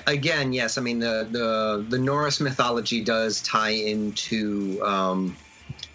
Again, 0.06 0.52
yes. 0.52 0.78
I 0.78 0.82
mean, 0.82 1.00
the, 1.00 1.28
the 1.32 1.86
the 1.90 1.98
Norse 1.98 2.40
mythology 2.40 3.04
does 3.04 3.42
tie 3.42 3.72
into 3.72 4.82
um, 4.84 5.36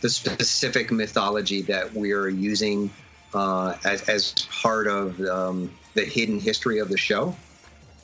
the 0.00 0.09
specific 0.09 0.90
mythology 0.90 1.62
that 1.62 1.92
we're 1.92 2.28
using 2.28 2.90
uh, 3.34 3.76
as 3.84 4.02
as 4.09 4.32
part 4.62 4.86
of 4.86 5.20
um, 5.20 5.70
the 5.94 6.04
hidden 6.04 6.40
history 6.40 6.78
of 6.78 6.88
the 6.88 6.98
show. 6.98 7.36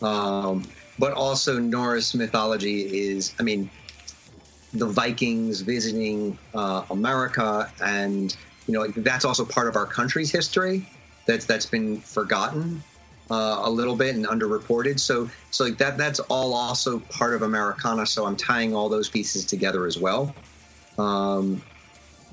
Um, 0.02 0.64
but 0.98 1.12
also, 1.14 1.58
Norse 1.58 2.14
mythology 2.14 3.08
is, 3.08 3.34
I 3.40 3.42
mean, 3.42 3.70
the 4.72 4.86
Vikings 4.86 5.62
visiting 5.62 6.38
uh, 6.54 6.84
America, 6.90 7.70
and 7.82 8.36
you 8.66 8.74
know, 8.74 8.86
that's 8.88 9.24
also 9.24 9.44
part 9.44 9.68
of 9.68 9.76
our 9.76 9.86
country's 9.86 10.30
history. 10.30 10.86
That's 11.26 11.46
that's 11.46 11.66
been 11.66 12.00
forgotten 12.00 12.82
uh, 13.30 13.60
a 13.62 13.70
little 13.70 13.96
bit 13.96 14.14
and 14.14 14.26
underreported. 14.26 15.00
So 15.00 15.30
so 15.50 15.64
like 15.64 15.78
that 15.78 15.96
that's 15.96 16.20
all 16.20 16.54
also 16.54 16.98
part 16.98 17.34
of 17.34 17.42
Americana. 17.42 18.06
So 18.06 18.26
I'm 18.26 18.36
tying 18.36 18.74
all 18.74 18.88
those 18.88 19.08
pieces 19.08 19.44
together 19.44 19.86
as 19.86 19.98
well. 19.98 20.34
Um, 20.98 21.62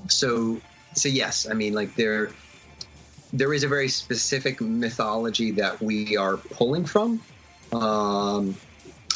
so 0.08 0.60
so 0.94 1.08
yes, 1.08 1.48
I 1.50 1.54
mean 1.54 1.72
like 1.72 1.94
there 1.94 2.30
there 3.32 3.54
is 3.54 3.64
a 3.64 3.68
very 3.68 3.88
specific 3.88 4.60
mythology 4.60 5.50
that 5.52 5.80
we 5.80 6.16
are 6.16 6.36
pulling 6.36 6.84
from. 6.84 7.20
Um, 7.72 8.54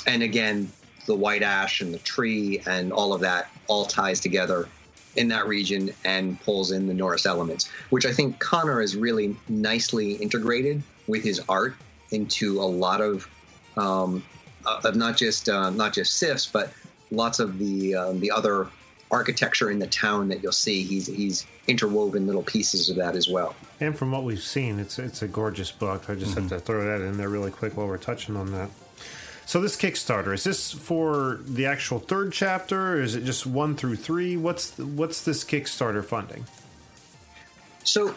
and 0.07 0.23
again, 0.23 0.71
the 1.07 1.15
white 1.15 1.43
ash 1.43 1.83
and 1.83 1.93
the 1.93 1.99
tree 1.99 2.63
and 2.67 2.93
all 2.93 3.13
of 3.13 3.21
that 3.21 3.51
all 3.69 3.85
ties 3.85 4.21
together 4.21 4.69
in 5.17 5.29
that 5.29 5.47
region 5.47 5.91
and 6.05 6.41
pulls 6.43 6.71
in 6.73 6.87
the 6.87 6.95
Norse 6.95 7.27
elements, 7.27 7.69
which 7.91 8.07
I 8.07 8.13
think 8.13 8.39
Conor 8.39 8.81
is 8.83 8.97
really 8.97 9.37
nicely 9.49 10.13
integrated 10.15 10.83
with 11.07 11.23
his 11.25 11.41
art 11.49 11.75
into 12.11 12.61
a 12.61 12.65
lot 12.65 13.01
of 13.01 13.29
um, 13.77 14.23
of 14.65 14.97
not 14.97 15.17
just 15.17 15.49
uh, 15.49 15.71
not 15.71 15.93
just 15.93 16.15
Sifs, 16.19 16.47
but 16.47 16.73
lots 17.11 17.39
of 17.39 17.59
the 17.59 17.95
um, 17.95 18.21
the 18.21 18.31
other 18.31 18.69
architecture 19.11 19.71
in 19.71 19.79
the 19.79 19.87
town 19.87 20.29
that 20.29 20.43
you'll 20.43 20.53
see. 20.53 20.83
He's 20.83 21.07
he's 21.07 21.47
interwoven 21.69 22.27
little 22.27 22.43
pieces 22.43 22.89
of 22.91 22.97
that 22.97 23.15
as 23.17 23.29
well. 23.29 23.55
And 23.81 23.97
from 23.97 24.11
what 24.13 24.25
we've 24.25 24.43
seen, 24.43 24.79
it's 24.81 24.99
it's 24.99 25.23
a 25.23 25.29
gorgeous 25.29 25.71
book. 25.73 26.09
I 26.11 26.15
just 26.15 26.33
Mm-hmm. 26.33 26.49
have 26.49 26.51
to 26.51 26.61
throw 26.61 26.85
that 26.85 27.01
in 27.05 27.17
there 27.17 27.29
really 27.29 27.51
quick 27.51 27.77
while 27.77 27.87
we're 27.87 27.99
touching 27.99 28.37
on 28.37 28.51
that. 28.53 28.71
So 29.47 29.61
this 29.61 29.77
Kickstarter 29.77 30.35
is 30.35 30.43
this 30.43 30.73
for 30.73 31.39
the 31.45 31.67
actual 31.67 32.01
third 32.01 32.33
chapter? 32.33 32.95
Or 32.95 33.01
is 33.01 33.15
it 33.15 33.25
just 33.25 33.47
one 33.47 33.77
through 33.77 33.95
three? 33.95 34.37
What's 34.37 34.77
what's 34.77 35.23
this 35.23 35.45
Kickstarter 35.45 36.05
funding? 36.05 36.45
So 37.85 38.13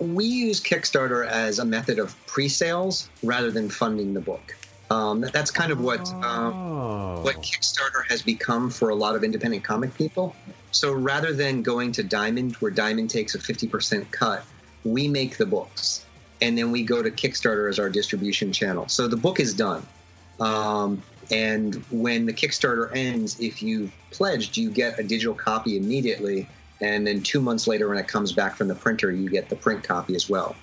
we 0.00 0.24
use 0.24 0.60
Kickstarter 0.60 1.24
as 1.24 1.60
a 1.60 1.64
method 1.64 2.00
of 2.00 2.16
pre-sales 2.26 3.08
rather 3.22 3.52
than 3.52 3.70
funding 3.70 4.12
the 4.12 4.20
book. 4.20 4.56
Um, 4.90 5.20
that's 5.20 5.52
kind 5.52 5.70
of 5.70 5.80
what 5.80 6.12
um, 6.24 7.22
what 7.22 7.36
Kickstarter 7.36 8.04
has 8.08 8.20
become 8.20 8.68
for 8.68 8.88
a 8.88 8.94
lot 8.94 9.14
of 9.14 9.22
independent 9.22 9.62
comic 9.62 9.94
people. 9.94 10.34
So 10.72 10.92
rather 10.92 11.32
than 11.32 11.62
going 11.62 11.92
to 11.92 12.02
Diamond, 12.02 12.56
where 12.56 12.72
Diamond 12.72 13.08
takes 13.08 13.36
a 13.36 13.38
fifty 13.38 13.68
percent 13.68 14.10
cut, 14.10 14.44
we 14.82 15.06
make 15.06 15.36
the 15.36 15.46
books, 15.46 16.04
and 16.40 16.58
then 16.58 16.72
we 16.72 16.82
go 16.82 17.04
to 17.04 17.10
Kickstarter 17.12 17.70
as 17.70 17.78
our 17.78 17.88
distribution 17.88 18.52
channel. 18.52 18.88
So 18.88 19.06
the 19.06 19.16
book 19.16 19.38
is 19.38 19.54
done. 19.54 19.86
Um, 20.42 21.02
and 21.30 21.76
when 21.90 22.26
the 22.26 22.32
Kickstarter 22.32 22.94
ends, 22.94 23.38
if 23.40 23.62
you've 23.62 23.92
pledged, 24.10 24.56
you 24.56 24.70
get 24.70 24.98
a 24.98 25.02
digital 25.02 25.34
copy 25.34 25.76
immediately. 25.76 26.48
And 26.80 27.06
then 27.06 27.22
two 27.22 27.40
months 27.40 27.66
later, 27.68 27.88
when 27.88 27.96
it 27.96 28.08
comes 28.08 28.32
back 28.32 28.56
from 28.56 28.68
the 28.68 28.74
printer, 28.74 29.12
you 29.12 29.30
get 29.30 29.48
the 29.48 29.56
print 29.56 29.84
copy 29.84 30.16
as 30.16 30.28
well. 30.28 30.56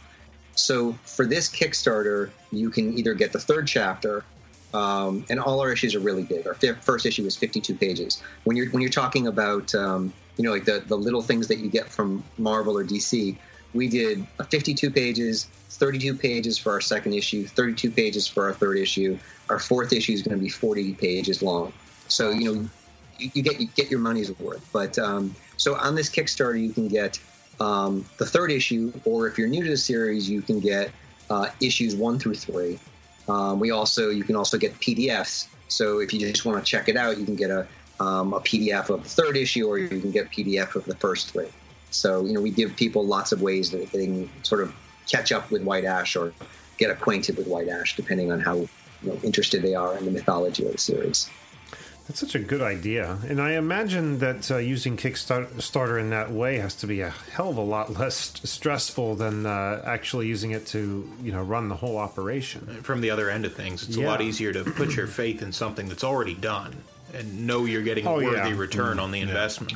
So 0.53 0.93
for 1.05 1.25
this 1.25 1.49
Kickstarter, 1.49 2.29
you 2.51 2.69
can 2.69 2.97
either 2.97 3.13
get 3.13 3.31
the 3.31 3.39
third 3.39 3.67
chapter, 3.67 4.25
um, 4.73 5.25
and 5.29 5.39
all 5.39 5.61
our 5.61 5.71
issues 5.71 5.95
are 5.95 5.99
really 5.99 6.23
big. 6.23 6.45
Our 6.45 6.53
fir- 6.53 6.75
first 6.81 7.05
issue 7.05 7.25
is 7.25 7.37
52 7.37 7.73
pages. 7.75 8.21
When 8.43 8.57
you're 8.57 8.69
when 8.71 8.81
you're 8.81 8.91
talking 8.91 9.27
about 9.27 9.73
um, 9.73 10.13
you 10.35 10.43
know 10.43 10.51
like 10.51 10.65
the 10.65 10.83
the 10.85 10.97
little 10.97 11.21
things 11.21 11.47
that 11.47 11.59
you 11.59 11.69
get 11.69 11.87
from 11.89 12.23
Marvel 12.37 12.77
or 12.77 12.83
DC, 12.83 13.37
we 13.73 13.87
did 13.87 14.25
52 14.49 14.89
pages, 14.91 15.45
32 15.69 16.15
pages 16.15 16.57
for 16.57 16.71
our 16.71 16.81
second 16.81 17.13
issue, 17.13 17.45
32 17.45 17.91
pages 17.91 18.27
for 18.27 18.45
our 18.45 18.53
third 18.53 18.77
issue. 18.77 19.17
Our 19.49 19.59
fourth 19.59 19.93
issue 19.93 20.13
is 20.13 20.21
going 20.21 20.37
to 20.37 20.43
be 20.43 20.49
40 20.49 20.93
pages 20.95 21.41
long. 21.41 21.73
So 22.07 22.31
you 22.31 22.53
know 22.53 22.69
you, 23.17 23.31
you 23.33 23.43
get 23.43 23.59
you 23.59 23.67
get 23.67 23.89
your 23.89 23.99
money's 23.99 24.37
worth. 24.39 24.67
But 24.73 24.97
um, 24.97 25.35
so 25.57 25.75
on 25.75 25.95
this 25.95 26.09
Kickstarter, 26.09 26.59
you 26.59 26.73
can 26.73 26.87
get 26.87 27.19
um, 27.59 28.05
the 28.17 28.25
third 28.25 28.51
issue, 28.51 28.91
or 29.05 29.27
if 29.27 29.37
you're 29.37 29.47
new 29.47 29.63
to 29.63 29.69
the 29.69 29.77
series, 29.77 30.29
you 30.29 30.41
can 30.41 30.59
get 30.59 30.91
uh, 31.29 31.49
issues 31.61 31.95
one 31.95 32.19
through 32.19 32.35
three. 32.35 32.79
Um, 33.27 33.59
we 33.59 33.71
also 33.71 34.09
you 34.09 34.23
can 34.23 34.35
also 34.35 34.57
get 34.57 34.73
PDFs. 34.79 35.47
So 35.67 35.99
if 35.99 36.11
you 36.13 36.19
just 36.19 36.45
want 36.45 36.63
to 36.63 36.69
check 36.69 36.89
it 36.89 36.97
out, 36.97 37.17
you 37.17 37.25
can 37.25 37.35
get 37.35 37.51
a 37.51 37.67
um, 37.99 38.33
a 38.33 38.39
PDF 38.39 38.89
of 38.89 39.03
the 39.03 39.09
third 39.09 39.37
issue, 39.37 39.67
or 39.67 39.77
you 39.77 39.87
can 39.87 40.11
get 40.11 40.31
PDF 40.31 40.75
of 40.75 40.85
the 40.85 40.95
first 40.95 41.31
three. 41.31 41.49
So 41.91 42.25
you 42.25 42.33
know 42.33 42.41
we 42.41 42.51
give 42.51 42.75
people 42.75 43.05
lots 43.05 43.31
of 43.31 43.41
ways 43.41 43.71
that 43.71 43.91
they 43.91 44.05
can 44.05 44.29
sort 44.43 44.61
of 44.61 44.73
catch 45.09 45.31
up 45.31 45.49
with 45.51 45.63
White 45.63 45.85
Ash 45.85 46.15
or 46.15 46.33
get 46.77 46.91
acquainted 46.91 47.37
with 47.37 47.47
White 47.47 47.67
Ash, 47.67 47.95
depending 47.95 48.31
on 48.31 48.39
how 48.39 48.55
you 48.55 48.67
know, 49.03 49.19
interested 49.23 49.61
they 49.61 49.75
are 49.75 49.97
in 49.97 50.05
the 50.05 50.11
mythology 50.11 50.65
of 50.65 50.71
the 50.71 50.77
series. 50.77 51.29
That's 52.07 52.21
such 52.21 52.33
a 52.33 52.39
good 52.39 52.63
idea, 52.63 53.19
and 53.27 53.39
I 53.39 53.51
imagine 53.51 54.17
that 54.17 54.49
uh, 54.49 54.57
using 54.57 54.97
Kickstarter 54.97 55.99
in 55.99 56.09
that 56.09 56.31
way 56.31 56.57
has 56.57 56.73
to 56.75 56.87
be 56.87 57.01
a 57.01 57.11
hell 57.11 57.49
of 57.51 57.57
a 57.57 57.61
lot 57.61 57.91
less 57.99 58.33
stressful 58.43 59.13
than 59.15 59.45
uh, 59.45 59.83
actually 59.85 60.25
using 60.25 60.49
it 60.51 60.65
to, 60.67 61.07
you 61.21 61.31
know, 61.31 61.43
run 61.43 61.69
the 61.69 61.75
whole 61.75 61.97
operation. 61.97 62.81
From 62.81 63.01
the 63.01 63.11
other 63.11 63.29
end 63.29 63.45
of 63.45 63.53
things, 63.53 63.87
it's 63.87 63.95
a 63.97 64.01
lot 64.01 64.21
easier 64.21 64.51
to 64.53 64.63
put 64.63 64.95
your 64.95 65.05
faith 65.21 65.43
in 65.43 65.51
something 65.51 65.87
that's 65.87 66.03
already 66.03 66.33
done 66.33 66.77
and 67.13 67.45
know 67.45 67.65
you're 67.65 67.83
getting 67.83 68.07
a 68.07 68.11
Oh, 68.11 68.15
worthy 68.15 68.49
yeah. 68.49 68.57
return 68.57 68.99
on 68.99 69.11
the 69.11 69.19
investment. 69.21 69.73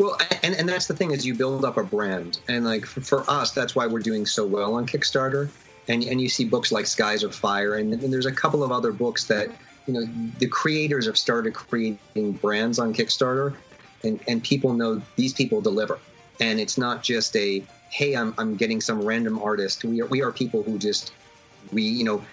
Well, 0.00 0.16
and, 0.42 0.54
and 0.54 0.66
that's 0.66 0.86
the 0.86 0.96
thing 0.96 1.10
is 1.10 1.26
you 1.26 1.34
build 1.34 1.62
up 1.62 1.76
a 1.76 1.84
brand, 1.84 2.38
and 2.48 2.64
like 2.64 2.86
for, 2.86 3.02
for 3.02 3.24
us, 3.30 3.52
that's 3.52 3.76
why 3.76 3.86
we're 3.86 4.00
doing 4.00 4.24
so 4.24 4.46
well 4.46 4.74
on 4.74 4.86
Kickstarter. 4.86 5.50
And 5.88 6.02
and 6.04 6.18
you 6.18 6.28
see 6.30 6.46
books 6.46 6.72
like 6.72 6.86
Skies 6.86 7.22
of 7.22 7.34
Fire, 7.34 7.74
and, 7.74 7.92
and 7.92 8.10
there's 8.10 8.24
a 8.24 8.32
couple 8.32 8.64
of 8.64 8.72
other 8.72 8.92
books 8.92 9.26
that 9.26 9.48
you 9.86 9.92
know 9.92 10.06
the 10.38 10.46
creators 10.46 11.04
have 11.04 11.18
started 11.18 11.52
creating 11.52 12.32
brands 12.40 12.78
on 12.78 12.94
Kickstarter, 12.94 13.54
and 14.02 14.18
and 14.26 14.42
people 14.42 14.72
know 14.72 15.02
these 15.16 15.34
people 15.34 15.60
deliver, 15.60 15.98
and 16.40 16.58
it's 16.58 16.78
not 16.78 17.02
just 17.02 17.36
a 17.36 17.62
hey, 17.90 18.14
I'm 18.14 18.34
I'm 18.38 18.56
getting 18.56 18.80
some 18.80 19.02
random 19.02 19.38
artist. 19.42 19.84
We 19.84 20.00
are 20.00 20.06
we 20.06 20.22
are 20.22 20.32
people 20.32 20.62
who 20.62 20.78
just 20.78 21.12
we 21.72 21.82
you 21.82 22.04
know 22.04 22.24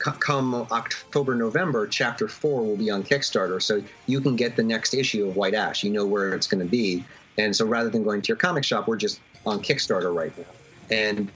come 0.00 0.54
October, 0.54 1.34
November, 1.34 1.86
chapter 1.86 2.26
four 2.26 2.62
will 2.62 2.76
be 2.76 2.90
on 2.90 3.02
Kickstarter. 3.02 3.62
So 3.62 3.82
you 4.06 4.20
can 4.20 4.34
get 4.34 4.56
the 4.56 4.62
next 4.62 4.94
issue 4.94 5.28
of 5.28 5.36
White 5.36 5.54
Ash. 5.54 5.84
You 5.84 5.90
know 5.90 6.06
where 6.06 6.34
it's 6.34 6.46
going 6.46 6.62
to 6.62 6.68
be. 6.68 7.04
And 7.38 7.54
so 7.54 7.66
rather 7.66 7.90
than 7.90 8.02
going 8.02 8.22
to 8.22 8.28
your 8.28 8.36
comic 8.36 8.64
shop, 8.64 8.88
we're 8.88 8.96
just 8.96 9.20
on 9.46 9.62
Kickstarter 9.62 10.14
right 10.14 10.36
now. 10.36 10.44
And 10.90 11.30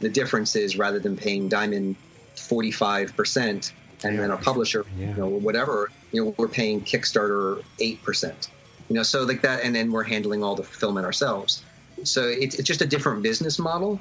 the 0.00 0.08
difference 0.08 0.56
is 0.56 0.76
rather 0.76 0.98
than 0.98 1.16
paying 1.16 1.48
Diamond 1.48 1.96
45% 2.36 3.72
and 4.04 4.18
then 4.18 4.30
a 4.30 4.36
publisher, 4.36 4.84
you 4.98 5.06
know, 5.06 5.26
whatever, 5.26 5.90
you 6.12 6.24
know, 6.24 6.34
we're 6.36 6.48
paying 6.48 6.80
Kickstarter 6.82 7.62
8%. 7.80 8.48
You 8.88 8.94
know, 8.94 9.02
so 9.02 9.24
like 9.24 9.42
that. 9.42 9.64
And 9.64 9.74
then 9.74 9.90
we're 9.90 10.04
handling 10.04 10.44
all 10.44 10.54
the 10.54 10.62
fulfillment 10.62 11.04
ourselves. 11.06 11.64
So 12.04 12.22
it's, 12.28 12.56
it's 12.56 12.66
just 12.66 12.82
a 12.82 12.86
different 12.86 13.22
business 13.22 13.58
model. 13.58 14.00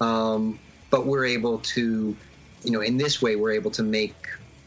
Um, 0.00 0.58
but 0.90 1.06
we're 1.06 1.24
able 1.24 1.58
to, 1.58 2.16
you 2.64 2.70
know, 2.70 2.80
in 2.80 2.96
this 2.96 3.22
way, 3.22 3.36
we're 3.36 3.52
able 3.52 3.70
to 3.72 3.82
make 3.82 4.14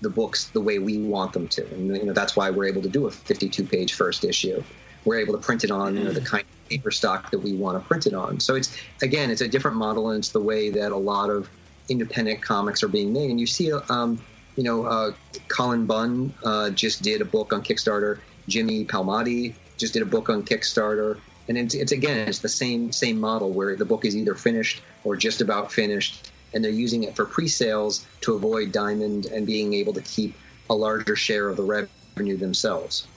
the 0.01 0.09
books 0.09 0.45
the 0.47 0.61
way 0.61 0.79
we 0.79 0.97
want 0.99 1.33
them 1.33 1.47
to, 1.47 1.65
and 1.73 1.95
you 1.95 2.05
know 2.05 2.13
that's 2.13 2.35
why 2.35 2.49
we're 2.49 2.65
able 2.65 2.81
to 2.81 2.89
do 2.89 3.07
a 3.07 3.11
52-page 3.11 3.93
first 3.93 4.23
issue. 4.23 4.63
We're 5.05 5.19
able 5.19 5.33
to 5.33 5.39
print 5.39 5.63
it 5.63 5.71
on 5.71 5.97
you 5.97 6.03
know, 6.03 6.11
the 6.11 6.21
kind 6.21 6.43
of 6.43 6.69
paper 6.69 6.91
stock 6.91 7.31
that 7.31 7.39
we 7.39 7.53
want 7.53 7.81
to 7.81 7.87
print 7.87 8.05
it 8.05 8.13
on. 8.13 8.39
So 8.39 8.55
it's 8.55 8.75
again, 9.01 9.31
it's 9.31 9.41
a 9.41 9.47
different 9.47 9.77
model, 9.77 10.09
and 10.09 10.19
it's 10.19 10.29
the 10.29 10.41
way 10.41 10.69
that 10.69 10.91
a 10.91 10.97
lot 10.97 11.29
of 11.29 11.49
independent 11.89 12.41
comics 12.41 12.83
are 12.83 12.87
being 12.87 13.11
made. 13.11 13.29
And 13.29 13.39
you 13.39 13.47
see, 13.47 13.71
um, 13.89 14.19
you 14.55 14.63
know, 14.63 14.85
uh, 14.85 15.11
Cullen 15.47 15.85
Bunn 15.85 16.33
uh, 16.43 16.69
just 16.71 17.01
did 17.01 17.21
a 17.21 17.25
book 17.25 17.53
on 17.53 17.63
Kickstarter. 17.63 18.19
Jimmy 18.47 18.85
Palmiotti 18.85 19.53
just 19.77 19.93
did 19.93 20.01
a 20.01 20.05
book 20.05 20.29
on 20.29 20.43
Kickstarter 20.43 21.19
and 21.47 21.57
it's, 21.57 21.73
it's 21.73 21.91
again 21.91 22.27
it's 22.27 22.39
the 22.39 22.49
same 22.49 22.91
same 22.91 23.19
model 23.19 23.51
where 23.51 23.75
the 23.75 23.85
book 23.85 24.05
is 24.05 24.15
either 24.15 24.35
finished 24.35 24.81
or 25.03 25.15
just 25.15 25.41
about 25.41 25.71
finished 25.71 26.30
and 26.53 26.63
they're 26.63 26.71
using 26.71 27.03
it 27.03 27.15
for 27.15 27.25
pre-sales 27.25 28.05
to 28.21 28.33
avoid 28.33 28.71
diamond 28.71 29.25
and 29.27 29.45
being 29.45 29.73
able 29.73 29.93
to 29.93 30.01
keep 30.01 30.35
a 30.69 30.73
larger 30.75 31.15
share 31.15 31.49
of 31.49 31.57
the 31.57 31.63
revenue 31.63 32.37
themselves 32.37 33.07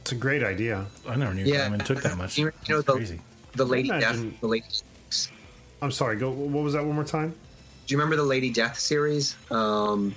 It's 0.00 0.12
a 0.12 0.14
great 0.14 0.42
idea. 0.42 0.86
I 1.08 1.16
never 1.16 1.34
knew 1.34 1.44
Yeah. 1.44 1.64
Diamond 1.64 1.86
took 1.86 2.02
that 2.02 2.16
much. 2.16 2.38
You 2.38 2.46
know 2.46 2.52
That's 2.68 2.86
the, 2.86 2.92
crazy. 2.92 3.20
the 3.54 3.64
Lady 3.66 3.88
Imagine- 3.90 4.30
Death. 4.30 4.40
The 4.40 4.46
lady. 4.48 4.66
I'm 5.82 5.90
sorry. 5.92 6.16
Go. 6.16 6.30
What 6.30 6.62
was 6.64 6.74
that 6.74 6.84
one 6.84 6.94
more 6.94 7.04
time? 7.04 7.30
Do 7.86 7.92
you 7.94 7.98
remember 7.98 8.16
the 8.16 8.22
Lady 8.28 8.50
Death 8.50 8.78
series? 8.78 9.34
Um, 9.50 10.14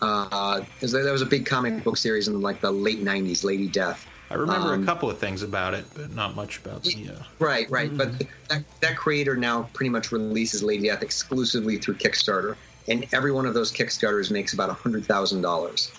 uh, 0.00 0.60
'cause 0.80 0.90
there 0.92 1.04
there 1.04 1.12
was 1.12 1.22
a 1.22 1.26
big 1.26 1.46
comic 1.46 1.84
book 1.84 1.96
series 1.96 2.26
in 2.28 2.40
like 2.40 2.60
the 2.60 2.70
late 2.72 3.02
'90s, 3.02 3.44
Lady 3.44 3.68
Death. 3.68 4.04
I 4.32 4.36
remember 4.36 4.72
Um, 4.72 4.82
a 4.82 4.86
couple 4.86 5.10
of 5.10 5.18
things 5.18 5.42
about 5.42 5.74
it, 5.74 5.84
but 5.94 6.14
not 6.14 6.34
much 6.34 6.58
about 6.58 6.82
the. 6.84 7.10
Uh, 7.10 7.22
Right, 7.38 7.70
right. 7.70 7.94
But 7.94 8.18
that, 8.48 8.64
that 8.80 8.96
creator 8.96 9.36
now 9.36 9.68
pretty 9.74 9.90
much 9.90 10.10
releases 10.10 10.62
Lady 10.62 10.88
Death 10.88 11.02
exclusively 11.02 11.76
through 11.76 11.94
Kickstarter, 11.96 12.56
and 12.88 13.06
every 13.12 13.30
one 13.30 13.44
of 13.44 13.52
those 13.52 13.70
Kickstarters 13.70 14.30
makes 14.30 14.54
about 14.54 14.70
a 14.70 14.72
hundred 14.72 15.04
thousand 15.04 15.42
dollars. 15.42 15.92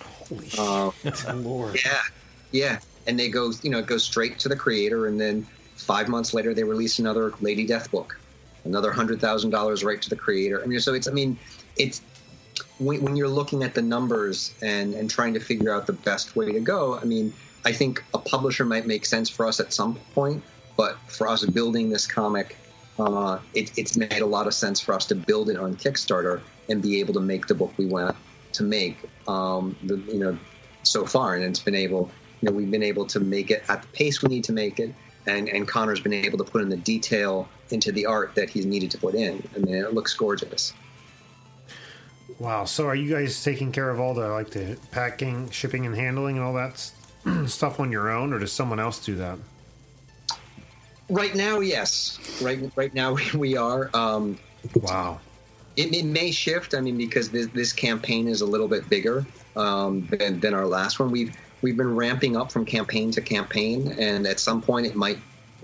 Uh, 0.58 0.90
Lord. 1.34 1.78
Yeah, 1.84 2.00
yeah. 2.50 2.78
And 3.06 3.18
they 3.18 3.28
go, 3.28 3.52
you 3.62 3.70
know, 3.70 3.78
it 3.78 3.86
goes 3.86 4.02
straight 4.02 4.38
to 4.40 4.48
the 4.48 4.56
creator, 4.56 5.06
and 5.06 5.20
then 5.20 5.46
five 5.76 6.08
months 6.08 6.34
later 6.34 6.54
they 6.54 6.64
release 6.64 6.98
another 6.98 7.32
Lady 7.40 7.64
Death 7.66 7.90
book, 7.92 8.18
another 8.64 8.90
hundred 8.90 9.20
thousand 9.20 9.50
dollars 9.50 9.84
right 9.84 10.02
to 10.02 10.10
the 10.10 10.16
creator. 10.16 10.60
I 10.60 10.66
mean, 10.66 10.80
so 10.80 10.92
it's, 10.94 11.06
I 11.06 11.12
mean, 11.12 11.38
it's 11.76 12.02
when, 12.78 13.00
when 13.02 13.14
you're 13.16 13.28
looking 13.28 13.62
at 13.62 13.74
the 13.74 13.82
numbers 13.82 14.52
and 14.60 14.94
and 14.94 15.08
trying 15.08 15.34
to 15.34 15.40
figure 15.40 15.72
out 15.72 15.86
the 15.86 15.92
best 15.92 16.34
way 16.34 16.50
to 16.50 16.60
go. 16.60 16.98
I 16.98 17.04
mean, 17.04 17.32
I 17.64 17.72
think 17.72 18.04
a 18.12 18.18
publisher 18.18 18.64
might 18.64 18.86
make 18.86 19.06
sense 19.06 19.28
for 19.28 19.46
us 19.46 19.58
at 19.60 19.72
some 19.72 19.96
point, 20.14 20.42
but 20.76 20.98
for 21.06 21.28
us 21.28 21.44
building 21.46 21.88
this 21.88 22.06
comic, 22.06 22.56
uh, 22.98 23.38
it, 23.54 23.76
it's 23.78 23.96
made 23.96 24.20
a 24.20 24.26
lot 24.26 24.46
of 24.46 24.54
sense 24.54 24.80
for 24.80 24.94
us 24.94 25.06
to 25.06 25.14
build 25.14 25.48
it 25.48 25.56
on 25.56 25.74
Kickstarter 25.76 26.40
and 26.68 26.82
be 26.82 27.00
able 27.00 27.14
to 27.14 27.20
make 27.20 27.46
the 27.46 27.54
book 27.54 27.72
we 27.76 27.86
want 27.86 28.16
to 28.52 28.62
make. 28.62 28.98
Um, 29.26 29.76
the, 29.84 29.96
you 29.96 30.18
know, 30.18 30.38
so 30.82 31.06
far, 31.06 31.34
and 31.34 31.44
it's 31.44 31.60
been 31.60 31.74
able, 31.74 32.10
you 32.40 32.50
know, 32.50 32.54
we've 32.54 32.70
been 32.70 32.82
able 32.82 33.06
to 33.06 33.20
make 33.20 33.50
it 33.50 33.64
at 33.68 33.82
the 33.82 33.88
pace 33.88 34.22
we 34.22 34.28
need 34.28 34.44
to 34.44 34.52
make 34.52 34.78
it, 34.78 34.94
and 35.26 35.48
and 35.48 35.66
Conor's 35.66 36.00
been 36.00 36.12
able 36.12 36.38
to 36.38 36.44
put 36.44 36.60
in 36.60 36.68
the 36.68 36.76
detail 36.76 37.48
into 37.70 37.90
the 37.90 38.04
art 38.04 38.34
that 38.34 38.50
he's 38.50 38.66
needed 38.66 38.90
to 38.90 38.98
put 38.98 39.14
in. 39.14 39.42
I 39.56 39.58
mean, 39.60 39.74
it 39.74 39.94
looks 39.94 40.14
gorgeous. 40.14 40.74
Wow. 42.38 42.64
So 42.64 42.86
are 42.86 42.94
you 42.94 43.10
guys 43.10 43.42
taking 43.42 43.72
care 43.72 43.90
of 43.90 43.98
all 43.98 44.12
the 44.12 44.28
like 44.28 44.50
the 44.50 44.76
packing, 44.90 45.48
shipping, 45.50 45.86
and 45.86 45.94
handling 45.96 46.36
and 46.36 46.44
all 46.44 46.54
that 46.54 46.90
stuff 47.46 47.80
on 47.80 47.90
your 47.92 48.10
own, 48.10 48.32
or 48.32 48.38
does 48.38 48.52
someone 48.52 48.80
else 48.80 49.04
do 49.04 49.14
that? 49.16 49.38
Right 51.10 51.34
now, 51.34 51.60
yes. 51.60 52.18
Right, 52.40 52.70
right 52.76 52.94
now 52.94 53.16
we 53.34 53.56
are. 53.56 53.90
Um, 53.94 54.38
Wow. 54.74 55.20
It, 55.76 55.94
it 55.94 56.04
may 56.04 56.30
shift. 56.30 56.74
I 56.74 56.80
mean, 56.80 56.96
because 56.96 57.30
this, 57.30 57.46
this 57.48 57.72
campaign 57.72 58.28
is 58.28 58.40
a 58.40 58.46
little 58.46 58.68
bit 58.68 58.88
bigger 58.88 59.26
um, 59.56 60.06
than, 60.06 60.40
than 60.40 60.54
our 60.54 60.66
last 60.66 61.00
one. 61.00 61.10
We've 61.10 61.36
we've 61.62 61.76
been 61.76 61.94
ramping 61.94 62.36
up 62.36 62.52
from 62.52 62.64
campaign 62.64 63.10
to 63.12 63.20
campaign, 63.20 63.94
and 63.98 64.26
at 64.26 64.38
some 64.38 64.62
point 64.62 64.86
it 64.86 64.94
might 64.94 65.18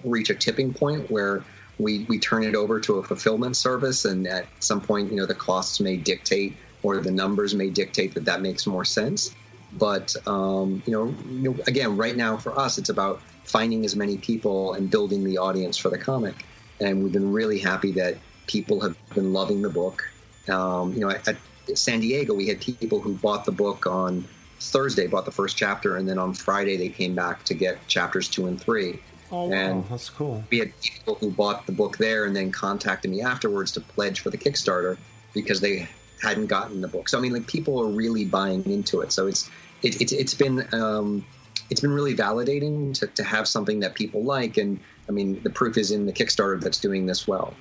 reach 0.04 0.30
a 0.30 0.34
tipping 0.34 0.72
point 0.72 1.10
where 1.10 1.44
we 1.78 2.04
we 2.08 2.18
turn 2.18 2.42
it 2.42 2.54
over 2.54 2.80
to 2.80 2.98
a 2.98 3.02
fulfillment 3.02 3.56
service, 3.56 4.04
and 4.04 4.26
at 4.26 4.46
some 4.58 4.80
point, 4.80 5.10
you 5.10 5.16
know, 5.16 5.26
the 5.26 5.34
costs 5.34 5.80
may 5.80 5.96
dictate 5.96 6.56
or 6.82 6.98
the 6.98 7.10
numbers 7.10 7.54
may 7.54 7.68
dictate 7.68 8.14
that 8.14 8.24
that 8.24 8.40
makes 8.40 8.66
more 8.66 8.84
sense. 8.84 9.34
But 9.72 10.14
um, 10.26 10.82
you, 10.86 10.92
know, 10.92 11.14
you 11.30 11.50
know, 11.50 11.56
again, 11.66 11.96
right 11.96 12.16
now 12.16 12.36
for 12.36 12.58
us, 12.58 12.78
it's 12.78 12.88
about 12.88 13.20
finding 13.44 13.84
as 13.84 13.96
many 13.96 14.18
people 14.18 14.74
and 14.74 14.90
building 14.90 15.24
the 15.24 15.38
audience 15.38 15.76
for 15.76 15.90
the 15.90 15.98
comic. 15.98 16.44
And 16.80 17.02
we've 17.02 17.12
been 17.12 17.32
really 17.32 17.58
happy 17.58 17.92
that 17.92 18.16
people 18.46 18.80
have 18.80 18.96
been 19.14 19.32
loving 19.32 19.62
the 19.62 19.70
book. 19.70 20.08
Um, 20.48 20.92
you 20.92 21.00
know, 21.00 21.10
at, 21.10 21.28
at 21.28 21.36
San 21.74 22.00
Diego, 22.00 22.34
we 22.34 22.46
had 22.48 22.60
people 22.60 23.00
who 23.00 23.14
bought 23.14 23.44
the 23.44 23.52
book 23.52 23.86
on 23.86 24.26
Thursday, 24.58 25.06
bought 25.06 25.24
the 25.24 25.30
first 25.30 25.56
chapter, 25.56 25.96
and 25.96 26.08
then 26.08 26.18
on 26.18 26.34
Friday 26.34 26.76
they 26.76 26.88
came 26.88 27.14
back 27.14 27.44
to 27.44 27.54
get 27.54 27.86
chapters 27.86 28.28
two 28.28 28.46
and 28.46 28.60
three. 28.60 29.00
Oh, 29.32 29.46
wow. 29.46 29.52
And 29.52 29.84
That's 29.88 30.10
cool. 30.10 30.44
we 30.50 30.58
had 30.58 30.72
people 30.80 31.14
who 31.14 31.30
bought 31.30 31.66
the 31.66 31.72
book 31.72 31.98
there 31.98 32.24
and 32.24 32.34
then 32.34 32.50
contacted 32.50 33.10
me 33.10 33.22
afterwards 33.22 33.70
to 33.72 33.80
pledge 33.80 34.20
for 34.20 34.30
the 34.30 34.38
Kickstarter 34.38 34.98
because 35.32 35.60
they 35.60 35.88
hadn't 36.22 36.46
gotten 36.46 36.80
the 36.80 36.88
book. 36.88 37.08
So 37.08 37.18
I 37.18 37.20
mean, 37.20 37.32
like 37.32 37.46
people 37.46 37.80
are 37.80 37.90
really 37.90 38.24
buying 38.24 38.64
into 38.64 39.00
it. 39.00 39.12
So 39.12 39.26
it's 39.26 39.50
it, 39.82 40.00
it's 40.00 40.12
it's 40.12 40.34
been 40.34 40.66
um, 40.72 41.24
it's 41.70 41.80
been 41.80 41.92
really 41.92 42.14
validating 42.14 42.94
to, 42.98 43.06
to 43.06 43.24
have 43.24 43.48
something 43.48 43.80
that 43.80 43.94
people 43.94 44.22
like. 44.22 44.56
And 44.56 44.78
I 45.08 45.12
mean, 45.12 45.42
the 45.42 45.50
proof 45.50 45.76
is 45.78 45.90
in 45.90 46.06
the 46.06 46.12
Kickstarter 46.12 46.60
that's 46.60 46.78
doing 46.78 47.06
this 47.06 47.26
well. 47.26 47.54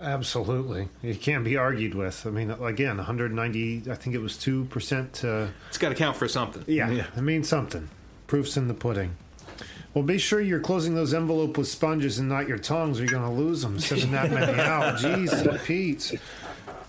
Absolutely. 0.00 0.88
It 1.02 1.20
can't 1.20 1.44
be 1.44 1.56
argued 1.56 1.94
with. 1.94 2.26
I 2.26 2.30
mean, 2.30 2.50
again, 2.50 2.96
190, 2.96 3.84
I 3.88 3.94
think 3.94 4.16
it 4.16 4.18
was 4.18 4.32
2% 4.32 5.12
to. 5.12 5.48
it's 5.68 5.78
got 5.78 5.90
to 5.90 5.94
count 5.94 6.16
for 6.16 6.26
something. 6.26 6.64
Yeah, 6.66 6.90
it 6.90 7.20
means 7.20 7.48
something. 7.48 7.88
Proof's 8.26 8.56
in 8.56 8.66
the 8.66 8.74
pudding. 8.74 9.16
Well, 9.94 10.02
be 10.02 10.18
sure 10.18 10.40
you're 10.40 10.58
closing 10.58 10.94
those 10.94 11.12
envelope 11.12 11.58
with 11.58 11.68
sponges 11.68 12.18
and 12.18 12.28
not 12.28 12.48
your 12.48 12.58
tongues, 12.58 12.98
or 12.98 13.04
you're 13.04 13.12
going 13.12 13.30
to 13.30 13.42
lose 13.42 13.62
them. 13.62 13.78
Sending 13.78 14.10
that 14.12 14.30
many 14.30 14.58
out. 14.60 14.96
Jeez, 14.96 15.64
Pete. 15.64 16.18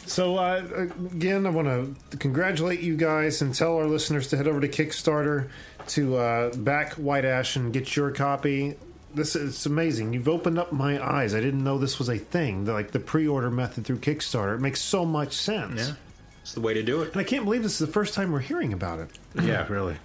So, 0.06 0.38
uh, 0.38 0.88
again, 1.14 1.46
I 1.46 1.50
want 1.50 1.68
to 2.12 2.18
congratulate 2.18 2.82
you 2.82 2.96
guys 2.96 3.42
and 3.42 3.54
tell 3.54 3.78
our 3.78 3.86
listeners 3.86 4.28
to 4.30 4.38
head 4.38 4.48
over 4.48 4.60
to 4.60 4.68
Kickstarter 4.68 5.50
to 5.88 6.18
uh, 6.18 6.56
back 6.56 6.94
White 6.94 7.26
Ash 7.26 7.56
and 7.56 7.74
get 7.74 7.96
your 7.96 8.12
copy. 8.12 8.76
This 9.14 9.36
is 9.36 9.66
amazing. 9.66 10.14
You've 10.14 10.28
opened 10.28 10.60
up 10.60 10.72
my 10.72 11.04
eyes. 11.04 11.36
I 11.36 11.40
didn't 11.40 11.64
know 11.64 11.78
this 11.78 12.00
was 12.00 12.10
a 12.10 12.18
thing. 12.18 12.66
Like 12.66 12.92
the 12.92 13.00
pre-order 13.00 13.52
method 13.52 13.86
through 13.86 14.00
Kickstarter. 14.00 14.56
It 14.56 14.62
makes 14.62 14.82
so 14.82 15.06
much 15.06 15.34
sense. 15.34 15.88
Yeah, 15.88 15.96
it's 16.42 16.54
the 16.54 16.62
way 16.62 16.74
to 16.74 16.84
do 16.84 17.02
it. 17.02 17.12
And 17.12 17.22
I 17.22 17.24
can't 17.24 17.46
believe 17.46 17.64
this 17.64 17.74
is 17.74 17.88
the 17.88 17.94
first 17.94 18.14
time 18.14 18.32
we're 18.32 18.40
hearing 18.40 18.74
about 18.74 19.00
it. 19.00 19.10
Yeah, 19.42 19.68
really. 19.68 19.96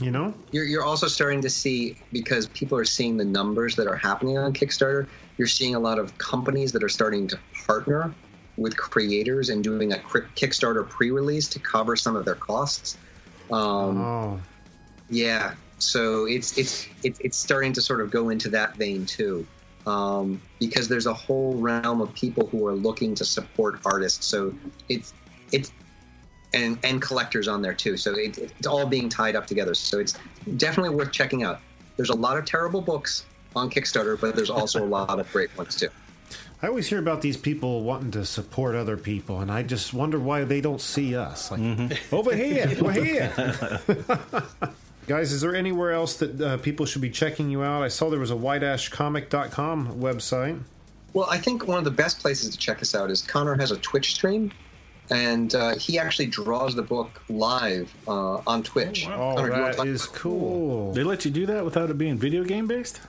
You 0.00 0.10
know? 0.10 0.34
You're, 0.50 0.64
you're 0.64 0.84
also 0.84 1.06
starting 1.06 1.42
to 1.42 1.50
see 1.50 1.98
because 2.12 2.46
people 2.48 2.78
are 2.78 2.84
seeing 2.84 3.16
the 3.16 3.24
numbers 3.24 3.76
that 3.76 3.86
are 3.86 3.96
happening 3.96 4.38
on 4.38 4.52
Kickstarter. 4.52 5.06
You're 5.38 5.48
seeing 5.48 5.74
a 5.74 5.80
lot 5.80 5.98
of 5.98 6.16
companies 6.18 6.72
that 6.72 6.82
are 6.82 6.88
starting 6.88 7.26
to 7.28 7.38
partner 7.66 8.14
with 8.56 8.76
creators 8.76 9.48
and 9.48 9.64
doing 9.64 9.92
a 9.92 9.96
Kickstarter 9.96 10.88
pre-release 10.88 11.48
to 11.48 11.58
cover 11.58 11.96
some 11.96 12.16
of 12.16 12.24
their 12.24 12.34
costs. 12.34 12.98
Um, 13.50 13.98
Oh, 14.00 14.40
Yeah, 15.08 15.54
so 15.78 16.26
it's 16.26 16.56
it's 16.56 16.88
it's 17.02 17.36
starting 17.36 17.72
to 17.74 17.82
sort 17.82 18.00
of 18.00 18.10
go 18.10 18.30
into 18.30 18.48
that 18.50 18.76
vein 18.76 19.04
too, 19.04 19.46
um, 19.86 20.40
because 20.58 20.88
there's 20.88 21.06
a 21.06 21.14
whole 21.14 21.54
realm 21.54 22.00
of 22.00 22.14
people 22.14 22.46
who 22.46 22.66
are 22.66 22.74
looking 22.74 23.14
to 23.16 23.24
support 23.24 23.80
artists. 23.84 24.26
So 24.26 24.54
it's 24.88 25.12
it's 25.50 25.72
and 26.54 26.78
and 26.84 27.02
collectors 27.02 27.48
on 27.48 27.62
there 27.62 27.74
too. 27.74 27.96
So 27.96 28.14
it, 28.14 28.38
it's 28.38 28.66
all 28.66 28.86
being 28.86 29.08
tied 29.08 29.36
up 29.36 29.46
together. 29.46 29.74
So 29.74 29.98
it's 29.98 30.14
definitely 30.56 30.94
worth 30.94 31.12
checking 31.12 31.42
out. 31.42 31.60
There's 31.96 32.10
a 32.10 32.16
lot 32.16 32.38
of 32.38 32.44
terrible 32.44 32.80
books 32.80 33.26
on 33.54 33.68
Kickstarter, 33.68 34.18
but 34.18 34.34
there's 34.34 34.50
also 34.50 34.82
a 34.84 34.86
lot 34.86 35.18
of 35.18 35.30
great 35.32 35.56
ones 35.58 35.76
too. 35.76 35.88
I 36.62 36.68
always 36.68 36.86
hear 36.86 37.00
about 37.00 37.22
these 37.22 37.36
people 37.36 37.82
wanting 37.82 38.12
to 38.12 38.24
support 38.24 38.76
other 38.76 38.96
people, 38.96 39.40
and 39.40 39.50
I 39.50 39.64
just 39.64 39.92
wonder 39.92 40.18
why 40.20 40.44
they 40.44 40.60
don't 40.60 40.80
see 40.80 41.16
us. 41.16 41.50
Like 41.50 41.60
over 42.12 42.34
here, 42.34 42.72
we're 42.80 42.92
here. 42.92 43.80
Guys, 45.08 45.32
is 45.32 45.40
there 45.40 45.56
anywhere 45.56 45.90
else 45.90 46.14
that 46.16 46.40
uh, 46.40 46.56
people 46.58 46.86
should 46.86 47.02
be 47.02 47.10
checking 47.10 47.50
you 47.50 47.64
out? 47.64 47.82
I 47.82 47.88
saw 47.88 48.08
there 48.10 48.20
was 48.20 48.30
a 48.30 48.34
whiteashcomic.com 48.36 49.98
website. 50.00 50.60
Well, 51.14 51.26
I 51.28 51.38
think 51.38 51.66
one 51.66 51.78
of 51.78 51.84
the 51.84 51.90
best 51.90 52.20
places 52.20 52.50
to 52.50 52.56
check 52.58 52.80
us 52.80 52.94
out 52.94 53.10
is 53.10 53.22
Conor 53.22 53.56
has 53.56 53.72
a 53.72 53.76
Twitch 53.78 54.14
stream, 54.14 54.52
and 55.10 55.52
uh, 55.56 55.74
he 55.74 55.98
actually 55.98 56.26
draws 56.26 56.76
the 56.76 56.82
book 56.82 57.10
live 57.28 57.92
uh, 58.06 58.36
on 58.46 58.62
Twitch. 58.62 59.08
Oh, 59.08 59.34
Conor, 59.34 59.36
do 59.36 59.42
you 59.46 59.50
wanna 59.50 59.64
that 59.72 59.76
talk 59.78 59.86
is 59.86 60.04
about- 60.04 60.14
cool. 60.14 60.92
They 60.92 61.02
let 61.02 61.24
you 61.24 61.32
do 61.32 61.44
that 61.46 61.64
without 61.64 61.90
it 61.90 61.98
being 61.98 62.16
video 62.16 62.44
game 62.44 62.68
based? 62.68 63.00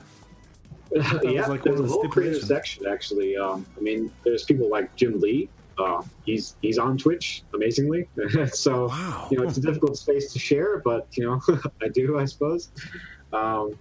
yeah, 1.22 1.46
like 1.46 1.62
there's 1.62 1.80
one 1.80 1.80
a 1.80 1.82
of 1.84 1.88
the 1.88 1.88
whole 1.88 2.08
creative 2.08 2.42
section 2.42 2.86
actually. 2.86 3.36
Um, 3.36 3.66
I 3.76 3.80
mean, 3.80 4.12
there's 4.24 4.44
people 4.44 4.68
like 4.70 4.94
Jim 4.96 5.20
Lee. 5.20 5.48
Uh, 5.76 6.02
he's 6.24 6.56
he's 6.62 6.78
on 6.78 6.96
Twitch, 6.96 7.42
amazingly. 7.52 8.08
so 8.52 8.86
Wow. 8.88 9.28
you 9.30 9.38
know, 9.38 9.44
it's 9.44 9.56
a 9.56 9.60
difficult 9.60 9.96
space 9.96 10.32
to 10.32 10.38
share, 10.38 10.78
but 10.84 11.08
you 11.12 11.24
know, 11.24 11.40
I 11.82 11.88
do, 11.88 12.18
I 12.18 12.24
suppose. 12.26 12.70
Um, 13.32 13.76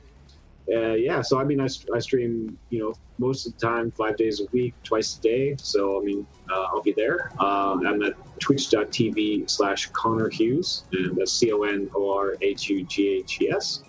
uh, 0.73 0.93
yeah, 0.93 1.21
so 1.21 1.39
I 1.39 1.43
mean, 1.43 1.59
I, 1.59 1.67
I 1.93 1.99
stream, 1.99 2.57
you 2.69 2.79
know, 2.79 2.93
most 3.17 3.45
of 3.45 3.53
the 3.53 3.59
time, 3.59 3.91
five 3.91 4.15
days 4.17 4.39
a 4.39 4.45
week, 4.53 4.73
twice 4.83 5.17
a 5.17 5.21
day. 5.21 5.55
So 5.59 6.01
I 6.01 6.03
mean, 6.03 6.25
uh, 6.51 6.63
I'll 6.71 6.81
be 6.81 6.93
there. 6.93 7.31
Uh, 7.39 7.77
I'm 7.85 8.01
at 8.01 8.13
twitch.tv 8.39 9.49
slash 9.49 9.87
Conor 9.91 10.29
Hughes, 10.29 10.85
and 10.93 11.15
that's 11.17 11.33
C 11.33 11.51
O 11.51 11.63
N 11.63 11.89
O 11.95 12.17
R 12.17 12.35
H 12.41 12.69
U 12.69 12.83
G 12.85 13.09
H 13.19 13.39
E 13.41 13.51
S. 13.51 13.83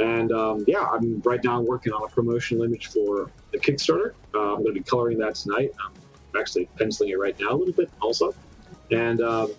And 0.00 0.32
um, 0.32 0.64
yeah, 0.66 0.80
I'm 0.80 1.20
right 1.20 1.42
now 1.44 1.60
working 1.60 1.92
on 1.92 2.02
a 2.02 2.08
promotional 2.08 2.64
image 2.64 2.88
for 2.88 3.30
the 3.52 3.58
Kickstarter. 3.58 4.14
Uh, 4.34 4.54
I'm 4.54 4.62
going 4.62 4.74
to 4.74 4.80
be 4.80 4.82
coloring 4.82 5.18
that 5.18 5.34
tonight. 5.34 5.70
I'm 5.84 6.40
actually 6.40 6.68
penciling 6.78 7.10
it 7.10 7.18
right 7.18 7.38
now 7.38 7.50
a 7.50 7.56
little 7.56 7.74
bit 7.74 7.90
also. 8.00 8.34
And 8.90 9.20
um, 9.20 9.52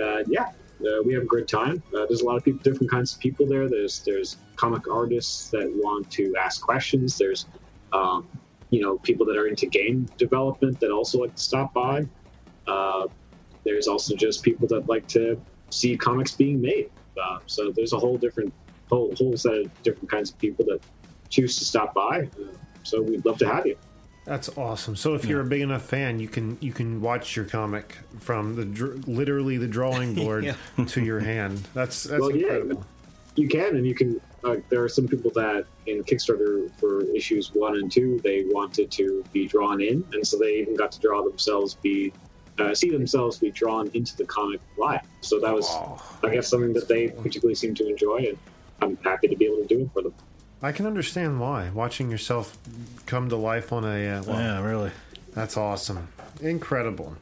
uh, 0.00 0.22
yeah, 0.26 0.50
uh, 0.86 1.02
we 1.04 1.14
have 1.14 1.22
a 1.22 1.26
great 1.26 1.48
time. 1.48 1.82
Uh, 1.94 2.04
there's 2.06 2.20
a 2.20 2.26
lot 2.26 2.36
of 2.36 2.44
people, 2.44 2.60
different 2.62 2.90
kinds 2.90 3.14
of 3.14 3.20
people 3.20 3.46
there. 3.46 3.68
There's 3.68 4.00
there's 4.00 4.36
comic 4.56 4.86
artists 4.88 5.48
that 5.50 5.70
want 5.76 6.10
to 6.12 6.34
ask 6.38 6.60
questions. 6.60 7.16
There's 7.16 7.46
um, 7.92 8.28
you 8.68 8.82
know 8.82 8.98
people 8.98 9.24
that 9.26 9.36
are 9.36 9.46
into 9.46 9.66
game 9.66 10.06
development 10.18 10.78
that 10.80 10.90
also 10.90 11.18
like 11.18 11.34
to 11.34 11.42
stop 11.42 11.72
by. 11.72 12.06
Uh, 12.66 13.08
there's 13.64 13.88
also 13.88 14.14
just 14.14 14.42
people 14.42 14.68
that 14.68 14.88
like 14.88 15.06
to 15.08 15.40
see 15.70 15.96
comics 15.96 16.34
being 16.34 16.60
made. 16.60 16.90
Uh, 17.20 17.38
so 17.46 17.72
there's 17.74 17.92
a 17.92 17.98
whole 17.98 18.18
different 18.18 18.52
whole 18.90 19.14
whole 19.16 19.36
set 19.36 19.54
of 19.54 19.82
different 19.82 20.10
kinds 20.10 20.30
of 20.30 20.38
people 20.38 20.64
that 20.66 20.80
choose 21.28 21.58
to 21.58 21.64
stop 21.64 21.94
by. 21.94 22.22
Uh, 22.22 22.52
so 22.82 23.00
we'd 23.02 23.24
love 23.24 23.38
to 23.38 23.46
have 23.48 23.66
you. 23.66 23.76
That's 24.24 24.48
awesome. 24.56 24.96
So 24.96 25.14
if 25.14 25.24
you're 25.24 25.40
a 25.40 25.44
big 25.46 25.62
enough 25.62 25.82
fan, 25.82 26.20
you 26.20 26.28
can 26.28 26.56
you 26.60 26.72
can 26.72 27.00
watch 27.00 27.36
your 27.36 27.44
comic 27.46 27.96
from 28.18 28.54
the 28.54 28.64
dr- 28.64 29.08
literally 29.08 29.56
the 29.56 29.66
drawing 29.66 30.14
board 30.20 30.44
Yeah. 30.44 30.56
to 30.86 31.02
your 31.02 31.20
hand. 31.20 31.58
That's 31.74 32.04
that's 32.04 32.20
well, 32.20 32.30
incredible. 32.30 32.76
yeah, 32.76 33.42
you 33.42 33.48
can, 33.48 33.76
and 33.76 33.86
you 33.86 33.94
can. 33.94 34.20
Uh, 34.42 34.56
there 34.70 34.82
are 34.82 34.88
some 34.88 35.06
people 35.06 35.30
that 35.34 35.66
in 35.86 36.02
Kickstarter 36.04 36.70
for 36.78 37.02
issues 37.14 37.50
one 37.54 37.76
and 37.76 37.92
two, 37.92 38.18
they 38.24 38.44
wanted 38.48 38.90
to 38.92 39.22
be 39.32 39.46
drawn 39.46 39.82
in, 39.82 40.02
and 40.12 40.26
so 40.26 40.38
they 40.38 40.54
even 40.56 40.74
got 40.76 40.90
to 40.92 41.00
draw 41.00 41.22
themselves 41.22 41.74
be 41.74 42.12
uh, 42.58 42.74
see 42.74 42.90
themselves 42.90 43.38
be 43.38 43.50
drawn 43.50 43.90
into 43.94 44.16
the 44.16 44.24
comic 44.24 44.60
live. 44.78 45.00
So 45.22 45.38
that 45.40 45.52
was, 45.54 45.68
I 46.22 46.30
guess, 46.34 46.48
something 46.48 46.72
that 46.74 46.88
they 46.88 47.08
particularly 47.08 47.54
seemed 47.54 47.76
to 47.78 47.88
enjoy, 47.88 48.16
and 48.28 48.38
I'm 48.82 48.96
happy 48.98 49.28
to 49.28 49.36
be 49.36 49.46
able 49.46 49.56
to 49.58 49.66
do 49.66 49.80
it 49.82 49.90
for 49.92 50.02
them. 50.02 50.14
I 50.62 50.72
can 50.72 50.86
understand 50.86 51.40
why 51.40 51.70
watching 51.70 52.10
yourself 52.10 52.56
come 53.06 53.28
to 53.30 53.36
life 53.36 53.72
on 53.72 53.84
a 53.84 54.08
uh, 54.18 54.22
well, 54.24 54.38
Yeah, 54.38 54.62
really. 54.62 54.90
That's 55.34 55.56
awesome, 55.56 56.08
incredible. 56.42 57.16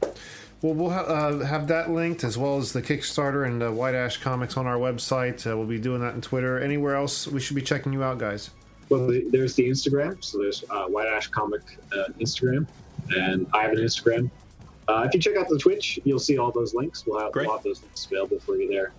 Well, 0.61 0.73
we'll 0.73 0.89
ha- 0.89 1.03
uh, 1.03 1.45
have 1.45 1.67
that 1.67 1.89
linked 1.89 2.25
as 2.25 2.37
well 2.37 2.57
as 2.57 2.73
the 2.73 2.81
Kickstarter 2.81 3.47
and 3.47 3.63
uh, 3.63 3.71
White 3.71 3.95
Ash 3.95 4.17
Comics 4.17 4.57
on 4.57 4.67
our 4.67 4.75
website. 4.77 5.49
Uh, 5.49 5.55
we'll 5.55 5.67
be 5.67 5.79
doing 5.79 6.01
that 6.01 6.15
on 6.15 6.21
Twitter. 6.21 6.59
Anywhere 6.59 6.95
else, 6.95 7.27
we 7.27 7.39
should 7.39 7.55
be 7.55 7.61
checking 7.61 7.93
you 7.93 8.03
out, 8.03 8.17
guys. 8.17 8.49
Well, 8.89 9.07
the- 9.07 9.25
there's 9.29 9.55
the 9.55 9.69
Instagram. 9.69 10.21
So 10.23 10.37
there's 10.39 10.65
uh, 10.69 10.85
White 10.87 11.07
Ash 11.07 11.27
Comic 11.27 11.61
uh, 11.93 12.11
Instagram, 12.19 12.67
and 13.15 13.47
I 13.53 13.61
have 13.61 13.71
an 13.71 13.77
Instagram. 13.77 14.29
Uh, 14.89 15.03
if 15.07 15.13
you 15.13 15.19
check 15.21 15.37
out 15.37 15.47
the 15.47 15.57
Twitch, 15.57 15.97
you'll 16.03 16.19
see 16.19 16.37
all 16.37 16.51
those 16.51 16.73
links. 16.73 17.05
We'll 17.05 17.19
have, 17.21 17.31
we'll 17.35 17.51
have 17.55 17.63
those 17.63 17.81
links 17.81 18.05
available 18.07 18.39
for 18.39 18.57
you 18.57 18.67
there. 18.67 18.91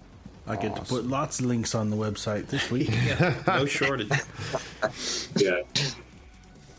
I 0.47 0.57
get 0.57 0.75
to 0.77 0.83
put 0.83 1.07
lots 1.07 1.39
of 1.41 1.47
links 1.47 1.75
on 1.75 1.91
the 1.91 1.97
website 1.97 2.49
this 2.49 2.71
week. 2.71 2.91
no 3.47 3.67
shortage. 3.67 4.11
yeah. 5.37 5.61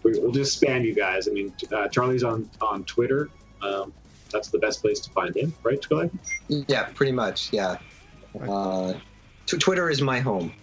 We, 0.03 0.19
we'll 0.19 0.31
just 0.31 0.61
spam 0.61 0.83
you 0.83 0.93
guys. 0.95 1.27
I 1.27 1.31
mean, 1.31 1.53
uh, 1.71 1.87
Charlie's 1.87 2.23
on 2.23 2.49
on 2.59 2.83
Twitter. 2.85 3.29
Um, 3.61 3.93
that's 4.31 4.49
the 4.49 4.57
best 4.59 4.81
place 4.81 4.99
to 5.01 5.09
find 5.11 5.35
him, 5.35 5.53
right, 5.63 5.79
Charlie? 5.81 6.09
Yeah, 6.47 6.85
pretty 6.95 7.11
much. 7.11 7.51
Yeah. 7.53 7.77
Uh, 8.41 8.93
tw- 9.45 9.59
Twitter 9.59 9.89
is 9.89 10.01
my 10.01 10.19
home. 10.19 10.53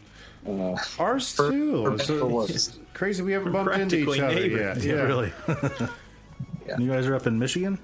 Uh, 0.46 0.74
Ours 0.98 1.32
for- 1.34 1.50
too. 1.50 1.84
for 1.84 1.98
So 2.02 2.40
it's 2.42 2.78
crazy 2.94 3.22
we 3.22 3.32
haven't 3.32 3.52
We're 3.52 3.64
bumped 3.64 3.78
into 3.78 4.10
each 4.12 4.20
other 4.20 4.34
neighbors. 4.34 4.84
yet. 4.84 4.84
Yeah, 4.84 4.94
Yeah, 4.94 5.02
really. 5.02 5.32
You 6.78 6.86
guys 6.90 7.06
are 7.06 7.14
up 7.14 7.26
in 7.26 7.38
Michigan? 7.38 7.78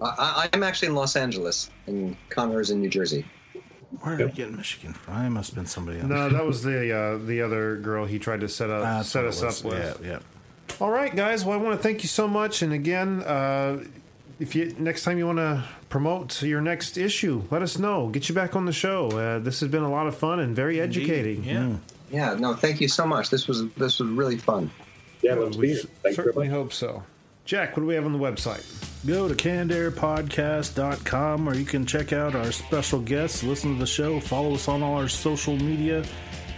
I, 0.00 0.48
I'm 0.54 0.62
actually 0.62 0.88
in 0.88 0.94
Los 0.94 1.14
Angeles, 1.14 1.68
and 1.86 2.16
Conor's 2.30 2.70
in 2.70 2.80
New 2.80 2.88
Jersey. 2.88 3.26
Where 4.00 4.16
did 4.16 4.28
I 4.28 4.30
get 4.30 4.52
Michigan 4.52 4.92
from? 4.92 5.14
I 5.14 5.28
must 5.28 5.50
have 5.50 5.56
been 5.56 5.66
somebody 5.66 5.98
else. 5.98 6.08
No, 6.08 6.28
that 6.30 6.44
was 6.44 6.62
the 6.62 6.92
uh, 6.96 7.18
the 7.18 7.42
other 7.42 7.76
girl 7.76 8.06
he 8.06 8.18
tried 8.18 8.40
to 8.40 8.48
set 8.48 8.70
up 8.70 8.82
That's 8.82 9.08
set 9.08 9.24
us 9.24 9.42
up 9.42 9.64
with. 9.64 10.00
Yeah, 10.02 10.08
yeah. 10.08 10.18
All 10.80 10.90
right, 10.90 11.14
guys. 11.14 11.44
Well, 11.44 11.58
I 11.58 11.62
want 11.62 11.76
to 11.76 11.82
thank 11.82 12.02
you 12.02 12.08
so 12.08 12.28
much. 12.28 12.62
And 12.62 12.72
again, 12.72 13.22
uh, 13.22 13.84
if 14.38 14.54
you 14.54 14.74
next 14.78 15.04
time 15.04 15.18
you 15.18 15.26
want 15.26 15.38
to 15.38 15.64
promote 15.88 16.40
your 16.42 16.60
next 16.60 16.96
issue, 16.96 17.42
let 17.50 17.62
us 17.62 17.78
know. 17.78 18.08
Get 18.08 18.28
you 18.28 18.34
back 18.34 18.54
on 18.54 18.64
the 18.64 18.72
show. 18.72 19.08
Uh, 19.08 19.38
this 19.40 19.60
has 19.60 19.68
been 19.70 19.82
a 19.82 19.90
lot 19.90 20.06
of 20.06 20.16
fun 20.16 20.40
and 20.40 20.54
very 20.54 20.80
educating. 20.80 21.44
Yeah. 21.44 21.76
Yeah. 22.10 22.34
No, 22.34 22.54
thank 22.54 22.80
you 22.80 22.88
so 22.88 23.06
much. 23.06 23.30
This 23.30 23.48
was 23.48 23.68
this 23.72 23.98
was 23.98 24.08
really 24.10 24.38
fun. 24.38 24.70
Yeah, 25.22 25.34
love 25.34 25.52
to 25.52 25.58
be 25.58 25.68
here. 25.68 25.76
Thank 25.76 25.92
you 25.92 26.00
very 26.00 26.14
Certainly 26.28 26.48
hope 26.48 26.72
so. 26.72 27.02
Jack, 27.44 27.76
what 27.76 27.82
do 27.82 27.86
we 27.86 27.94
have 27.94 28.06
on 28.06 28.12
the 28.12 28.18
website? 28.18 28.64
Go 29.06 29.28
to 29.28 29.34
cannedairpodcast.com 29.34 31.48
or 31.48 31.54
you 31.54 31.64
can 31.64 31.86
check 31.86 32.12
out 32.12 32.34
our 32.34 32.52
special 32.52 33.00
guests, 33.00 33.42
listen 33.42 33.72
to 33.72 33.80
the 33.80 33.86
show, 33.86 34.20
follow 34.20 34.52
us 34.54 34.68
on 34.68 34.82
all 34.82 34.96
our 34.96 35.08
social 35.08 35.56
media, 35.56 36.04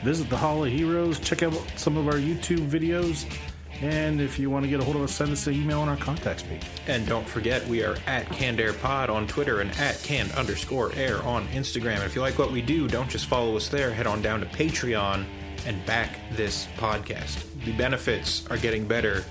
visit 0.02 0.28
the 0.28 0.36
Hall 0.36 0.64
of 0.64 0.73
Heroes, 0.73 1.20
check 1.20 1.44
out 1.44 1.55
some 1.77 1.97
of 1.97 2.09
our 2.09 2.14
YouTube 2.14 2.69
videos, 2.69 3.32
and 3.81 4.20
if 4.20 4.39
you 4.39 4.51
want 4.51 4.64
to 4.64 4.69
get 4.69 4.81
a 4.81 4.85
hold 4.85 4.97
of 4.97 5.02
us, 5.02 5.12
send 5.12 5.32
us 5.32 5.47
an 5.47 5.55
email 5.55 5.81
on 5.81 5.89
our 5.89 5.97
contacts 5.97 6.43
page. 6.43 6.62
And 6.86 7.06
don't 7.06 7.28
forget, 7.28 7.66
we 7.66 7.82
are 7.82 7.97
at 8.06 8.28
Canned 8.31 8.60
Air 8.60 8.73
Pod 8.73 9.10
on 9.10 9.27
Twitter 9.27 9.60
and 9.60 9.70
at 9.73 10.01
canned 10.02 10.31
underscore 10.32 10.93
air 10.94 11.23
on 11.24 11.47
Instagram. 11.48 11.97
And 11.97 12.05
if 12.05 12.14
you 12.14 12.20
like 12.20 12.39
what 12.39 12.52
we 12.52 12.62
do, 12.62 12.86
don't 12.86 13.10
just 13.10 13.27
follow 13.27 13.56
us 13.56 13.69
there. 13.69 13.93
Head 13.93 14.06
on 14.06 14.23
down 14.23 14.39
to 14.40 14.47
Patreon 14.47 15.24
and 15.66 15.85
back 15.85 16.20
this 16.32 16.69
podcast. 16.77 17.44
The 17.64 17.73
benefits 17.73 18.47
are 18.51 18.56
getting 18.56 18.86
better 18.86 19.24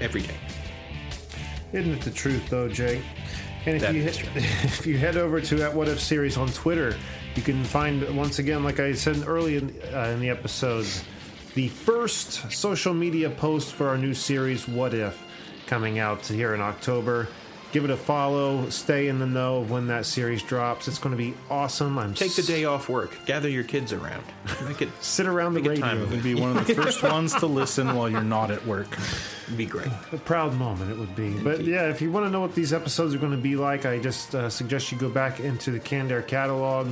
every 0.00 0.22
day. 0.22 0.36
Isn't 1.76 1.92
it 1.92 2.00
the 2.00 2.10
truth, 2.10 2.48
though, 2.48 2.68
Jay? 2.68 3.02
And 3.66 3.76
if 3.76 3.82
That 3.82 3.94
you 3.94 4.02
if 4.34 4.86
you 4.86 4.96
head 4.96 5.18
over 5.18 5.42
to 5.42 5.62
at 5.62 5.74
What 5.74 5.88
If 5.88 6.00
series 6.00 6.38
on 6.38 6.48
Twitter, 6.48 6.96
you 7.34 7.42
can 7.42 7.62
find 7.64 8.16
once 8.16 8.38
again, 8.38 8.64
like 8.64 8.80
I 8.80 8.94
said 8.94 9.24
early 9.26 9.56
in, 9.58 9.76
uh, 9.92 10.12
in 10.14 10.20
the 10.20 10.30
episode, 10.30 10.86
the 11.54 11.68
first 11.68 12.50
social 12.50 12.94
media 12.94 13.28
post 13.28 13.74
for 13.74 13.88
our 13.88 13.98
new 13.98 14.14
series 14.14 14.66
What 14.66 14.94
If, 14.94 15.22
coming 15.66 15.98
out 15.98 16.24
here 16.26 16.54
in 16.54 16.62
October. 16.62 17.28
Give 17.76 17.84
it 17.84 17.90
a 17.90 17.96
follow. 17.98 18.70
Stay 18.70 19.08
in 19.08 19.18
the 19.18 19.26
know 19.26 19.58
of 19.58 19.70
when 19.70 19.88
that 19.88 20.06
series 20.06 20.42
drops. 20.42 20.88
It's 20.88 20.98
going 20.98 21.14
to 21.14 21.22
be 21.22 21.34
awesome. 21.50 21.98
I'm 21.98 22.14
Take 22.14 22.34
the 22.34 22.40
day 22.40 22.64
off 22.64 22.88
work. 22.88 23.14
Gather 23.26 23.50
your 23.50 23.64
kids 23.64 23.92
around. 23.92 24.24
Make 24.66 24.80
it 24.80 24.88
sit 25.02 25.26
around 25.26 25.52
the 25.52 25.60
make 25.60 25.66
a 25.66 25.70
radio. 25.72 25.84
time 25.86 26.00
of 26.00 26.22
be 26.22 26.34
one 26.34 26.56
of 26.56 26.66
the 26.66 26.74
first 26.82 27.02
ones 27.02 27.34
to 27.34 27.44
listen 27.46 27.94
while 27.94 28.08
you're 28.08 28.22
not 28.22 28.50
at 28.50 28.64
work. 28.64 28.86
It'd 29.44 29.58
be 29.58 29.66
great. 29.66 29.88
a 30.10 30.16
proud 30.16 30.54
moment 30.54 30.90
it 30.90 30.96
would 30.96 31.14
be. 31.14 31.32
But 31.38 31.64
yeah, 31.64 31.90
if 31.90 32.00
you 32.00 32.10
want 32.10 32.24
to 32.24 32.30
know 32.30 32.40
what 32.40 32.54
these 32.54 32.72
episodes 32.72 33.14
are 33.14 33.18
going 33.18 33.32
to 33.32 33.36
be 33.36 33.56
like, 33.56 33.84
I 33.84 33.98
just 33.98 34.34
uh, 34.34 34.48
suggest 34.48 34.90
you 34.90 34.96
go 34.96 35.10
back 35.10 35.38
into 35.40 35.70
the 35.70 35.78
Canned 35.78 36.10
Air 36.10 36.22
catalog. 36.22 36.88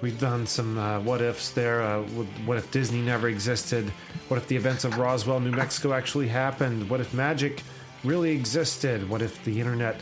We've 0.00 0.18
done 0.18 0.46
some 0.46 0.78
uh, 0.78 1.00
what 1.00 1.20
ifs 1.20 1.50
there. 1.50 1.82
Uh, 1.82 2.00
what- 2.04 2.26
what 2.46 2.56
if 2.56 2.70
Disney 2.70 3.02
never 3.02 3.28
existed? 3.28 3.90
What 4.28 4.38
if 4.38 4.48
the 4.48 4.56
events 4.56 4.84
of 4.84 4.96
Roswell, 4.96 5.40
New 5.40 5.50
Mexico 5.50 5.92
actually 5.92 6.28
happened? 6.28 6.88
What 6.88 7.00
if 7.00 7.12
magic 7.12 7.62
really 8.04 8.30
existed? 8.30 9.08
What 9.08 9.22
if 9.22 9.42
the 9.44 9.58
internet 9.58 10.00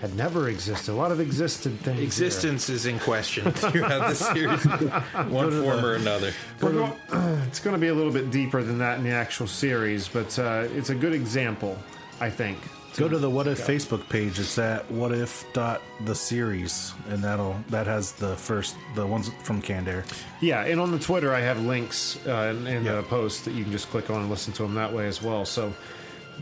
had 0.00 0.14
never 0.14 0.48
existed? 0.48 0.92
A 0.92 0.94
lot 0.94 1.12
of 1.12 1.20
existed 1.20 1.78
things. 1.80 2.00
Existence 2.00 2.68
is 2.68 2.86
in 2.86 2.98
question 2.98 3.50
throughout 3.52 4.08
the 4.08 4.14
series, 4.14 4.64
one 5.30 5.50
form 5.50 5.84
or 5.84 5.94
another. 5.94 6.32
We're 6.60 6.92
it's 7.46 7.60
going 7.60 7.74
to 7.74 7.80
be 7.80 7.88
a 7.88 7.94
little 7.94 8.12
bit 8.12 8.30
deeper 8.30 8.62
than 8.62 8.78
that 8.78 8.98
in 8.98 9.04
the 9.04 9.12
actual 9.12 9.46
series, 9.46 10.08
but 10.08 10.38
uh, 10.38 10.66
it's 10.72 10.90
a 10.90 10.94
good 10.94 11.12
example, 11.12 11.78
I 12.20 12.30
think. 12.30 12.58
Go 12.96 13.08
to 13.08 13.18
the 13.18 13.28
What 13.28 13.48
If 13.48 13.66
Facebook 13.66 14.08
page. 14.08 14.38
It's 14.38 14.56
at 14.56 14.88
what 14.88 15.10
if 15.10 15.44
dot 15.52 15.82
the 16.04 16.14
series, 16.14 16.94
and 17.08 17.24
that'll 17.24 17.56
that 17.70 17.88
has 17.88 18.12
the 18.12 18.36
first 18.36 18.76
the 18.94 19.04
ones 19.04 19.32
from 19.42 19.60
Canned 19.60 19.88
Air. 19.88 20.04
Yeah, 20.40 20.64
and 20.64 20.80
on 20.80 20.92
the 20.92 20.98
Twitter, 21.00 21.34
I 21.34 21.40
have 21.40 21.60
links 21.60 22.24
uh, 22.24 22.54
in, 22.56 22.68
in 22.68 22.84
the 22.84 23.02
post 23.02 23.46
that 23.46 23.54
you 23.54 23.64
can 23.64 23.72
just 23.72 23.90
click 23.90 24.10
on 24.10 24.20
and 24.20 24.30
listen 24.30 24.52
to 24.54 24.62
them 24.62 24.74
that 24.74 24.92
way 24.92 25.08
as 25.08 25.20
well. 25.20 25.44
So, 25.44 25.74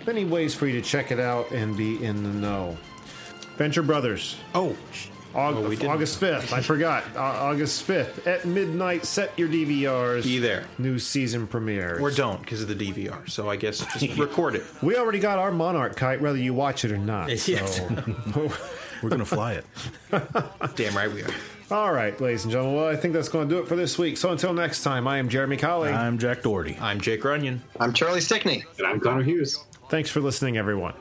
many 0.06 0.24
ways 0.24 0.54
for 0.54 0.66
you 0.66 0.80
to 0.80 0.86
check 0.86 1.10
it 1.10 1.20
out 1.20 1.50
and 1.50 1.76
be 1.76 2.02
in 2.04 2.22
the 2.22 2.28
know. 2.30 2.76
Venture 3.56 3.82
Brothers. 3.82 4.36
Oh, 4.54 4.76
Aug- 5.34 5.56
Oh, 5.56 5.68
we. 5.68 5.78
August 5.86 6.20
5th. 6.20 6.52
I 6.52 6.60
forgot. 6.60 7.04
Uh, 7.16 7.20
August 7.20 7.86
5th 7.88 8.26
at 8.26 8.44
midnight. 8.44 9.06
Set 9.06 9.32
your 9.38 9.48
DVRs. 9.48 10.24
Be 10.24 10.38
there. 10.38 10.64
New 10.78 10.98
season 10.98 11.46
premiere. 11.46 11.98
Or 12.00 12.10
don't 12.10 12.40
because 12.40 12.60
of 12.60 12.68
the 12.68 12.74
DVR. 12.74 13.28
So 13.30 13.48
I 13.48 13.56
guess 13.56 13.78
just 13.98 14.18
record 14.18 14.56
it. 14.56 14.64
We 14.82 14.96
already 14.96 15.20
got 15.20 15.38
our 15.38 15.50
Monarch 15.50 15.96
kite, 15.96 16.20
whether 16.20 16.36
you 16.36 16.52
watch 16.52 16.84
it 16.84 16.92
or 16.92 16.98
not. 16.98 17.30
Yes. 17.30 17.76
So. 17.76 17.88
We're 19.02 19.08
gonna 19.08 19.24
fly 19.24 19.54
it. 19.54 19.64
Damn 20.76 20.94
right 20.94 21.10
we 21.10 21.22
are. 21.22 21.30
All 21.72 21.90
right, 21.92 22.18
ladies 22.20 22.44
and 22.44 22.52
gentlemen. 22.52 22.76
Well, 22.76 22.88
I 22.88 22.96
think 22.96 23.14
that's 23.14 23.30
going 23.30 23.48
to 23.48 23.54
do 23.54 23.60
it 23.62 23.66
for 23.66 23.74
this 23.76 23.96
week. 23.98 24.18
So 24.18 24.30
until 24.30 24.52
next 24.52 24.82
time, 24.82 25.08
I 25.08 25.16
am 25.16 25.30
Jeremy 25.30 25.56
Colley. 25.56 25.88
I'm 25.90 26.18
Jack 26.18 26.42
Doherty. 26.42 26.76
I'm 26.80 27.00
Jake 27.00 27.24
Runyon. 27.24 27.62
I'm 27.80 27.94
Charlie 27.94 28.20
Stickney. 28.20 28.62
And 28.76 28.86
I'm 28.86 29.00
Conor 29.00 29.22
Hughes. 29.22 29.64
Thanks 29.92 30.08
for 30.08 30.22
listening, 30.22 30.56
everyone. 30.56 30.94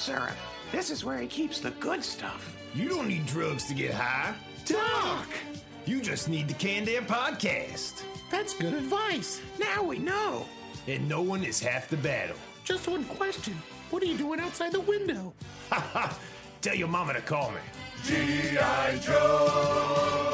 Syrup. 0.00 0.34
This 0.72 0.90
is 0.90 1.04
where 1.04 1.18
he 1.18 1.26
keeps 1.26 1.60
the 1.60 1.72
good 1.72 2.02
stuff. 2.02 2.56
You 2.74 2.88
don't 2.88 3.06
need 3.06 3.26
drugs 3.26 3.66
to 3.66 3.74
get 3.74 3.92
high. 3.92 4.34
Doc, 4.64 5.28
you 5.84 6.00
just 6.00 6.28
need 6.28 6.48
the 6.48 6.54
Canned 6.54 6.88
Air 6.88 7.02
podcast. 7.02 8.02
That's 8.30 8.54
good 8.54 8.72
advice. 8.72 9.42
Now 9.58 9.82
we 9.82 9.98
know. 9.98 10.46
And 10.86 11.06
no 11.08 11.20
one 11.20 11.44
is 11.44 11.60
half 11.60 11.88
the 11.88 11.98
battle. 11.98 12.36
Just 12.64 12.88
one 12.88 13.04
question. 13.04 13.54
What 13.90 14.02
are 14.02 14.06
you 14.06 14.16
doing 14.16 14.40
outside 14.40 14.72
the 14.72 14.80
window? 14.80 15.34
Ha 15.70 15.80
ha! 15.92 16.18
Tell 16.62 16.74
your 16.74 16.88
mama 16.88 17.12
to 17.14 17.20
call 17.20 17.50
me. 17.50 17.58
G.I. 18.04 18.98
Joe. 18.98 20.29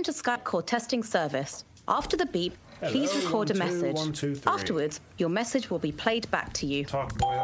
Welcome 0.00 0.14
to 0.14 0.22
Skype 0.22 0.44
call 0.44 0.62
testing 0.62 1.02
service. 1.02 1.62
After 1.86 2.16
the 2.16 2.24
beep, 2.24 2.56
please 2.80 3.14
record 3.14 3.50
a 3.50 3.52
one, 3.52 3.68
two, 3.68 3.74
message. 3.74 3.96
one, 3.96 4.12
two, 4.14 4.34
three. 4.34 4.50
Afterwards, 4.50 4.98
your 5.18 5.28
message 5.28 5.68
will 5.68 5.78
be 5.78 5.92
played 5.92 6.30
back 6.30 6.54
to 6.54 6.64
you. 6.64 6.86
Talk 6.86 7.18
boys. 7.18 7.38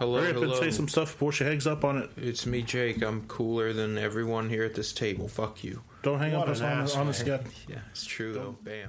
Hello, 0.00 0.20
Hurry 0.20 0.34
up 0.34 0.42
and 0.42 0.54
say 0.56 0.72
some 0.72 0.88
stuff 0.88 1.12
before 1.12 1.30
she 1.30 1.44
hangs 1.44 1.68
up 1.68 1.84
on 1.84 1.98
it. 1.98 2.10
It's 2.16 2.46
me, 2.46 2.62
Jake. 2.62 3.00
I'm 3.00 3.24
cooler 3.28 3.72
than 3.72 3.96
everyone 3.96 4.48
here 4.48 4.64
at 4.64 4.74
this 4.74 4.92
table. 4.92 5.28
Fuck 5.28 5.62
you. 5.62 5.82
Don't 6.02 6.18
hang 6.18 6.32
What 6.32 6.48
up 6.48 6.56
on, 6.56 6.62
asshole. 6.64 7.02
on 7.02 7.08
us 7.10 7.24
yet. 7.24 7.46
Yeah, 7.68 7.78
it's 7.92 8.04
true 8.04 8.32
though. 8.32 8.56
Bam. 8.64 8.88